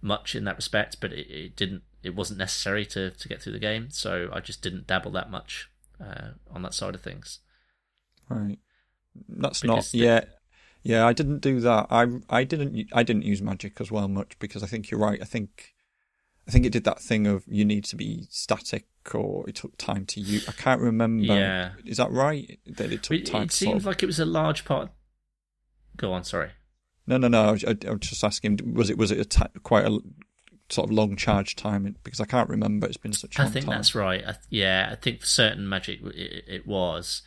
much 0.00 0.34
in 0.34 0.44
that 0.44 0.56
respect, 0.56 1.00
but 1.00 1.12
it, 1.12 1.30
it 1.30 1.56
didn't. 1.56 1.82
It 2.02 2.14
wasn't 2.14 2.38
necessary 2.38 2.86
to 2.86 3.10
to 3.10 3.28
get 3.28 3.42
through 3.42 3.54
the 3.54 3.58
game, 3.58 3.90
so 3.90 4.28
I 4.32 4.40
just 4.40 4.62
didn't 4.62 4.86
dabble 4.86 5.10
that 5.12 5.30
much 5.30 5.70
uh, 6.00 6.30
on 6.50 6.62
that 6.62 6.74
side 6.74 6.94
of 6.94 7.00
things. 7.00 7.40
Right. 8.28 8.58
That's 9.28 9.62
because 9.62 9.76
not 9.76 9.84
the, 9.86 9.98
yeah. 9.98 10.24
Yeah, 10.82 11.06
I 11.06 11.12
didn't 11.12 11.40
do 11.40 11.60
that. 11.60 11.86
I 11.90 12.06
I 12.30 12.44
didn't 12.44 12.88
I 12.92 13.02
didn't 13.02 13.24
use 13.24 13.42
magic 13.42 13.80
as 13.80 13.90
well 13.90 14.08
much 14.08 14.38
because 14.38 14.62
I 14.62 14.66
think 14.66 14.90
you're 14.90 15.00
right. 15.00 15.20
I 15.20 15.24
think 15.24 15.74
I 16.46 16.50
think 16.50 16.64
it 16.64 16.72
did 16.72 16.84
that 16.84 17.00
thing 17.00 17.26
of 17.26 17.44
you 17.46 17.64
need 17.64 17.84
to 17.84 17.96
be 17.96 18.26
static 18.30 18.86
or 19.14 19.48
it 19.48 19.56
took 19.56 19.76
time 19.76 20.06
to 20.06 20.20
use. 20.20 20.48
I 20.48 20.52
can't 20.52 20.80
remember. 20.80 21.24
Yeah, 21.24 21.72
is 21.84 21.98
that 21.98 22.10
right? 22.10 22.58
That 22.66 22.92
it 22.92 23.02
took 23.02 23.18
it, 23.18 23.26
time. 23.26 23.42
It 23.44 23.52
seems 23.52 23.70
sort 23.70 23.76
of... 23.78 23.86
like 23.86 24.02
it 24.02 24.06
was 24.06 24.20
a 24.20 24.24
large 24.24 24.64
part. 24.64 24.90
Go 25.96 26.12
on, 26.12 26.24
sorry. 26.24 26.50
No, 27.06 27.16
no, 27.16 27.28
no. 27.28 27.48
I 27.48 27.50
was, 27.50 27.64
I, 27.64 27.76
I 27.86 27.90
was 27.90 28.00
just 28.00 28.24
asking. 28.24 28.60
Was 28.74 28.88
it 28.88 28.96
was 28.96 29.10
it 29.10 29.18
a 29.18 29.24
t- 29.24 29.60
quite 29.62 29.84
a 29.84 29.98
sort 30.70 30.88
of 30.88 30.92
long 30.92 31.16
charge 31.16 31.56
time? 31.56 31.96
Because 32.02 32.20
I 32.20 32.24
can't 32.24 32.48
remember. 32.48 32.86
It's 32.86 32.96
been 32.96 33.12
such. 33.12 33.38
a 33.38 33.42
I 33.42 33.46
think 33.46 33.66
time. 33.66 33.74
that's 33.74 33.94
right. 33.94 34.24
I, 34.26 34.36
yeah, 34.48 34.88
I 34.92 34.94
think 34.94 35.20
for 35.20 35.26
certain 35.26 35.68
magic 35.68 36.00
it, 36.02 36.44
it 36.46 36.66
was. 36.66 37.22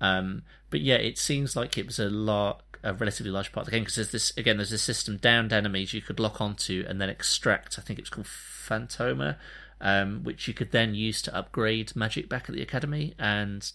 Um, 0.00 0.42
but 0.70 0.80
yeah, 0.80 0.96
it 0.96 1.18
seems 1.18 1.56
like 1.56 1.78
it 1.78 1.86
was 1.86 1.98
a 1.98 2.10
lot, 2.10 2.62
a 2.86 2.94
relatively 2.94 3.32
large 3.32 3.52
part 3.52 3.62
of 3.62 3.66
the 3.66 3.72
game 3.72 3.82
because 3.82 3.96
there's 3.96 4.12
this 4.12 4.36
again. 4.36 4.56
There's 4.56 4.72
a 4.72 4.78
system 4.78 5.16
downed 5.16 5.52
enemies 5.52 5.92
you 5.92 6.00
could 6.00 6.20
lock 6.20 6.40
onto 6.40 6.84
and 6.88 7.00
then 7.00 7.10
extract. 7.10 7.78
I 7.78 7.82
think 7.82 7.98
it's 7.98 8.08
called 8.08 8.28
Phantoma, 8.28 9.36
um, 9.80 10.22
which 10.22 10.46
you 10.46 10.54
could 10.54 10.70
then 10.70 10.94
use 10.94 11.20
to 11.22 11.36
upgrade 11.36 11.96
magic 11.96 12.28
back 12.28 12.48
at 12.48 12.54
the 12.54 12.62
academy. 12.62 13.14
And 13.18 13.70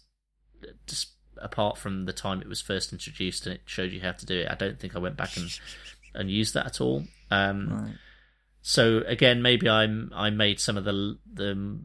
just 0.87 1.09
apart 1.37 1.77
from 1.77 2.05
the 2.05 2.13
time 2.13 2.41
it 2.41 2.47
was 2.47 2.61
first 2.61 2.93
introduced 2.93 3.45
and 3.45 3.55
it 3.55 3.61
showed 3.65 3.91
you 3.91 3.99
how 3.99 4.13
to 4.13 4.25
do 4.25 4.39
it, 4.39 4.47
I 4.49 4.55
don't 4.55 4.79
think 4.79 4.95
I 4.95 4.99
went 4.99 5.17
back 5.17 5.35
and 5.35 5.49
and 6.13 6.31
used 6.31 6.53
that 6.53 6.65
at 6.65 6.79
all. 6.79 7.03
Um, 7.29 7.69
right. 7.69 7.95
So 8.61 8.99
again, 9.05 9.41
maybe 9.41 9.67
I'm 9.67 10.11
I 10.15 10.29
made 10.29 10.61
some 10.61 10.77
of 10.77 10.85
the 10.85 11.17
the 11.31 11.79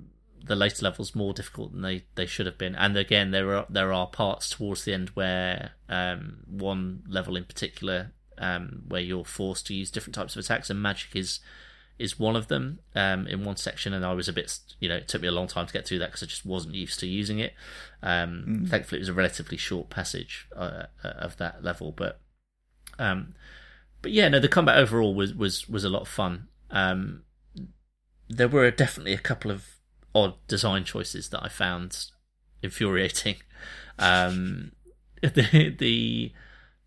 the 0.47 0.57
later 0.57 0.85
levels 0.85 1.15
more 1.15 1.33
difficult 1.33 1.73
than 1.73 1.83
they, 1.83 2.05
they 2.15 2.27
should 2.27 2.47
have 2.47 2.59
been. 2.59 2.75
And 2.75 2.97
again, 2.97 3.31
there 3.31 3.55
are 3.55 3.67
there 3.69 3.93
are 3.93 4.07
parts 4.07 4.51
towards 4.51 4.85
the 4.85 4.95
end 4.95 5.11
where 5.11 5.73
um, 5.89 6.39
one 6.47 7.03
level 7.09 7.37
in 7.37 7.45
particular 7.45 8.13
um, 8.39 8.83
where 8.89 9.01
you're 9.01 9.25
forced 9.25 9.67
to 9.67 9.75
use 9.75 9.91
different 9.91 10.15
types 10.15 10.37
of 10.37 10.41
attacks, 10.41 10.71
and 10.71 10.81
magic 10.81 11.17
is 11.17 11.41
is 11.99 12.19
one 12.19 12.37
of 12.37 12.49
them 12.49 12.79
um, 12.95 13.27
in 13.27 13.45
one 13.45 13.57
section. 13.57 13.93
And 13.93 14.05
I 14.05 14.13
was 14.13 14.29
a 14.29 14.33
bit, 14.33 14.59
you 14.81 14.89
know, 14.89 14.97
it 14.97 15.09
took 15.09 15.23
me 15.23 15.29
a 15.29 15.33
long 15.33 15.47
time 15.47 15.67
to 15.67 15.73
get 15.73 15.87
through 15.87 15.99
that 16.01 16.11
because 16.11 16.23
I 16.23 16.27
just 16.27 16.45
wasn't 16.45 16.75
used 16.75 17.01
to 17.01 17.07
using 17.07 17.39
it. 17.39 17.55
Um, 18.03 18.45
mm. 18.47 18.69
Thankfully, 18.69 18.99
it 18.99 19.03
was 19.03 19.09
a 19.09 19.15
relatively 19.15 19.57
short 19.57 19.89
passage 19.89 20.47
uh, 20.55 20.85
uh, 21.03 21.09
of 21.09 21.39
that 21.39 21.65
level, 21.65 21.93
but 21.93 22.21
um, 22.99 23.35
but 24.03 24.13
yeah, 24.13 24.29
no, 24.29 24.39
the 24.39 24.49
combat 24.49 24.79
overall 24.79 25.15
was 25.15 25.35
was 25.35 25.69
was 25.69 25.85
a 25.85 25.89
lot 25.89 26.03
of 26.03 26.09
fun. 26.09 26.49
Um, 26.71 27.23
there 28.29 28.49
were 28.49 28.71
definitely 28.71 29.13
a 29.13 29.19
couple 29.19 29.51
of 29.51 29.76
odd 30.17 30.35
design 30.49 30.85
choices 30.85 31.29
that 31.29 31.45
I 31.45 31.49
found 31.49 32.07
infuriating. 32.63 33.37
Um, 33.99 34.73
the 35.23 35.75
the 35.79 36.33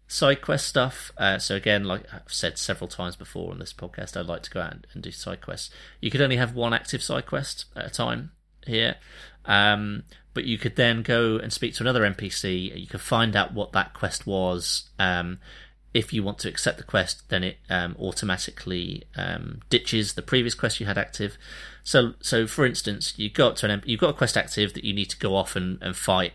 side 0.06 0.41
quest 0.43 0.68
stuff. 0.68 1.11
Uh, 1.18 1.39
so 1.39 1.56
again, 1.56 1.85
like 1.85 2.03
I've 2.14 2.22
said 2.31 2.60
several 2.60 2.88
times 2.88 3.15
before 3.15 3.51
on 3.51 3.57
this 3.57 3.73
podcast, 3.73 4.15
I'd 4.15 4.27
like 4.27 4.43
to 4.43 4.51
go 4.51 4.61
out 4.61 4.73
and, 4.73 4.88
and 4.93 5.01
do 5.01 5.10
side 5.10 5.41
quests. 5.41 5.72
You 6.01 6.11
could 6.11 6.22
only 6.22 6.35
have 6.35 6.53
one 6.53 6.72
active 6.72 7.01
side 7.01 7.26
quest 7.26 7.65
at 7.76 7.88
a 7.88 7.89
time 7.89 8.34
here, 8.68 8.97
um, 9.45 10.03
but 10.35 10.45
you 10.45 10.60
could 10.60 10.76
then 10.76 11.01
go 11.01 11.38
and 11.38 11.51
speak 11.51 11.73
to 11.76 11.84
another 11.84 12.01
NPC. 12.01 12.80
You 12.80 12.85
could 12.85 13.01
find 13.01 13.35
out 13.35 13.56
what 13.56 13.72
that 13.72 13.95
quest 13.95 14.27
was. 14.27 14.91
Um, 14.99 15.39
if 15.93 16.13
you 16.13 16.21
want 16.21 16.37
to 16.39 16.49
accept 16.49 16.77
the 16.77 16.83
quest, 16.83 17.27
then 17.29 17.43
it 17.43 17.57
um, 17.69 17.95
automatically 17.99 19.03
um, 19.15 19.61
ditches 19.69 20.13
the 20.13 20.21
previous 20.21 20.53
quest 20.53 20.79
you 20.79 20.85
had 20.85 20.97
active. 20.97 21.37
So, 21.83 22.13
so 22.21 22.45
for 22.45 22.65
instance, 22.65 23.13
you 23.17 23.29
got 23.29 23.55
to 23.57 23.71
an 23.71 23.83
you've 23.85 23.99
got 23.99 24.11
a 24.11 24.17
quest 24.17 24.37
active 24.37 24.73
that 24.73 24.83
you 24.83 24.93
need 24.93 25.09
to 25.09 25.17
go 25.17 25.35
off 25.35 25.55
and, 25.55 25.81
and 25.81 25.95
fight 25.95 26.33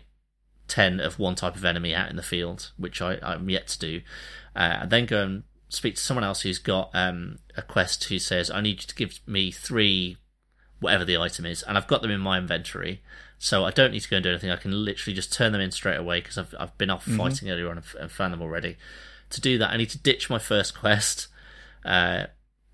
ten 0.67 0.99
of 0.99 1.19
one 1.19 1.35
type 1.35 1.55
of 1.55 1.63
enemy 1.63 1.95
out 1.95 2.09
in 2.09 2.17
the 2.17 2.23
field, 2.23 2.71
which 2.77 3.01
I, 3.01 3.17
I'm 3.21 3.49
yet 3.49 3.67
to 3.67 3.79
do. 3.79 4.01
Uh, 4.55 4.79
and 4.81 4.89
then 4.89 5.05
go 5.05 5.23
and 5.23 5.43
speak 5.69 5.95
to 5.95 6.01
someone 6.01 6.23
else 6.23 6.41
who's 6.41 6.59
got 6.59 6.89
um, 6.93 7.39
a 7.55 7.61
quest 7.61 8.05
who 8.05 8.19
says, 8.19 8.51
"I 8.51 8.59
need 8.59 8.81
you 8.81 8.87
to 8.87 8.95
give 8.95 9.21
me 9.25 9.51
three, 9.51 10.17
whatever 10.79 11.05
the 11.05 11.17
item 11.17 11.45
is," 11.45 11.63
and 11.63 11.77
I've 11.77 11.87
got 11.87 12.01
them 12.01 12.11
in 12.11 12.19
my 12.19 12.37
inventory. 12.37 13.01
So 13.37 13.63
I 13.63 13.71
don't 13.71 13.91
need 13.91 14.01
to 14.01 14.09
go 14.09 14.17
and 14.17 14.23
do 14.23 14.29
anything. 14.31 14.49
I 14.49 14.55
can 14.57 14.83
literally 14.83 15.13
just 15.13 15.31
turn 15.31 15.51
them 15.53 15.61
in 15.61 15.71
straight 15.71 15.97
away 15.97 16.19
because 16.19 16.37
I've 16.37 16.53
I've 16.59 16.77
been 16.77 16.89
off 16.89 17.05
mm-hmm. 17.05 17.17
fighting 17.17 17.49
earlier 17.49 17.69
on 17.69 17.81
and 17.99 18.11
found 18.11 18.33
them 18.33 18.41
already 18.41 18.75
to 19.29 19.41
do 19.41 19.57
that, 19.57 19.71
I 19.71 19.77
need 19.77 19.89
to 19.91 19.97
ditch 19.97 20.29
my 20.29 20.39
first 20.39 20.77
quest, 20.77 21.27
uh, 21.83 22.25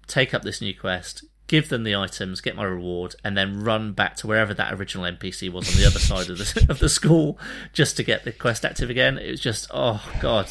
take 0.08 0.34
up 0.34 0.44
this 0.44 0.62
new 0.62 0.78
quest, 0.78 1.24
give 1.48 1.70
them 1.70 1.84
the 1.84 1.96
items, 1.96 2.42
get 2.42 2.56
my 2.56 2.64
reward, 2.64 3.16
and 3.24 3.38
then 3.38 3.64
run 3.64 3.94
back 3.94 4.16
to 4.18 4.28
wherever 4.28 4.54
that 4.54 4.74
original 4.74 5.06
NPC 5.06 5.52
was 5.52 5.70
on 5.70 5.82
the 5.82 5.88
other 5.88 6.00
side 6.00 6.30
of 6.30 6.38
the 6.38 6.66
of 6.70 6.80
the 6.80 6.90
school 6.90 7.38
just 7.74 7.98
to 7.98 8.04
get 8.04 8.24
the 8.24 8.32
quest 8.32 8.66
active 8.66 8.90
again. 8.90 9.18
It 9.18 9.32
was 9.32 9.42
just 9.42 9.68
oh 9.74 10.02
god, 10.22 10.50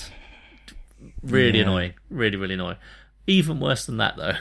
really 1.22 1.58
yeah. 1.58 1.64
annoying, 1.64 1.94
really 2.10 2.36
really 2.36 2.54
annoying. 2.54 2.78
Even 3.26 3.60
worse 3.60 3.86
than 3.86 3.98
that 3.98 4.16
though, 4.16 4.36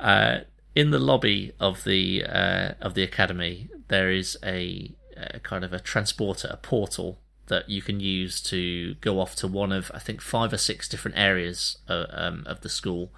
uh, 0.00 0.38
in 0.74 0.90
the 0.90 0.98
lobby 0.98 1.52
of 1.58 1.84
the 1.84 2.24
uh, 2.24 2.72
of 2.80 2.94
the 2.94 3.02
academy, 3.02 3.68
there 3.88 4.10
is 4.10 4.38
a, 4.44 4.94
a 5.16 5.40
kind 5.40 5.64
of 5.64 5.72
a 5.72 5.80
transporter, 5.80 6.48
a 6.50 6.56
portal 6.56 7.18
that 7.48 7.68
you 7.68 7.82
can 7.82 8.00
use 8.00 8.40
to 8.42 8.94
go 8.96 9.20
off 9.20 9.34
to 9.36 9.48
one 9.48 9.72
of 9.72 9.90
I 9.94 9.98
think 9.98 10.20
five 10.20 10.52
or 10.52 10.58
six 10.58 10.88
different 10.88 11.18
areas 11.18 11.78
of, 11.88 12.06
uh, 12.10 12.12
um, 12.12 12.44
of 12.46 12.60
the 12.60 12.68
school. 12.68 13.12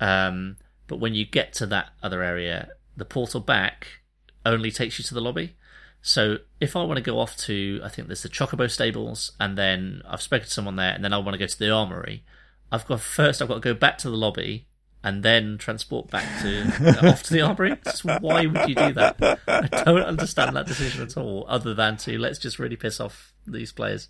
Um, 0.00 0.56
but 0.86 0.98
when 0.98 1.14
you 1.14 1.24
get 1.24 1.52
to 1.54 1.66
that 1.66 1.90
other 2.02 2.22
area, 2.22 2.70
the 2.96 3.04
portal 3.04 3.40
back 3.40 4.00
only 4.44 4.70
takes 4.70 4.98
you 4.98 5.04
to 5.04 5.14
the 5.14 5.20
lobby. 5.20 5.56
So 6.02 6.38
if 6.60 6.76
I 6.76 6.82
want 6.82 6.98
to 6.98 7.02
go 7.02 7.18
off 7.18 7.36
to, 7.38 7.80
I 7.82 7.88
think 7.88 8.08
there's 8.08 8.22
the 8.22 8.28
Chocobo 8.28 8.70
stables, 8.70 9.32
and 9.40 9.56
then 9.56 10.02
I've 10.06 10.20
spoken 10.20 10.46
to 10.46 10.52
someone 10.52 10.76
there, 10.76 10.92
and 10.92 11.02
then 11.02 11.14
I 11.14 11.18
want 11.18 11.32
to 11.32 11.38
go 11.38 11.46
to 11.46 11.58
the 11.58 11.70
armory. 11.70 12.24
I've 12.70 12.86
got 12.86 13.00
first, 13.00 13.40
I've 13.40 13.48
got 13.48 13.54
to 13.54 13.60
go 13.60 13.72
back 13.72 13.96
to 13.98 14.10
the 14.10 14.16
lobby, 14.16 14.66
and 15.04 15.22
then 15.22 15.58
transport 15.58 16.10
back 16.10 16.24
to 16.40 16.62
uh, 16.80 17.10
off 17.10 17.22
to 17.24 17.34
the 17.34 17.42
armory. 17.42 17.76
Just 17.84 18.04
why 18.06 18.46
would 18.46 18.68
you 18.68 18.74
do 18.74 18.92
that? 18.94 19.38
I 19.46 19.84
don't 19.84 20.02
understand 20.02 20.56
that 20.56 20.66
decision 20.66 21.02
at 21.02 21.16
all. 21.18 21.44
Other 21.46 21.74
than 21.74 21.98
to 21.98 22.18
let's 22.18 22.38
just 22.38 22.58
really 22.58 22.76
piss 22.76 22.98
off 23.00 23.34
these 23.46 23.70
players. 23.70 24.08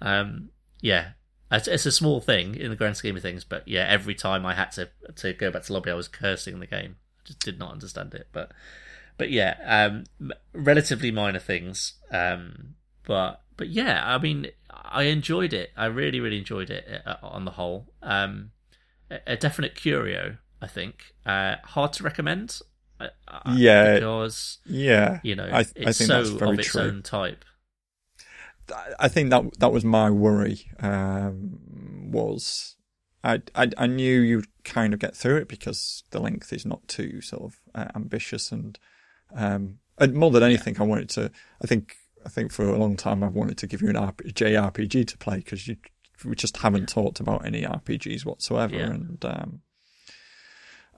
Um, 0.00 0.48
yeah, 0.80 1.10
it's, 1.52 1.68
it's, 1.68 1.84
a 1.84 1.92
small 1.92 2.22
thing 2.22 2.54
in 2.54 2.70
the 2.70 2.76
grand 2.76 2.96
scheme 2.96 3.16
of 3.16 3.22
things, 3.22 3.44
but 3.44 3.68
yeah, 3.68 3.86
every 3.86 4.14
time 4.14 4.46
I 4.46 4.54
had 4.54 4.72
to 4.72 4.88
to 5.16 5.34
go 5.34 5.50
back 5.50 5.64
to 5.64 5.74
lobby, 5.74 5.90
I 5.90 5.94
was 5.94 6.08
cursing 6.08 6.58
the 6.58 6.66
game. 6.66 6.96
I 7.20 7.22
just 7.26 7.40
did 7.40 7.58
not 7.58 7.72
understand 7.72 8.14
it. 8.14 8.28
But 8.32 8.52
but 9.18 9.30
yeah, 9.30 9.56
um, 9.66 10.04
relatively 10.54 11.10
minor 11.10 11.38
things. 11.38 11.92
Um, 12.10 12.76
but 13.06 13.42
but 13.58 13.68
yeah, 13.68 14.02
I 14.02 14.16
mean, 14.16 14.46
I 14.70 15.02
enjoyed 15.02 15.52
it. 15.52 15.70
I 15.76 15.84
really 15.84 16.18
really 16.18 16.38
enjoyed 16.38 16.70
it 16.70 17.02
uh, 17.04 17.16
on 17.22 17.44
the 17.44 17.50
whole. 17.50 17.92
Um, 18.02 18.52
a 19.26 19.36
definite 19.36 19.74
curio. 19.74 20.36
I 20.62 20.66
think 20.66 21.14
uh, 21.26 21.56
hard 21.64 21.92
to 21.94 22.02
recommend. 22.02 22.60
Uh, 22.98 23.08
uh, 23.28 23.54
yeah, 23.56 23.94
because 23.94 24.58
yeah, 24.66 25.20
you 25.22 25.34
know, 25.34 25.48
I, 25.50 25.60
it's 25.60 25.72
I 25.76 25.84
think 25.84 25.94
so 25.94 26.22
that's 26.22 26.30
very 26.30 26.52
of 26.52 26.58
its 26.58 26.68
true. 26.68 26.82
own 26.82 27.02
type. 27.02 27.44
I 28.98 29.08
think 29.08 29.30
that 29.30 29.58
that 29.58 29.72
was 29.72 29.84
my 29.84 30.10
worry. 30.10 30.70
Um, 30.80 31.58
was 32.10 32.76
I, 33.22 33.42
I, 33.54 33.70
I 33.76 33.86
knew 33.86 34.20
you'd 34.20 34.46
kind 34.64 34.94
of 34.94 35.00
get 35.00 35.16
through 35.16 35.36
it 35.36 35.48
because 35.48 36.04
the 36.10 36.20
length 36.20 36.52
is 36.52 36.64
not 36.64 36.86
too 36.88 37.20
sort 37.20 37.42
of 37.42 37.60
uh, 37.74 37.88
ambitious 37.94 38.52
and 38.52 38.78
um, 39.34 39.78
and 39.98 40.14
more 40.14 40.30
than 40.30 40.42
anything, 40.42 40.74
yeah. 40.74 40.82
I 40.82 40.86
wanted 40.86 41.08
to. 41.10 41.30
I 41.62 41.66
think 41.66 41.96
I 42.24 42.28
think 42.28 42.52
for 42.52 42.68
a 42.68 42.78
long 42.78 42.96
time 42.96 43.22
I've 43.22 43.34
wanted 43.34 43.58
to 43.58 43.66
give 43.66 43.82
you 43.82 43.88
an 43.88 43.96
RP, 43.96 44.32
JRPG 44.32 45.06
to 45.08 45.18
play 45.18 45.36
because 45.36 45.68
you 45.68 45.76
we 46.24 46.34
just 46.34 46.58
haven't 46.58 46.88
talked 46.88 47.20
about 47.20 47.44
any 47.44 47.62
RPGs 47.62 48.24
whatsoever, 48.24 48.76
yeah. 48.76 48.90
and 48.90 49.24
um, 49.24 49.60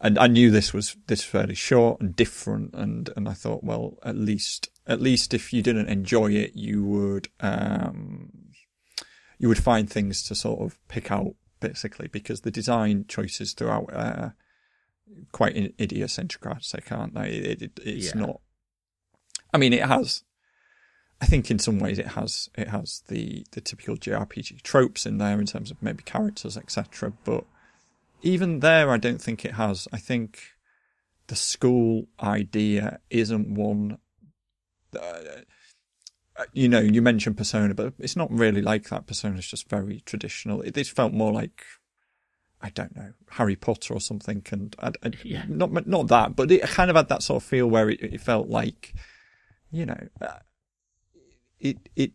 and 0.01 0.19
I 0.19 0.27
knew 0.27 0.51
this 0.51 0.73
was 0.73 0.97
this 1.07 1.23
fairly 1.23 1.55
short 1.55 2.01
and 2.01 2.15
different, 2.15 2.75
and 2.75 3.09
and 3.17 3.29
I 3.29 3.33
thought, 3.33 3.65
well, 3.65 3.99
at 4.05 4.17
least 4.17 4.69
at 4.87 5.01
least 5.01 5.33
if 5.33 5.53
you 5.53 5.63
didn't 5.63 5.89
enjoy 5.89 6.33
it, 6.33 6.53
you 6.55 6.85
would 6.85 7.29
um, 7.41 8.31
you 9.39 9.49
would 9.49 9.63
find 9.63 9.89
things 9.89 10.23
to 10.25 10.35
sort 10.35 10.61
of 10.61 10.79
pick 10.89 11.11
out 11.11 11.35
basically 11.61 12.09
because 12.09 12.41
the 12.41 12.51
design 12.51 13.05
choices 13.09 13.53
throughout 13.53 13.93
are 13.93 14.35
quite 15.31 15.57
idiosyncratic, 15.81 16.91
aren't 16.91 17.15
they? 17.15 17.31
It, 17.31 17.63
it, 17.63 17.81
it's 17.85 18.15
yeah. 18.15 18.21
not. 18.21 18.41
I 19.55 19.59
mean, 19.59 19.73
it 19.73 19.85
has 19.85 20.25
I 21.23 21.27
think 21.27 21.53
in 21.53 21.61
some 21.61 21.79
ways 21.79 22.01
it 22.01 22.09
has 22.09 22.51
it 22.59 22.69
has 22.69 23.05
the 23.07 23.47
the 23.53 23.61
typical 23.61 23.97
JRPG 23.97 24.63
tropes 24.63 25.07
in 25.07 25.19
there 25.19 25.39
in 25.39 25.47
terms 25.47 25.71
of 25.71 25.81
maybe 25.81 26.03
characters 26.03 26.57
etc. 26.57 27.13
But 27.25 27.45
even 28.23 28.59
there, 28.59 28.91
I 28.91 28.97
don't 28.97 29.23
think 29.23 29.45
it 29.45 29.53
has. 29.53 29.87
I 29.93 29.99
think 29.99 30.41
the 31.29 31.37
school 31.37 32.07
idea 32.21 32.99
isn't 33.09 33.55
one. 33.55 33.99
Uh, 34.95 35.43
you 36.53 36.69
know, 36.69 36.81
you 36.81 37.01
mentioned 37.01 37.37
Persona, 37.37 37.73
but 37.73 37.95
it's 37.99 38.17
not 38.17 38.31
really 38.33 38.63
like 38.63 38.89
that. 38.89 39.07
Persona 39.07 39.39
is 39.39 39.47
just 39.47 39.69
very 39.69 40.03
traditional. 40.05 40.61
It, 40.63 40.77
it 40.77 40.89
felt 40.89 41.13
more 41.13 41.33
like 41.33 41.63
I 42.61 42.71
don't 42.71 42.97
know 42.97 43.13
Harry 43.31 43.55
Potter 43.55 43.95
or 43.95 44.01
something, 44.01 44.45
and 44.51 44.75
I, 44.81 44.89
I, 45.05 45.13
yeah. 45.23 45.45
not 45.47 45.87
not 45.87 46.09
that, 46.09 46.35
but 46.35 46.51
it 46.51 46.63
kind 46.63 46.91
of 46.91 46.97
had 46.97 47.09
that 47.11 47.23
sort 47.23 47.43
of 47.43 47.49
feel 47.49 47.69
where 47.69 47.91
it, 47.91 48.01
it 48.03 48.21
felt 48.21 48.49
like, 48.49 48.93
you 49.71 49.87
know, 49.87 50.09
uh, 50.21 50.39
it 51.63 51.89
it 51.97 52.13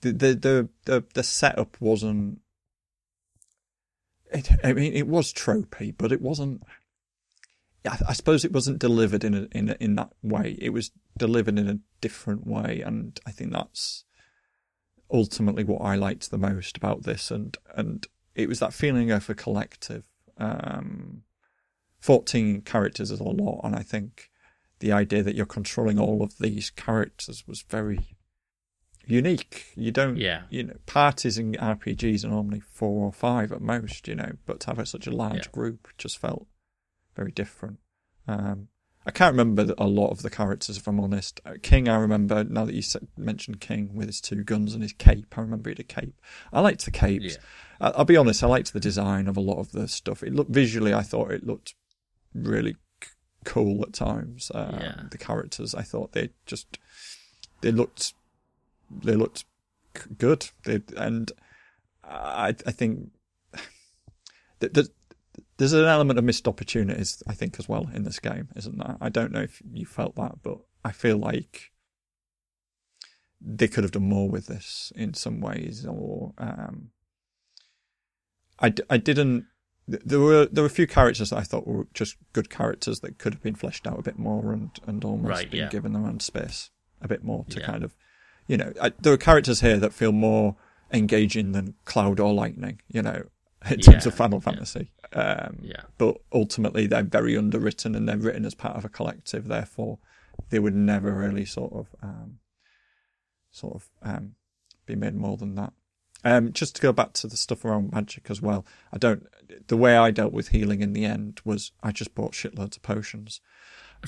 the 0.00 0.12
the 0.12 0.68
the 0.84 1.04
the, 1.14 1.22
setup 1.22 1.76
wasn't. 1.80 2.40
It, 4.32 4.50
I 4.64 4.72
mean, 4.72 4.92
it 4.94 5.06
was 5.06 5.32
tropey, 5.32 5.94
but 5.96 6.10
it 6.10 6.20
wasn't. 6.20 6.62
I, 7.88 7.98
I 8.08 8.12
suppose 8.12 8.44
it 8.44 8.52
wasn't 8.52 8.78
delivered 8.78 9.22
in 9.22 9.34
a, 9.34 9.48
in 9.52 9.68
a, 9.70 9.76
in 9.78 9.94
that 9.96 10.10
way. 10.22 10.56
It 10.60 10.70
was 10.70 10.90
delivered 11.16 11.58
in 11.58 11.68
a 11.68 11.78
different 12.00 12.46
way, 12.46 12.82
and 12.84 13.18
I 13.26 13.30
think 13.30 13.52
that's 13.52 14.04
ultimately 15.12 15.64
what 15.64 15.82
I 15.82 15.96
liked 15.96 16.30
the 16.30 16.38
most 16.38 16.76
about 16.76 17.02
this. 17.02 17.30
And 17.30 17.56
and 17.76 18.06
it 18.34 18.48
was 18.48 18.60
that 18.60 18.74
feeling 18.74 19.10
of 19.10 19.28
a 19.28 19.34
collective. 19.34 20.04
Um, 20.38 21.22
Fourteen 22.00 22.62
characters 22.62 23.10
is 23.10 23.20
a 23.20 23.24
lot, 23.24 23.60
and 23.62 23.76
I 23.76 23.82
think 23.82 24.29
the 24.80 24.92
idea 24.92 25.22
that 25.22 25.34
you're 25.34 25.46
controlling 25.46 25.98
all 25.98 26.22
of 26.22 26.38
these 26.38 26.70
characters 26.70 27.46
was 27.46 27.62
very 27.62 28.16
unique. 29.06 29.66
You 29.76 29.90
don't, 29.90 30.16
yeah. 30.16 30.42
you 30.50 30.64
know, 30.64 30.76
parties 30.86 31.38
in 31.38 31.52
RPGs 31.52 32.24
are 32.24 32.28
normally 32.28 32.60
four 32.60 33.04
or 33.04 33.12
five 33.12 33.52
at 33.52 33.60
most, 33.60 34.08
you 34.08 34.14
know, 34.14 34.32
but 34.46 34.60
to 34.60 34.74
have 34.74 34.88
such 34.88 35.06
a 35.06 35.10
large 35.10 35.46
yeah. 35.46 35.52
group 35.52 35.88
just 35.98 36.18
felt 36.18 36.46
very 37.14 37.30
different. 37.30 37.78
Um, 38.26 38.68
I 39.06 39.10
can't 39.10 39.32
remember 39.32 39.74
a 39.78 39.86
lot 39.86 40.10
of 40.10 40.22
the 40.22 40.30
characters, 40.30 40.76
if 40.76 40.86
I'm 40.86 41.00
honest. 41.00 41.40
Uh, 41.44 41.54
King, 41.62 41.88
I 41.88 41.96
remember, 41.96 42.44
now 42.44 42.66
that 42.66 42.74
you 42.74 42.82
said, 42.82 43.08
mentioned 43.16 43.60
King 43.60 43.94
with 43.94 44.08
his 44.08 44.20
two 44.20 44.44
guns 44.44 44.74
and 44.74 44.82
his 44.82 44.92
cape, 44.92 45.34
I 45.36 45.40
remember 45.40 45.70
he 45.70 45.72
had 45.72 45.80
a 45.80 45.84
cape. 45.84 46.20
I 46.52 46.60
liked 46.60 46.84
the 46.84 46.90
capes. 46.90 47.38
Yeah. 47.80 47.90
I, 47.92 47.98
will 47.98 48.04
be 48.04 48.16
honest, 48.16 48.42
I 48.42 48.46
liked 48.46 48.72
the 48.72 48.80
design 48.80 49.26
of 49.26 49.36
a 49.36 49.40
lot 49.40 49.58
of 49.58 49.72
the 49.72 49.88
stuff. 49.88 50.22
It 50.22 50.34
looked, 50.34 50.50
visually, 50.50 50.92
I 50.92 51.02
thought 51.02 51.32
it 51.32 51.46
looked 51.46 51.74
really 52.34 52.76
cool 53.44 53.82
at 53.82 53.92
times. 53.92 54.50
Um, 54.54 54.78
yeah. 54.80 55.02
The 55.10 55.18
characters, 55.18 55.74
I 55.74 55.82
thought 55.82 56.12
they 56.12 56.30
just, 56.46 56.78
they 57.60 57.72
looked 57.72 58.14
they 58.90 59.14
looked 59.14 59.44
good. 60.18 60.48
They, 60.64 60.82
and 60.96 61.30
I, 62.04 62.54
I 62.66 62.72
think 62.72 63.10
that 64.60 64.88
there's 65.56 65.72
an 65.72 65.84
element 65.84 66.18
of 66.18 66.24
missed 66.24 66.48
opportunities, 66.48 67.22
I 67.28 67.34
think, 67.34 67.58
as 67.58 67.68
well 67.68 67.88
in 67.94 68.04
this 68.04 68.18
game, 68.18 68.48
isn't 68.56 68.78
there? 68.78 68.96
I 69.00 69.08
don't 69.08 69.32
know 69.32 69.42
if 69.42 69.62
you 69.72 69.86
felt 69.86 70.16
that, 70.16 70.42
but 70.42 70.58
I 70.84 70.92
feel 70.92 71.18
like 71.18 71.70
they 73.40 73.68
could 73.68 73.84
have 73.84 73.92
done 73.92 74.08
more 74.08 74.28
with 74.28 74.46
this 74.46 74.92
in 74.96 75.14
some 75.14 75.40
ways, 75.40 75.86
or 75.86 76.32
um, 76.38 76.90
I, 78.58 78.72
I 78.88 78.96
didn't. 78.96 79.46
There 79.88 80.20
were 80.20 80.46
there 80.46 80.62
were 80.62 80.68
a 80.68 80.70
few 80.70 80.86
characters 80.86 81.30
that 81.30 81.36
I 81.36 81.42
thought 81.42 81.66
were 81.66 81.86
just 81.94 82.16
good 82.32 82.48
characters 82.48 83.00
that 83.00 83.18
could 83.18 83.34
have 83.34 83.42
been 83.42 83.56
fleshed 83.56 83.86
out 83.86 83.98
a 83.98 84.02
bit 84.02 84.18
more 84.18 84.52
and 84.52 84.70
and 84.86 85.04
almost 85.04 85.30
right, 85.30 85.50
been 85.50 85.60
yeah. 85.60 85.68
given 85.68 85.92
their 85.92 86.06
own 86.06 86.20
space 86.20 86.70
a 87.00 87.08
bit 87.08 87.24
more 87.24 87.44
to 87.50 87.58
yeah. 87.58 87.66
kind 87.66 87.82
of 87.82 87.94
you 88.50 88.56
know, 88.56 88.72
I, 88.82 88.90
there 89.00 89.12
are 89.12 89.16
characters 89.16 89.60
here 89.60 89.78
that 89.78 89.92
feel 89.92 90.10
more 90.10 90.56
engaging 90.92 91.52
than 91.52 91.74
Cloud 91.84 92.18
or 92.18 92.34
Lightning, 92.34 92.80
you 92.88 93.00
know, 93.00 93.22
in 93.70 93.78
yeah, 93.78 93.92
terms 93.92 94.06
of 94.06 94.14
Final 94.14 94.40
Fantasy. 94.40 94.90
Um, 95.12 95.60
yeah. 95.62 95.82
But 95.98 96.16
ultimately, 96.32 96.88
they're 96.88 97.04
very 97.04 97.36
underwritten 97.36 97.94
and 97.94 98.08
they're 98.08 98.16
written 98.16 98.44
as 98.44 98.56
part 98.56 98.76
of 98.76 98.84
a 98.84 98.88
collective. 98.88 99.46
Therefore, 99.46 99.98
they 100.48 100.58
would 100.58 100.74
never 100.74 101.12
really 101.12 101.44
sort 101.44 101.72
of, 101.72 101.94
um, 102.02 102.40
sort 103.52 103.76
of, 103.76 103.88
um, 104.02 104.34
be 104.84 104.96
made 104.96 105.14
more 105.14 105.36
than 105.36 105.54
that. 105.54 105.72
Um, 106.24 106.52
just 106.52 106.76
to 106.76 106.82
go 106.82 106.92
back 106.92 107.14
to 107.14 107.26
the 107.26 107.36
stuff 107.36 107.64
around 107.64 107.92
magic 107.92 108.30
as 108.30 108.42
well, 108.42 108.66
I 108.92 108.98
don't. 108.98 109.26
The 109.66 109.76
way 109.76 109.96
I 109.96 110.10
dealt 110.10 110.32
with 110.32 110.48
healing 110.48 110.82
in 110.82 110.92
the 110.92 111.04
end 111.04 111.40
was 111.44 111.72
I 111.82 111.92
just 111.92 112.14
bought 112.14 112.32
shitloads 112.32 112.76
of 112.76 112.82
potions. 112.82 113.40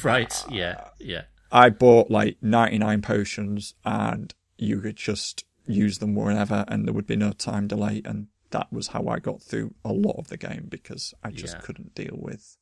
Right. 0.02 0.44
Yeah. 0.50 0.88
Yeah. 0.98 1.22
I 1.50 1.70
bought 1.70 2.10
like 2.10 2.38
99 2.40 3.02
potions 3.02 3.74
and 3.84 4.34
you 4.56 4.80
could 4.80 4.96
just 4.96 5.44
use 5.66 5.98
them 5.98 6.14
whenever 6.14 6.64
and 6.68 6.86
there 6.86 6.94
would 6.94 7.06
be 7.06 7.16
no 7.16 7.32
time 7.32 7.66
delay. 7.66 8.02
And 8.04 8.28
that 8.50 8.72
was 8.72 8.88
how 8.88 9.06
I 9.08 9.18
got 9.18 9.42
through 9.42 9.74
a 9.84 9.92
lot 9.92 10.16
of 10.18 10.28
the 10.28 10.36
game 10.36 10.66
because 10.68 11.12
I 11.22 11.30
just 11.30 11.56
yeah. 11.56 11.60
couldn't 11.60 11.94
deal 11.94 12.16
with 12.16 12.56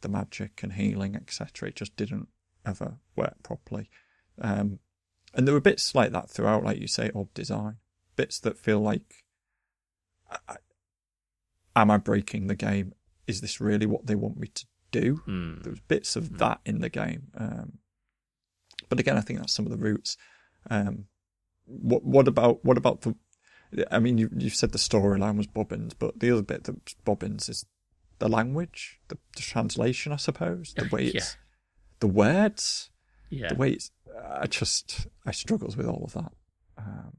the 0.00 0.08
magic 0.08 0.62
and 0.62 0.72
healing, 0.72 1.14
etc. 1.14 1.68
It 1.68 1.76
just 1.76 1.96
didn't 1.96 2.28
ever 2.66 2.98
work 3.16 3.34
properly. 3.42 3.88
Um, 4.40 4.80
and 5.34 5.46
there 5.46 5.54
were 5.54 5.60
bits 5.60 5.94
like 5.94 6.12
that 6.12 6.28
throughout, 6.28 6.64
like 6.64 6.78
you 6.78 6.88
say, 6.88 7.10
odd 7.14 7.32
design. 7.34 7.76
Bits 8.22 8.38
that 8.40 8.56
feel 8.56 8.78
like, 8.78 9.24
I, 10.48 10.56
am 11.74 11.90
I 11.90 11.96
breaking 11.96 12.46
the 12.46 12.54
game? 12.54 12.94
Is 13.26 13.40
this 13.40 13.60
really 13.60 13.84
what 13.84 14.06
they 14.06 14.14
want 14.14 14.36
me 14.36 14.46
to 14.46 14.66
do? 14.92 15.22
Mm. 15.26 15.64
There 15.64 15.72
was 15.72 15.80
bits 15.80 16.14
of 16.14 16.28
mm. 16.28 16.38
that 16.38 16.60
in 16.64 16.80
the 16.80 16.88
game. 16.88 17.32
Um, 17.36 17.78
but 18.88 19.00
again, 19.00 19.16
I 19.16 19.22
think 19.22 19.40
that's 19.40 19.52
some 19.52 19.66
of 19.66 19.72
the 19.72 19.76
roots. 19.78 20.16
Um, 20.70 21.06
what 21.66 22.04
what 22.04 22.28
about 22.28 22.64
what 22.64 22.78
about 22.78 23.00
the? 23.00 23.16
I 23.90 23.98
mean, 23.98 24.18
you 24.18 24.30
you 24.36 24.50
said 24.50 24.70
the 24.70 24.78
storyline 24.78 25.36
was 25.36 25.48
Bobbins, 25.48 25.94
but 25.94 26.20
the 26.20 26.30
other 26.30 26.42
bit 26.42 26.62
that's 26.62 26.94
Bobbins 27.04 27.48
is 27.48 27.66
the 28.20 28.28
language, 28.28 29.00
the, 29.08 29.18
the 29.34 29.42
translation, 29.42 30.12
I 30.12 30.16
suppose, 30.16 30.74
the 30.74 30.88
way 30.92 31.06
it's, 31.06 31.14
yeah. 31.14 31.40
the 31.98 32.06
words, 32.06 32.90
yeah, 33.30 33.48
the 33.48 33.56
way 33.56 33.72
it's. 33.72 33.90
I 34.24 34.46
just 34.46 35.08
I 35.26 35.32
struggles 35.32 35.76
with 35.76 35.88
all 35.88 36.04
of 36.04 36.12
that, 36.12 36.32
um, 36.78 37.16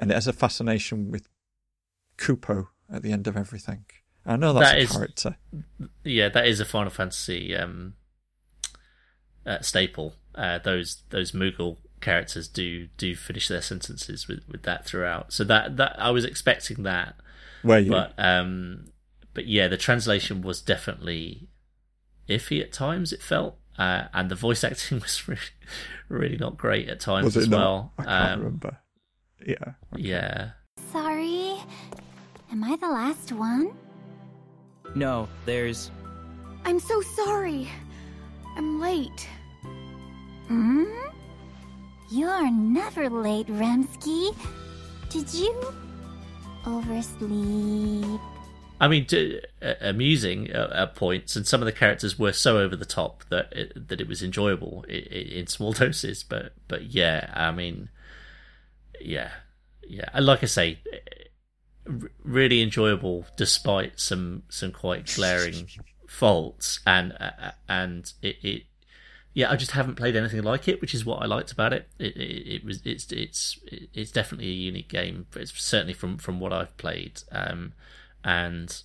and 0.00 0.10
it 0.10 0.14
has 0.14 0.26
a 0.26 0.32
fascination 0.32 1.10
with 1.10 1.28
Kupo 2.16 2.68
at 2.92 3.02
the 3.02 3.12
end 3.12 3.26
of 3.26 3.36
everything. 3.36 3.84
I 4.26 4.36
know 4.36 4.52
that's 4.52 4.70
that 4.70 4.78
a 4.78 4.82
is, 4.82 4.92
character. 4.92 5.36
Yeah, 6.04 6.28
that 6.28 6.46
is 6.46 6.60
a 6.60 6.64
Final 6.64 6.90
Fantasy 6.90 7.56
um, 7.56 7.94
uh, 9.46 9.60
staple 9.60 10.14
uh, 10.38 10.58
those 10.58 11.02
those 11.10 11.32
Moogle 11.32 11.78
characters 12.00 12.46
do 12.46 12.86
do 12.96 13.16
finish 13.16 13.48
their 13.48 13.60
sentences 13.60 14.28
with, 14.28 14.48
with 14.48 14.62
that 14.62 14.86
throughout. 14.86 15.32
So 15.32 15.44
that 15.44 15.76
that 15.76 15.96
I 15.98 16.10
was 16.10 16.24
expecting 16.24 16.84
that. 16.84 17.16
Were 17.64 17.78
you? 17.78 17.90
But 17.90 18.14
um, 18.16 18.92
but 19.34 19.46
yeah, 19.46 19.66
the 19.66 19.76
translation 19.76 20.40
was 20.42 20.62
definitely 20.62 21.48
iffy 22.28 22.62
at 22.62 22.72
times. 22.72 23.12
It 23.12 23.20
felt, 23.20 23.56
uh, 23.76 24.04
and 24.14 24.30
the 24.30 24.36
voice 24.36 24.62
acting 24.62 25.00
was 25.02 25.26
really, 25.26 25.40
really 26.08 26.36
not 26.36 26.56
great 26.56 26.88
at 26.88 27.00
times 27.00 27.36
as 27.36 27.48
not? 27.48 27.58
well. 27.58 27.92
I 27.98 28.04
can't 28.04 28.32
um, 28.32 28.38
remember. 28.38 28.78
Yeah. 29.46 29.54
Okay. 29.94 30.02
Yeah. 30.02 30.50
Sorry, 30.92 31.56
am 32.50 32.64
I 32.64 32.76
the 32.76 32.88
last 32.88 33.32
one? 33.32 33.72
No, 34.94 35.28
there's. 35.44 35.90
I'm 36.64 36.80
so 36.80 37.00
sorry. 37.00 37.68
I'm 38.56 38.80
late. 38.80 39.28
Hmm? 40.48 40.84
You're 42.10 42.50
never 42.50 43.10
late, 43.10 43.46
Remsky. 43.48 44.34
Did 45.10 45.32
you 45.34 45.54
oversleep? 46.66 48.20
I 48.80 48.88
mean, 48.88 49.06
to, 49.06 49.40
uh, 49.60 49.74
amusing 49.80 50.52
uh, 50.52 50.70
at 50.72 50.94
points, 50.94 51.36
and 51.36 51.46
some 51.46 51.60
of 51.60 51.66
the 51.66 51.72
characters 51.72 52.18
were 52.18 52.32
so 52.32 52.58
over 52.58 52.76
the 52.76 52.84
top 52.84 53.24
that 53.28 53.52
it, 53.52 53.88
that 53.88 54.00
it 54.00 54.08
was 54.08 54.22
enjoyable 54.22 54.84
in, 54.88 55.00
in 55.00 55.46
small 55.48 55.72
doses. 55.74 56.22
But 56.22 56.52
but 56.68 56.94
yeah, 56.94 57.30
I 57.34 57.50
mean, 57.50 57.88
yeah, 59.00 59.30
yeah, 59.86 60.08
and 60.12 60.26
like 60.26 60.42
I 60.42 60.46
say, 60.46 60.78
really 62.22 62.62
enjoyable 62.62 63.26
despite 63.36 63.98
some 63.98 64.42
some 64.48 64.72
quite 64.72 65.12
glaring 65.14 65.68
faults, 66.08 66.80
and 66.86 67.16
uh, 67.20 67.52
and 67.68 68.12
it, 68.22 68.36
it 68.42 68.62
yeah, 69.34 69.50
I 69.50 69.56
just 69.56 69.72
haven't 69.72 69.94
played 69.94 70.16
anything 70.16 70.42
like 70.42 70.68
it, 70.68 70.80
which 70.80 70.94
is 70.94 71.04
what 71.04 71.22
I 71.22 71.26
liked 71.26 71.52
about 71.52 71.72
it. 71.72 71.88
It, 71.98 72.16
it, 72.16 72.54
it 72.56 72.64
was 72.64 72.82
it's 72.84 73.10
it's 73.12 73.58
it's 73.94 74.10
definitely 74.10 74.48
a 74.48 74.52
unique 74.52 74.88
game. 74.88 75.26
It's 75.36 75.52
certainly 75.62 75.94
from 75.94 76.18
from 76.18 76.40
what 76.40 76.52
I've 76.52 76.76
played, 76.76 77.22
um, 77.30 77.72
and 78.24 78.82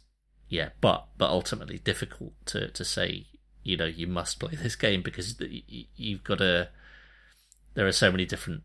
yeah, 0.50 0.70
but 0.80 1.08
but 1.18 1.30
ultimately 1.30 1.80
difficult 1.80 2.34
to 2.48 2.70
to 2.70 2.86
say. 2.86 3.28
You 3.66 3.78
know, 3.78 3.86
you 3.86 4.08
must 4.08 4.42
play 4.42 4.56
this 4.62 4.76
game 4.76 5.02
because 5.02 5.42
you've 5.96 6.24
got 6.24 6.42
a. 6.42 6.70
There 7.76 7.88
are 7.88 7.94
so 7.94 8.12
many 8.12 8.26
different 8.26 8.64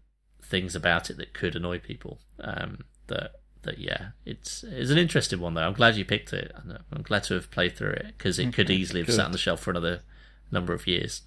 things 0.48 0.74
about 0.74 1.10
it 1.10 1.16
that 1.18 1.34
could 1.34 1.54
annoy 1.54 1.78
people. 1.78 2.18
Um, 2.40 2.84
that 3.06 3.32
that 3.62 3.78
yeah, 3.78 4.08
it's 4.24 4.64
it's 4.64 4.90
an 4.90 4.98
interesting 4.98 5.40
one 5.40 5.54
though. 5.54 5.66
I'm 5.66 5.74
glad 5.74 5.96
you 5.96 6.04
picked 6.04 6.32
it. 6.32 6.52
I'm 6.92 7.02
glad 7.02 7.24
to 7.24 7.34
have 7.34 7.50
played 7.50 7.76
through 7.76 7.90
it 7.90 8.14
because 8.16 8.38
it 8.38 8.52
could 8.52 8.70
easily 8.70 9.00
have 9.02 9.12
sat 9.14 9.26
on 9.26 9.32
the 9.32 9.38
shelf 9.38 9.60
for 9.60 9.70
another 9.70 10.00
number 10.50 10.72
of 10.72 10.86
years. 10.86 11.22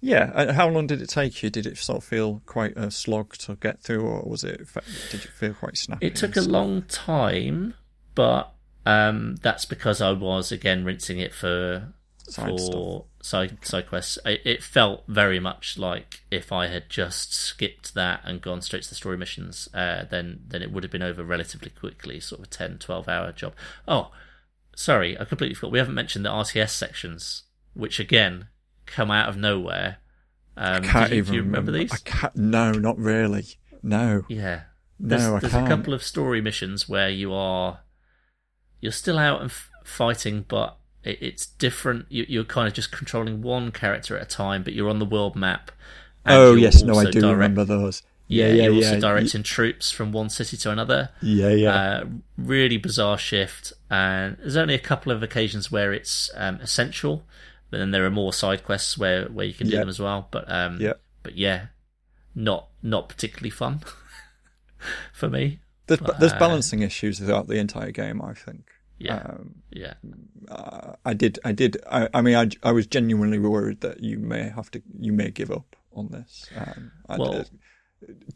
Yeah, 0.00 0.52
how 0.52 0.68
long 0.68 0.86
did 0.86 1.02
it 1.02 1.08
take 1.08 1.42
you? 1.42 1.50
Did 1.50 1.66
it 1.66 1.76
sort 1.76 1.98
of 1.98 2.04
feel 2.04 2.40
quite 2.46 2.76
a 2.76 2.88
slog 2.90 3.36
to 3.38 3.56
get 3.56 3.80
through, 3.80 4.02
or 4.02 4.22
was 4.28 4.44
it? 4.44 4.68
Did 5.10 5.24
it 5.24 5.30
feel 5.30 5.54
quite 5.54 5.76
snappy? 5.76 6.06
It 6.06 6.14
took 6.16 6.36
a 6.36 6.40
long 6.40 6.82
time, 6.82 7.74
but 8.14 8.52
Um, 8.86 9.36
that's 9.42 9.66
because 9.66 10.00
I 10.00 10.12
was 10.12 10.50
again 10.50 10.84
rinsing 10.84 11.18
it 11.18 11.34
for 11.34 11.92
Side 12.28 12.58
for 12.58 13.04
side 13.20 13.58
side 13.64 13.88
quests. 13.88 14.18
It, 14.24 14.40
it 14.44 14.62
felt 14.62 15.04
very 15.08 15.40
much 15.40 15.76
like 15.78 16.20
if 16.30 16.52
I 16.52 16.68
had 16.68 16.88
just 16.88 17.32
skipped 17.34 17.94
that 17.94 18.20
and 18.24 18.40
gone 18.40 18.60
straight 18.62 18.82
to 18.84 18.88
the 18.88 18.94
story 18.94 19.16
missions, 19.18 19.68
uh, 19.74 20.04
then 20.10 20.40
then 20.46 20.62
it 20.62 20.70
would 20.72 20.84
have 20.84 20.92
been 20.92 21.02
over 21.02 21.22
relatively 21.24 21.70
quickly, 21.70 22.20
sort 22.20 22.40
of 22.40 22.46
a 22.46 22.50
10, 22.50 22.78
12 22.78 23.08
hour 23.08 23.32
job. 23.32 23.54
Oh, 23.86 24.10
sorry, 24.76 25.18
I 25.18 25.24
completely 25.24 25.54
forgot. 25.54 25.72
We 25.72 25.78
haven't 25.78 25.94
mentioned 25.94 26.24
the 26.24 26.30
RTS 26.30 26.70
sections, 26.70 27.44
which 27.74 27.98
again 28.00 28.48
come 28.86 29.10
out 29.10 29.28
of 29.28 29.36
nowhere. 29.36 29.98
Um, 30.56 30.82
Can't 30.82 31.10
do 31.10 31.14
you, 31.16 31.22
even 31.22 31.34
you 31.34 31.42
remember 31.42 31.70
these? 31.70 31.92
I 31.92 31.98
can't. 32.04 32.36
No, 32.36 32.72
not 32.72 32.98
really. 32.98 33.46
No. 33.82 34.24
Yeah. 34.28 34.62
No, 34.98 35.08
There's, 35.08 35.22
I 35.24 35.38
there's 35.38 35.52
can't. 35.52 35.66
a 35.66 35.76
couple 35.76 35.94
of 35.94 36.02
story 36.02 36.40
missions 36.40 36.88
where 36.88 37.08
you 37.08 37.32
are 37.32 37.80
you're 38.80 38.90
still 38.90 39.18
out 39.18 39.40
and 39.40 39.50
f- 39.50 39.70
fighting, 39.84 40.44
but 40.48 40.76
it, 41.08 41.18
it's 41.20 41.46
different. 41.46 42.06
You, 42.08 42.24
you're 42.28 42.44
kind 42.44 42.68
of 42.68 42.74
just 42.74 42.92
controlling 42.92 43.42
one 43.42 43.70
character 43.72 44.16
at 44.16 44.22
a 44.22 44.26
time, 44.26 44.62
but 44.62 44.72
you're 44.74 44.90
on 44.90 44.98
the 44.98 45.04
world 45.04 45.34
map. 45.36 45.70
Oh 46.26 46.54
yes, 46.54 46.82
no, 46.82 46.94
I 46.94 47.04
do 47.04 47.20
direct- 47.20 47.32
remember 47.32 47.64
those. 47.64 48.02
Yeah, 48.30 48.48
Yeah, 48.48 48.52
yeah, 48.52 48.62
you're 48.64 48.72
yeah. 48.74 48.86
also 48.88 49.00
directing 49.00 49.42
troops 49.42 49.90
from 49.90 50.12
one 50.12 50.28
city 50.28 50.58
to 50.58 50.70
another. 50.70 51.08
Yeah, 51.22 51.48
yeah. 51.48 51.74
Uh, 51.74 52.04
really 52.36 52.76
bizarre 52.76 53.16
shift, 53.16 53.72
and 53.90 54.36
there's 54.38 54.56
only 54.56 54.74
a 54.74 54.78
couple 54.78 55.10
of 55.12 55.22
occasions 55.22 55.72
where 55.72 55.94
it's 55.94 56.30
um, 56.36 56.56
essential, 56.56 57.24
but 57.70 57.78
then 57.78 57.90
there 57.90 58.04
are 58.04 58.10
more 58.10 58.34
side 58.34 58.64
quests 58.64 58.98
where, 58.98 59.24
where 59.28 59.46
you 59.46 59.54
can 59.54 59.66
do 59.68 59.72
Yeah. 59.74 59.80
them 59.80 59.88
as 59.88 59.98
well. 59.98 60.28
But 60.30 60.44
um, 60.52 60.78
Yeah. 60.78 60.94
but 61.22 61.36
yeah, 61.36 61.68
not 62.34 62.68
not 62.82 63.08
particularly 63.08 63.48
fun 63.50 63.80
for 65.12 65.28
me. 65.30 65.60
There's, 65.86 66.00
but, 66.00 66.20
there's 66.20 66.34
uh, 66.34 66.38
balancing 66.38 66.82
issues 66.82 67.18
throughout 67.18 67.46
the 67.48 67.56
entire 67.58 67.90
game. 67.92 68.20
I 68.20 68.34
think. 68.34 68.68
Yeah, 68.98 69.22
Um, 69.28 69.54
yeah, 69.70 69.94
uh, 70.48 70.94
I 71.04 71.14
did. 71.14 71.38
I 71.44 71.52
did. 71.52 71.76
I, 71.90 72.08
I 72.12 72.20
mean, 72.20 72.34
I, 72.34 72.48
I 72.68 72.72
was 72.72 72.86
genuinely 72.86 73.38
worried 73.38 73.80
that 73.82 74.00
you 74.02 74.18
may 74.18 74.48
have 74.48 74.70
to. 74.72 74.82
You 74.98 75.12
may 75.12 75.30
give 75.30 75.50
up 75.52 75.76
on 75.92 76.08
this. 76.08 76.46
Um, 76.56 76.90
I 77.08 77.16
Well- 77.16 77.32
did- 77.32 77.50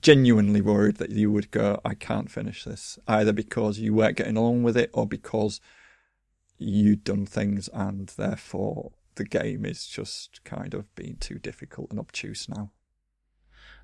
genuinely 0.00 0.60
worried 0.60 0.96
that 0.96 1.10
you 1.10 1.30
would 1.30 1.50
go. 1.52 1.80
I 1.84 1.94
can't 1.94 2.28
finish 2.30 2.64
this 2.64 2.98
either 3.06 3.32
because 3.32 3.78
you 3.78 3.94
weren't 3.94 4.16
getting 4.16 4.36
along 4.36 4.64
with 4.64 4.76
it, 4.76 4.90
or 4.92 5.06
because 5.06 5.60
you'd 6.58 7.04
done 7.04 7.26
things 7.26 7.68
and 7.72 8.08
therefore 8.16 8.92
the 9.16 9.24
game 9.24 9.64
is 9.64 9.86
just 9.86 10.42
kind 10.44 10.74
of 10.74 10.92
being 10.94 11.16
too 11.16 11.38
difficult 11.38 11.90
and 11.90 11.98
obtuse 12.00 12.48
now. 12.48 12.70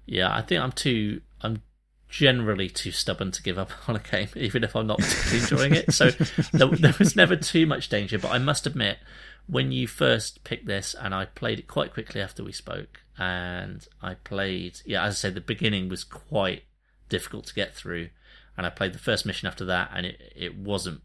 yeah. 0.06 0.34
I 0.34 0.42
think 0.42 0.60
I'm 0.62 0.72
too. 0.72 1.20
I'm 1.40 1.62
generally 2.08 2.68
too 2.68 2.90
stubborn 2.90 3.30
to 3.32 3.42
give 3.42 3.58
up 3.58 3.70
on 3.88 3.96
a 3.96 4.00
game, 4.00 4.28
even 4.34 4.64
if 4.64 4.74
I'm 4.74 4.86
not 4.86 4.98
particularly 4.98 5.38
enjoying 5.38 5.74
it. 5.74 5.92
So 5.92 6.10
there, 6.52 6.68
there 6.68 6.94
was 6.98 7.16
never 7.16 7.36
too 7.36 7.66
much 7.66 7.88
danger. 7.88 8.18
But 8.18 8.32
I 8.32 8.38
must 8.38 8.66
admit, 8.66 8.98
when 9.46 9.72
you 9.72 9.86
first 9.86 10.44
picked 10.44 10.66
this, 10.66 10.94
and 10.94 11.14
I 11.14 11.26
played 11.26 11.58
it 11.58 11.68
quite 11.68 11.92
quickly 11.92 12.20
after 12.20 12.42
we 12.42 12.52
spoke, 12.52 13.00
and 13.18 13.86
I 14.02 14.14
played, 14.14 14.80
yeah, 14.84 15.04
as 15.04 15.14
I 15.14 15.16
said, 15.16 15.34
the 15.34 15.40
beginning 15.40 15.88
was 15.88 16.04
quite 16.04 16.64
difficult 17.08 17.46
to 17.46 17.54
get 17.54 17.74
through, 17.74 18.10
and 18.56 18.66
I 18.66 18.70
played 18.70 18.92
the 18.92 18.98
first 18.98 19.26
mission 19.26 19.48
after 19.48 19.64
that, 19.66 19.90
and 19.94 20.06
it 20.06 20.32
it 20.34 20.56
wasn't 20.56 21.00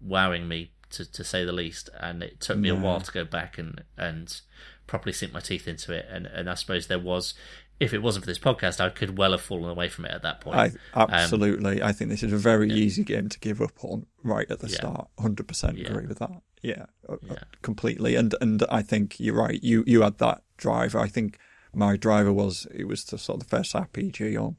wowing 0.00 0.48
me 0.48 0.72
to 0.90 1.10
to 1.10 1.24
say 1.24 1.44
the 1.44 1.52
least, 1.52 1.90
and 1.98 2.22
it 2.22 2.40
took 2.40 2.58
me 2.58 2.68
a 2.68 2.74
while 2.74 3.00
to 3.00 3.12
go 3.12 3.24
back 3.24 3.58
and 3.58 3.84
and 3.96 4.40
properly 4.86 5.12
sink 5.12 5.32
my 5.32 5.40
teeth 5.40 5.68
into 5.68 5.92
it, 5.92 6.06
and 6.10 6.26
and 6.26 6.50
I 6.50 6.54
suppose 6.54 6.86
there 6.86 6.98
was. 6.98 7.34
If 7.80 7.94
it 7.94 8.02
wasn't 8.02 8.24
for 8.24 8.30
this 8.30 8.38
podcast, 8.38 8.78
I 8.80 8.90
could 8.90 9.16
well 9.18 9.32
have 9.32 9.40
fallen 9.40 9.70
away 9.70 9.88
from 9.88 10.04
it 10.04 10.10
at 10.12 10.22
that 10.22 10.40
point. 10.42 10.56
I 10.58 10.66
Um, 10.94 11.10
absolutely. 11.10 11.82
I 11.82 11.92
think 11.92 12.10
this 12.10 12.22
is 12.22 12.32
a 12.32 12.36
very 12.36 12.70
easy 12.70 13.02
game 13.04 13.28
to 13.30 13.38
give 13.40 13.60
up 13.62 13.72
on 13.82 14.06
right 14.22 14.48
at 14.50 14.60
the 14.60 14.68
Yeah. 14.68 14.76
start. 14.76 15.08
Hundred 15.18 15.48
percent 15.48 15.78
Yeah. 15.78 15.88
agree 15.88 16.06
with 16.06 16.18
that. 16.18 16.42
Yeah, 16.62 16.86
uh, 17.08 17.14
uh, 17.14 17.16
Yeah. 17.22 17.44
completely. 17.62 18.14
And 18.16 18.34
and 18.42 18.62
I 18.70 18.82
think 18.82 19.18
you're 19.18 19.34
right. 19.34 19.62
You 19.62 19.82
you 19.86 20.02
had 20.02 20.18
that 20.18 20.42
driver. 20.58 20.98
I 21.00 21.08
think 21.08 21.38
my 21.74 21.96
driver 21.96 22.32
was 22.32 22.66
it 22.74 22.84
was 22.84 23.04
the 23.04 23.16
sort 23.16 23.40
of 23.42 23.48
the 23.48 23.56
first 23.56 23.74
RPG 23.74 24.36
on 24.36 24.58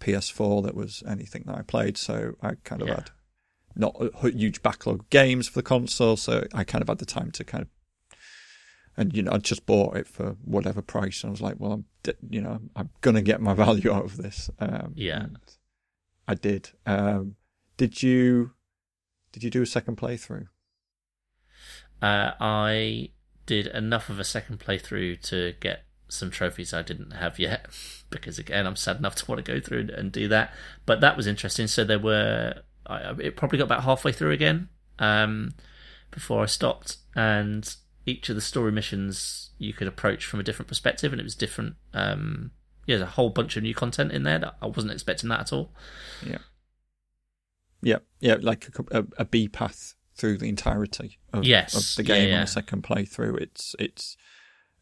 PS4 0.00 0.62
that 0.62 0.74
was 0.74 1.02
anything 1.06 1.44
that 1.46 1.56
I 1.58 1.62
played. 1.62 1.96
So 1.98 2.36
I 2.42 2.54
kind 2.64 2.82
of 2.82 2.88
Yeah. 2.88 2.94
had 2.94 3.10
not 3.76 3.94
a 4.00 4.30
huge 4.30 4.62
backlog 4.62 5.00
of 5.00 5.10
games 5.10 5.48
for 5.48 5.54
the 5.58 5.62
console. 5.62 6.16
So 6.16 6.46
I 6.54 6.64
kind 6.64 6.80
of 6.82 6.88
had 6.88 6.98
the 6.98 7.06
time 7.06 7.30
to 7.32 7.44
kind 7.44 7.62
of. 7.62 7.68
And 8.96 9.14
you 9.16 9.22
know, 9.22 9.32
I 9.32 9.38
just 9.38 9.64
bought 9.66 9.96
it 9.96 10.06
for 10.06 10.36
whatever 10.44 10.82
price, 10.82 11.22
and 11.22 11.30
I 11.30 11.32
was 11.32 11.40
like, 11.40 11.56
"Well, 11.58 11.72
I'm, 11.72 11.84
you 12.28 12.40
know, 12.42 12.60
I'm 12.76 12.90
gonna 13.00 13.22
get 13.22 13.40
my 13.40 13.54
value 13.64 13.90
out 13.92 14.04
of 14.04 14.16
this." 14.18 14.50
Um, 14.58 14.92
Yeah. 14.96 15.24
and 15.24 15.38
I 16.28 16.34
did. 16.34 16.70
Um, 16.86 17.36
did 17.76 18.02
you? 18.02 18.52
Did 19.32 19.42
you 19.42 19.50
do 19.50 19.62
a 19.62 19.66
second 19.66 19.96
playthrough? 19.96 20.48
Uh, 22.02 22.32
I 22.40 23.10
did 23.46 23.66
enough 23.68 24.08
of 24.10 24.18
a 24.18 24.24
second 24.24 24.60
playthrough 24.60 25.20
to 25.22 25.54
get 25.60 25.84
some 26.08 26.30
trophies 26.30 26.74
I 26.74 26.82
didn't 26.82 27.12
have 27.12 27.38
yet, 27.38 27.66
because 28.10 28.38
again, 28.38 28.66
I'm 28.66 28.76
sad 28.76 28.96
enough 28.98 29.14
to 29.16 29.26
want 29.26 29.44
to 29.44 29.52
go 29.52 29.60
through 29.60 29.80
and, 29.80 29.90
and 29.90 30.12
do 30.12 30.28
that. 30.28 30.52
But 30.84 31.00
that 31.00 31.16
was 31.16 31.26
interesting. 31.26 31.66
So 31.66 31.84
there 31.84 31.98
were, 31.98 32.62
I, 32.86 33.12
it 33.18 33.36
probably 33.36 33.58
got 33.58 33.64
about 33.64 33.84
halfway 33.84 34.12
through 34.12 34.32
again 34.32 34.68
um, 34.98 35.52
before 36.10 36.42
I 36.42 36.46
stopped, 36.46 36.98
and 37.16 37.74
each 38.06 38.28
of 38.28 38.34
the 38.34 38.40
story 38.40 38.72
missions 38.72 39.50
you 39.58 39.72
could 39.72 39.86
approach 39.86 40.24
from 40.26 40.40
a 40.40 40.42
different 40.42 40.68
perspective, 40.68 41.12
and 41.12 41.20
it 41.20 41.24
was 41.24 41.34
different. 41.34 41.76
Um, 41.94 42.50
yeah, 42.86 42.96
there's 42.96 43.08
a 43.08 43.12
whole 43.12 43.30
bunch 43.30 43.56
of 43.56 43.62
new 43.62 43.74
content 43.74 44.10
in 44.12 44.22
there 44.24 44.38
that 44.40 44.56
I 44.60 44.66
wasn't 44.66 44.92
expecting 44.92 45.28
that 45.28 45.40
at 45.40 45.52
all. 45.52 45.72
Yeah. 46.26 46.38
Yeah, 47.84 47.98
yeah, 48.20 48.36
like 48.40 48.68
a, 48.92 49.00
a, 49.00 49.04
a 49.18 49.24
B 49.24 49.48
path 49.48 49.94
through 50.14 50.38
the 50.38 50.48
entirety 50.48 51.18
of, 51.32 51.44
Yes, 51.44 51.74
of 51.98 52.04
the 52.04 52.08
yeah, 52.08 52.20
game 52.20 52.34
on 52.36 52.42
a 52.42 52.46
second 52.46 52.82
playthrough. 52.84 53.40
It's 53.40 53.74
it's 53.78 54.16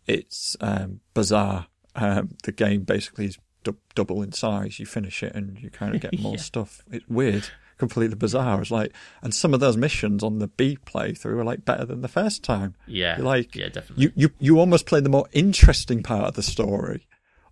it's 0.06 0.56
um, 0.60 1.01
bizarre. 1.14 1.66
Um, 1.94 2.36
the 2.44 2.52
game 2.52 2.82
basically 2.82 3.24
is 3.26 3.38
du- 3.64 3.76
double 3.94 4.22
in 4.22 4.32
size. 4.32 4.78
You 4.78 4.84
finish 4.86 5.22
it 5.22 5.34
and 5.34 5.59
you 5.59 5.70
kind 5.70 5.94
of 5.94 6.01
get 6.02 6.18
more 6.20 6.34
Yeah. 6.34 6.40
stuff. 6.40 6.82
It's 6.90 7.09
weird, 7.09 7.48
completely 7.81 8.15
bizarre. 8.15 8.61
It's 8.61 8.70
like, 8.70 8.93
and 9.23 9.35
some 9.35 9.52
of 9.52 9.59
those 9.59 9.77
missions 9.77 10.23
on 10.23 10.39
the 10.39 10.47
B 10.47 10.78
playthrough 10.86 11.35
were 11.35 11.44
like 11.44 11.65
better 11.65 11.85
than 11.85 12.02
the 12.02 12.09
first 12.09 12.44
time. 12.44 12.77
Yeah, 12.86 13.16
You're 13.16 13.27
like, 13.27 13.57
yeah, 13.57 13.69
definitely. 13.70 14.05
you, 14.05 14.12
you 14.15 14.31
you 14.39 14.59
almost 14.61 14.86
play 14.86 15.01
the 15.01 15.09
more 15.09 15.27
interesting 15.32 16.05
part 16.05 16.27
of 16.27 16.35
the 16.35 16.43
story 16.44 17.09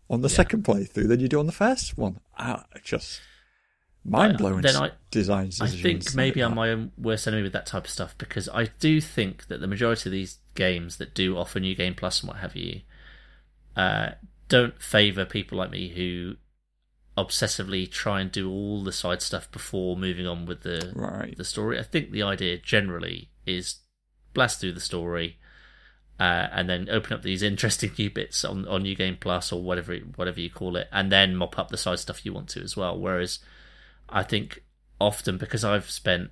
on 0.09 0.23
the 0.23 0.29
Yeah. 0.29 0.37
second 0.37 0.63
playthrough 0.63 1.09
than 1.09 1.19
you 1.19 1.27
do 1.29 1.41
on 1.41 1.47
the 1.47 1.53
first 1.53 1.99
one. 1.99 2.21
Ah, 2.39 2.65
just 2.85 3.21
mind 4.05 4.39
blowing 4.39 4.63
then 4.63 4.77
I- 4.77 4.93
design 5.11 5.51
I 5.61 5.67
think 5.67 6.15
maybe 6.15 6.41
like 6.41 6.51
I'm 6.51 6.57
my 6.57 6.71
own 6.71 6.93
worst 6.97 7.27
enemy 7.27 7.43
with 7.43 7.53
that 7.53 7.67
type 7.67 7.85
of 7.85 7.91
stuff 7.91 8.17
because 8.17 8.49
I 8.49 8.67
do 8.79 9.01
think 9.03 9.49
that 9.49 9.61
the 9.61 9.67
majority 9.67 10.09
of 10.09 10.13
these 10.13 10.39
games 10.55 10.97
that 10.99 11.15
do 11.15 11.37
offer 11.37 11.59
New 11.61 11.75
Game 11.75 11.95
Plus 11.95 12.21
and 12.21 12.29
what 12.29 12.39
have 12.39 12.55
you 12.57 12.83
uh, 13.77 14.11
don't 14.49 14.81
favour 14.81 15.25
people 15.27 15.59
like 15.59 15.71
me 15.71 15.89
who 15.89 16.37
obsessively 17.19 17.90
try 17.90 18.20
and 18.20 18.31
do 18.32 18.51
all 18.51 18.82
the 18.85 18.93
side 18.93 19.20
stuff 19.23 19.51
before 19.51 19.97
moving 19.97 20.27
on 20.27 20.47
with 20.47 20.62
the 20.62 20.93
Right. 20.95 21.36
the 21.36 21.45
story. 21.45 21.78
I 21.78 21.82
think 21.82 22.11
the 22.11 22.23
idea 22.23 22.57
generally 22.59 23.31
is 23.45 23.81
blast 24.35 24.61
through 24.61 24.73
the 24.73 24.81
story. 24.81 25.39
Uh, 26.20 26.49
and 26.51 26.69
then 26.69 26.89
open 26.90 27.12
up 27.12 27.23
these 27.23 27.43
interesting 27.53 27.93
new 27.97 28.11
bits 28.11 28.45
on, 28.45 28.66
on 28.66 28.82
New 28.82 28.97
Game 28.97 29.16
Plus 29.20 29.53
or 29.53 29.62
whatever 29.62 29.95
whatever 30.16 30.40
you 30.40 30.51
call 30.51 30.77
it, 30.77 30.89
and 30.90 31.12
then 31.12 31.36
mop 31.36 31.57
up 31.59 31.69
the 31.69 31.77
side 31.77 31.99
stuff 32.01 32.24
you 32.27 32.32
want 32.32 32.49
to 32.49 32.61
as 32.62 32.77
well. 32.77 32.99
Whereas 32.99 33.39
I 34.09 34.24
think 34.24 34.65
often 35.01 35.39
because 35.39 35.65
I've 35.65 35.89
spent 35.89 36.31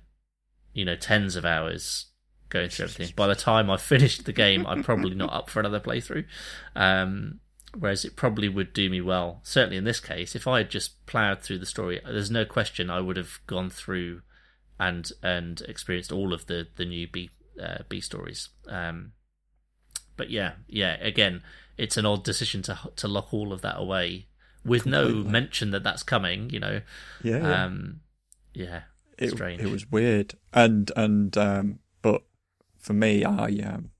you 0.73 0.83
know 0.83 0.95
tens 0.97 1.37
of 1.37 1.45
hours 1.45 2.07
going 2.49 2.69
through 2.69 2.85
everything, 2.85 3.13
by 3.15 3.27
the 3.27 3.35
time 3.35 3.69
I've 3.71 3.81
finished 3.95 4.25
the 4.25 4.33
game, 4.33 4.65
I'm 4.67 4.83
probably 4.83 5.15
not 5.15 5.31
up 5.31 5.49
for 5.49 5.61
another 5.61 5.79
playthrough. 5.79 6.25
Um, 6.75 7.39
whereas 7.79 8.05
it 8.05 8.15
probably 8.15 8.49
would 8.49 8.73
do 8.73 8.89
me 8.89 9.01
well. 9.01 9.39
Certainly 9.43 9.77
in 9.77 9.83
this 9.83 9.99
case, 9.99 10.35
if 10.35 10.47
I 10.47 10.59
had 10.59 10.69
just 10.69 11.05
ploughed 11.05 11.41
through 11.41 11.59
the 11.59 11.65
story, 11.65 11.99
there's 12.05 12.31
no 12.31 12.45
question 12.45 12.89
I 12.89 13.01
would 13.01 13.17
have 13.17 13.39
gone 13.47 13.69
through 13.69 14.21
and 14.79 15.09
and 15.23 15.61
experienced 15.61 16.11
all 16.11 16.33
of 16.33 16.45
the 16.47 16.67
the 16.75 16.85
new 16.85 17.07
B 17.07 17.29
uh, 17.61 17.79
B 17.89 17.99
stories. 18.01 18.49
Um, 18.67 19.13
but 20.15 20.29
yeah, 20.29 20.53
yeah. 20.67 20.97
Again, 21.01 21.43
it's 21.77 21.97
an 21.97 22.05
odd 22.05 22.23
decision 22.23 22.61
to 22.63 22.77
to 22.95 23.07
lock 23.07 23.33
all 23.33 23.53
of 23.53 23.61
that 23.61 23.79
away 23.79 24.27
with 24.65 24.85
no 24.85 25.09
mention 25.09 25.71
that 25.71 25.83
that's 25.83 26.03
coming. 26.03 26.49
You 26.49 26.59
know, 26.59 26.81
Yeah, 27.23 27.37
yeah. 27.37 27.63
um, 27.65 28.01
yeah, 28.53 28.81
it, 29.17 29.31
strange. 29.31 29.61
it 29.61 29.71
was 29.71 29.89
weird, 29.89 30.35
and 30.53 30.91
and 30.95 31.37
um, 31.37 31.79
but 32.01 32.23
for 32.77 32.93
me, 32.93 33.23
I 33.23 33.47
um, 33.65 33.91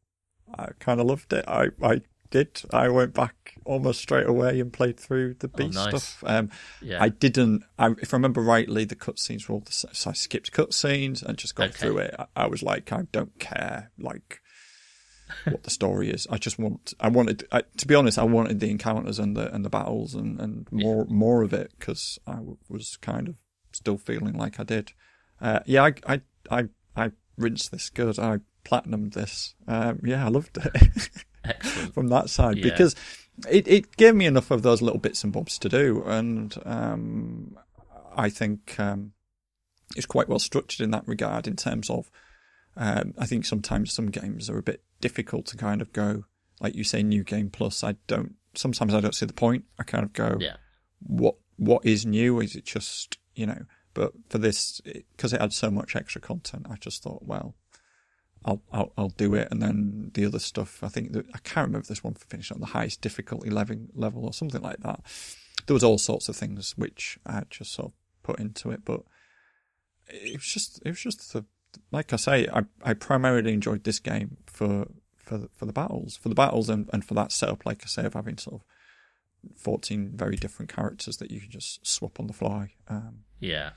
I 0.58 0.70
kind 0.80 1.00
of 1.00 1.08
loved 1.08 1.34
it. 1.34 1.46
I 1.48 1.70
I 1.82 2.02
did. 2.30 2.62
I 2.72 2.90
went 2.90 3.14
back 3.14 3.56
almost 3.66 4.00
straight 4.02 4.28
away 4.28 4.60
and 4.60 4.72
played 4.74 5.00
through 5.00 5.36
the 5.36 5.48
Oh, 5.54 5.58
beast 5.58 5.74
nice. 5.76 5.90
stuff. 6.04 6.24
Um, 6.26 6.50
yeah. 6.82 7.02
I 7.02 7.10
didn't. 7.10 7.64
I, 7.78 7.92
if 8.02 8.14
I 8.14 8.18
remember 8.18 8.42
rightly, 8.42 8.86
the 8.86 8.96
cutscenes 8.96 9.48
were 9.48 9.54
all 9.56 9.62
the 9.62 9.72
same. 9.72 9.94
So 9.94 10.10
I 10.10 10.14
skipped 10.14 10.52
cutscenes 10.52 11.24
and 11.24 11.38
just 11.38 11.56
got 11.56 11.70
Okay. 11.70 11.78
through 11.80 11.98
it. 12.00 12.16
I, 12.18 12.26
I 12.36 12.48
was 12.48 12.64
like, 12.64 12.92
I 12.92 13.04
don't 13.12 13.38
care, 13.40 13.92
like 13.98 14.42
what 15.46 15.64
the 15.64 15.70
story 15.70 16.10
is. 16.10 16.28
I 16.30 16.38
just 16.38 16.58
want. 16.60 16.94
I 17.00 17.10
wanted. 17.10 17.46
I, 17.52 17.64
to 17.78 17.88
be 17.88 17.96
honest, 17.96 18.18
I 18.18 18.24
wanted 18.24 18.60
the 18.60 18.70
encounters 18.70 19.20
and 19.20 19.36
the 19.36 19.54
and 19.54 19.64
the 19.66 19.70
battles 19.70 20.14
and 20.16 20.40
and 20.40 20.68
more 20.72 21.06
more 21.10 21.42
of 21.44 21.54
it 21.54 21.72
because 21.78 22.18
I 22.26 22.36
w- 22.36 22.58
was 22.70 22.98
kind 22.98 23.28
of 23.28 23.36
still 23.72 23.98
feeling 23.98 24.34
like 24.38 24.60
I 24.60 24.64
did. 24.64 24.94
Uh, 25.42 25.60
yeah, 25.66 25.84
I, 25.84 25.94
I 26.08 26.22
I 26.50 26.64
I 26.96 27.12
rinsed 27.38 27.72
this 27.72 27.90
good. 27.90 28.18
I 28.20 28.40
platinumed 28.66 29.14
this. 29.14 29.54
Um, 29.68 30.00
yeah, 30.04 30.26
I 30.26 30.30
loved 30.30 30.58
it 30.58 31.10
Excellent. 31.50 31.94
from 31.94 32.08
that 32.10 32.30
side 32.30 32.58
Yeah. 32.58 32.64
because 32.66 32.96
it, 33.50 33.68
it 33.68 33.98
gave 33.98 34.16
me 34.16 34.26
enough 34.26 34.50
of 34.52 34.62
those 34.64 34.82
little 34.82 35.00
bits 35.00 35.24
and 35.24 35.32
bobs 35.32 35.58
to 35.60 35.70
do, 35.70 36.04
and 36.06 36.56
um, 36.66 37.58
I 38.16 38.30
think 38.30 38.80
um, 38.80 39.12
it's 39.96 40.06
quite 40.08 40.28
well 40.28 40.40
structured 40.40 40.84
in 40.84 40.92
that 40.92 41.08
regard. 41.08 41.48
In 41.48 41.56
terms 41.56 41.90
of, 41.90 42.10
um, 42.76 43.14
I 43.18 43.26
think 43.28 43.46
sometimes 43.46 43.94
some 43.94 44.08
games 44.08 44.50
are 44.50 44.58
a 44.58 44.64
bit 44.64 44.84
difficult 45.02 45.46
to 45.48 45.58
kind 45.58 45.82
of 45.82 45.94
go, 45.94 46.26
like 46.60 46.74
you 46.76 46.84
say, 46.84 47.04
new 47.04 47.24
game 47.24 47.50
plus. 47.52 47.84
I 47.84 47.96
don't. 48.08 48.36
Sometimes 48.56 48.94
I 48.96 49.02
don't 49.02 49.14
see 49.14 49.28
the 49.28 49.34
point. 49.34 49.66
I 49.78 49.84
kind 49.84 50.04
of 50.04 50.14
go, 50.14 50.38
Yeah. 50.40 50.56
what 51.00 51.36
what 51.58 51.86
is 51.86 52.06
new? 52.08 52.40
Is 52.40 52.56
it 52.56 52.66
just 52.66 53.18
you 53.36 53.46
know? 53.46 53.66
But 53.94 54.14
for 54.30 54.38
this, 54.40 54.80
because 54.84 55.34
it, 55.34 55.42
had 55.42 55.54
so 55.54 55.70
much 55.72 55.96
extra 55.96 56.22
content, 56.22 56.68
I 56.70 56.76
just 56.76 57.02
thought, 57.04 57.24
well, 57.24 57.56
I'll, 58.48 58.62
I'll 58.72 58.94
I'll 58.98 59.10
do 59.10 59.36
it, 59.36 59.50
and 59.52 59.62
then 59.62 60.10
the 60.16 60.26
other 60.26 60.40
stuff. 60.40 60.82
I 60.84 60.88
think 60.88 61.12
that 61.12 61.26
I 61.36 61.40
can't 61.40 61.68
remember 61.68 61.86
this 61.88 62.04
one 62.04 62.14
finished 62.16 62.52
on 62.52 62.60
the 62.62 62.66
highest 62.68 63.02
difficulty 63.02 63.50
level 63.52 63.78
level 63.94 64.26
or 64.26 64.34
something 64.34 64.62
like 64.62 64.80
that. 64.80 65.02
There 65.68 65.74
was 65.74 65.84
all 65.84 65.98
sorts 65.98 66.30
of 66.30 66.36
things 66.36 66.76
which 66.78 67.20
I 67.26 67.44
just 67.50 67.74
sort 67.74 67.88
of 67.90 67.94
put 68.24 68.40
into 68.40 68.72
it, 68.72 68.82
but 68.86 69.02
it 70.08 70.38
was 70.38 70.46
just 70.48 70.82
it 70.86 70.90
was 70.90 71.02
just 71.02 71.34
the 71.34 71.46
like 71.92 72.14
I 72.14 72.16
say, 72.16 72.48
I 72.48 72.64
I 72.82 72.94
primarily 72.94 73.52
enjoyed 73.54 73.84
this 73.84 74.00
game 74.00 74.38
for 74.48 74.88
for 75.18 75.38
the- 75.38 75.50
for 75.56 75.66
the 75.66 75.74
battles, 75.74 76.16
for 76.16 76.30
the 76.30 76.36
battles, 76.36 76.70
and 76.70 76.90
and 76.94 77.04
for 77.04 77.14
that 77.16 77.34
setup. 77.34 77.66
Like 77.66 77.82
I 77.84 77.88
say, 77.88 78.06
of 78.06 78.14
having 78.14 78.38
sort 78.38 78.62
of 78.62 79.58
fourteen 79.58 80.12
very 80.16 80.38
different 80.38 80.74
characters 80.74 81.18
that 81.18 81.32
you 81.32 81.42
can 81.42 81.52
just 81.52 81.86
swap 81.86 82.18
on 82.20 82.28
the 82.28 82.34
fly. 82.34 82.76
Um, 82.88 83.26
Yeah. 83.40 83.72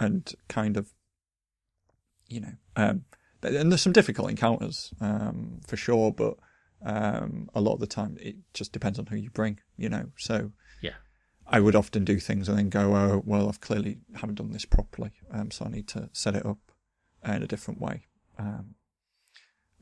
and 0.00 0.32
kind 0.48 0.76
of, 0.76 0.92
you 2.28 2.40
know, 2.40 2.54
um, 2.76 3.04
and 3.42 3.70
there's 3.70 3.82
some 3.82 3.92
difficult 3.92 4.30
encounters 4.30 4.92
um, 5.00 5.60
for 5.66 5.76
sure, 5.76 6.12
but 6.12 6.36
um, 6.84 7.48
a 7.54 7.60
lot 7.60 7.74
of 7.74 7.80
the 7.80 7.86
time 7.86 8.16
it 8.20 8.36
just 8.54 8.72
depends 8.72 8.98
on 8.98 9.06
who 9.06 9.16
you 9.16 9.30
bring, 9.30 9.60
you 9.76 9.88
know. 9.88 10.06
So 10.16 10.52
Yeah. 10.80 10.94
I 11.46 11.60
would 11.60 11.76
often 11.76 12.04
do 12.04 12.18
things 12.18 12.48
and 12.48 12.58
then 12.58 12.68
go, 12.70 12.94
oh, 12.94 13.22
well, 13.24 13.48
I've 13.48 13.60
clearly 13.60 13.98
haven't 14.14 14.36
done 14.36 14.52
this 14.52 14.64
properly, 14.64 15.12
um, 15.30 15.50
so 15.50 15.64
I 15.66 15.68
need 15.68 15.88
to 15.88 16.08
set 16.12 16.34
it 16.34 16.46
up 16.46 16.58
in 17.24 17.42
a 17.42 17.46
different 17.46 17.80
way. 17.80 18.06
Um, 18.38 18.74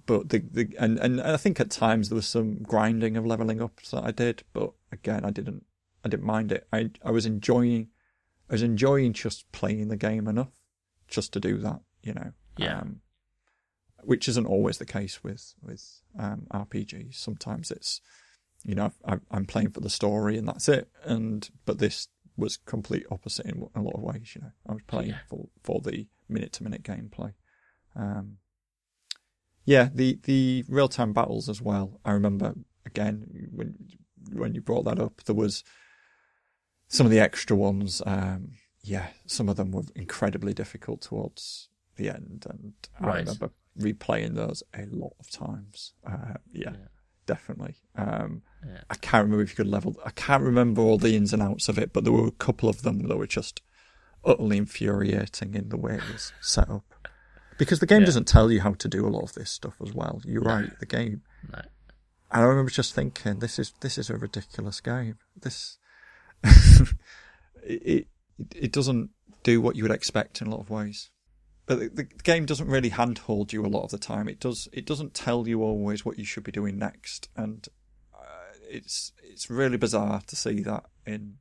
but 0.06 0.30
the, 0.30 0.38
the 0.38 0.74
and, 0.78 0.98
and 0.98 1.20
I 1.20 1.36
think 1.36 1.60
at 1.60 1.70
times 1.70 2.08
there 2.08 2.16
was 2.16 2.26
some 2.26 2.62
grinding 2.62 3.16
of 3.16 3.24
leveling 3.24 3.62
up 3.62 3.80
that 3.90 4.04
I 4.04 4.10
did, 4.10 4.42
but 4.52 4.72
again, 4.90 5.24
I 5.24 5.30
didn't 5.30 5.64
I 6.04 6.08
didn't 6.08 6.26
mind 6.26 6.50
it. 6.50 6.66
I 6.72 6.90
I 7.04 7.10
was 7.10 7.26
enjoying 7.26 7.88
I 8.48 8.54
was 8.54 8.62
enjoying 8.62 9.12
just 9.12 9.50
playing 9.52 9.88
the 9.88 9.96
game 9.96 10.26
enough 10.26 10.50
just 11.06 11.32
to 11.34 11.40
do 11.40 11.58
that, 11.58 11.80
you 12.02 12.14
know. 12.14 12.32
Yeah. 12.56 12.78
Um, 12.80 13.00
which 14.04 14.28
isn't 14.28 14.46
always 14.46 14.78
the 14.78 14.86
case 14.86 15.22
with 15.22 15.54
with 15.62 16.02
um, 16.18 16.46
RPGs. 16.52 17.14
Sometimes 17.14 17.70
it's, 17.70 18.00
you 18.64 18.74
know, 18.74 18.92
I, 19.06 19.18
I'm 19.30 19.46
playing 19.46 19.70
for 19.70 19.80
the 19.80 19.90
story 19.90 20.36
and 20.38 20.46
that's 20.48 20.68
it. 20.68 20.88
And 21.04 21.48
but 21.64 21.78
this 21.78 22.08
was 22.36 22.56
complete 22.56 23.06
opposite 23.10 23.46
in 23.46 23.68
a 23.74 23.82
lot 23.82 23.94
of 23.94 24.02
ways. 24.02 24.32
You 24.34 24.42
know, 24.42 24.52
I 24.68 24.72
was 24.72 24.82
playing 24.86 25.10
Yeah. 25.10 25.18
for 25.28 25.48
for 25.62 25.80
the 25.80 26.06
minute 26.28 26.52
to 26.54 26.62
minute 26.64 26.82
gameplay. 26.82 27.34
Um, 27.96 28.38
yeah, 29.64 29.88
the 29.92 30.18
the 30.22 30.64
real 30.68 30.88
time 30.88 31.12
battles 31.12 31.48
as 31.48 31.60
well. 31.62 32.00
I 32.04 32.12
remember 32.12 32.54
again 32.86 33.48
when 33.52 33.76
when 34.32 34.54
you 34.54 34.60
brought 34.60 34.84
that 34.84 34.98
up, 34.98 35.22
there 35.24 35.34
was 35.34 35.64
some 36.88 37.06
of 37.06 37.10
the 37.12 37.20
extra 37.20 37.56
ones. 37.56 38.02
Um, 38.06 38.52
yeah, 38.82 39.08
some 39.26 39.48
of 39.48 39.56
them 39.56 39.70
were 39.72 39.84
incredibly 39.94 40.54
difficult 40.54 41.02
towards 41.02 41.68
the 42.00 42.10
end, 42.10 42.46
and 42.48 42.72
I 43.00 43.18
remember 43.18 43.50
replaying 43.78 44.34
those 44.34 44.62
a 44.74 44.86
lot 44.86 45.14
of 45.20 45.30
times. 45.30 45.92
Uh, 46.04 46.34
yeah, 46.52 46.72
Yeah. 46.72 46.86
definitely. 47.26 47.76
Um, 47.94 48.42
Yeah. 48.66 48.80
I 48.90 48.94
can't 48.96 49.24
remember 49.24 49.42
if 49.42 49.50
you 49.50 49.56
could 49.56 49.68
level. 49.68 49.96
I 50.04 50.10
can't 50.10 50.42
remember 50.42 50.82
all 50.82 50.98
the 50.98 51.16
ins 51.16 51.32
and 51.32 51.40
outs 51.42 51.68
of 51.68 51.78
it, 51.78 51.92
but 51.92 52.04
there 52.04 52.12
were 52.12 52.26
a 52.26 52.32
couple 52.32 52.68
of 52.68 52.82
them 52.82 53.06
that 53.08 53.16
were 53.16 53.26
just 53.26 53.62
utterly 54.24 54.58
infuriating 54.58 55.54
in 55.54 55.68
the 55.70 55.76
way 55.78 55.94
it 55.94 56.12
was 56.12 56.32
set 56.42 56.68
up. 56.68 56.84
Because 57.56 57.78
the 57.80 57.86
game 57.86 58.00
Yeah. 58.00 58.06
doesn't 58.06 58.26
tell 58.28 58.50
you 58.50 58.60
how 58.60 58.72
to 58.74 58.88
do 58.88 59.06
a 59.06 59.08
lot 59.16 59.22
of 59.22 59.32
this 59.34 59.50
stuff 59.50 59.76
as 59.80 59.92
well. 59.94 60.20
You're 60.24 60.42
right, 60.42 60.78
the 60.80 60.86
game. 60.86 61.22
No. 61.50 61.60
And 62.32 62.42
I 62.42 62.46
remember 62.46 62.70
just 62.70 62.94
thinking, 62.94 63.38
this 63.38 63.58
is 63.58 63.72
this 63.80 63.96
is 63.98 64.10
a 64.10 64.16
ridiculous 64.16 64.80
game. 64.80 65.18
This 65.36 65.78
it, 66.44 66.92
it 67.62 68.06
it 68.54 68.72
doesn't 68.72 69.10
do 69.42 69.60
what 69.60 69.76
you 69.76 69.82
would 69.84 69.92
expect 69.92 70.40
in 70.40 70.46
a 70.48 70.50
lot 70.50 70.60
of 70.60 70.70
ways. 70.70 71.10
But 71.70 71.78
the, 71.78 71.88
the 71.88 72.04
game 72.24 72.46
doesn't 72.46 72.66
really 72.66 72.88
handhold 72.88 73.52
you 73.52 73.64
a 73.64 73.68
lot 73.68 73.84
of 73.84 73.92
the 73.92 73.98
time. 73.98 74.28
It 74.28 74.40
does. 74.40 74.66
It 74.72 74.84
doesn't 74.86 75.14
tell 75.14 75.46
you 75.46 75.62
always 75.62 76.04
what 76.04 76.18
you 76.18 76.24
should 76.24 76.42
be 76.42 76.50
doing 76.50 76.76
next, 76.78 77.28
and 77.36 77.64
uh, 78.12 78.24
it's 78.68 79.12
it's 79.22 79.48
really 79.48 79.76
bizarre 79.76 80.20
to 80.26 80.34
see 80.34 80.62
that 80.62 80.86
in 81.06 81.36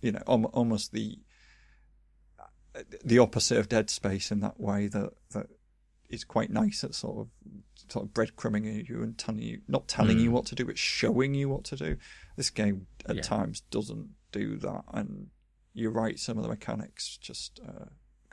you 0.00 0.12
know 0.12 0.22
al- 0.28 0.44
almost 0.54 0.92
the 0.92 1.18
the 3.04 3.18
opposite 3.18 3.58
of 3.58 3.68
Dead 3.68 3.88
Space 3.90 4.30
in 4.30 4.40
that 4.40 4.60
way 4.60 4.86
that 4.86 5.10
that 5.32 5.46
is 6.10 6.22
quite 6.24 6.50
nice 6.50 6.84
at 6.84 6.94
sort 6.94 7.18
of 7.18 7.28
sort 7.90 8.04
of 8.04 8.12
breadcrumbing 8.12 8.88
you 8.88 9.02
and 9.02 9.18
telling 9.18 9.42
you 9.42 9.60
not 9.66 9.88
telling 9.88 10.20
you 10.20 10.30
Mm. 10.30 10.34
what 10.34 10.46
to 10.46 10.54
do 10.54 10.64
but 10.64 10.78
showing 10.78 11.34
you 11.34 11.48
what 11.48 11.64
to 11.64 11.76
do. 11.76 11.96
This 12.36 12.50
game 12.50 12.86
at 13.06 13.16
Yeah. 13.16 13.22
times 13.22 13.62
doesn't 13.70 14.10
do 14.30 14.58
that, 14.58 14.84
and 14.92 15.30
you're 15.72 15.90
right. 15.90 16.18
Some 16.20 16.36
of 16.36 16.42
the 16.44 16.48
mechanics 16.50 17.16
just 17.16 17.58
uh, 17.66 17.86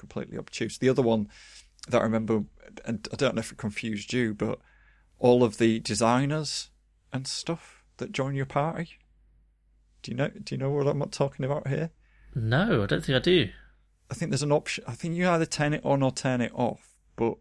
completely 0.04 0.38
obtuse. 0.38 0.78
The 0.78 0.90
other 0.90 1.02
one 1.02 1.30
that 1.88 2.02
I 2.02 2.04
remember, 2.04 2.44
and 2.84 3.08
I 3.12 3.16
don't 3.16 3.36
know 3.36 3.40
if 3.40 3.54
it 3.54 3.58
confused 3.58 4.12
you, 4.12 4.34
but 4.34 4.60
all 5.18 5.44
of 5.44 5.58
the 5.58 5.80
designers 5.80 6.70
and 7.14 7.26
stuff 7.26 7.84
that 7.98 8.12
join 8.12 8.36
your 8.36 8.46
party. 8.46 8.90
Do 10.02 10.12
you 10.12 10.18
know? 10.18 10.28
Do 10.30 10.54
you 10.54 10.60
know 10.60 10.72
what 10.72 10.88
I'm 10.88 11.02
talking 11.10 11.46
about 11.46 11.70
here? 11.70 11.92
No, 12.36 12.84
I 12.84 12.86
don't 12.86 13.06
think 13.06 13.16
I 13.16 13.20
do. 13.20 13.50
I 14.12 14.14
think 14.14 14.32
there's 14.32 14.44
an 14.44 14.52
option. 14.52 14.84
I 14.86 14.94
think 14.94 15.16
you 15.16 15.30
either 15.30 15.46
turn 15.46 15.74
it 15.74 15.86
on 15.86 16.04
or 16.04 16.12
turn 16.12 16.42
it 16.42 16.52
off. 16.54 16.96
But 17.16 17.36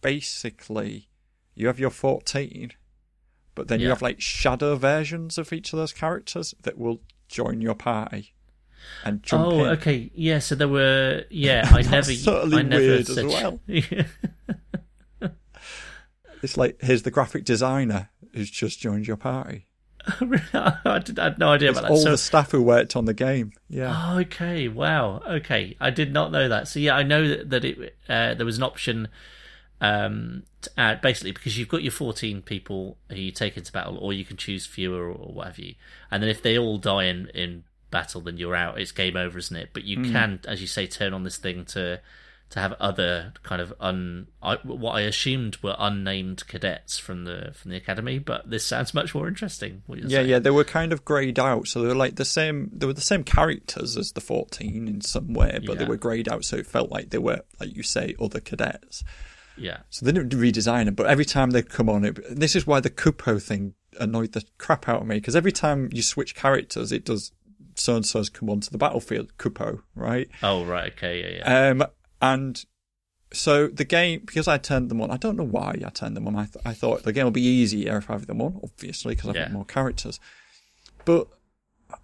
basically, 0.00 1.10
you 1.54 1.66
have 1.66 1.78
your 1.78 1.90
14, 1.90 2.72
but 3.54 3.68
then 3.68 3.80
you 3.80 3.90
have 3.90 4.00
like 4.00 4.20
shadow 4.20 4.76
versions 4.76 5.36
of 5.36 5.52
each 5.52 5.74
of 5.74 5.78
those 5.78 5.92
characters 5.92 6.54
that 6.62 6.78
will 6.78 7.00
join 7.28 7.60
your 7.60 7.74
party 7.74 8.32
and 9.04 9.22
jump 9.22 9.46
oh, 9.46 9.64
in. 9.64 9.70
okay. 9.70 10.10
Yeah, 10.14 10.38
so 10.38 10.54
there 10.54 10.68
were. 10.68 11.24
Yeah, 11.30 11.68
I 11.72 11.82
never. 11.82 12.14
totally 12.14 12.58
I 12.58 12.62
never 12.62 12.82
weird 12.82 13.00
as 13.00 13.14
said, 13.14 13.26
well. 13.26 13.60
Yeah. 13.66 14.04
It's 16.42 16.56
like 16.56 16.80
here's 16.80 17.02
the 17.02 17.10
graphic 17.10 17.44
designer 17.44 18.10
who's 18.32 18.50
just 18.50 18.78
joined 18.78 19.06
your 19.08 19.16
party. 19.16 19.66
I, 20.06 21.00
did, 21.04 21.18
I 21.18 21.24
had 21.24 21.38
no 21.38 21.50
idea 21.50 21.70
It's 21.70 21.78
about 21.78 21.88
that. 21.88 21.94
all 21.94 22.02
So, 22.02 22.10
the 22.12 22.18
staff 22.18 22.52
who 22.52 22.62
worked 22.62 22.96
on 22.96 23.04
the 23.04 23.14
game. 23.14 23.52
Yeah. 23.68 23.92
Oh, 23.94 24.18
okay. 24.20 24.68
Wow. 24.68 25.20
Okay. 25.28 25.76
I 25.80 25.90
did 25.90 26.12
not 26.12 26.30
know 26.32 26.48
that. 26.48 26.68
So 26.68 26.78
yeah, 26.78 26.94
I 26.94 27.02
know 27.02 27.26
that, 27.28 27.50
that 27.50 27.64
it 27.64 27.96
uh, 28.08 28.34
there 28.34 28.46
was 28.46 28.56
an 28.56 28.62
option 28.62 29.08
um 29.80 30.42
to 30.60 30.70
add 30.76 31.00
basically 31.00 31.30
because 31.30 31.56
you've 31.56 31.68
got 31.68 31.82
your 31.84 31.92
14 31.92 32.42
people 32.42 32.98
who 33.10 33.16
you 33.16 33.30
take 33.30 33.56
into 33.56 33.70
battle 33.70 33.96
or 33.98 34.12
you 34.12 34.24
can 34.24 34.36
choose 34.36 34.66
fewer 34.66 35.04
or, 35.08 35.12
or 35.12 35.32
what 35.32 35.46
have 35.48 35.58
you. 35.58 35.74
And 36.10 36.22
then 36.22 36.30
if 36.30 36.42
they 36.42 36.56
all 36.58 36.78
die 36.78 37.04
in 37.04 37.28
in 37.34 37.64
battle 37.90 38.20
then 38.20 38.36
you're 38.36 38.56
out. 38.56 38.80
It's 38.80 38.92
game 38.92 39.16
over, 39.16 39.38
isn't 39.38 39.56
it? 39.56 39.70
But 39.72 39.84
you 39.84 39.98
hmm. 39.98 40.12
can 40.12 40.40
as 40.46 40.60
you 40.60 40.66
say 40.66 40.86
turn 40.86 41.12
on 41.14 41.22
this 41.24 41.36
thing 41.36 41.64
to 41.66 42.00
to 42.50 42.60
have 42.60 42.72
other 42.80 43.34
kind 43.42 43.60
of 43.60 43.74
un 43.78 44.26
I, 44.42 44.56
what 44.62 44.92
I 44.92 45.02
assumed 45.02 45.58
were 45.62 45.76
unnamed 45.78 46.46
cadets 46.48 46.98
from 46.98 47.24
the 47.24 47.52
from 47.54 47.70
the 47.70 47.76
academy, 47.76 48.18
but 48.18 48.48
this 48.48 48.64
sounds 48.64 48.94
much 48.94 49.14
more 49.14 49.28
interesting. 49.28 49.82
What 49.86 49.98
you're 49.98 50.08
Yeah, 50.08 50.18
saying. 50.20 50.30
yeah, 50.30 50.38
they 50.38 50.50
were 50.50 50.64
kind 50.64 50.92
of 50.94 51.04
greyed 51.04 51.38
out, 51.38 51.66
so 51.68 51.82
they 51.82 51.88
were 51.88 51.94
like 51.94 52.16
the 52.16 52.24
same. 52.24 52.70
They 52.72 52.86
were 52.86 52.94
the 52.94 53.02
same 53.02 53.22
characters 53.22 53.98
as 53.98 54.12
the 54.12 54.22
fourteen 54.22 54.88
in 54.88 55.02
some 55.02 55.34
way, 55.34 55.60
but 55.66 55.78
they 55.78 55.84
were 55.84 55.98
greyed 55.98 56.26
out, 56.28 56.44
so 56.44 56.56
it 56.56 56.66
felt 56.66 56.90
like 56.90 57.10
they 57.10 57.18
were, 57.18 57.40
like 57.60 57.76
you 57.76 57.82
say, 57.82 58.14
other 58.18 58.40
cadets. 58.40 59.04
yeah. 59.58 59.78
So 59.90 60.06
they 60.06 60.12
didn't 60.12 60.32
redesign 60.32 60.86
them, 60.86 60.94
but 60.94 61.06
every 61.06 61.26
time 61.26 61.50
they'd 61.50 61.68
come 61.68 61.90
on, 61.90 62.04
it, 62.06 62.18
this 62.30 62.56
is 62.56 62.66
why 62.66 62.80
the 62.80 62.90
Kupo 62.90 63.42
thing 63.42 63.74
annoyed 64.00 64.32
the 64.32 64.44
crap 64.58 64.88
out 64.88 65.02
of 65.02 65.06
me 65.06 65.16
because 65.16 65.34
every 65.36 65.52
time 65.52 65.88
you 65.92 66.00
switch 66.00 66.34
characters, 66.34 66.92
it 66.92 67.04
does 67.04 67.32
so 67.78 67.96
and 67.96 68.04
so's 68.06 68.28
come 68.28 68.50
onto 68.50 68.70
the 68.70 68.78
battlefield, 68.78 69.36
Kupo, 69.38 69.82
right? 69.94 70.28
Oh 70.42 70.64
right. 70.64 70.92
Okay. 70.92 71.38
Yeah. 71.38 71.38
Yeah. 71.38 71.68
Um, 71.70 71.84
and 72.20 72.64
so 73.32 73.68
the 73.68 73.84
game, 73.84 74.22
because 74.24 74.48
I 74.48 74.58
turned 74.58 74.90
them 74.90 75.00
on, 75.00 75.10
I 75.10 75.16
don't 75.16 75.36
know 75.36 75.44
why 75.44 75.76
I 75.84 75.90
turned 75.90 76.16
them 76.16 76.26
on. 76.26 76.34
I, 76.34 76.46
th- 76.46 76.64
I 76.64 76.72
thought 76.72 77.02
the 77.02 77.12
game 77.12 77.24
will 77.24 77.30
be 77.30 77.42
easier 77.42 77.98
if 77.98 78.08
I 78.08 78.14
have 78.14 78.26
them 78.26 78.40
on, 78.40 78.58
obviously, 78.62 79.14
because 79.14 79.30
I've 79.30 79.36
got 79.36 79.52
more 79.52 79.64
characters. 79.64 80.18
But 81.04 81.28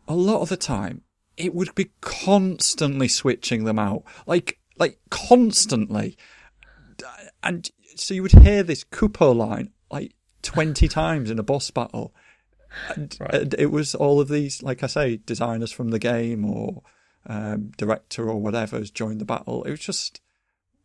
a 0.06 0.14
lot 0.14 0.42
of 0.42 0.48
the 0.50 0.56
time, 0.56 1.02
it 1.36 1.54
would 1.54 1.74
be 1.74 1.90
constantly 2.00 3.08
switching 3.08 3.64
them 3.64 3.78
out, 3.78 4.04
like 4.26 4.58
like 4.76 4.98
constantly. 5.10 6.16
And 7.42 7.70
so 7.96 8.14
you 8.14 8.22
would 8.22 8.32
hear 8.32 8.62
this 8.62 8.84
Kupo 8.84 9.34
line 9.34 9.72
like 9.90 10.14
twenty 10.42 10.88
times 10.88 11.30
in 11.30 11.38
a 11.38 11.42
boss 11.42 11.70
battle. 11.70 12.14
And, 12.88 13.16
Right. 13.20 13.34
and 13.34 13.54
it 13.58 13.70
was 13.70 13.94
all 13.94 14.20
of 14.20 14.28
these, 14.28 14.62
like 14.62 14.82
I 14.82 14.86
say, 14.86 15.16
designers 15.16 15.72
from 15.72 15.90
the 15.90 15.98
game 15.98 16.44
or 16.44 16.82
um, 17.26 17.72
director 17.76 18.28
or 18.28 18.40
whatever 18.40 18.78
has 18.78 18.90
joined 18.90 19.20
the 19.20 19.24
battle. 19.24 19.64
It 19.64 19.70
was 19.70 19.80
just 19.80 20.20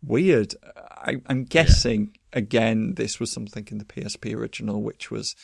weird. 0.02 0.56
I, 0.91 1.18
I'm 1.28 1.44
guessing 1.44 2.16
again 2.32 2.94
this 2.95 3.20
was 3.20 3.32
something 3.32 3.68
in 3.72 3.78
the 3.80 3.86
PSP 3.86 4.36
original, 4.36 4.82
which 4.82 5.11
was 5.11 5.36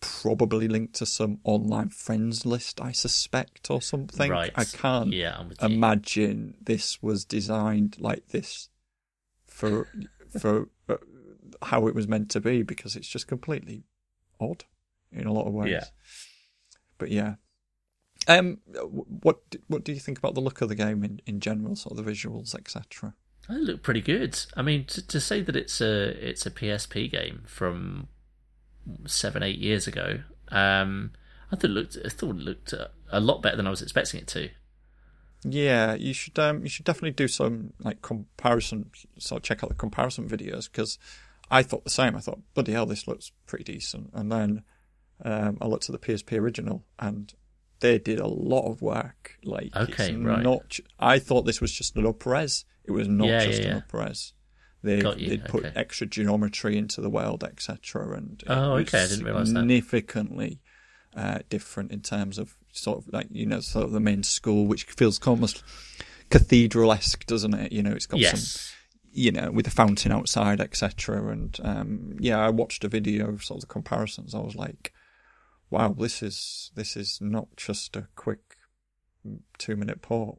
probably 0.00 0.66
linked 0.66 0.94
to 0.94 1.06
some 1.06 1.38
online 1.44 1.90
friends 1.90 2.46
list, 2.46 2.80
I 2.80 2.92
suspect, 2.92 3.70
or 3.70 3.82
something. 3.82 4.30
Right. 4.30 4.52
I 4.56 4.64
can't 4.64 5.12
Yeah, 5.12 5.42
imagine 5.60 6.54
this 6.62 7.02
was 7.02 7.24
designed 7.24 7.96
like 8.00 8.28
this 8.28 8.68
for 9.46 9.86
for 10.38 10.68
uh, 10.88 10.96
how 11.62 11.86
it 11.86 11.94
was 11.94 12.08
meant 12.08 12.30
to 12.30 12.40
be 12.40 12.62
because 12.62 12.96
it's 12.96 13.08
just 13.08 13.26
completely 13.26 13.84
odd 14.40 14.64
in 15.12 15.26
a 15.26 15.32
lot 15.32 15.46
of 15.46 15.52
ways. 15.52 15.70
Yeah. 15.70 15.84
But 16.98 17.10
yeah. 17.10 17.34
Um, 18.28 18.58
what 18.66 19.40
what 19.66 19.82
do 19.82 19.92
you 19.92 20.00
think 20.00 20.18
about 20.18 20.34
the 20.34 20.40
look 20.40 20.60
of 20.60 20.68
the 20.68 20.74
game 20.74 21.02
in, 21.02 21.20
in 21.26 21.40
general, 21.40 21.74
sort 21.74 21.98
of 21.98 22.04
the 22.04 22.10
visuals, 22.10 22.54
etc.? 22.54 23.14
They 23.48 23.56
look 23.56 23.82
pretty 23.82 24.02
good. 24.02 24.38
I 24.56 24.62
mean, 24.62 24.84
to, 24.86 25.06
to 25.06 25.20
say 25.20 25.40
that 25.40 25.56
it's 25.56 25.80
a 25.80 26.28
it's 26.28 26.46
a 26.46 26.50
PSP 26.50 27.10
game 27.10 27.42
from 27.46 28.08
seven 29.06 29.42
eight 29.42 29.58
years 29.58 29.86
ago, 29.86 30.20
um, 30.50 31.12
I 31.50 31.56
thought 31.56 31.64
it 31.64 31.74
looked 31.74 31.96
I 32.04 32.08
thought 32.10 32.36
it 32.36 32.42
looked 32.42 32.72
a, 32.72 32.90
a 33.10 33.20
lot 33.20 33.42
better 33.42 33.56
than 33.56 33.66
I 33.66 33.70
was 33.70 33.82
expecting 33.82 34.20
it 34.20 34.26
to. 34.28 34.50
Yeah, 35.42 35.94
you 35.94 36.12
should 36.12 36.38
um 36.38 36.62
you 36.62 36.68
should 36.68 36.84
definitely 36.84 37.12
do 37.12 37.28
some 37.28 37.72
like 37.80 38.02
comparison. 38.02 38.90
So 39.18 39.38
check 39.38 39.64
out 39.64 39.70
the 39.70 39.76
comparison 39.76 40.28
videos 40.28 40.70
because 40.70 40.98
I 41.50 41.62
thought 41.62 41.84
the 41.84 41.90
same. 41.90 42.14
I 42.14 42.20
thought 42.20 42.40
bloody 42.54 42.72
hell, 42.72 42.86
this 42.86 43.08
looks 43.08 43.32
pretty 43.46 43.64
decent. 43.64 44.10
And 44.12 44.30
then 44.30 44.62
um, 45.24 45.58
I 45.60 45.66
looked 45.66 45.88
at 45.88 46.00
the 46.00 46.06
PSP 46.06 46.38
original 46.38 46.84
and 46.98 47.32
they 47.80 47.98
did 47.98 48.20
a 48.20 48.26
lot 48.26 48.70
of 48.70 48.82
work. 48.82 49.38
Like 49.44 49.74
Okay, 49.74 50.10
it's 50.10 50.16
right. 50.18 50.42
not. 50.42 50.78
I 50.98 51.18
thought 51.18 51.42
this 51.42 51.60
was 51.60 51.72
just 51.72 51.96
an 51.96 52.04
upres. 52.04 52.64
It 52.84 52.92
was 52.92 53.08
not 53.08 53.28
Yeah, 53.28 53.44
just 53.44 53.62
yeah, 53.62 53.68
an 53.68 53.76
yeah. 53.76 53.82
upres. 53.82 54.32
They 54.82 55.00
Got 55.00 55.18
they'd 55.18 55.44
put 55.44 55.66
okay. 55.66 55.78
extra 55.78 56.06
geometry 56.06 56.78
into 56.78 57.00
the 57.02 57.10
world, 57.10 57.44
etc. 57.44 58.16
And 58.16 58.42
Oh, 58.46 58.72
okay, 58.78 59.02
I 59.04 59.06
didn't 59.08 59.24
realise 59.24 59.48
that. 59.52 59.60
Significantly 59.60 60.60
uh, 61.14 61.40
different 61.48 61.90
in 61.92 62.00
terms 62.00 62.38
of 62.38 62.56
sort 62.72 62.98
of 62.98 63.12
like 63.12 63.26
you 63.30 63.44
know 63.46 63.60
sort 63.60 63.84
of 63.84 63.92
the 63.92 64.00
main 64.00 64.22
school, 64.22 64.66
which 64.66 64.84
feels 64.84 65.20
almost 65.26 65.62
cathedral 66.30 66.92
esque, 66.92 67.26
doesn't 67.26 67.54
it? 67.54 67.72
You 67.72 67.82
know, 67.82 67.92
it's 67.92 68.06
got 68.06 68.20
some 68.20 68.74
you 69.12 69.32
know, 69.32 69.50
with 69.50 69.64
the 69.64 69.70
fountain 69.72 70.12
outside, 70.12 70.60
etc. 70.60 71.30
And 71.32 71.58
um, 71.64 72.16
yeah, 72.20 72.38
I 72.38 72.48
watched 72.50 72.84
a 72.84 72.88
video 72.88 73.28
of 73.28 73.42
sort 73.44 73.58
of 73.62 73.68
the 73.68 73.72
comparisons. 73.72 74.34
I 74.34 74.38
was 74.38 74.54
like, 74.54 74.92
wow, 75.70 75.94
this 75.98 76.22
is 76.22 76.70
this 76.74 76.96
is 76.96 77.18
not 77.20 77.48
just 77.56 77.96
a 77.96 78.08
quick 78.16 78.56
two 79.58 79.76
minute 79.76 80.02
port. 80.02 80.38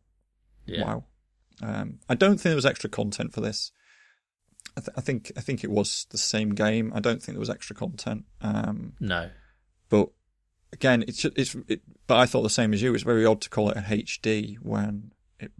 Yeah. 0.65 0.83
Wow. 0.85 1.03
Um, 1.61 1.99
I 2.09 2.15
don't 2.15 2.33
think 2.35 2.43
there 2.43 2.55
was 2.55 2.65
extra 2.65 2.89
content 2.89 3.33
for 3.33 3.41
this. 3.41 3.71
I, 4.77 4.81
th- 4.81 4.93
I 4.97 5.01
think 5.01 5.31
I 5.37 5.41
think 5.41 5.63
it 5.63 5.69
was 5.71 6.05
the 6.09 6.17
same 6.17 6.49
game. 6.51 6.91
I 6.95 6.99
don't 6.99 7.21
think 7.21 7.35
there 7.35 7.39
was 7.39 7.49
extra 7.49 7.75
content. 7.75 8.25
Um, 8.41 8.93
No. 8.99 9.29
but 9.89 10.09
again, 10.73 11.03
it's 11.07 11.25
it's. 11.25 11.55
It, 11.67 11.81
but 12.07 12.17
I 12.17 12.25
thought 12.25 12.41
the 12.43 12.49
same 12.49 12.73
as 12.73 12.81
you. 12.81 12.93
It's 12.93 13.03
very 13.03 13.25
odd 13.25 13.41
to 13.41 13.49
call 13.49 13.69
it 13.69 13.77
a 13.77 13.81
HD 13.81 14.55
when 14.61 15.11
it 15.39 15.51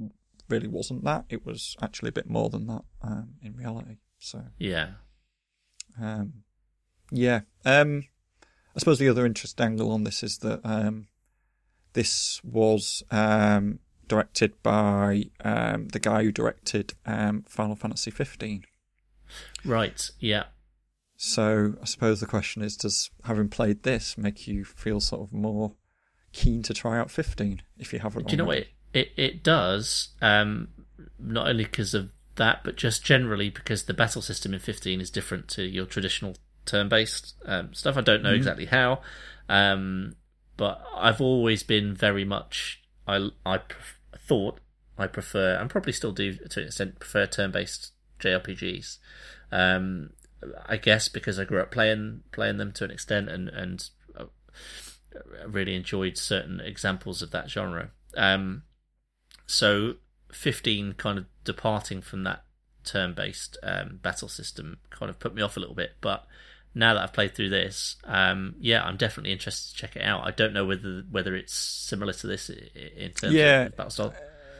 really 0.49 0.67
wasn't 0.67 1.03
that. 1.05 1.25
It 1.29 1.45
was 1.45 1.75
actually 1.81 2.09
a 2.09 2.13
bit 2.13 2.29
more 2.29 2.49
than 2.49 2.67
that 2.67 2.83
um, 3.01 3.33
in 3.43 3.55
reality. 3.55 3.97
So 4.19 4.43
Yeah. 4.57 4.91
um, 6.01 6.43
yeah. 7.11 7.41
Um, 7.65 8.03
I 8.75 8.79
suppose 8.79 8.99
the 8.99 9.09
other 9.09 9.25
interest 9.25 9.59
angle 9.59 9.91
on 9.91 10.03
this 10.03 10.23
is 10.23 10.39
that 10.39 10.61
um, 10.63 11.07
this 11.93 12.41
was 12.43 13.03
um, 13.11 13.79
directed 14.07 14.61
by 14.63 15.25
um, 15.43 15.89
the 15.89 15.99
guy 15.99 16.23
who 16.23 16.31
directed 16.31 16.93
um, 17.05 17.43
Final 17.47 17.75
Fantasy 17.75 18.11
15. 18.11 18.63
Right. 19.65 20.09
Yeah. 20.19 20.45
So 21.17 21.75
I 21.81 21.85
suppose 21.85 22.19
the 22.19 22.25
question 22.25 22.63
is, 22.63 22.75
does 22.75 23.11
having 23.25 23.49
played 23.49 23.83
this 23.83 24.17
make 24.17 24.47
you 24.47 24.65
feel 24.65 24.99
sort 24.99 25.21
of 25.21 25.33
more 25.33 25.73
keen 26.33 26.63
to 26.63 26.73
try 26.73 26.97
out 26.97 27.11
15 27.11 27.61
if 27.77 27.93
you 27.93 27.99
haven't? 27.99 28.27
Do 28.27 28.31
you 28.31 28.37
know 28.37 28.45
what 28.45 28.57
it 28.57 28.67
it, 28.93 29.11
it 29.15 29.43
does? 29.43 30.09
Um, 30.21 30.69
not 31.19 31.47
only 31.47 31.63
because 31.63 31.93
of 31.93 32.09
that, 32.35 32.63
but 32.63 32.75
just 32.75 33.03
generally 33.05 33.49
because 33.49 33.83
the 33.83 33.93
battle 33.93 34.21
system 34.21 34.53
in 34.53 34.59
15 34.59 35.01
is 35.01 35.09
different 35.09 35.47
to 35.49 35.63
your 35.63 35.85
traditional 35.85 36.35
turn-based 36.65 37.35
um, 37.45 37.73
stuff. 37.73 37.97
I 37.97 38.01
don't 38.01 38.23
know 38.23 38.33
exactly 38.33 38.65
how, 38.65 39.01
um, 39.49 40.15
but 40.57 40.83
I've 40.95 41.21
always 41.21 41.63
been 41.63 41.95
very 41.95 42.25
much 42.25 42.81
I 43.07 43.29
I 43.45 43.57
pref- 43.57 43.99
thought 44.17 44.59
I 44.97 45.07
prefer 45.07 45.55
and 45.55 45.69
probably 45.69 45.93
still 45.93 46.11
do 46.11 46.33
to 46.33 46.61
an 46.61 46.67
extent 46.67 46.99
prefer 46.99 47.25
turn-based 47.25 47.91
JRPGs. 48.19 48.97
Um, 49.51 50.11
I 50.65 50.77
guess 50.77 51.07
because 51.07 51.39
I 51.39 51.45
grew 51.45 51.61
up 51.61 51.71
playing 51.71 52.21
playing 52.31 52.57
them 52.57 52.71
to 52.73 52.85
an 52.85 52.91
extent 52.91 53.29
and 53.29 53.49
and 53.49 53.89
uh, 54.17 54.25
really 55.47 55.75
enjoyed 55.75 56.17
certain 56.17 56.59
examples 56.59 57.21
of 57.21 57.31
that 57.31 57.49
genre. 57.49 57.91
Um, 58.15 58.63
so 59.45 59.95
15 60.31 60.93
kind 60.93 61.17
of 61.17 61.25
departing 61.43 62.01
from 62.01 62.23
that 62.23 62.43
turn-based 62.83 63.57
um, 63.63 63.99
battle 64.01 64.27
system 64.27 64.79
kind 64.89 65.09
of 65.09 65.19
put 65.19 65.35
me 65.35 65.41
off 65.41 65.57
a 65.57 65.59
little 65.59 65.75
bit, 65.75 65.91
but 66.01 66.25
now 66.73 66.93
that 66.93 67.03
I've 67.03 67.13
played 67.13 67.35
through 67.35 67.49
this, 67.49 67.97
um, 68.05 68.55
yeah, 68.59 68.83
I'm 68.83 68.97
definitely 68.97 69.31
interested 69.31 69.71
to 69.71 69.75
check 69.81 69.95
it 69.95 70.03
out. 70.03 70.25
I 70.25 70.31
don't 70.31 70.53
know 70.53 70.65
whether 70.65 71.03
whether 71.11 71.35
it's 71.35 71.53
similar 71.53 72.13
to 72.13 72.27
this 72.27 72.49
in 72.49 73.11
terms 73.11 73.33
Yeah. 73.33 73.63
of 73.63 73.75
battle 73.75 73.89
style. 73.91 74.13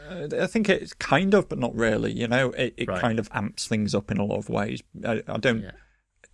Uh, 0.09 0.27
I 0.41 0.47
think 0.47 0.67
it's 0.67 0.93
kind 0.93 1.33
of, 1.33 1.47
but 1.47 1.57
not 1.59 1.73
really. 1.75 2.11
You 2.11 2.27
know, 2.27 2.49
it, 2.51 2.73
it 2.77 2.88
Right. 2.89 2.99
kind 2.99 3.17
of 3.19 3.29
amps 3.31 3.67
things 3.67 3.95
up 3.95 4.11
in 4.11 4.17
a 4.17 4.25
lot 4.25 4.38
of 4.39 4.49
ways. 4.49 4.81
I, 5.05 5.21
I 5.27 5.38
don't. 5.38 5.61
Yeah. 5.63 5.71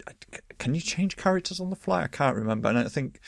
I- 0.07 0.13
can 0.57 0.73
you 0.73 0.81
change 0.81 1.15
characters 1.17 1.59
on 1.59 1.69
the 1.69 1.75
fly? 1.75 2.03
I 2.03 2.07
can't 2.07 2.35
remember. 2.35 2.69
And 2.69 2.79
I 2.79 2.87
think 2.87 3.19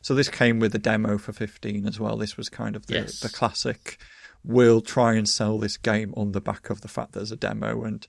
so. 0.00 0.14
This 0.14 0.28
came 0.30 0.58
with 0.58 0.74
a 0.74 0.78
demo 0.78 1.18
for 1.18 1.32
15 1.34 1.86
as 1.86 2.00
well. 2.00 2.16
This 2.16 2.36
was 2.38 2.48
kind 2.48 2.74
of 2.76 2.86
the, 2.86 2.94
Yes. 2.94 3.20
the 3.20 3.28
classic. 3.28 3.98
We'll 4.42 4.80
try 4.80 5.14
and 5.14 5.28
sell 5.28 5.58
this 5.58 5.76
game 5.76 6.14
on 6.16 6.32
the 6.32 6.40
back 6.40 6.70
of 6.70 6.80
the 6.80 6.88
fact 6.88 7.12
there's 7.12 7.32
a 7.32 7.36
demo, 7.36 7.84
and 7.84 8.06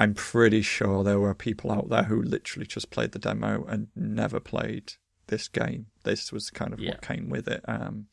I'm 0.00 0.14
pretty 0.14 0.62
sure 0.62 1.02
there 1.02 1.18
were 1.18 1.34
people 1.34 1.72
out 1.72 1.88
there 1.88 2.04
who 2.04 2.22
literally 2.22 2.66
just 2.66 2.90
played 2.90 3.10
the 3.12 3.18
demo 3.18 3.64
and 3.64 3.88
never 3.96 4.38
played 4.38 4.92
this 5.26 5.48
game. 5.48 5.86
This 6.04 6.32
was 6.32 6.50
kind 6.50 6.72
of 6.72 6.78
Yeah. 6.78 6.90
what 6.92 7.02
came 7.02 7.28
with 7.28 7.48
it. 7.48 7.62
Um, 7.66 8.06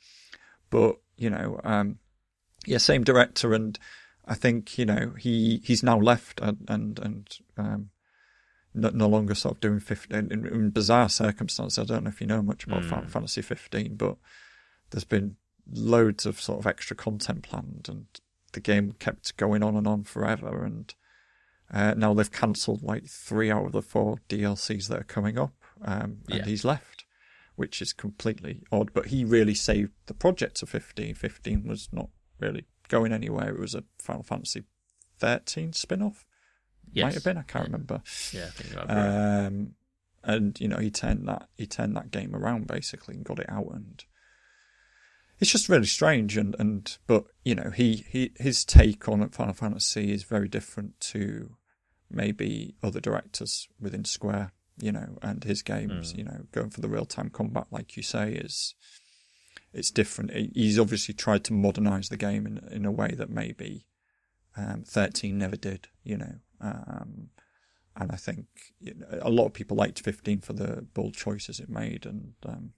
but 0.71 0.97
you 1.15 1.29
know, 1.29 1.61
um, 1.63 1.99
yeah, 2.65 2.79
same 2.79 3.03
director, 3.03 3.53
and 3.53 3.77
I 4.25 4.33
think 4.33 4.77
you 4.79 4.85
know 4.85 5.13
he 5.17 5.61
he's 5.63 5.83
now 5.83 5.99
left 5.99 6.41
and 6.41 6.65
and 6.67 6.97
and 6.99 7.37
um, 7.55 7.89
no, 8.73 8.89
no 8.89 9.07
longer 9.07 9.35
sort 9.35 9.55
of 9.55 9.61
doing 9.61 9.79
fifteen 9.79 10.31
in, 10.31 10.45
in 10.47 10.69
bizarre 10.71 11.07
circumstances. 11.09 11.77
I 11.77 11.83
don't 11.83 12.03
know 12.03 12.09
if 12.09 12.19
you 12.19 12.27
know 12.27 12.41
much 12.41 12.65
about 12.65 12.83
Final 12.83 13.07
Fantasy 13.09 13.43
fifteen, 13.43 13.95
but 13.95 14.17
there's 14.89 15.03
been 15.05 15.35
loads 15.71 16.25
of 16.25 16.41
sort 16.41 16.59
of 16.59 16.65
extra 16.67 16.95
content 16.95 17.43
planned, 17.43 17.85
and 17.87 18.07
the 18.53 18.59
game 18.59 18.93
kept 18.97 19.37
going 19.37 19.61
on 19.61 19.75
and 19.75 19.87
on 19.87 20.03
forever, 20.03 20.65
and. 20.65 20.95
Uh, 21.71 21.93
now 21.97 22.13
they've 22.13 22.31
cancelled 22.31 22.83
like 22.83 23.05
three 23.07 23.49
out 23.51 23.65
of 23.65 23.71
the 23.71 23.81
four 23.81 24.17
DLCs 24.29 24.87
that 24.87 24.99
are 24.99 25.03
coming 25.03 25.37
up, 25.37 25.53
um, 25.81 26.19
and 26.29 26.39
Yeah. 26.39 26.45
he's 26.45 26.63
left, 26.63 27.05
which 27.55 27.81
is 27.81 27.91
completely 27.93 28.63
odd. 28.71 28.93
But 28.93 29.07
he 29.07 29.25
really 29.25 29.55
saved 29.55 29.91
the 30.05 30.13
project 30.13 30.57
to 30.57 30.65
15. 30.67 31.15
15 31.15 31.67
was 31.67 31.89
not 31.91 32.09
really 32.39 32.65
going 32.87 33.11
anywhere. 33.11 33.49
It 33.49 33.59
was 33.59 33.73
a 33.75 33.83
Final 33.99 34.23
Fantasy 34.23 34.63
13 35.17 35.73
spin 35.73 36.01
off. 36.01 36.25
Yes. 36.91 37.03
Might 37.03 37.13
have 37.15 37.23
been, 37.23 37.37
I 37.37 37.41
can't 37.43 37.65
remember. 37.65 38.01
Yeah, 38.31 38.45
I 38.45 38.49
think 38.49 38.75
right. 38.75 38.89
Um, 39.45 39.75
and 40.23 40.59
you 40.61 40.67
know, 40.67 40.77
he 40.77 40.91
turned 40.91 41.27
that 41.27 41.49
he 41.57 41.65
turned 41.65 41.95
that 41.97 42.11
game 42.11 42.35
around 42.35 42.67
basically 42.67 43.15
and 43.15 43.23
got 43.25 43.39
it 43.39 43.49
out, 43.49 43.71
and 43.73 44.03
it's 45.39 45.51
just 45.51 45.69
really 45.69 45.85
strange. 45.85 46.37
And 46.37 46.55
and 46.59 46.97
but 47.07 47.25
you 47.43 47.55
know, 47.55 47.71
he 47.71 48.05
he 48.09 48.31
his 48.37 48.65
take 48.65 49.07
on 49.09 49.27
Final 49.29 49.53
Fantasy 49.53 50.11
is 50.11 50.23
very 50.23 50.47
different 50.47 50.99
to 51.11 51.55
maybe 52.09 52.75
other 52.83 52.99
directors 52.99 53.67
within 53.79 54.05
Square. 54.05 54.51
You 54.77 54.91
know, 54.91 55.17
and 55.21 55.43
his 55.45 55.61
games, 55.61 56.13
you 56.17 56.25
know, 56.25 56.47
going 56.51 56.69
for 56.69 56.81
the 56.81 56.89
real 56.89 57.05
time 57.05 57.29
combat, 57.29 57.67
like 57.71 57.95
you 57.95 58.03
say, 58.03 58.33
is 58.33 58.75
it's 59.71 59.89
different. 59.89 60.31
He's 60.53 60.77
obviously 60.77 61.13
tried 61.13 61.45
to 61.45 61.53
modernize 61.53 62.09
the 62.09 62.17
game 62.17 62.45
in 62.45 62.59
in 62.69 62.85
a 62.85 62.91
way 62.91 63.09
that 63.15 63.29
maybe 63.29 63.85
um, 64.57 64.83
13 64.85 65.37
never 65.37 65.55
did. 65.55 65.87
You 66.03 66.17
know. 66.17 66.35
Um, 66.59 67.29
and 67.97 68.11
I 68.11 68.15
think 68.15 68.47
you 68.79 68.95
know, 68.95 69.07
a 69.21 69.29
lot 69.29 69.45
of 69.45 69.53
people 69.53 69.77
liked 69.77 70.01
15 70.01 70.41
for 70.41 70.53
the 70.53 70.85
bold 70.93 71.13
choices 71.13 71.59
it 71.59 71.69
made, 71.69 72.05
and 72.05 72.33
um, 72.45 72.73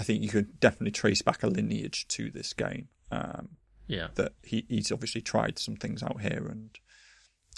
I 0.00 0.02
think 0.02 0.22
you 0.22 0.28
could 0.30 0.58
definitely 0.58 0.92
trace 0.92 1.20
back 1.22 1.42
a 1.42 1.46
lineage 1.46 2.08
to 2.08 2.30
this 2.30 2.52
game. 2.54 2.88
Um, 3.12 3.50
yeah. 3.86 4.08
that 4.14 4.32
he, 4.42 4.64
he's 4.68 4.90
obviously 4.92 5.20
tried 5.20 5.58
some 5.58 5.76
things 5.76 6.02
out 6.02 6.20
here, 6.22 6.46
and 6.48 6.70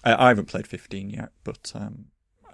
I, 0.02 0.24
I 0.24 0.28
haven't 0.28 0.46
played 0.46 0.66
15 0.66 1.10
yet, 1.10 1.30
but 1.44 1.70
um, 1.74 2.06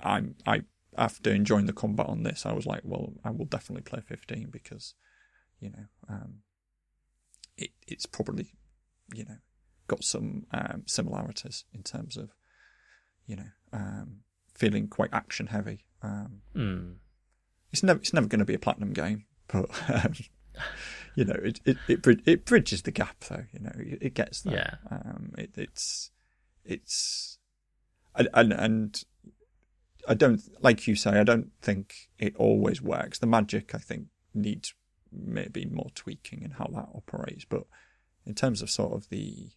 I'm 0.02 0.34
I 0.46 0.62
after 0.96 1.32
enjoying 1.32 1.66
the 1.66 1.72
combat 1.72 2.06
on 2.08 2.22
this, 2.24 2.44
I 2.44 2.52
was 2.52 2.66
like, 2.66 2.82
well, 2.84 3.12
I 3.24 3.30
will 3.30 3.44
definitely 3.46 3.82
play 3.82 4.00
15 4.00 4.48
because 4.50 4.94
you 5.60 5.70
know 5.70 5.84
um, 6.08 6.40
it 7.56 7.70
it's 7.86 8.04
probably 8.06 8.52
you 9.14 9.24
know 9.24 9.36
got 9.86 10.04
some 10.04 10.44
um, 10.52 10.82
similarities 10.86 11.64
in 11.72 11.82
terms 11.82 12.16
of 12.18 12.30
you 13.26 13.36
know, 13.36 13.50
um, 13.72 14.20
feeling 14.54 14.88
quite 14.88 15.10
action 15.12 15.46
heavy. 15.48 15.84
Um, 16.02 16.40
Mm. 16.56 16.96
it's 17.70 17.82
never 17.82 18.00
it's 18.00 18.12
never 18.14 18.26
going 18.26 18.38
to 18.40 18.44
be 18.44 18.54
a 18.54 18.58
platinum 18.58 18.92
game, 18.92 19.26
but 19.48 19.68
um, 19.90 20.14
you 21.14 21.24
know, 21.24 21.38
it 21.42 21.60
it 21.64 21.78
it, 21.88 22.02
brid- 22.02 22.26
it 22.26 22.44
bridges 22.44 22.82
the 22.82 22.90
gap 22.90 23.24
though. 23.28 23.44
You 23.52 23.60
know, 23.60 23.72
it, 23.76 23.98
it 24.00 24.14
gets 24.14 24.42
there. 24.42 24.78
Yeah. 24.90 24.96
Um, 24.96 25.32
it, 25.36 25.50
it's 25.56 26.10
it's 26.64 27.38
and, 28.14 28.28
and 28.34 28.52
and 28.52 29.04
I 30.06 30.14
don't 30.14 30.40
like 30.62 30.86
you 30.86 30.94
say. 30.94 31.18
I 31.18 31.24
don't 31.24 31.50
think 31.60 32.08
it 32.18 32.36
always 32.36 32.80
works. 32.80 33.18
The 33.18 33.26
magic, 33.26 33.74
I 33.74 33.78
think, 33.78 34.06
needs 34.34 34.74
maybe 35.12 35.64
more 35.66 35.90
tweaking 35.94 36.42
in 36.42 36.52
how 36.52 36.66
that 36.74 36.88
operates. 36.94 37.44
But 37.44 37.64
in 38.24 38.34
terms 38.34 38.62
of 38.62 38.70
sort 38.70 38.92
of 38.92 39.08
the 39.08 39.50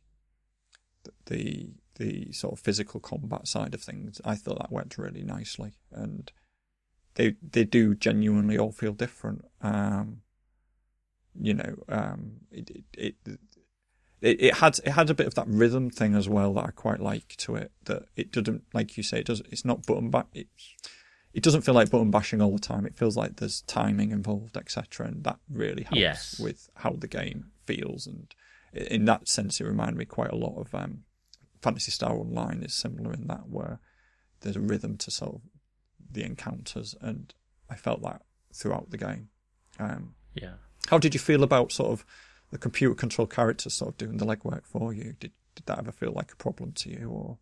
the 1.25 1.71
the 1.95 2.31
sort 2.31 2.53
of 2.53 2.59
physical 2.59 2.99
combat 2.99 3.47
side 3.47 3.73
of 3.73 3.81
things, 3.81 4.19
I 4.25 4.35
thought 4.35 4.59
that 4.59 4.71
went 4.71 4.97
really 4.97 5.23
nicely, 5.23 5.73
and 5.91 6.31
they 7.15 7.35
they 7.41 7.63
do 7.63 7.95
genuinely 7.95 8.57
all 8.57 8.71
feel 8.71 8.93
different. 8.93 9.45
Um, 9.61 10.21
you 11.39 11.53
know, 11.53 11.75
um, 11.89 12.41
it, 12.51 12.69
it 12.69 12.83
it 12.97 13.15
it 14.21 14.41
it 14.41 14.53
had 14.55 14.79
it 14.85 14.91
had 14.91 15.09
a 15.09 15.13
bit 15.13 15.27
of 15.27 15.35
that 15.35 15.47
rhythm 15.47 15.89
thing 15.89 16.15
as 16.15 16.27
well 16.29 16.53
that 16.55 16.65
I 16.65 16.71
quite 16.71 16.99
like 16.99 17.35
to 17.37 17.55
it. 17.55 17.71
That 17.85 18.03
it 18.15 18.31
doesn't, 18.31 18.63
like 18.73 18.97
you 18.97 19.03
say, 19.03 19.19
it 19.19 19.25
does. 19.27 19.41
It's 19.49 19.65
not 19.65 19.85
button 19.85 20.09
back. 20.09 20.27
It 20.33 20.47
it 21.33 21.43
doesn't 21.43 21.61
feel 21.61 21.73
like 21.75 21.89
button 21.89 22.11
bashing 22.11 22.41
all 22.41 22.51
the 22.51 22.59
time. 22.59 22.85
It 22.85 22.97
feels 22.97 23.15
like 23.15 23.37
there's 23.37 23.61
timing 23.61 24.11
involved, 24.11 24.57
etc. 24.57 25.07
And 25.07 25.23
that 25.23 25.39
really 25.49 25.83
helps 25.83 25.99
Yes. 25.99 26.39
with 26.39 26.69
how 26.75 26.91
the 26.91 27.07
game 27.07 27.51
feels. 27.65 28.05
And 28.05 28.33
in 28.73 29.05
that 29.05 29.29
sense, 29.29 29.61
it 29.61 29.65
reminded 29.65 29.95
me 29.97 30.05
quite 30.05 30.31
a 30.31 30.35
lot 30.35 30.59
of 30.59 30.75
um, 30.75 31.03
Phantasy 31.61 31.91
Star 31.91 32.11
Online. 32.13 32.61
Is 32.63 32.73
similar 32.73 33.13
in 33.13 33.27
that 33.27 33.47
where 33.47 33.79
there's 34.41 34.57
a 34.57 34.61
rhythm 34.61 34.97
to 34.97 35.09
sort 35.11 35.35
of 35.35 35.41
the 36.13 36.23
encounters, 36.23 36.95
and 37.01 37.33
I 37.69 37.75
felt 37.75 38.01
that 38.03 38.21
throughout 38.53 38.89
the 38.91 38.97
game. 38.97 39.29
Um, 39.79 40.15
Yeah. 40.33 40.55
how 40.89 40.97
did 40.97 41.13
you 41.13 41.19
feel 41.19 41.43
about 41.43 41.71
sort 41.71 41.91
of 41.91 42.05
the 42.51 42.57
computer 42.57 42.95
control 42.95 43.27
characters 43.27 43.73
sort 43.73 43.89
of 43.91 43.97
doing 43.97 44.17
the 44.17 44.25
legwork 44.25 44.65
for 44.65 44.93
you? 44.93 45.15
Did 45.19 45.31
did 45.55 45.65
that 45.65 45.79
ever 45.79 45.91
feel 45.91 46.11
like 46.13 46.31
a 46.31 46.35
problem 46.37 46.71
to 46.73 46.89
you, 46.89 47.09
or 47.09 47.37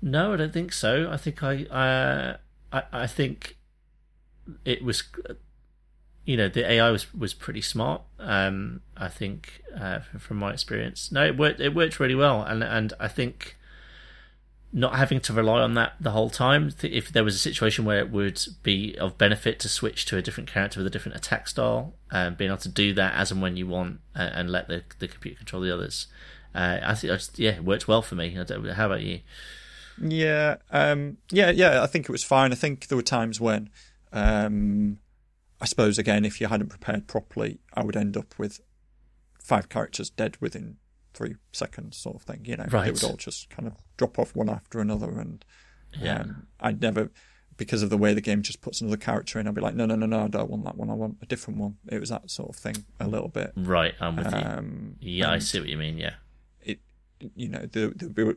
No, 0.00 0.32
I 0.32 0.36
don't 0.36 0.52
think 0.52 0.72
so. 0.72 1.10
I 1.10 1.16
think 1.16 1.42
I, 1.42 1.64
uh, 1.64 2.36
I, 2.72 2.82
I 2.92 3.06
think 3.06 3.58
it 4.64 4.82
was, 4.82 5.02
you 6.24 6.36
know, 6.36 6.48
the 6.48 6.70
AI 6.70 6.90
was 6.90 7.12
was 7.12 7.34
pretty 7.34 7.60
smart. 7.60 8.02
Um, 8.18 8.80
I 8.96 9.08
think 9.08 9.62
uh, 9.78 10.00
from 10.18 10.36
my 10.38 10.52
experience, 10.52 11.10
no, 11.12 11.26
it 11.26 11.36
worked. 11.36 11.60
It 11.60 11.74
worked 11.74 12.00
really 12.00 12.14
well, 12.14 12.42
and 12.42 12.62
and 12.62 12.92
I 13.00 13.08
think 13.08 13.57
not 14.72 14.96
having 14.96 15.20
to 15.20 15.32
rely 15.32 15.60
on 15.60 15.74
that 15.74 15.94
the 15.98 16.10
whole 16.10 16.30
time. 16.30 16.72
If 16.82 17.10
there 17.10 17.24
was 17.24 17.34
a 17.34 17.38
situation 17.38 17.84
where 17.84 17.98
it 17.98 18.10
would 18.10 18.42
be 18.62 18.96
of 18.98 19.16
benefit 19.16 19.58
to 19.60 19.68
switch 19.68 20.04
to 20.06 20.16
a 20.18 20.22
different 20.22 20.50
character 20.50 20.80
with 20.80 20.86
a 20.86 20.90
different 20.90 21.16
attack 21.16 21.48
style, 21.48 21.94
um, 22.10 22.34
being 22.34 22.50
able 22.50 22.58
to 22.58 22.68
do 22.68 22.92
that 22.94 23.14
as 23.14 23.30
and 23.32 23.40
when 23.40 23.56
you 23.56 23.66
want, 23.66 24.00
uh, 24.14 24.30
and 24.32 24.50
let 24.50 24.68
the 24.68 24.82
the 24.98 25.08
computer 25.08 25.38
control 25.38 25.62
the 25.62 25.72
others. 25.72 26.06
Uh, 26.54 26.80
I 26.82 26.94
think, 26.94 27.12
I 27.12 27.16
just, 27.16 27.38
yeah, 27.38 27.52
it 27.52 27.64
worked 27.64 27.88
well 27.88 28.02
for 28.02 28.14
me. 28.14 28.30
How 28.30 28.86
about 28.86 29.02
you? 29.02 29.20
Yeah, 30.00 30.56
um, 30.70 31.18
yeah, 31.30 31.50
yeah. 31.50 31.82
I 31.82 31.86
think 31.86 32.08
it 32.08 32.12
was 32.12 32.24
fine. 32.24 32.52
I 32.52 32.56
think 32.56 32.88
there 32.88 32.96
were 32.96 33.02
times 33.02 33.40
when, 33.40 33.70
um, 34.12 34.98
I 35.60 35.66
suppose 35.66 35.98
again, 35.98 36.24
if 36.24 36.40
you 36.40 36.46
hadn't 36.46 36.68
prepared 36.68 37.06
properly, 37.06 37.60
I 37.74 37.84
would 37.84 37.96
end 37.96 38.16
up 38.16 38.34
with 38.38 38.60
five 39.40 39.68
characters 39.68 40.10
dead 40.10 40.36
within 40.40 40.76
three 41.18 41.34
seconds, 41.52 41.96
sort 41.96 42.16
of 42.16 42.22
thing. 42.22 42.40
You 42.44 42.56
know, 42.56 42.64
they 42.64 42.76
Right. 42.78 42.92
would 42.92 43.04
all 43.04 43.16
just 43.16 43.50
kind 43.50 43.66
of 43.66 43.74
drop 43.96 44.18
off 44.18 44.34
one 44.36 44.48
after 44.48 44.80
another, 44.80 45.18
and 45.20 45.44
Yeah. 46.00 46.20
um, 46.22 46.46
I'd 46.60 46.80
never. 46.80 47.10
Because 47.56 47.82
of 47.82 47.90
the 47.90 47.98
way 47.98 48.14
the 48.14 48.20
game 48.20 48.40
just 48.42 48.60
puts 48.60 48.80
another 48.80 48.96
character 48.96 49.40
in, 49.40 49.48
I'd 49.48 49.54
be 49.54 49.60
like, 49.60 49.74
no, 49.74 49.84
no, 49.84 49.96
no, 49.96 50.06
no, 50.06 50.20
I 50.26 50.28
don't 50.28 50.48
want 50.48 50.64
that 50.64 50.76
one. 50.76 50.90
I 50.90 50.94
want 50.94 51.16
a 51.22 51.26
different 51.26 51.58
one. 51.58 51.76
It 51.88 51.98
was 51.98 52.08
that 52.10 52.30
sort 52.30 52.50
of 52.50 52.54
thing, 52.56 52.84
a 53.00 53.08
little 53.08 53.26
bit. 53.28 53.52
Right, 53.56 53.94
I'm 54.00 54.14
with 54.14 54.30
you. 54.32 54.38
Um, 54.38 54.96
Yeah, 55.00 55.32
I 55.32 55.40
see 55.40 55.58
what 55.58 55.68
you 55.68 55.76
mean. 55.76 55.98
Yeah, 55.98 56.14
it 56.60 56.78
you 57.34 57.48
know 57.48 57.66
the, 57.66 57.88
the 57.96 58.36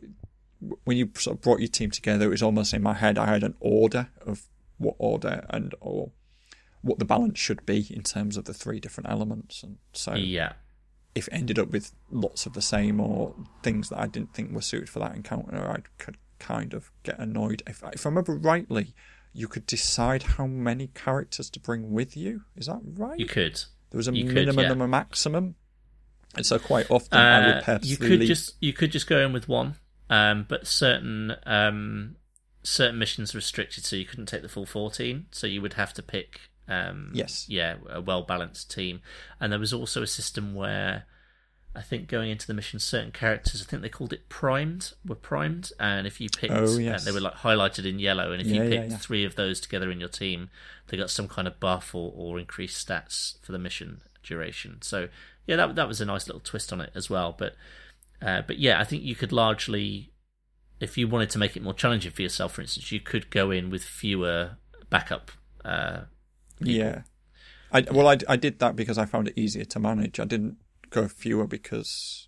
when 0.85 0.97
you 0.97 1.11
sort 1.15 1.37
of 1.37 1.41
brought 1.41 1.59
your 1.59 1.67
team 1.67 1.89
together 1.91 2.25
it 2.25 2.29
was 2.29 2.43
almost 2.43 2.71
in 2.73 2.81
my 2.83 2.93
head 2.93 3.17
i 3.17 3.25
had 3.25 3.43
an 3.43 3.55
order 3.59 4.09
of 4.25 4.43
what 4.77 4.95
order 4.99 5.43
and 5.49 5.73
or 5.81 6.11
what 6.83 6.97
the 6.99 7.05
balance 7.05 7.37
should 7.39 7.63
be 7.65 7.87
in 7.89 8.01
terms 8.03 8.37
of 8.37 8.45
the 8.45 8.53
three 8.53 8.79
different 8.79 9.09
elements 9.09 9.61
and 9.63 9.77
so 9.93 10.13
yeah, 10.15 10.53
if 11.15 11.27
it 11.27 11.33
ended 11.33 11.59
up 11.59 11.69
with 11.71 11.91
lots 12.09 12.45
of 12.45 12.53
the 12.53 12.61
same 12.61 12.99
or 12.99 13.33
things 13.63 13.89
that 13.89 13.99
i 13.99 14.07
didn't 14.07 14.33
think 14.33 14.51
were 14.53 14.61
suited 14.61 14.89
for 14.89 14.99
that 14.99 15.15
encounter 15.15 15.69
i 15.69 15.79
could 16.01 16.17
kind 16.39 16.73
of 16.73 16.91
get 17.03 17.19
annoyed 17.19 17.61
if, 17.67 17.83
if 17.93 18.05
i 18.05 18.09
remember 18.09 18.33
rightly 18.33 18.93
you 19.33 19.47
could 19.47 19.65
decide 19.65 20.23
how 20.23 20.45
many 20.47 20.87
characters 20.87 21.49
to 21.49 21.59
bring 21.59 21.91
with 21.91 22.17
you 22.17 22.41
is 22.55 22.65
that 22.65 22.79
right 22.83 23.19
you 23.19 23.25
could. 23.25 23.55
there 23.91 23.97
was 23.97 24.07
a 24.07 24.13
you 24.13 24.25
could, 24.25 24.35
minimum 24.35 24.63
yeah. 24.65 24.71
and 24.71 24.81
a 24.81 24.87
maximum 24.87 25.55
and 26.35 26.45
so 26.45 26.57
quite 26.57 26.89
often 26.89 27.17
i 27.17 27.45
would 27.47 27.55
Uh, 27.57 27.61
purposely 27.61 27.91
you 27.91 27.97
could 27.97 28.19
leave- 28.19 28.27
just 28.27 28.55
you 28.59 28.73
could 28.73 28.91
just 28.91 29.07
go 29.07 29.19
in 29.25 29.33
with 29.33 29.47
one, 29.47 29.75
um, 30.09 30.45
but 30.47 30.65
certain 30.67 31.35
um, 31.45 32.15
certain 32.63 32.97
missions 32.99 33.33
are 33.33 33.37
restricted, 33.37 33.83
so 33.85 33.95
you 33.95 34.05
couldn't 34.05 34.27
take 34.27 34.41
the 34.41 34.47
full 34.49 34.65
fourteen. 34.65 35.25
So 35.31 35.45
you 35.47 35.61
would 35.61 35.73
have 35.73 35.93
to 35.95 36.01
pick, 36.03 36.39
um, 36.67 37.11
Yes. 37.13 37.45
yeah, 37.49 37.75
a 37.89 38.01
well 38.01 38.23
balanced 38.23 38.71
team. 38.71 39.01
And 39.39 39.51
there 39.51 39.59
was 39.59 39.73
also 39.73 40.01
a 40.01 40.07
system 40.07 40.53
where 40.55 41.05
I 41.75 41.81
think 41.81 42.07
going 42.09 42.29
into 42.29 42.47
the 42.47 42.53
mission, 42.53 42.79
certain 42.79 43.11
characters, 43.11 43.61
I 43.61 43.65
think 43.69 43.81
they 43.81 43.89
called 43.89 44.11
it 44.11 44.27
primed, 44.27 44.91
were 45.05 45.15
primed, 45.15 45.71
and 45.79 46.05
if 46.05 46.19
you 46.19 46.27
picked, 46.29 46.53
Oh, 46.53 46.65
uh, 46.65 46.99
they 46.99 47.11
were 47.13 47.21
like 47.21 47.35
highlighted 47.35 47.85
in 47.85 47.97
yellow, 47.99 48.31
and 48.33 48.41
if 48.41 48.47
Yeah, 48.47 48.55
you 48.55 48.63
yeah, 48.63 48.69
picked 48.79 48.91
yeah. 48.91 48.97
three 48.97 49.23
of 49.23 49.35
those 49.35 49.59
together 49.61 49.89
in 49.89 49.99
your 49.99 50.09
team, 50.09 50.49
they 50.87 50.97
got 50.97 51.09
some 51.09 51.29
kind 51.29 51.47
of 51.47 51.59
buff 51.61 51.95
or, 51.95 52.11
or 52.13 52.39
increased 52.39 52.85
stats 52.85 53.41
for 53.41 53.53
the 53.53 53.59
mission 53.59 54.01
duration. 54.21 54.81
So 54.81 55.07
yeah, 55.47 55.55
that 55.55 55.75
that 55.75 55.87
was 55.87 56.01
a 56.01 56.05
nice 56.05 56.27
little 56.27 56.41
twist 56.41 56.73
on 56.73 56.81
it 56.81 56.91
as 56.93 57.09
well. 57.09 57.33
But 57.37 57.55
uh, 58.21 58.41
but 58.45 58.59
yeah, 58.59 58.79
I 58.79 58.83
think 58.83 59.03
you 59.03 59.15
could 59.15 59.31
largely, 59.31 60.11
if 60.81 60.97
you 60.97 61.07
wanted 61.07 61.29
to 61.31 61.39
make 61.39 61.55
it 61.55 61.63
more 61.63 61.73
challenging 61.73 62.11
for 62.11 62.21
yourself, 62.21 62.53
for 62.53 62.61
instance, 62.61 62.91
you 62.91 62.99
could 62.99 63.29
go 63.31 63.49
in 63.49 63.69
with 63.69 63.83
fewer 63.83 64.57
backup. 64.89 65.31
Uh, 65.63 66.01
Yeah. 66.67 67.01
I, 67.71 67.81
well, 67.91 68.07
I, 68.07 68.17
I 68.27 68.35
did 68.35 68.59
that 68.59 68.75
because 68.75 68.97
I 68.97 69.05
found 69.05 69.27
it 69.29 69.37
easier 69.37 69.63
to 69.65 69.79
manage. 69.79 70.19
I 70.19 70.25
didn't 70.25 70.57
go 70.89 71.07
fewer 71.07 71.47
because 71.47 72.27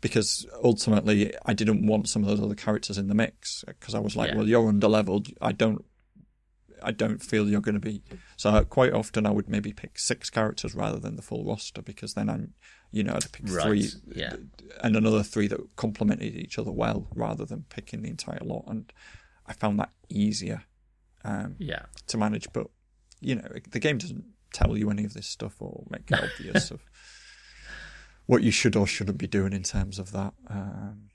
because 0.00 0.46
ultimately 0.62 1.32
I 1.46 1.54
didn't 1.54 1.86
want 1.86 2.08
some 2.08 2.22
of 2.22 2.28
those 2.28 2.40
other 2.40 2.54
characters 2.54 2.98
in 2.98 3.08
the 3.08 3.14
mix 3.14 3.64
because 3.66 3.94
I 3.94 3.98
was 3.98 4.14
like, 4.14 4.30
Yeah. 4.30 4.36
well, 4.36 4.46
you're 4.48 4.68
under 4.68 4.86
leveled. 4.88 5.28
I 5.40 5.52
don't 5.52 5.84
I 6.82 6.92
don't 6.92 7.22
feel 7.22 7.48
you're 7.48 7.60
going 7.60 7.74
to 7.74 7.80
be. 7.80 8.02
So 8.36 8.64
quite 8.64 8.92
often 8.92 9.26
I 9.26 9.30
would 9.30 9.48
maybe 9.48 9.72
pick 9.72 9.98
six 9.98 10.30
characters 10.30 10.74
rather 10.74 10.98
than 10.98 11.16
the 11.16 11.22
full 11.22 11.44
roster 11.44 11.82
because 11.82 12.14
then 12.14 12.30
I'm, 12.30 12.54
you 12.90 13.02
know, 13.02 13.14
I'd 13.14 13.30
pick 13.32 13.46
Right, 13.50 13.62
three 13.64 13.88
yeah. 14.14 14.36
and 14.82 14.96
another 14.96 15.22
three 15.22 15.46
that 15.48 15.60
complemented 15.76 16.34
each 16.34 16.58
other 16.58 16.72
well 16.72 17.06
rather 17.14 17.44
than 17.44 17.64
picking 17.68 18.02
the 18.02 18.08
entire 18.08 18.40
lot. 18.42 18.64
And 18.66 18.90
I 19.46 19.52
found 19.52 19.78
that 19.80 19.90
easier 20.08 20.64
um, 21.24 21.56
yeah, 21.58 21.82
to 22.06 22.16
manage. 22.16 22.50
But 22.52 22.68
you 23.20 23.34
know, 23.34 23.48
the 23.70 23.80
game 23.80 23.98
doesn't 23.98 24.24
tell 24.52 24.76
you 24.76 24.90
any 24.90 25.04
of 25.04 25.14
this 25.14 25.26
stuff 25.26 25.54
or 25.60 25.84
make 25.90 26.10
it 26.10 26.20
obvious 26.22 26.70
of 26.70 26.80
what 28.26 28.42
you 28.42 28.50
should 28.50 28.76
or 28.76 28.86
shouldn't 28.86 29.18
be 29.18 29.26
doing 29.26 29.52
in 29.52 29.62
terms 29.62 29.98
of 29.98 30.12
that. 30.12 30.34
Um, 30.48 31.08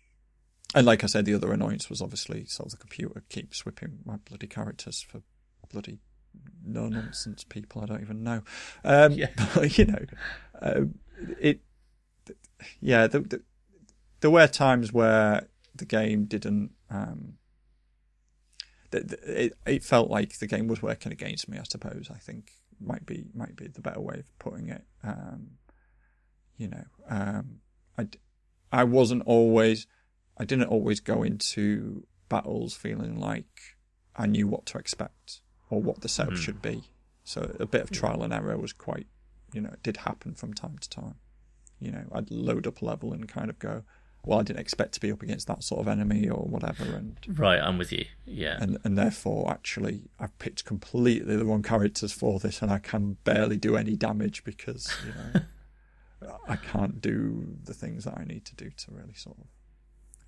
and 0.73 0.85
like 0.85 1.03
I 1.03 1.07
said, 1.07 1.25
the 1.25 1.33
other 1.33 1.51
annoyance 1.51 1.89
was 1.89 2.01
obviously 2.01 2.45
sort 2.45 2.67
of 2.67 2.71
the 2.71 2.77
computer 2.77 3.23
keeps 3.29 3.65
whipping 3.65 3.99
my 4.05 4.17
bloody 4.17 4.47
characters 4.47 5.01
for 5.01 5.21
bloody 5.71 5.99
no 6.65 6.87
nonsense 6.87 7.43
people 7.43 7.81
I 7.81 7.85
don't 7.85 8.01
even 8.01 8.23
know. 8.23 8.41
Um, 8.83 9.13
Yeah. 9.13 9.29
but, 9.55 9.77
you 9.77 9.85
know, 9.85 10.05
um, 10.61 10.95
it. 11.39 11.61
Yeah, 12.81 13.07
the, 13.07 13.19
the, 13.19 13.41
there 14.21 14.31
were 14.31 14.47
times 14.47 14.91
where 14.91 15.47
the 15.73 15.85
game 15.85 16.25
didn't. 16.25 16.71
Um, 16.89 17.35
it, 18.95 19.53
it 19.65 19.83
felt 19.83 20.09
like 20.09 20.39
the 20.39 20.47
game 20.47 20.67
was 20.67 20.81
working 20.81 21.11
against 21.11 21.47
me. 21.49 21.57
I 21.57 21.63
suppose 21.63 22.09
I 22.13 22.17
think 22.17 22.51
might 22.79 23.05
be 23.05 23.25
might 23.33 23.55
be 23.55 23.67
the 23.67 23.81
better 23.81 23.99
way 24.01 24.15
of 24.19 24.39
putting 24.39 24.69
it. 24.69 24.83
Um, 25.03 25.51
you 26.57 26.67
know, 26.67 26.83
um, 27.09 27.57
I 27.97 28.03
d- 28.03 28.19
I 28.71 28.83
wasn't 28.83 29.23
always 29.25 29.87
I 30.37 30.45
didn't 30.45 30.67
always 30.69 30.99
go 30.99 31.23
into 31.23 32.05
battles 32.29 32.73
feeling 32.75 33.19
like 33.19 33.45
I 34.15 34.25
knew 34.27 34.47
what 34.47 34.65
to 34.67 34.77
expect 34.77 35.41
or 35.69 35.81
what 35.81 36.01
the 36.01 36.09
setup 36.09 36.33
Hmm. 36.33 36.39
should 36.39 36.61
be. 36.61 36.83
So 37.23 37.55
a 37.59 37.65
bit 37.65 37.81
of 37.81 37.91
trial 37.91 38.21
and 38.23 38.31
error 38.33 38.57
was 38.57 38.71
quite, 38.73 39.07
you 39.53 39.61
know, 39.61 39.69
it 39.71 39.81
did 39.83 39.97
happen 39.97 40.35
from 40.35 40.53
time 40.53 40.77
to 40.77 40.89
time. 40.89 41.15
You 41.79 41.91
know, 41.91 42.05
I'd 42.11 42.29
load 42.31 42.67
up 42.67 42.81
a 42.81 42.85
level 42.85 43.13
and 43.13 43.27
kind 43.27 43.49
of 43.49 43.57
go, 43.59 43.83
well, 44.25 44.39
I 44.39 44.43
didn't 44.43 44.59
expect 44.59 44.93
to 44.95 44.99
be 44.99 45.11
up 45.11 45.21
against 45.21 45.47
that 45.47 45.63
sort 45.63 45.81
of 45.81 45.87
enemy 45.87 46.27
or 46.29 46.45
whatever, 46.45 46.83
and 46.95 47.17
right. 47.27 47.61
I'm 47.61 47.77
with 47.77 47.91
you. 47.91 48.05
Yeah, 48.25 48.57
and 48.59 48.77
and 48.83 48.97
therefore 48.97 49.51
actually 49.51 50.09
I've 50.19 50.37
picked 50.39 50.65
completely 50.65 51.35
the 51.35 51.45
wrong 51.45 51.63
characters 51.63 52.11
for 52.11 52.39
this, 52.39 52.61
and 52.61 52.71
I 52.71 52.79
can 52.79 53.17
barely 53.23 53.57
do 53.57 53.75
any 53.77 53.95
damage 53.95 54.43
because 54.43 54.91
you 55.05 55.13
know 55.13 55.41
I 56.47 56.55
can't 56.55 57.01
do 57.01 57.57
the 57.63 57.73
things 57.73 58.05
that 58.05 58.17
I 58.17 58.23
need 58.23 58.45
to 58.45 58.55
do 58.55 58.69
to 58.69 58.91
really 58.91 59.13
sort 59.13 59.37
of 59.37 59.45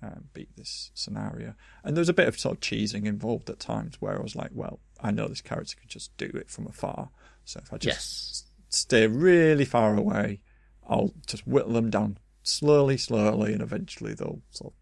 um, 0.00 0.24
beat 0.32 0.56
this 0.56 0.90
scenario. 0.94 1.54
And 1.82 1.96
there 1.96 2.00
was 2.02 2.08
a 2.08 2.14
bit 2.14 2.28
of 2.28 2.38
sort 2.38 2.54
of 2.56 2.60
cheesing 2.60 3.04
involved 3.06 3.50
at 3.50 3.58
times 3.58 4.00
where 4.00 4.16
I 4.16 4.22
was 4.22 4.36
like, 4.36 4.50
well, 4.52 4.78
I 5.00 5.10
know 5.10 5.26
this 5.26 5.40
character 5.40 5.76
can 5.80 5.88
just 5.88 6.16
do 6.16 6.26
it 6.34 6.50
from 6.50 6.66
afar. 6.66 7.10
So 7.44 7.60
if 7.64 7.72
I 7.72 7.78
just 7.78 7.96
Yes. 7.96 8.44
stay 8.68 9.06
really 9.08 9.64
far 9.64 9.96
away, 9.96 10.40
I'll 10.88 11.12
just 11.26 11.46
whittle 11.48 11.72
them 11.72 11.90
down 11.90 12.18
slowly, 12.48 12.96
slowly, 12.96 13.52
and 13.52 13.62
eventually 13.62 14.14
they'll 14.14 14.40
sort 14.50 14.72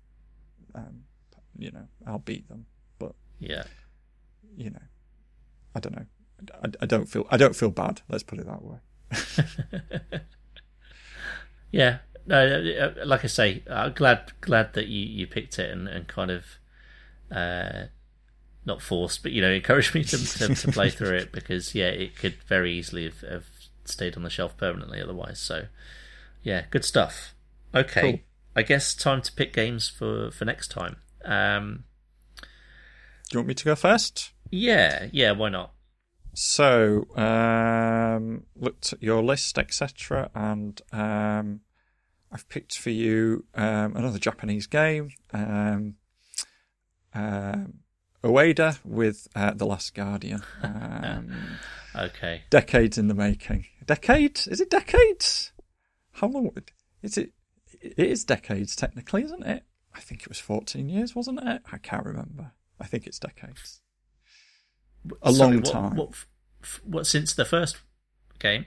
of, 0.74 0.80
um, 0.82 1.00
you 1.58 1.70
know, 1.70 1.86
I'll 2.06 2.18
beat 2.18 2.48
them. 2.48 2.66
But 2.98 3.12
Yeah. 3.38 3.64
you 4.56 4.70
know, 4.70 4.82
I 5.74 5.80
don't 5.80 5.96
know. 5.96 6.06
I, 6.62 6.68
I 6.82 6.86
don't 6.86 7.06
feel 7.06 7.26
I 7.30 7.36
don't 7.36 7.56
feel 7.56 7.70
bad. 7.70 8.02
Let's 8.08 8.22
put 8.22 8.38
it 8.38 8.46
that 8.46 8.62
way. 8.62 8.78
Yeah, 11.72 11.98
no, 12.26 12.94
uh, 12.98 13.04
like 13.04 13.24
I 13.24 13.26
say, 13.26 13.62
I'm 13.70 13.92
glad 13.92 14.32
glad 14.40 14.72
that 14.74 14.86
you, 14.86 15.00
you 15.00 15.26
picked 15.26 15.58
it 15.58 15.70
and, 15.70 15.88
and 15.88 16.06
kind 16.06 16.30
of 16.30 16.44
uh, 17.30 17.86
not 18.64 18.80
forced, 18.80 19.22
but 19.22 19.32
you 19.32 19.42
know, 19.42 19.50
encouraged 19.52 19.94
me 19.94 20.04
to, 20.04 20.16
to 20.38 20.54
to 20.54 20.72
play 20.72 20.90
through 20.90 21.16
it 21.16 21.32
because 21.32 21.74
yeah, 21.74 21.88
it 21.88 22.16
could 22.16 22.34
very 22.46 22.72
easily 22.72 23.04
have, 23.04 23.20
have 23.22 23.46
stayed 23.84 24.16
on 24.16 24.22
the 24.22 24.30
shelf 24.30 24.56
permanently 24.56 25.00
otherwise. 25.02 25.38
So 25.40 25.66
yeah, 26.42 26.64
good 26.70 26.84
stuff. 26.84 27.34
Okay, 27.74 28.00
Cool. 28.00 28.20
I 28.54 28.62
guess 28.62 28.94
time 28.94 29.20
to 29.22 29.32
pick 29.32 29.52
games 29.52 29.88
for 29.88 30.30
for 30.30 30.44
next 30.44 30.68
time. 30.70 30.96
Um, 31.24 31.84
Do 32.40 32.46
you 33.32 33.38
want 33.40 33.48
me 33.48 33.54
to 33.54 33.64
go 33.64 33.74
first? 33.74 34.32
yeah, 34.50 35.08
yeah, 35.12 35.32
why 35.32 35.48
not? 35.50 35.72
So, 36.34 37.06
um, 37.16 38.44
looked 38.54 38.92
at 38.92 39.02
your 39.02 39.22
list, 39.22 39.58
etc., 39.58 40.30
and 40.34 40.80
um, 40.92 41.60
I've 42.30 42.48
picked 42.48 42.78
for 42.78 42.90
you 42.90 43.44
um, 43.54 43.96
another 43.96 44.18
Japanese 44.18 44.66
game, 44.66 45.10
um, 45.32 45.94
um, 47.14 47.74
Ueda 48.22 48.78
with 48.84 49.28
uh, 49.34 49.52
The 49.54 49.66
Last 49.66 49.94
Guardian. 49.94 50.42
Um, 50.62 51.32
Okay, 51.98 52.42
decades 52.50 52.98
in 52.98 53.08
the 53.08 53.14
making. 53.14 53.64
Decade? 53.86 54.40
Is 54.48 54.60
it 54.60 54.68
decades? 54.68 55.52
How 56.12 56.26
long? 56.26 56.50
Is 57.02 57.16
it? 57.16 57.30
It 57.96 58.06
is 58.10 58.24
decades 58.24 58.74
technically, 58.76 59.22
isn't 59.24 59.44
it? 59.44 59.64
I 59.94 60.00
think 60.00 60.22
it 60.22 60.28
was 60.28 60.38
14 60.38 60.88
years, 60.88 61.14
wasn't 61.14 61.40
it? 61.42 61.62
I 61.72 61.78
can't 61.78 62.04
remember. 62.04 62.52
I 62.80 62.86
think 62.86 63.06
it's 63.06 63.18
decades. 63.18 63.80
A 65.22 65.32
Sorry, 65.32 65.52
long 65.54 65.62
what- 65.62 65.72
time. 65.72 65.96
What, 65.96 66.10
f- 66.62 66.80
what 66.84 67.06
since 67.06 67.32
the 67.32 67.44
first 67.44 67.78
game? 68.38 68.66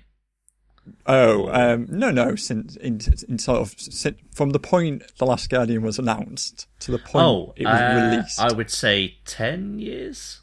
Oh, 1.06 1.50
um, 1.54 1.86
no, 1.90 2.10
no. 2.10 2.36
Since 2.36 2.76
in, 2.78 3.00
in 3.28 3.38
sort 3.38 3.60
of 3.60 3.80
sin 3.80 4.16
from 4.34 4.52
the 4.52 4.60
point 4.60 5.04
the 5.20 5.26
Last 5.26 5.48
Guardian 5.50 5.84
was 5.84 6.00
announced 6.00 6.68
to 6.80 6.92
the 6.92 6.98
point 6.98 7.26
Oh, 7.26 7.54
it 7.56 7.66
was 7.66 7.80
uh, 7.80 8.10
released. 8.12 8.40
I 8.40 8.52
would 8.54 8.72
say 8.72 9.18
ten 9.26 9.78
years. 9.78 10.42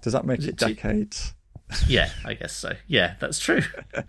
Does 0.00 0.14
that 0.14 0.24
make 0.24 0.42
it 0.44 0.56
decades? 0.56 1.34
Yeah, 1.86 2.10
I 2.24 2.34
guess 2.34 2.54
so. 2.54 2.72
Yeah, 2.86 3.14
that's 3.20 3.38
true. 3.38 3.62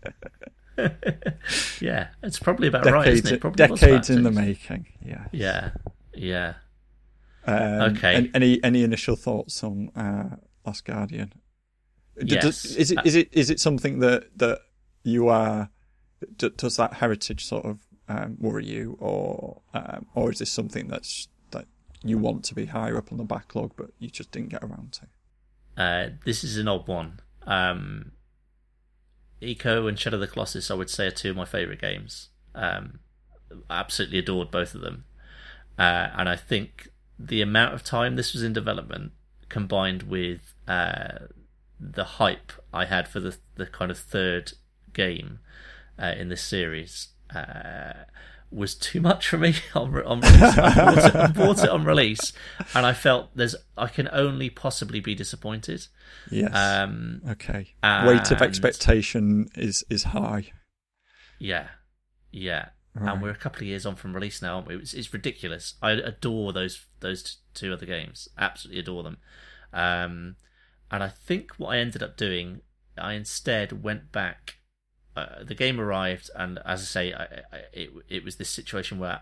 yeah, 1.81 2.07
it's 2.21 2.39
probably 2.39 2.67
about 2.67 2.85
right, 2.85 3.05
Decades, 3.05 3.21
isn't 3.25 3.35
it? 3.35 3.41
Probably 3.41 3.67
decades 3.67 4.09
in 4.09 4.23
the 4.23 4.31
making. 4.31 4.87
Yeah. 5.05 5.27
Yeah, 5.31 5.71
yeah. 6.13 6.53
Um, 7.45 7.95
Okay. 7.97 8.15
an- 8.15 8.31
Any 8.33 8.63
any 8.63 8.83
initial 8.83 9.15
thoughts 9.15 9.63
on 9.63 9.89
uh, 9.95 10.37
Last 10.65 10.85
Guardian? 10.85 11.33
Yes. 12.21 12.43
does- 12.43 12.75
is 12.77 12.91
it 12.91 12.99
is 13.05 13.15
it 13.15 13.29
is 13.31 13.49
it 13.49 13.59
something 13.59 13.99
that 13.99 14.37
that 14.37 14.59
you 15.03 15.27
are? 15.27 15.69
Does 16.37 16.77
that 16.77 16.93
heritage 16.95 17.45
sort 17.45 17.65
of 17.65 17.79
um, 18.07 18.37
worry 18.39 18.65
you, 18.65 18.97
or 18.99 19.61
um, 19.73 20.05
or 20.15 20.31
is 20.31 20.39
this 20.39 20.49
something 20.51 20.87
that's 20.87 21.27
that 21.51 21.65
you 22.03 22.17
want 22.17 22.45
to 22.45 22.55
be 22.55 22.65
higher 22.67 22.97
up 22.97 23.11
on 23.11 23.17
the 23.17 23.23
backlog, 23.25 23.73
but 23.75 23.89
you 23.99 24.09
just 24.09 24.31
didn't 24.31 24.49
get 24.49 24.63
around 24.63 24.93
to? 24.93 25.81
Uh, 25.83 26.09
this 26.25 26.43
is 26.45 26.57
an 26.57 26.67
odd 26.69 26.87
one. 26.87 27.19
Um, 27.45 28.11
Eco 29.43 29.87
and 29.87 29.99
Shadow 29.99 30.15
of 30.15 30.21
the 30.21 30.27
Colossus, 30.27 30.71
I 30.71 30.75
would 30.75 30.89
say, 30.89 31.07
are 31.07 31.11
two 31.11 31.31
of 31.31 31.35
my 31.35 31.45
favourite 31.45 31.81
games. 31.81 32.29
Um, 32.55 32.99
absolutely 33.69 34.19
adored 34.19 34.51
both 34.51 34.75
of 34.75 34.81
them. 34.81 35.05
Uh, 35.77 36.09
and 36.15 36.29
I 36.29 36.35
think 36.35 36.89
the 37.17 37.41
amount 37.41 37.73
of 37.73 37.83
time 37.83 38.15
this 38.15 38.33
was 38.33 38.43
in 38.43 38.53
development, 38.53 39.11
combined 39.49 40.03
with 40.03 40.53
uh, 40.67 41.27
the 41.79 42.03
hype 42.03 42.51
I 42.73 42.85
had 42.85 43.07
for 43.07 43.19
the 43.19 43.37
the 43.55 43.65
kind 43.65 43.91
of 43.91 43.97
third 43.97 44.53
game 44.93 45.39
uh, 45.99 46.13
in 46.17 46.29
this 46.29 46.41
series, 46.41 47.09
uh, 47.33 48.05
was 48.53 48.75
too 48.75 49.01
much 49.01 49.27
for 49.27 49.37
me 49.37 49.55
on, 49.75 49.95
on 50.03 50.21
release. 50.21 50.57
I 50.57 50.75
bought, 50.75 50.97
it, 51.05 51.15
I 51.15 51.27
bought 51.27 51.63
it 51.63 51.69
on 51.69 51.83
release, 51.85 52.33
and 52.73 52.85
I 52.85 52.93
felt 52.93 53.35
there's 53.35 53.55
I 53.77 53.87
can 53.87 54.09
only 54.11 54.49
possibly 54.49 54.99
be 54.99 55.15
disappointed. 55.15 55.87
Yes. 56.31 56.55
Um, 56.55 57.21
okay. 57.29 57.73
Weight 57.83 58.31
of 58.31 58.41
expectation 58.41 59.49
is 59.55 59.83
is 59.89 60.03
high. 60.03 60.51
Yeah, 61.39 61.67
yeah. 62.31 62.69
Right. 62.95 63.11
And 63.11 63.23
we're 63.23 63.31
a 63.31 63.35
couple 63.35 63.61
of 63.61 63.67
years 63.67 63.87
on 63.87 63.95
from 63.95 64.13
release 64.13 64.41
now. 64.41 64.55
aren't 64.55 64.67
we? 64.67 64.75
It's, 64.75 64.93
it's 64.93 65.11
ridiculous. 65.13 65.75
I 65.81 65.91
adore 65.91 66.53
those 66.53 66.85
those 66.99 67.23
t- 67.23 67.31
two 67.55 67.73
other 67.73 67.87
games. 67.87 68.27
Absolutely 68.37 68.81
adore 68.81 69.01
them. 69.03 69.17
Um, 69.73 70.35
and 70.91 71.03
I 71.03 71.09
think 71.09 71.53
what 71.57 71.69
I 71.69 71.79
ended 71.79 72.03
up 72.03 72.17
doing, 72.17 72.61
I 72.97 73.13
instead 73.13 73.83
went 73.83 74.11
back. 74.11 74.57
Uh, 75.15 75.43
the 75.43 75.55
game 75.55 75.79
arrived, 75.79 76.29
and 76.35 76.59
as 76.65 76.81
I 76.81 76.85
say, 76.85 77.13
I, 77.13 77.23
I, 77.23 77.57
it 77.73 77.89
it 78.09 78.23
was 78.23 78.37
this 78.37 78.49
situation 78.49 78.99
where 78.99 79.21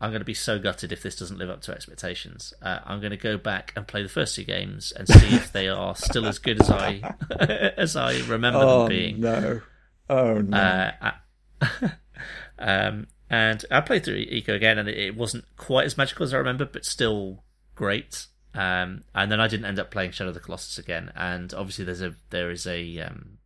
I'm 0.00 0.10
going 0.10 0.20
to 0.20 0.24
be 0.26 0.34
so 0.34 0.58
gutted 0.58 0.92
if 0.92 1.02
this 1.02 1.16
doesn't 1.16 1.38
live 1.38 1.50
up 1.50 1.62
to 1.62 1.72
expectations. 1.72 2.52
Uh, 2.62 2.80
I'm 2.84 3.00
going 3.00 3.10
to 3.12 3.16
go 3.16 3.36
back 3.38 3.72
and 3.76 3.86
play 3.86 4.02
the 4.02 4.08
first 4.08 4.34
two 4.34 4.44
games 4.44 4.92
and 4.92 5.08
see 5.08 5.34
if 5.34 5.52
they 5.52 5.68
are 5.68 5.94
still 5.96 6.26
as 6.26 6.38
good 6.38 6.60
as 6.60 6.70
I 6.70 7.00
as 7.76 7.96
I 7.96 8.18
remember 8.26 8.60
Oh 8.62 8.80
them 8.80 8.88
being. 8.88 9.20
no! 9.20 9.60
Oh 10.08 10.34
no! 10.40 10.56
Uh, 10.56 10.90
I- 11.00 11.92
um, 12.58 13.06
and 13.28 13.64
I 13.70 13.80
played 13.80 14.04
through 14.04 14.16
Eco 14.16 14.54
again, 14.54 14.78
and 14.78 14.88
it, 14.88 14.96
it 14.98 15.16
wasn't 15.16 15.44
quite 15.56 15.86
as 15.86 15.96
magical 15.98 16.24
as 16.24 16.32
I 16.34 16.38
remember, 16.38 16.64
but 16.64 16.84
still 16.84 17.42
great. 17.74 18.26
Um, 18.54 19.04
and 19.14 19.30
then 19.30 19.40
I 19.40 19.48
didn't 19.48 19.66
end 19.66 19.78
up 19.78 19.90
playing 19.90 20.12
Shadow 20.12 20.28
of 20.28 20.34
the 20.34 20.40
Colossus 20.40 20.78
again. 20.78 21.12
And 21.14 21.52
obviously, 21.52 21.84
there's 21.84 22.00
a 22.02 22.14
there 22.30 22.50
is 22.50 22.66
a 22.66 23.00
um, 23.00 23.38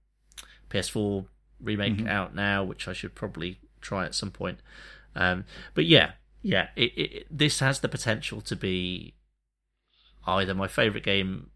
PS4 0.69 1.25
remake 1.63 2.07
out 2.07 2.35
now, 2.35 2.65
which 2.65 2.89
I 2.89 2.93
should 2.93 3.15
probably 3.15 3.59
try 3.81 4.05
at 4.05 4.15
some 4.15 4.31
point. 4.31 4.59
Um, 5.15 5.45
but 5.75 5.85
yeah, 5.87 6.13
yeah, 6.43 6.69
it, 6.77 6.93
it, 6.97 7.13
it- 7.13 7.27
this 7.31 7.61
has 7.61 7.81
the 7.81 7.89
potential 7.89 8.41
to 8.43 8.57
be 8.57 9.15
either 10.27 10.55
my 10.55 10.69
favorite 10.69 11.05
game, 11.05 11.51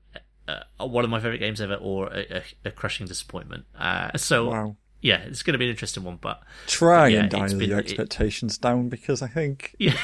uh, 0.49 0.61
one 0.87 1.05
of 1.05 1.11
my 1.11 1.21
favorite 1.21 1.39
games 1.39 1.61
ever, 1.61 1.75
or 1.75 2.09
a, 2.09 2.39
a, 2.39 2.43
a 2.67 2.71
crushing 2.71 3.07
disappointment. 3.07 3.65
Uh, 3.79 4.17
so 4.17 4.51
wow. 4.51 4.77
yeah, 5.01 5.19
it's 5.19 5.43
going 5.43 5.53
to 5.53 5.59
be 5.59 5.67
an 5.67 5.71
interesting 5.71 6.03
one, 6.03 6.19
but 6.21 6.43
Try 6.67 7.09
yeah, 7.09 7.21
and 7.21 7.31
dial 7.31 7.49
been- 7.59 7.69
your 7.71 7.79
it- 7.79 7.85
expectations 7.87 8.59
down 8.59 8.89
because 8.89 9.23
I 9.23 9.29
think 9.29 9.75
yeah, 9.79 9.97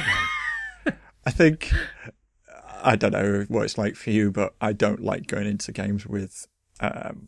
I 1.26 1.30
think 1.30 1.72
I 2.82 2.96
don't 2.96 3.12
know 3.12 3.44
what 3.48 3.64
it's 3.64 3.76
like 3.78 3.96
for 3.96 4.10
you, 4.10 4.30
but 4.30 4.54
I 4.60 4.72
don't 4.72 5.00
like 5.00 5.26
going 5.26 5.46
into 5.46 5.72
games 5.72 6.06
with 6.06 6.46
um, 6.80 7.26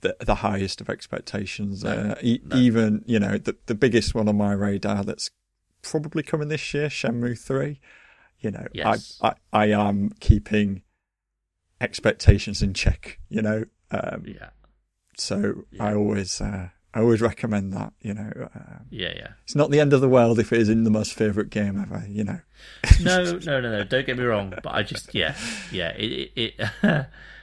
the 0.00 0.16
the 0.20 0.36
highest 0.36 0.80
of 0.80 0.88
expectations. 0.90 1.84
uh, 1.84 2.14
e- 2.22 2.40
Even 2.54 3.02
you 3.06 3.18
know 3.18 3.38
the 3.38 3.56
the 3.66 3.74
biggest 3.74 4.14
one 4.14 4.28
on 4.28 4.36
my 4.36 4.52
radar 4.52 5.04
that's 5.04 5.30
probably 5.82 6.22
coming 6.22 6.48
this 6.48 6.72
year, 6.74 6.88
Shenmue 6.88 7.38
Three. 7.38 7.80
You 8.40 8.50
know, 8.50 8.66
Yes. 8.72 9.18
I, 9.22 9.28
I 9.28 9.34
I 9.52 9.66
am 9.66 10.10
keeping 10.20 10.82
expectations 11.80 12.62
in 12.62 12.74
check. 12.74 13.18
You 13.28 13.42
know, 13.42 13.64
um, 13.90 14.24
yeah, 14.26 14.50
so 15.16 15.64
Yeah. 15.70 15.84
I 15.84 15.94
always 15.94 16.40
uh, 16.40 16.68
I 16.94 17.00
always 17.00 17.20
recommend 17.20 17.72
that. 17.74 17.92
You 18.00 18.14
know, 18.14 18.48
um, 18.54 18.86
yeah, 18.90 19.12
yeah. 19.14 19.28
it's 19.44 19.54
not 19.54 19.70
the 19.70 19.80
end 19.80 19.92
of 19.92 20.00
the 20.00 20.08
world 20.08 20.38
if 20.38 20.52
it 20.52 20.60
is 20.60 20.68
in 20.68 20.84
the 20.84 20.90
most 20.90 21.12
favorite 21.14 21.50
game 21.50 21.80
ever. 21.80 22.04
You 22.08 22.24
know. 22.24 22.40
No, 23.00 23.24
no, 23.24 23.60
no, 23.60 23.60
no. 23.60 23.84
Don't 23.84 24.06
get 24.06 24.16
me 24.18 24.24
wrong, 24.24 24.54
but 24.62 24.74
I 24.74 24.82
just 24.82 25.14
yeah, 25.14 25.34
yeah. 25.70 25.90
It, 25.96 26.32
it, 26.36 26.54
it 26.82 27.06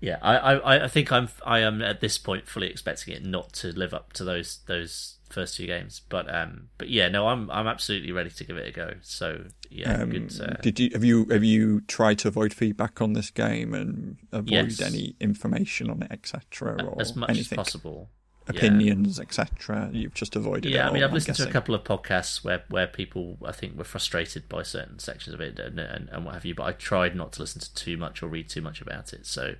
yeah. 0.00 0.18
I, 0.22 0.36
I, 0.36 0.84
I 0.84 0.88
think 0.88 1.12
I'm 1.12 1.28
I 1.44 1.60
am 1.60 1.82
at 1.82 2.00
this 2.00 2.18
point 2.18 2.46
fully 2.48 2.68
expecting 2.68 3.14
it 3.14 3.24
not 3.24 3.52
to 3.54 3.68
live 3.68 3.94
up 3.94 4.12
to 4.14 4.24
those 4.24 4.60
those 4.66 5.16
first 5.28 5.56
two 5.56 5.66
games, 5.66 6.00
but 6.08 6.32
um, 6.34 6.68
but 6.78 6.88
yeah, 6.88 7.08
no, 7.08 7.28
I'm 7.28 7.50
I'm 7.50 7.66
absolutely 7.66 8.12
ready 8.12 8.30
to 8.30 8.44
give 8.44 8.56
it 8.56 8.68
a 8.68 8.72
go. 8.72 8.94
So 9.02 9.44
yeah, 9.70 10.02
Um, 10.02 10.10
good. 10.10 10.40
Uh, 10.40 10.54
Did 10.60 10.80
you 10.80 10.90
have 10.92 11.04
you 11.04 11.26
have 11.26 11.44
you 11.44 11.82
tried 11.82 12.18
to 12.20 12.28
avoid 12.28 12.52
feedback 12.52 13.00
on 13.00 13.12
this 13.12 13.30
game 13.30 13.74
and 13.74 14.16
avoid 14.32 14.50
Yes. 14.50 14.80
any 14.80 15.14
information 15.20 15.88
on 15.90 16.02
it, 16.02 16.10
etc., 16.10 16.84
or 16.84 17.00
as 17.00 17.14
much 17.14 17.30
anything, 17.30 17.58
as 17.58 17.64
possible. 17.64 18.10
Yeah. 18.52 18.56
opinions, 18.56 19.20
etc.? 19.20 19.90
You've 19.92 20.14
just 20.14 20.34
avoided 20.34 20.66
it. 20.66 20.74
Yeah, 20.74 20.88
I 20.88 20.92
mean, 20.92 21.04
I've 21.04 21.10
I'm 21.10 21.14
listened 21.14 21.36
to 21.36 21.48
a 21.48 21.52
couple 21.52 21.72
of 21.72 21.84
podcasts 21.84 22.42
where, 22.42 22.64
where 22.68 22.88
people, 22.88 23.38
I 23.44 23.52
think, 23.52 23.78
were 23.78 23.84
frustrated 23.84 24.48
by 24.48 24.64
certain 24.64 24.98
sections 24.98 25.34
of 25.34 25.40
it 25.40 25.60
and, 25.60 25.78
and, 25.78 26.08
and 26.08 26.24
what 26.24 26.34
have 26.34 26.44
you, 26.44 26.56
but 26.56 26.64
I 26.64 26.72
tried 26.72 27.14
not 27.14 27.30
to 27.34 27.42
listen 27.42 27.60
to 27.60 27.72
too 27.74 27.96
much 27.96 28.24
or 28.24 28.26
read 28.26 28.48
too 28.48 28.60
much 28.60 28.80
about 28.80 29.12
it. 29.12 29.24
So, 29.24 29.54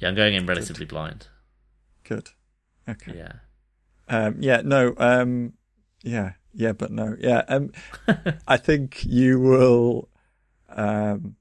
yeah, 0.00 0.08
I'm 0.08 0.14
going 0.14 0.34
in 0.34 0.46
relatively 0.46 0.86
blind. 0.86 1.28
Good. 2.04 2.30
Okay. 2.88 3.16
Yeah. 3.16 3.32
Um, 4.08 4.36
yeah. 4.40 4.62
No. 4.64 4.94
Um, 4.96 5.52
yeah. 6.02 6.32
Yeah. 6.54 6.72
But 6.72 6.90
no. 6.90 7.14
Yeah. 7.20 7.44
Um, 7.48 7.70
I 8.48 8.56
think 8.56 9.04
you 9.04 9.38
will. 9.38 10.08
um, 10.70 11.36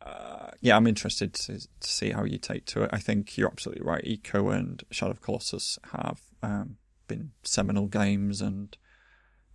uh, 0.00 0.50
yeah, 0.60 0.76
I'm 0.76 0.86
interested 0.86 1.34
to, 1.34 1.58
to 1.58 1.88
see 1.88 2.10
how 2.10 2.24
you 2.24 2.38
take 2.38 2.64
to 2.66 2.84
it. 2.84 2.90
I 2.92 2.98
think 2.98 3.36
you're 3.36 3.50
absolutely 3.50 3.84
right. 3.84 4.04
Ico 4.04 4.54
and 4.54 4.82
Shadow 4.90 5.10
of 5.12 5.20
Colossus 5.20 5.78
have 5.92 6.20
um, 6.42 6.76
been 7.08 7.32
seminal 7.42 7.86
games, 7.86 8.40
and 8.40 8.76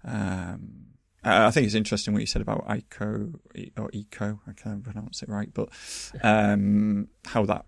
um, 0.04 0.88
I 1.24 1.50
think 1.52 1.66
it's 1.66 1.76
interesting 1.76 2.14
what 2.14 2.20
you 2.22 2.28
said 2.28 2.42
about 2.42 2.68
Ico 2.68 3.34
or 3.78 3.90
Eco. 3.94 4.40
I 4.48 4.54
can't 4.54 4.84
pronounce 4.84 5.24
it 5.24 5.30
right, 5.30 5.50
but 5.54 5.70
um, 6.22 7.08
how 7.26 7.46
that 7.46 7.66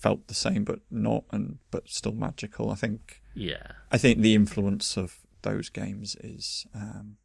felt 0.00 0.26
the 0.28 0.34
same 0.34 0.64
but 0.64 0.80
not, 0.90 1.24
and 1.30 1.58
but 1.70 1.88
still 1.88 2.12
magical. 2.12 2.70
I 2.70 2.74
think. 2.74 3.22
Yeah. 3.34 3.72
I 3.92 3.98
think 3.98 4.20
the 4.20 4.34
influence 4.34 4.96
of 4.96 5.18
those 5.42 5.68
games 5.68 6.16
is 6.16 6.66
um, 6.74 7.16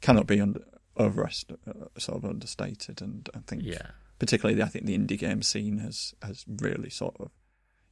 cannot 0.00 0.26
be 0.26 0.40
under, 0.40 0.60
overest, 0.96 1.52
uh, 1.66 1.72
sort 1.98 2.18
of 2.18 2.28
understated, 2.28 3.00
and 3.00 3.28
I 3.34 3.38
think 3.46 3.62
Yeah. 3.64 3.90
particularly 4.18 4.62
I 4.62 4.66
think 4.68 4.86
the 4.86 4.98
indie 4.98 5.18
game 5.18 5.42
scene 5.42 5.78
has 5.78 6.14
has 6.22 6.44
really 6.48 6.90
sort 6.90 7.16
of 7.20 7.30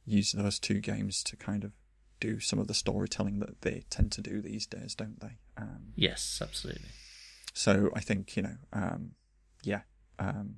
used 0.05 0.35
those 0.37 0.59
two 0.59 0.79
games 0.79 1.23
to 1.23 1.35
kind 1.37 1.63
of 1.63 1.71
do 2.19 2.39
some 2.39 2.59
of 2.59 2.67
the 2.67 2.73
storytelling 2.73 3.39
that 3.39 3.61
they 3.61 3.83
tend 3.89 4.11
to 4.11 4.21
do 4.21 4.41
these 4.41 4.65
days, 4.67 4.93
don't 4.95 5.19
they? 5.19 5.37
Um, 5.57 5.93
Yes, 5.95 6.39
absolutely. 6.41 6.89
so 7.53 7.89
I 7.95 7.99
think 8.01 8.35
you 8.35 8.43
know, 8.43 8.57
um, 8.73 9.11
yeah, 9.63 9.81
um, 10.19 10.57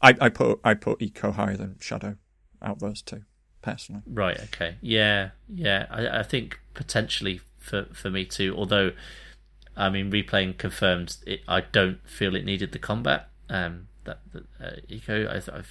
I, 0.00 0.14
I 0.20 0.28
put 0.28 0.60
I 0.64 0.74
put 0.74 1.02
Eco 1.02 1.32
higher 1.32 1.56
than 1.56 1.76
Shadow 1.80 2.16
out 2.62 2.78
those 2.80 3.02
two 3.02 3.22
personally. 3.62 4.02
Right. 4.06 4.38
Okay. 4.44 4.76
Yeah. 4.80 5.30
Yeah. 5.48 5.86
I, 5.90 6.20
I 6.20 6.22
think 6.22 6.58
potentially 6.74 7.40
for 7.58 7.84
for 7.92 8.10
me 8.10 8.24
too. 8.24 8.54
Although, 8.56 8.92
I 9.76 9.88
mean, 9.90 10.10
replaying 10.10 10.58
confirmed, 10.58 11.16
it, 11.26 11.40
I 11.48 11.60
don't 11.62 11.98
feel 12.08 12.34
it 12.36 12.44
needed 12.44 12.72
the 12.72 12.78
combat. 12.78 13.28
Um, 13.50 13.88
that, 14.04 14.20
that 14.32 14.44
uh, 14.62 14.76
eco, 14.88 15.26
I, 15.26 15.58
I, 15.58 15.62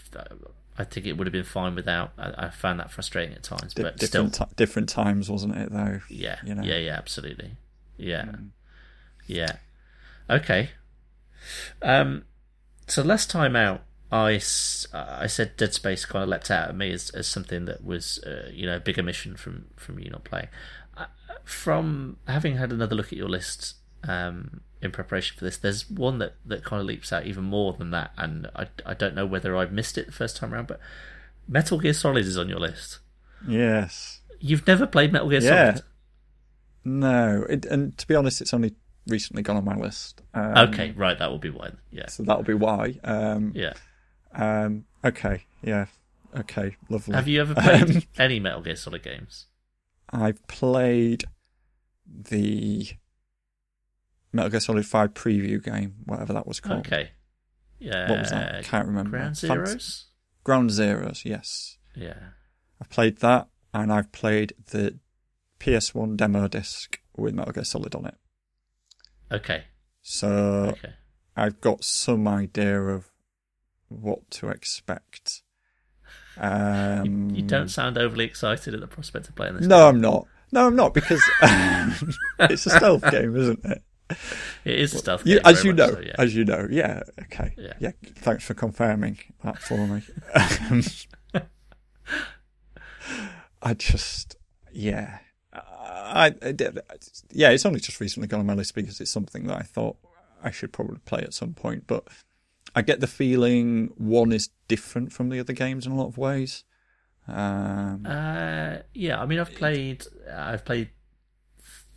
I 0.80 0.84
think 0.84 1.06
it 1.08 1.14
would 1.18 1.26
have 1.28 1.32
been 1.32 1.44
fine 1.44 1.74
without. 1.76 2.12
I, 2.18 2.46
I 2.46 2.50
found 2.50 2.80
that 2.80 2.92
frustrating 2.92 3.34
at 3.36 3.44
times, 3.44 3.74
Di- 3.74 3.84
but 3.84 4.02
still, 4.02 4.26
different 4.26 4.34
ti 4.50 4.56
different 4.56 4.90
times, 4.90 5.30
wasn't 5.30 5.56
it? 5.58 5.72
Though. 5.72 6.00
yeah, 6.10 6.38
you 6.46 6.54
know. 6.56 6.64
yeah, 6.64 6.78
yeah, 6.78 6.94
absolutely, 6.98 7.58
yeah, 7.98 8.24
Mm. 8.26 8.50
yeah. 9.26 9.56
Okay. 10.30 10.70
Um, 11.82 12.24
so 12.88 13.02
last 13.04 13.30
time 13.30 13.56
out, 13.56 13.82
I, 14.12 14.36
s- 14.36 14.88
I 14.94 15.28
said 15.28 15.58
Dead 15.58 15.74
Space 15.74 16.06
kind 16.06 16.24
of 16.24 16.30
leapt 16.30 16.50
out 16.50 16.70
at 16.70 16.76
me 16.78 16.92
as, 16.92 17.10
as 17.12 17.28
something 17.28 17.66
that 17.66 17.84
was 17.84 18.20
uh, 18.26 18.50
you 18.54 18.66
know 18.66 18.78
a 18.78 18.80
bigger 18.80 19.04
mission 19.04 19.36
from 19.36 19.66
from 19.76 20.00
you 20.00 20.10
not 20.10 20.24
playing. 20.24 20.48
Uh, 20.96 21.06
from 21.44 22.18
having 22.28 22.56
had 22.58 22.72
another 22.72 22.96
look 22.96 23.08
at 23.08 23.18
your 23.18 23.30
list 23.30 23.76
um, 24.08 24.62
in 24.82 24.92
preparation 24.92 25.36
for 25.38 25.44
this, 25.46 25.58
there's 25.58 25.90
one 25.90 26.20
that, 26.20 26.36
that 26.46 26.64
kind 26.64 26.80
of 26.80 26.86
leaps 26.86 27.12
out 27.12 27.26
even 27.26 27.44
more 27.44 27.74
than 27.74 27.92
that, 27.92 28.12
and 28.18 28.48
I, 28.56 28.68
I 28.86 28.94
don't 28.94 29.16
know 29.16 29.26
whether 29.26 29.58
I 29.58 29.66
missed 29.66 29.98
it 29.98 30.06
the 30.06 30.12
first 30.14 30.38
time 30.38 30.54
around, 30.54 30.68
but 30.68 30.80
Metal 31.48 31.78
Gear 31.80 31.94
Solid 31.94 32.26
is 32.26 32.38
on 32.38 32.48
your 32.50 32.60
list. 32.60 33.00
Yes. 33.48 34.22
You've 34.40 34.66
never 34.68 34.86
played 34.88 35.12
Metal 35.12 35.30
Gear 35.30 35.42
Solid? 35.42 35.54
Yeah. 35.54 35.72
Solid? 35.74 35.84
No, 36.86 37.46
it, 37.50 37.66
and 37.66 37.98
to 37.98 38.08
be 38.08 38.16
honest, 38.16 38.40
it's 38.42 38.54
only 38.54 38.74
recently 39.08 39.42
gone 39.44 39.58
on 39.58 39.66
my 39.66 39.76
list. 39.76 40.22
Um, 40.34 40.58
Okay, 40.70 40.92
right, 40.92 41.18
that 41.20 41.30
will 41.30 41.38
be 41.40 41.50
why. 41.50 41.72
Yeah, 41.92 42.08
So 42.08 42.24
that'll 42.24 42.44
be 42.44 42.54
why. 42.54 42.96
Um, 43.04 43.52
yeah. 43.56 43.74
Um, 44.38 44.86
okay. 45.04 45.46
Yeah. 45.62 45.88
Okay. 46.36 46.78
Lovely. 46.90 47.16
Have 47.16 47.28
you 47.28 47.42
ever 47.42 47.54
played 47.56 47.96
Um, 47.98 48.04
any 48.18 48.40
Metal 48.40 48.62
Gear 48.62 48.76
Solid 48.76 49.04
games? 49.04 49.48
I've 50.12 50.46
played 50.48 51.26
the 52.06 52.88
Metal 54.32 54.52
Gear 54.52 54.60
Solid 54.60 54.86
5 54.86 55.14
preview 55.14 55.62
game, 55.64 55.96
whatever 56.06 56.34
that 56.34 56.48
was 56.48 56.60
called. 56.60 56.86
Okay. 56.88 57.12
Yeah. 57.80 58.10
What 58.10 58.20
was 58.20 58.30
that? 58.30 58.64
Can't 58.64 58.88
remember. 58.88 59.18
Ground 59.18 59.36
Zeroes? 59.36 60.06
Ground 60.44 60.70
Zeroes, 60.70 61.26
yes. 61.26 61.78
Yeah. 61.96 62.20
I've 62.82 62.90
played 62.90 63.18
that, 63.18 63.48
and 63.74 63.92
I've 63.92 64.12
played 64.12 64.54
the 64.72 65.00
PS1 65.60 66.16
demo 66.18 66.48
disc 66.48 67.00
with 67.16 67.34
Metal 67.34 67.52
Gear 67.54 67.64
Solid 67.64 67.96
on 67.96 68.06
it. 68.06 68.16
Okay. 69.32 69.64
So 70.02 70.30
Okay. 70.78 70.94
I've 71.36 71.60
got 71.60 71.84
some 71.84 72.28
idea 72.28 72.80
of 72.82 73.12
what 73.90 74.30
to 74.32 74.50
expect. 74.50 75.42
Um, 76.38 77.30
you, 77.32 77.38
you 77.38 77.42
don't 77.44 77.70
sound 77.70 77.98
overly 77.98 78.26
excited 78.26 78.74
at 78.74 78.80
the 78.80 78.88
prospect 78.88 79.28
of 79.28 79.36
playing 79.36 79.56
this. 79.58 79.66
No, 79.66 79.88
I'm 79.88 80.00
not. 80.00 80.28
No, 80.52 80.68
I'm 80.68 80.76
not 80.76 80.94
because 80.94 81.22
it's 82.40 82.66
a 82.66 82.70
stealth 82.70 83.10
game, 83.12 83.36
isn't 83.36 83.66
it? 83.66 83.82
It 84.64 84.80
is 84.80 84.94
a 84.94 85.00
stealth 85.00 85.26
You, 85.26 85.36
game. 85.36 85.46
as 85.46 85.64
you 85.66 85.74
know, 85.74 85.92
so, 85.92 86.00
yeah. 86.00 86.16
as 86.18 86.34
you 86.36 86.46
know, 86.46 86.66
yeah. 86.70 87.02
Okay, 87.24 87.54
Yeah. 87.80 87.92
Thanks 88.16 88.46
for 88.46 88.54
confirming 88.54 89.18
that 89.44 89.60
for 89.60 89.86
me. 89.86 90.02
I 93.62 93.74
just, 93.74 94.38
yeah, 94.72 95.20
I, 95.52 96.34
I 96.42 96.54
yeah. 97.34 97.50
It's 97.50 97.66
only 97.66 97.80
just 97.80 98.00
recently 98.00 98.28
gone 98.28 98.40
on 98.40 98.46
my 98.46 98.54
list 98.54 98.76
because 98.76 99.02
it's 99.02 99.12
something 99.12 99.48
that 99.48 99.58
I 99.58 99.64
thought 99.64 99.98
I 100.44 100.52
should 100.52 100.72
probably 100.72 101.00
play 101.06 101.22
at 101.24 101.34
some 101.34 101.54
point. 101.54 101.86
But 101.88 102.08
I 102.78 102.84
get 102.84 103.00
the 103.00 103.08
feeling 103.08 103.92
one 103.98 104.32
is 104.32 104.50
different 104.68 105.12
from 105.12 105.30
the 105.30 105.40
other 105.40 105.54
games 105.54 105.88
in 105.88 105.94
a 105.94 105.96
lot 105.96 106.10
of 106.10 106.20
ways. 106.20 106.64
Um, 107.28 108.06
Uh, 108.06 108.78
yeah, 108.94 109.20
I 109.20 109.26
mean, 109.26 109.40
I've 109.40 109.56
played, 109.56 110.06
I've 110.32 110.64
played 110.64 110.92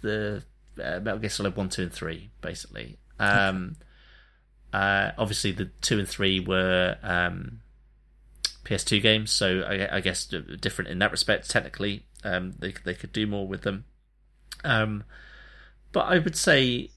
the 0.01 0.43
uh, 0.83 1.01
Metal 1.01 1.19
Gear 1.19 1.29
Solid 1.29 1.55
one, 1.55 1.69
two, 1.69 1.83
and 1.83 1.93
three, 1.93 2.31
basically. 2.41 2.97
Um, 3.19 3.77
uh, 4.73 5.11
obviously, 5.19 5.53
the 5.53 5.67
two 5.83 5.99
and 5.99 6.09
three 6.09 6.41
were 6.41 6.97
um, 7.03 7.61
PS2 8.65 9.03
games, 9.03 9.31
so 9.31 9.61
I, 9.61 9.97
I 9.97 10.01
guess 10.01 10.25
different 10.25 10.91
in 10.91 10.99
that 11.01 11.11
respect. 11.11 11.51
Technically, 11.51 12.07
um, 12.25 12.55
they 12.59 12.73
they 12.87 12.95
could 12.95 13.13
do 13.13 13.27
more 13.27 13.47
with 13.47 13.61
them. 13.61 13.85
Um, 14.65 15.05
but 15.93 16.07
I 16.07 16.21
would 16.21 16.37
say 16.37 16.89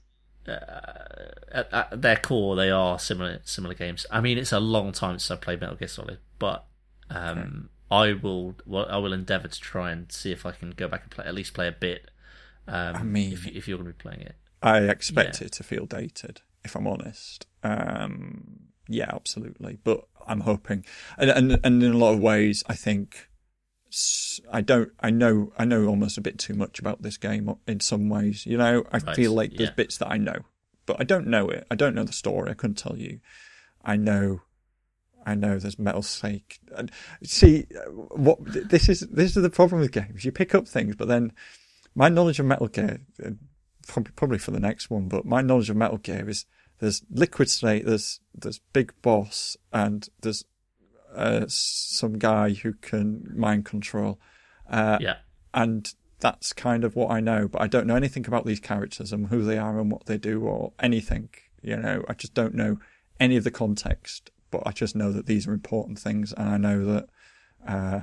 uh, 0.48 1.32
at, 1.52 1.74
at 1.74 2.02
their 2.02 2.18
core, 2.18 2.56
they 2.56 2.70
are 2.70 2.98
similar 3.00 3.40
similar 3.44 3.74
games. 3.74 4.06
I 4.12 4.22
mean, 4.22 4.38
it's 4.38 4.52
a 4.52 4.60
long 4.60 4.92
time 4.92 5.20
since 5.20 5.32
I 5.32 5.36
played 5.42 5.62
Metal 5.62 5.76
Gear 5.76 5.88
Solid, 5.88 6.20
but 6.40 6.66
um, 7.10 7.70
I 7.92 8.14
will 8.14 8.56
well, 8.66 8.86
I 8.90 8.98
will 8.98 9.14
endeavour 9.14 9.48
to 9.48 9.60
try 9.60 9.92
and 9.92 10.12
see 10.12 10.32
if 10.32 10.46
I 10.46 10.52
can 10.52 10.72
go 10.72 10.88
back 10.88 11.04
and 11.04 11.12
play 11.12 11.26
at 11.26 11.34
least 11.34 11.54
play 11.54 11.68
a 11.68 11.72
bit. 11.72 12.10
Um, 12.68 12.96
I 12.96 13.04
mean- 13.04 13.34
if, 13.34 13.46
if 13.48 13.68
you're 13.68 13.78
going 13.78 13.92
to 13.92 13.94
be 13.98 14.02
playing 14.02 14.22
it, 14.22 14.36
I 14.62 14.80
expect 14.80 15.42
Yeah. 15.42 15.48
it 15.48 15.52
to 15.54 15.64
feel 15.64 15.86
dated, 15.86 16.42
if 16.64 16.76
I'm 16.76 16.88
honest. 16.88 17.46
Um, 17.64 18.60
yeah, 18.88 19.10
absolutely. 19.14 19.80
But 19.84 20.06
I'm 20.28 20.42
hoping, 20.42 20.86
and, 21.18 21.30
and 21.30 21.60
and 21.64 21.84
in 21.84 21.92
a 21.92 21.98
lot 21.98 22.14
of 22.14 22.20
ways, 22.20 22.64
I 22.68 22.76
think 22.76 23.30
I 24.52 24.62
don't. 24.62 24.92
I 25.00 25.10
know. 25.10 25.52
I 25.58 25.66
know 25.66 25.86
almost 25.86 26.18
a 26.18 26.22
bit 26.22 26.40
too 26.40 26.54
much 26.54 26.80
about 26.80 27.02
this 27.02 27.18
game 27.18 27.54
in 27.68 27.80
some 27.80 28.10
ways. 28.10 28.46
You 28.46 28.58
know, 28.58 28.84
I 28.92 28.98
Right, 28.98 29.16
feel 29.16 29.34
like 29.34 29.52
there's 29.56 29.70
yeah. 29.70 29.76
bits 29.76 29.98
that 30.00 30.10
I 30.10 30.18
know, 30.18 30.40
but 30.86 31.00
I 31.00 31.04
don't 31.04 31.28
know 31.28 31.50
it. 31.50 31.66
I 31.70 31.76
don't 31.76 31.94
know 31.96 32.04
the 32.04 32.14
story. 32.14 32.50
I 32.50 32.56
couldn't 32.56 32.78
tell 32.78 32.98
you. 32.98 33.20
I 33.84 33.96
know. 33.96 34.42
I 35.26 35.36
know 35.36 35.58
there's 35.58 35.80
metal 35.80 36.02
snake. 36.02 36.60
And 36.76 36.92
see, 37.24 37.68
uh, 37.76 37.90
what 37.92 38.40
this 38.44 38.90
is. 38.90 39.02
This 39.02 39.38
is 39.38 39.44
the 39.44 39.50
problem 39.50 39.82
with 39.82 39.92
games. 39.92 40.26
You 40.26 40.32
pick 40.32 40.54
up 40.56 40.68
things, 40.68 40.96
but 40.96 41.08
then 41.08 41.32
my 41.96 42.10
knowledge 42.10 42.40
of 42.40 42.46
Metal 42.46 42.68
Gear, 42.68 43.00
uh, 43.24 43.32
probably, 43.88 44.12
probably 44.16 44.38
for 44.40 44.52
the 44.52 44.60
next 44.60 44.90
one, 44.90 45.08
but 45.08 45.26
my 45.26 45.42
knowledge 45.42 45.70
of 45.70 45.76
Metal 45.78 45.98
Gear 45.98 46.28
is 46.30 46.46
there's 46.80 47.04
Liquid 47.12 47.50
Snake, 47.50 47.86
there's 47.86 48.20
there's 48.34 48.60
Big 48.74 48.94
Boss, 49.02 49.56
and 49.72 50.10
there's 50.22 50.44
uh, 51.16 51.46
some 51.48 52.18
guy 52.18 52.54
who 52.54 52.74
can 52.74 53.32
mind 53.36 53.66
control, 53.66 54.20
uh, 54.70 54.98
yeah, 55.02 55.18
and 55.54 55.94
that's 56.20 56.54
kind 56.54 56.84
of 56.84 56.96
what 56.96 57.12
I 57.12 57.20
know. 57.20 57.48
But 57.48 57.62
I 57.62 57.68
don't 57.68 57.88
know 57.88 57.96
anything 57.96 58.26
about 58.28 58.46
these 58.46 58.60
characters 58.60 59.12
and 59.12 59.28
who 59.28 59.44
they 59.44 59.58
are 59.58 59.80
and 59.80 59.92
what 59.92 60.06
they 60.06 60.18
do 60.18 60.42
or 60.44 60.74
anything. 60.80 61.30
You 61.62 61.78
know, 61.78 62.04
I 62.08 62.14
just 62.14 62.34
don't 62.34 62.56
know 62.56 62.80
any 63.20 63.38
of 63.38 63.44
the 63.44 63.52
context. 63.52 64.32
But 64.52 64.64
I 64.68 64.72
just 64.72 64.96
know 64.96 65.12
that 65.12 65.26
these 65.26 65.48
are 65.48 65.54
important 65.54 65.98
things, 65.98 66.32
and 66.32 66.48
I 66.48 66.58
know 66.58 66.86
that 66.86 67.10
uh, 67.68 68.02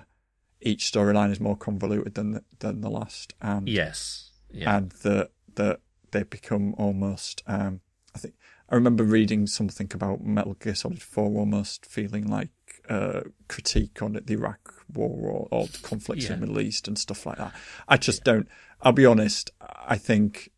each 0.61 0.91
storyline 0.91 1.31
is 1.31 1.39
more 1.39 1.57
convoluted 1.57 2.15
than 2.15 2.33
the, 2.33 2.45
than 2.59 2.81
the 2.81 2.91
last, 2.91 3.35
and 3.41 3.69
yes, 3.69 4.33
yeah, 4.51 4.77
and 4.77 4.91
that 5.03 5.31
that 5.55 5.81
they 6.11 6.25
become 6.25 6.75
almost. 6.75 7.45
Um, 7.47 7.83
I 8.17 8.19
think 8.19 8.35
I 8.69 8.75
remember 8.75 9.05
reading 9.05 9.47
something 9.47 9.89
about 9.95 10.25
Metal 10.25 10.55
Gear 10.55 10.75
Solid 10.75 11.03
Four 11.03 11.39
almost 11.39 11.87
feeling 11.87 12.27
like 12.27 12.49
uh, 12.89 13.21
critique 13.49 14.03
on 14.03 14.13
the 14.13 14.33
Iraq 14.33 14.75
War 14.93 15.31
or, 15.31 15.49
or 15.51 15.69
conflicts 15.83 16.27
in 16.27 16.41
the 16.41 16.47
Middle 16.47 16.61
East 16.61 16.89
and 16.89 16.99
stuff 16.99 17.27
like 17.27 17.39
that. 17.39 17.55
I 17.89 17.97
just 17.97 18.25
don't. 18.25 18.49
I'll 18.83 18.93
be 18.93 19.07
honest. 19.07 19.51
I 19.61 19.97
think 19.97 20.51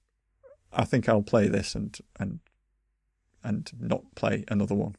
I 0.72 0.84
think 0.84 1.08
I'll 1.08 1.22
play 1.22 1.48
this 1.48 1.74
and 1.74 1.96
and 2.18 2.40
and 3.44 3.70
not 3.78 4.14
play 4.14 4.44
another 4.48 4.74
one. 4.74 4.96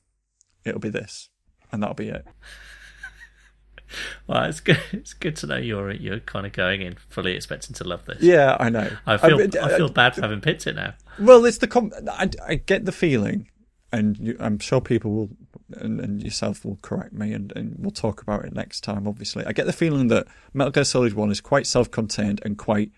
It'll 0.65 0.79
be 0.79 0.89
this, 0.89 1.29
and 1.71 1.81
that'll 1.81 1.95
be 1.95 2.09
it. 2.09 2.25
well, 4.27 4.43
it's 4.43 4.59
good. 4.59 4.79
It's 4.91 5.13
good 5.13 5.35
to 5.37 5.47
know 5.47 5.57
you're 5.57 5.91
you're 5.91 6.19
kind 6.19 6.45
of 6.45 6.53
going 6.53 6.81
in 6.81 6.95
fully 6.95 7.33
expecting 7.33 7.73
to 7.75 7.83
love 7.83 8.05
this. 8.05 8.21
Yeah, 8.21 8.57
I 8.59 8.69
know. 8.69 8.89
I 9.05 9.17
feel 9.17 9.35
I, 9.35 9.37
mean, 9.37 9.51
feel 9.51 9.89
bad 9.89 10.15
for 10.15 10.21
having 10.21 10.41
picked 10.41 10.67
it 10.67 10.75
now. 10.75 10.93
Well, 11.19 11.45
it's 11.45 11.59
the 11.59 11.67
com- 11.67 11.91
I, 12.09 12.29
I 12.45 12.55
get 12.55 12.85
the 12.85 12.91
feeling, 12.91 13.49
and 13.91 14.17
you, 14.17 14.37
I'm 14.39 14.59
sure 14.59 14.81
people 14.81 15.11
will, 15.11 15.29
and, 15.77 15.99
and 15.99 16.23
yourself 16.23 16.65
will 16.65 16.79
correct 16.81 17.13
me, 17.13 17.33
and, 17.33 17.51
and 17.55 17.75
we'll 17.77 17.91
talk 17.91 18.21
about 18.21 18.45
it 18.45 18.53
next 18.53 18.81
time. 18.81 19.07
Obviously, 19.07 19.45
I 19.45 19.51
get 19.51 19.65
the 19.65 19.73
feeling 19.73 20.07
that 20.07 20.27
Metal 20.53 20.71
Gear 20.71 20.83
Solid 20.83 21.13
One 21.13 21.31
is 21.31 21.41
quite 21.41 21.67
self-contained 21.67 22.41
and 22.43 22.57
quite 22.57 22.91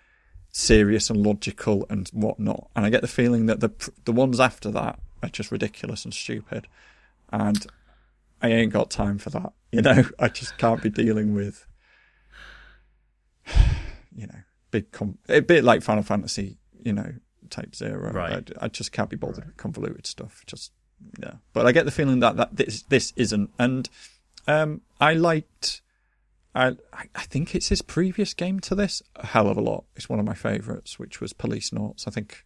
serious 0.52 1.10
and 1.10 1.22
logical 1.22 1.86
and 1.90 2.08
whatnot, 2.10 2.70
and 2.76 2.86
I 2.86 2.90
get 2.90 3.02
the 3.02 3.08
feeling 3.08 3.46
that 3.48 3.60
the 3.60 3.72
the 4.06 4.12
ones 4.12 4.40
after 4.40 4.72
that 4.72 5.00
are 5.24 5.30
just 5.30 5.52
ridiculous 5.52 6.06
and 6.06 6.14
stupid, 6.14 6.68
and 7.32 7.66
I 8.42 8.50
ain't 8.50 8.74
got 8.74 8.90
time 8.90 9.18
for 9.18 9.30
that. 9.32 9.54
You 9.72 9.82
know, 9.82 10.04
I 10.20 10.28
just 10.28 10.58
can't 10.58 10.82
be 10.82 10.90
dealing 10.90 11.34
with, 11.34 11.66
you 14.16 14.28
know, 14.28 14.40
big 14.72 14.92
com- 14.92 15.18
a 15.30 15.42
bit 15.42 15.64
like 15.64 15.82
Final 15.82 16.04
Fantasy, 16.04 16.58
you 16.84 16.94
know, 16.94 17.14
type 17.50 17.76
zero. 17.76 18.12
Right. 18.12 18.50
I, 18.60 18.66
I 18.66 18.68
just 18.68 18.92
can't 18.92 19.10
be 19.10 19.16
bothered 19.16 19.46
with 19.46 19.58
convoluted 19.58 20.06
stuff. 20.06 20.44
Just 20.46 20.72
yeah. 21.20 21.34
But 21.54 21.66
I 21.66 21.72
get 21.72 21.86
the 21.86 21.92
feeling 21.92 22.20
that 22.20 22.38
that 22.38 22.56
this 22.56 22.84
this 22.84 23.14
isn't, 23.16 23.50
and 23.60 23.90
um, 24.48 24.82
I 25.00 25.14
liked. 25.14 25.82
I 26.54 26.76
I 27.14 27.24
think 27.24 27.54
it's 27.56 27.68
his 27.70 27.82
previous 27.82 28.34
game 28.34 28.60
to 28.62 28.76
this 28.76 29.02
a 29.16 29.26
hell 29.26 29.48
of 29.50 29.58
a 29.58 29.62
lot. 29.62 29.84
It's 29.96 30.08
one 30.10 30.20
of 30.20 30.26
my 30.26 30.34
favourites, 30.36 30.98
which 30.98 31.20
was 31.20 31.34
Police 31.34 31.70
Policenauts. 31.72 32.08
I 32.08 32.12
think 32.12 32.44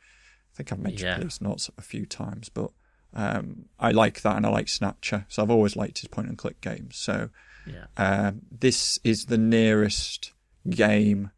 I 0.53 0.57
think 0.57 0.71
I've 0.71 0.79
mentioned 0.79 1.01
Yeah. 1.09 1.19
Policenauts 1.19 1.69
a 1.77 1.81
few 1.81 2.05
times, 2.05 2.49
but 2.49 2.71
um, 3.13 3.65
I 3.79 3.91
like 3.91 4.21
that 4.21 4.35
and 4.35 4.45
I 4.45 4.49
like 4.49 4.67
Snatcher. 4.67 5.25
So 5.29 5.41
I've 5.43 5.51
always 5.51 5.75
liked 5.75 5.99
his 5.99 6.09
point 6.09 6.27
and 6.27 6.37
click 6.37 6.59
games. 6.61 6.95
So 6.97 7.29
Yeah. 7.67 7.85
um, 7.97 8.41
this 8.51 8.99
is 9.03 9.25
the 9.27 9.37
nearest 9.37 10.33
game 10.69 11.31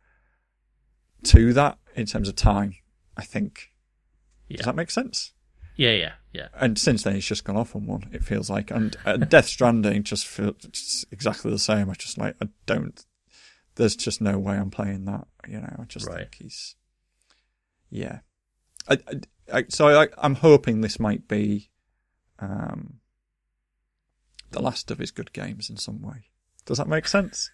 to 1.23 1.53
that 1.53 1.77
in 1.95 2.05
terms 2.05 2.27
of 2.29 2.35
time. 2.35 2.75
I 3.17 3.23
think. 3.23 3.71
Yeah. 4.47 4.57
Does 4.57 4.65
that 4.65 4.75
make 4.75 4.91
sense? 4.91 5.33
Yeah, 5.75 5.91
yeah, 5.91 6.13
yeah. 6.33 6.47
And 6.53 6.77
since 6.77 7.03
then, 7.03 7.15
he's 7.15 7.25
just 7.25 7.43
gone 7.43 7.57
off 7.57 7.75
on 7.75 7.85
one. 7.85 8.09
It 8.13 8.23
feels 8.23 8.49
like, 8.49 8.71
and 8.71 8.95
uh, 9.05 9.17
Death 9.17 9.47
Stranding 9.47 10.03
just 10.03 10.25
feels 10.27 10.55
just 10.71 11.05
exactly 11.11 11.51
the 11.51 11.59
same. 11.59 11.89
I 11.89 11.93
just 11.93 12.17
like 12.17 12.35
I 12.41 12.47
don't. 12.65 13.03
There's 13.75 13.95
just 13.95 14.21
no 14.21 14.37
way 14.37 14.55
I'm 14.55 14.71
playing 14.71 15.05
that. 15.05 15.27
You 15.47 15.59
know, 15.61 15.75
I 15.79 15.83
just 15.85 16.07
Right. 16.07 16.17
think 16.19 16.35
he's. 16.35 16.75
Yeah, 17.89 18.19
I, 18.87 18.97
I, 19.07 19.57
I 19.59 19.65
so 19.69 19.87
I, 20.01 20.07
I'm 20.17 20.35
hoping 20.35 20.79
this 20.81 20.99
might 20.99 21.27
be, 21.27 21.69
um, 22.39 22.99
the 24.51 24.61
last 24.61 24.91
of 24.91 24.99
his 24.99 25.11
good 25.11 25.33
games 25.33 25.69
in 25.69 25.77
some 25.77 26.01
way. 26.01 26.27
Does 26.65 26.77
that 26.77 26.87
make 26.87 27.07
sense? 27.07 27.51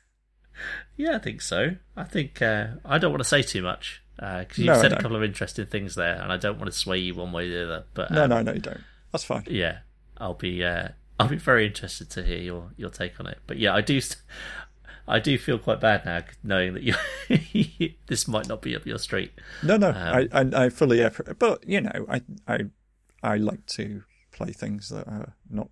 Yeah, 0.95 1.15
I 1.15 1.19
think 1.19 1.41
so. 1.41 1.77
I 1.95 2.03
think 2.03 2.41
uh, 2.41 2.67
I 2.85 2.97
don't 2.97 3.11
want 3.11 3.21
to 3.21 3.29
say 3.29 3.41
too 3.41 3.61
much 3.63 4.03
because 4.17 4.57
you've 4.57 4.67
No, 4.67 4.73
I 4.73 4.81
said 4.81 4.93
a 4.93 5.01
couple 5.01 5.15
of 5.15 5.23
interesting 5.23 5.65
things 5.67 5.95
there, 5.95 6.19
and 6.21 6.31
I 6.31 6.37
don't 6.37 6.57
want 6.59 6.71
to 6.71 6.77
sway 6.77 6.97
you 6.99 7.15
one 7.15 7.31
way 7.31 7.47
or 7.47 7.49
the 7.51 7.63
other. 7.65 7.83
But 7.93 8.11
No, 8.11 8.23
um, 8.23 8.29
no, 8.29 8.41
no, 8.41 8.53
you 8.53 8.59
don't. 8.59 8.81
That's 9.11 9.23
fine. 9.23 9.43
yeah, 9.49 9.79
I'll 10.17 10.33
be 10.33 10.63
uh, 10.63 10.89
I'll 11.19 11.27
be 11.29 11.37
very 11.37 11.65
interested 11.67 12.09
to 12.11 12.23
hear 12.23 12.39
your 12.39 12.71
your 12.77 12.89
take 12.89 13.19
on 13.19 13.27
it. 13.27 13.37
But 13.47 13.57
yeah, 13.57 13.73
I 13.73 13.81
do 13.81 14.01
st- 14.01 14.21
I 15.07 15.19
do 15.19 15.37
feel 15.37 15.57
quite 15.57 15.79
bad 15.79 16.03
now 16.05 16.23
knowing 16.43 16.73
that 16.73 16.83
you 16.83 16.93
this 18.07 18.27
might 18.27 18.47
not 18.47 18.61
be 18.61 18.75
up 18.75 18.85
your 18.85 18.97
street. 18.99 19.31
No, 19.63 19.77
no, 19.77 19.89
Um, 19.89 19.95
I, 19.95 20.27
I, 20.33 20.65
I 20.65 20.69
fully, 20.69 21.07
but 21.39 21.67
you 21.67 21.79
know, 21.81 22.05
I, 22.09 22.21
I, 22.47 22.59
I 23.23 23.37
like 23.37 23.65
to 23.67 24.03
play 24.31 24.51
things 24.51 24.89
that 24.89 25.07
are 25.07 25.33
not 25.49 25.69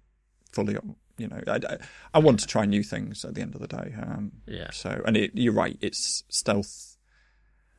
fully, 0.53 0.77
up- 0.77 0.85
you 1.17 1.27
know, 1.27 1.41
I, 1.47 1.55
I, 1.55 1.77
I 2.13 2.19
want 2.19 2.39
to 2.41 2.47
try 2.47 2.65
new 2.65 2.81
things 2.84 3.26
at 3.26 3.35
the 3.35 3.41
end 3.41 3.55
of 3.55 3.61
the 3.61 3.67
day. 3.67 3.93
Um, 4.01 4.31
Yeah. 4.47 4.69
So, 4.72 5.01
and 5.05 5.17
it, 5.17 5.31
you're 5.34 5.53
right, 5.53 5.77
it's 5.81 6.23
stealth, 6.30 6.94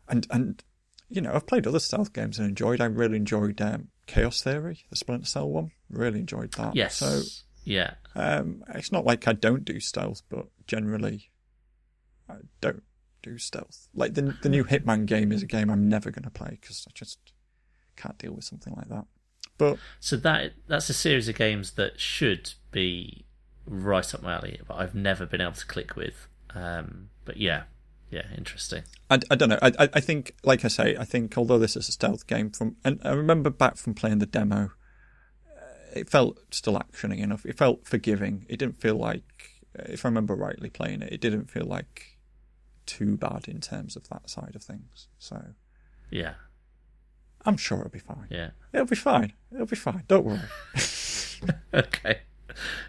and 0.09 0.27
and 0.31 0.62
you 1.09 1.20
know, 1.20 1.33
I've 1.33 1.47
played 1.47 1.66
other 1.66 1.78
stealth 1.78 2.12
games 2.12 2.39
and 2.39 2.49
enjoyed. 2.49 2.81
I 2.81 2.87
really 2.87 3.16
enjoyed 3.16 3.61
um, 3.61 3.89
Chaos 4.07 4.43
Theory, 4.43 4.85
the 4.91 4.97
Splinter 4.97 5.27
Cell 5.27 5.49
one. 5.49 5.70
Really 5.89 6.20
enjoyed 6.20 6.53
that. 6.53 6.74
Yes. 6.74 6.97
So, 6.97 7.20
yeah. 7.65 7.95
um, 8.15 8.65
it's 8.74 8.91
not 8.91 9.05
like 9.05 9.28
I 9.28 9.33
don't 9.33 9.65
do 9.65 9.78
stealth, 9.78 10.23
but 10.28 10.47
generally, 10.66 11.31
I 12.28 12.35
don't 12.61 12.83
do 13.23 13.39
stealth. 13.39 13.89
Like 13.95 14.15
the 14.15 14.37
the 14.43 14.49
new 14.49 14.65
Hitman 14.65 15.07
game 15.07 15.33
is 15.33 15.43
a 15.43 15.47
game 15.47 15.70
I'm 15.70 15.89
never 15.89 16.11
going 16.11 16.24
to 16.24 16.31
play 16.31 16.59
because 16.61 16.87
I 16.89 16.93
just 16.95 17.19
can't 17.97 18.19
deal 18.19 18.33
with 18.33 18.45
something 18.45 18.74
like 18.74 18.89
that. 18.89 19.05
But 19.59 19.78
So 20.01 20.16
that 20.16 20.53
that's 20.66 20.91
a 20.91 20.95
series 20.95 21.28
of 21.28 21.37
games 21.37 21.73
that 21.73 22.01
should 22.01 22.55
be 22.73 23.27
right 23.65 24.15
up 24.15 24.23
my 24.23 24.35
alley, 24.35 24.61
but 24.66 24.74
I've 24.74 24.95
never 24.95 25.24
been 25.27 25.41
able 25.41 25.53
to 25.53 25.66
click 25.66 25.97
with. 25.97 26.28
Um, 26.55 27.11
but 27.24 27.37
yeah, 27.37 27.65
yeah, 28.11 28.27
interesting. 28.37 28.85
I, 29.11 29.19
I 29.31 29.35
don't 29.35 29.49
know. 29.49 29.59
I, 29.62 29.73
I 29.78 29.89
I 29.95 30.01
think, 30.01 30.35
like 30.45 30.65
I 30.65 30.69
say, 30.69 30.97
I 30.97 31.05
think 31.05 31.37
although 31.39 31.59
this 31.59 31.77
is 31.77 31.89
a 31.89 31.93
stealth 31.93 32.27
game 32.27 32.51
from, 32.51 32.77
and 32.85 33.01
I 33.05 33.12
remember 33.12 33.51
back 33.51 33.77
from 33.77 33.95
playing 33.95 34.19
the 34.19 34.27
demo, 34.27 34.70
uh, 35.57 35.61
it 35.95 36.09
felt 36.09 36.39
still 36.51 36.78
actioning 36.78 37.19
enough. 37.20 37.45
It 37.47 37.57
felt 37.59 37.87
forgiving. 37.87 38.47
It 38.49 38.59
didn't 38.59 38.81
feel 38.81 38.97
like, 38.97 39.51
if 39.74 40.05
I 40.05 40.09
remember 40.09 40.35
rightly 40.35 40.70
playing 40.70 41.03
it, 41.03 41.12
it 41.12 41.20
didn't 41.20 41.51
feel 41.51 41.66
like 41.66 42.19
too 42.87 43.16
bad 43.16 43.49
in 43.49 43.61
terms 43.61 43.97
of 43.97 44.09
that 44.09 44.31
side 44.31 44.53
of 44.55 44.62
things. 44.62 45.09
So 45.19 45.43
Yeah, 46.11 46.35
I'm 47.45 47.57
sure 47.57 47.78
it'll 47.78 47.91
be 47.91 47.99
fine. 47.99 48.27
yeah. 48.31 48.51
It'll 48.73 48.87
be 48.87 48.95
fine. 48.97 49.33
It'll 49.53 49.66
be 49.66 49.74
fine. 49.77 50.05
Don't 50.09 50.24
worry. 50.24 50.41
okay. 51.74 52.20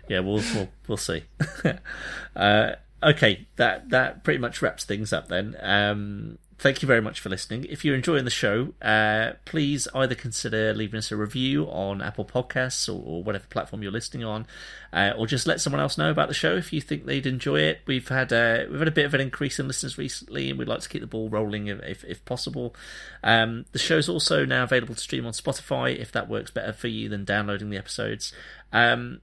Yeah, 0.07 0.19
we'll 0.19 0.41
we'll 0.53 0.69
we'll 0.88 0.98
see. 0.98 1.23
uh, 2.35 2.72
okay, 3.03 3.47
that 3.55 3.89
that 3.89 4.23
pretty 4.23 4.39
much 4.39 4.61
wraps 4.61 4.85
things 4.85 5.13
up 5.13 5.27
then. 5.27 5.55
Um, 5.59 6.37
thank 6.59 6.81
you 6.81 6.87
very 6.87 7.01
much 7.01 7.19
for 7.19 7.29
listening. 7.29 7.65
If 7.69 7.85
you're 7.85 7.95
enjoying 7.95 8.25
the 8.25 8.31
show, 8.31 8.73
uh, 8.81 9.33
please 9.45 9.87
either 9.93 10.15
consider 10.15 10.73
leaving 10.73 10.97
us 10.97 11.11
a 11.11 11.15
review 11.15 11.65
on 11.65 12.01
Apple 12.01 12.25
Podcasts 12.25 12.89
or, 12.89 13.01
or 13.05 13.23
whatever 13.23 13.45
platform 13.49 13.83
you're 13.83 13.91
listening 13.91 14.23
on, 14.23 14.47
uh, 14.91 15.13
or 15.17 15.27
just 15.27 15.45
let 15.45 15.61
someone 15.61 15.81
else 15.81 15.97
know 15.97 16.09
about 16.09 16.27
the 16.27 16.33
show 16.33 16.55
if 16.55 16.73
you 16.73 16.81
think 16.81 17.05
they'd 17.05 17.27
enjoy 17.27 17.59
it. 17.59 17.81
We've 17.85 18.07
had 18.07 18.33
uh, 18.33 18.65
we've 18.69 18.79
had 18.79 18.87
a 18.87 18.91
bit 18.91 19.05
of 19.05 19.13
an 19.13 19.21
increase 19.21 19.59
in 19.59 19.67
listeners 19.67 19.97
recently, 19.97 20.49
and 20.49 20.57
we'd 20.57 20.67
like 20.67 20.81
to 20.81 20.89
keep 20.89 21.01
the 21.01 21.07
ball 21.07 21.29
rolling 21.29 21.67
if 21.67 21.81
if, 21.83 22.03
if 22.05 22.25
possible. 22.25 22.75
Um, 23.23 23.65
the 23.71 23.79
show's 23.79 24.09
also 24.09 24.45
now 24.45 24.63
available 24.63 24.95
to 24.95 25.01
stream 25.01 25.25
on 25.25 25.33
Spotify 25.33 25.95
if 25.97 26.11
that 26.13 26.29
works 26.29 26.51
better 26.51 26.73
for 26.73 26.87
you 26.87 27.09
than 27.09 27.25
downloading 27.25 27.69
the 27.69 27.77
episodes. 27.77 28.33
Um, 28.73 29.21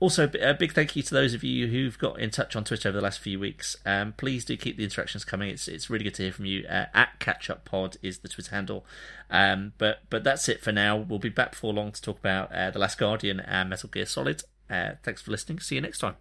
also, 0.00 0.28
a 0.40 0.54
big 0.54 0.72
thank 0.72 0.96
you 0.96 1.02
to 1.02 1.14
those 1.14 1.34
of 1.34 1.44
you 1.44 1.68
who've 1.68 1.98
got 1.98 2.18
in 2.18 2.30
touch 2.30 2.56
on 2.56 2.64
Twitter 2.64 2.88
over 2.88 2.98
the 2.98 3.04
last 3.04 3.20
few 3.20 3.38
weeks. 3.38 3.76
Um, 3.86 4.12
please 4.16 4.44
do 4.44 4.56
keep 4.56 4.76
the 4.76 4.84
interactions 4.84 5.24
coming. 5.24 5.50
It's 5.50 5.68
it's 5.68 5.88
really 5.88 6.04
good 6.04 6.14
to 6.14 6.24
hear 6.24 6.32
from 6.32 6.46
you. 6.46 6.66
Uh, 6.68 6.86
at 6.92 7.20
Catch 7.20 7.48
Up 7.48 7.64
Pod 7.64 7.96
is 8.02 8.18
the 8.18 8.28
Twitter 8.28 8.50
handle. 8.54 8.84
Um, 9.30 9.72
but 9.78 10.00
but 10.10 10.24
that's 10.24 10.48
it 10.48 10.60
for 10.60 10.72
now. 10.72 10.96
We'll 10.96 11.20
be 11.20 11.28
back 11.28 11.52
before 11.52 11.72
long 11.72 11.92
to 11.92 12.02
talk 12.02 12.18
about 12.18 12.52
uh, 12.52 12.70
the 12.70 12.78
Last 12.78 12.98
Guardian 12.98 13.40
and 13.40 13.70
Metal 13.70 13.88
Gear 13.88 14.04
Solid. 14.04 14.42
Uh, 14.68 14.92
thanks 15.02 15.22
for 15.22 15.30
listening. 15.30 15.60
See 15.60 15.76
you 15.76 15.80
next 15.80 15.98
time. 15.98 16.16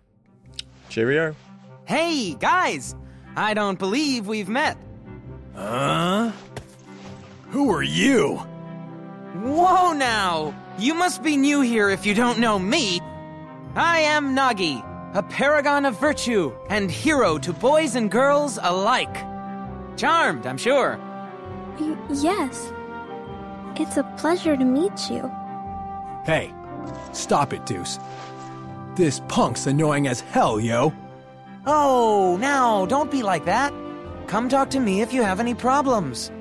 Cheerio. 0.90 1.36
Hey, 1.86 2.36
guys! 2.36 2.95
I 3.36 3.54
don't 3.54 3.80
believe 3.80 4.28
we've 4.28 4.50
met. 4.50 4.78
Huh? 5.56 6.32
Who 7.50 7.74
are 7.74 7.84
you? 7.84 8.38
Whoa 9.36 9.94
now! 9.94 10.54
You 10.78 10.94
must 10.94 11.24
be 11.24 11.38
new 11.38 11.62
here 11.62 11.90
if 11.90 12.06
you 12.06 12.14
don't 12.14 12.40
know 12.40 12.58
me. 12.58 13.00
I 13.76 14.00
am 14.02 14.36
Nagi, 14.36 14.84
a 15.16 15.24
paragon 15.24 15.86
of 15.86 16.00
virtue 16.00 16.54
and 16.70 16.91
hero 16.91 17.38
to 17.40 17.52
boys 17.54 17.95
and 17.95 18.10
girls 18.12 18.60
alike. 18.62 19.16
Charmed, 19.98 20.45
I'm 20.45 20.58
sure. 20.58 21.00
Y- 21.80 21.98
yes. 22.12 22.72
It's 23.76 23.98
a 23.98 24.04
pleasure 24.18 24.56
to 24.56 24.64
meet 24.64 25.10
you. 25.10 25.28
Hey, 26.24 26.54
stop 27.14 27.52
it, 27.54 27.66
Deuce. 27.66 27.98
This 28.95 29.22
punk's 29.28 29.66
annoying 29.66 30.08
as 30.08 30.22
hell, 30.22 30.60
yo. 30.60 30.94
Oh, 31.66 32.38
now, 32.40 32.86
don't 32.86 33.10
be 33.10 33.24
like 33.24 33.45
that. 33.45 33.74
Come 34.28 34.50
talk 34.50 34.70
to 34.72 34.80
me 34.80 35.02
if 35.02 35.12
you 35.14 35.24
have 35.24 35.40
any 35.40 35.56
problems. 35.56 36.32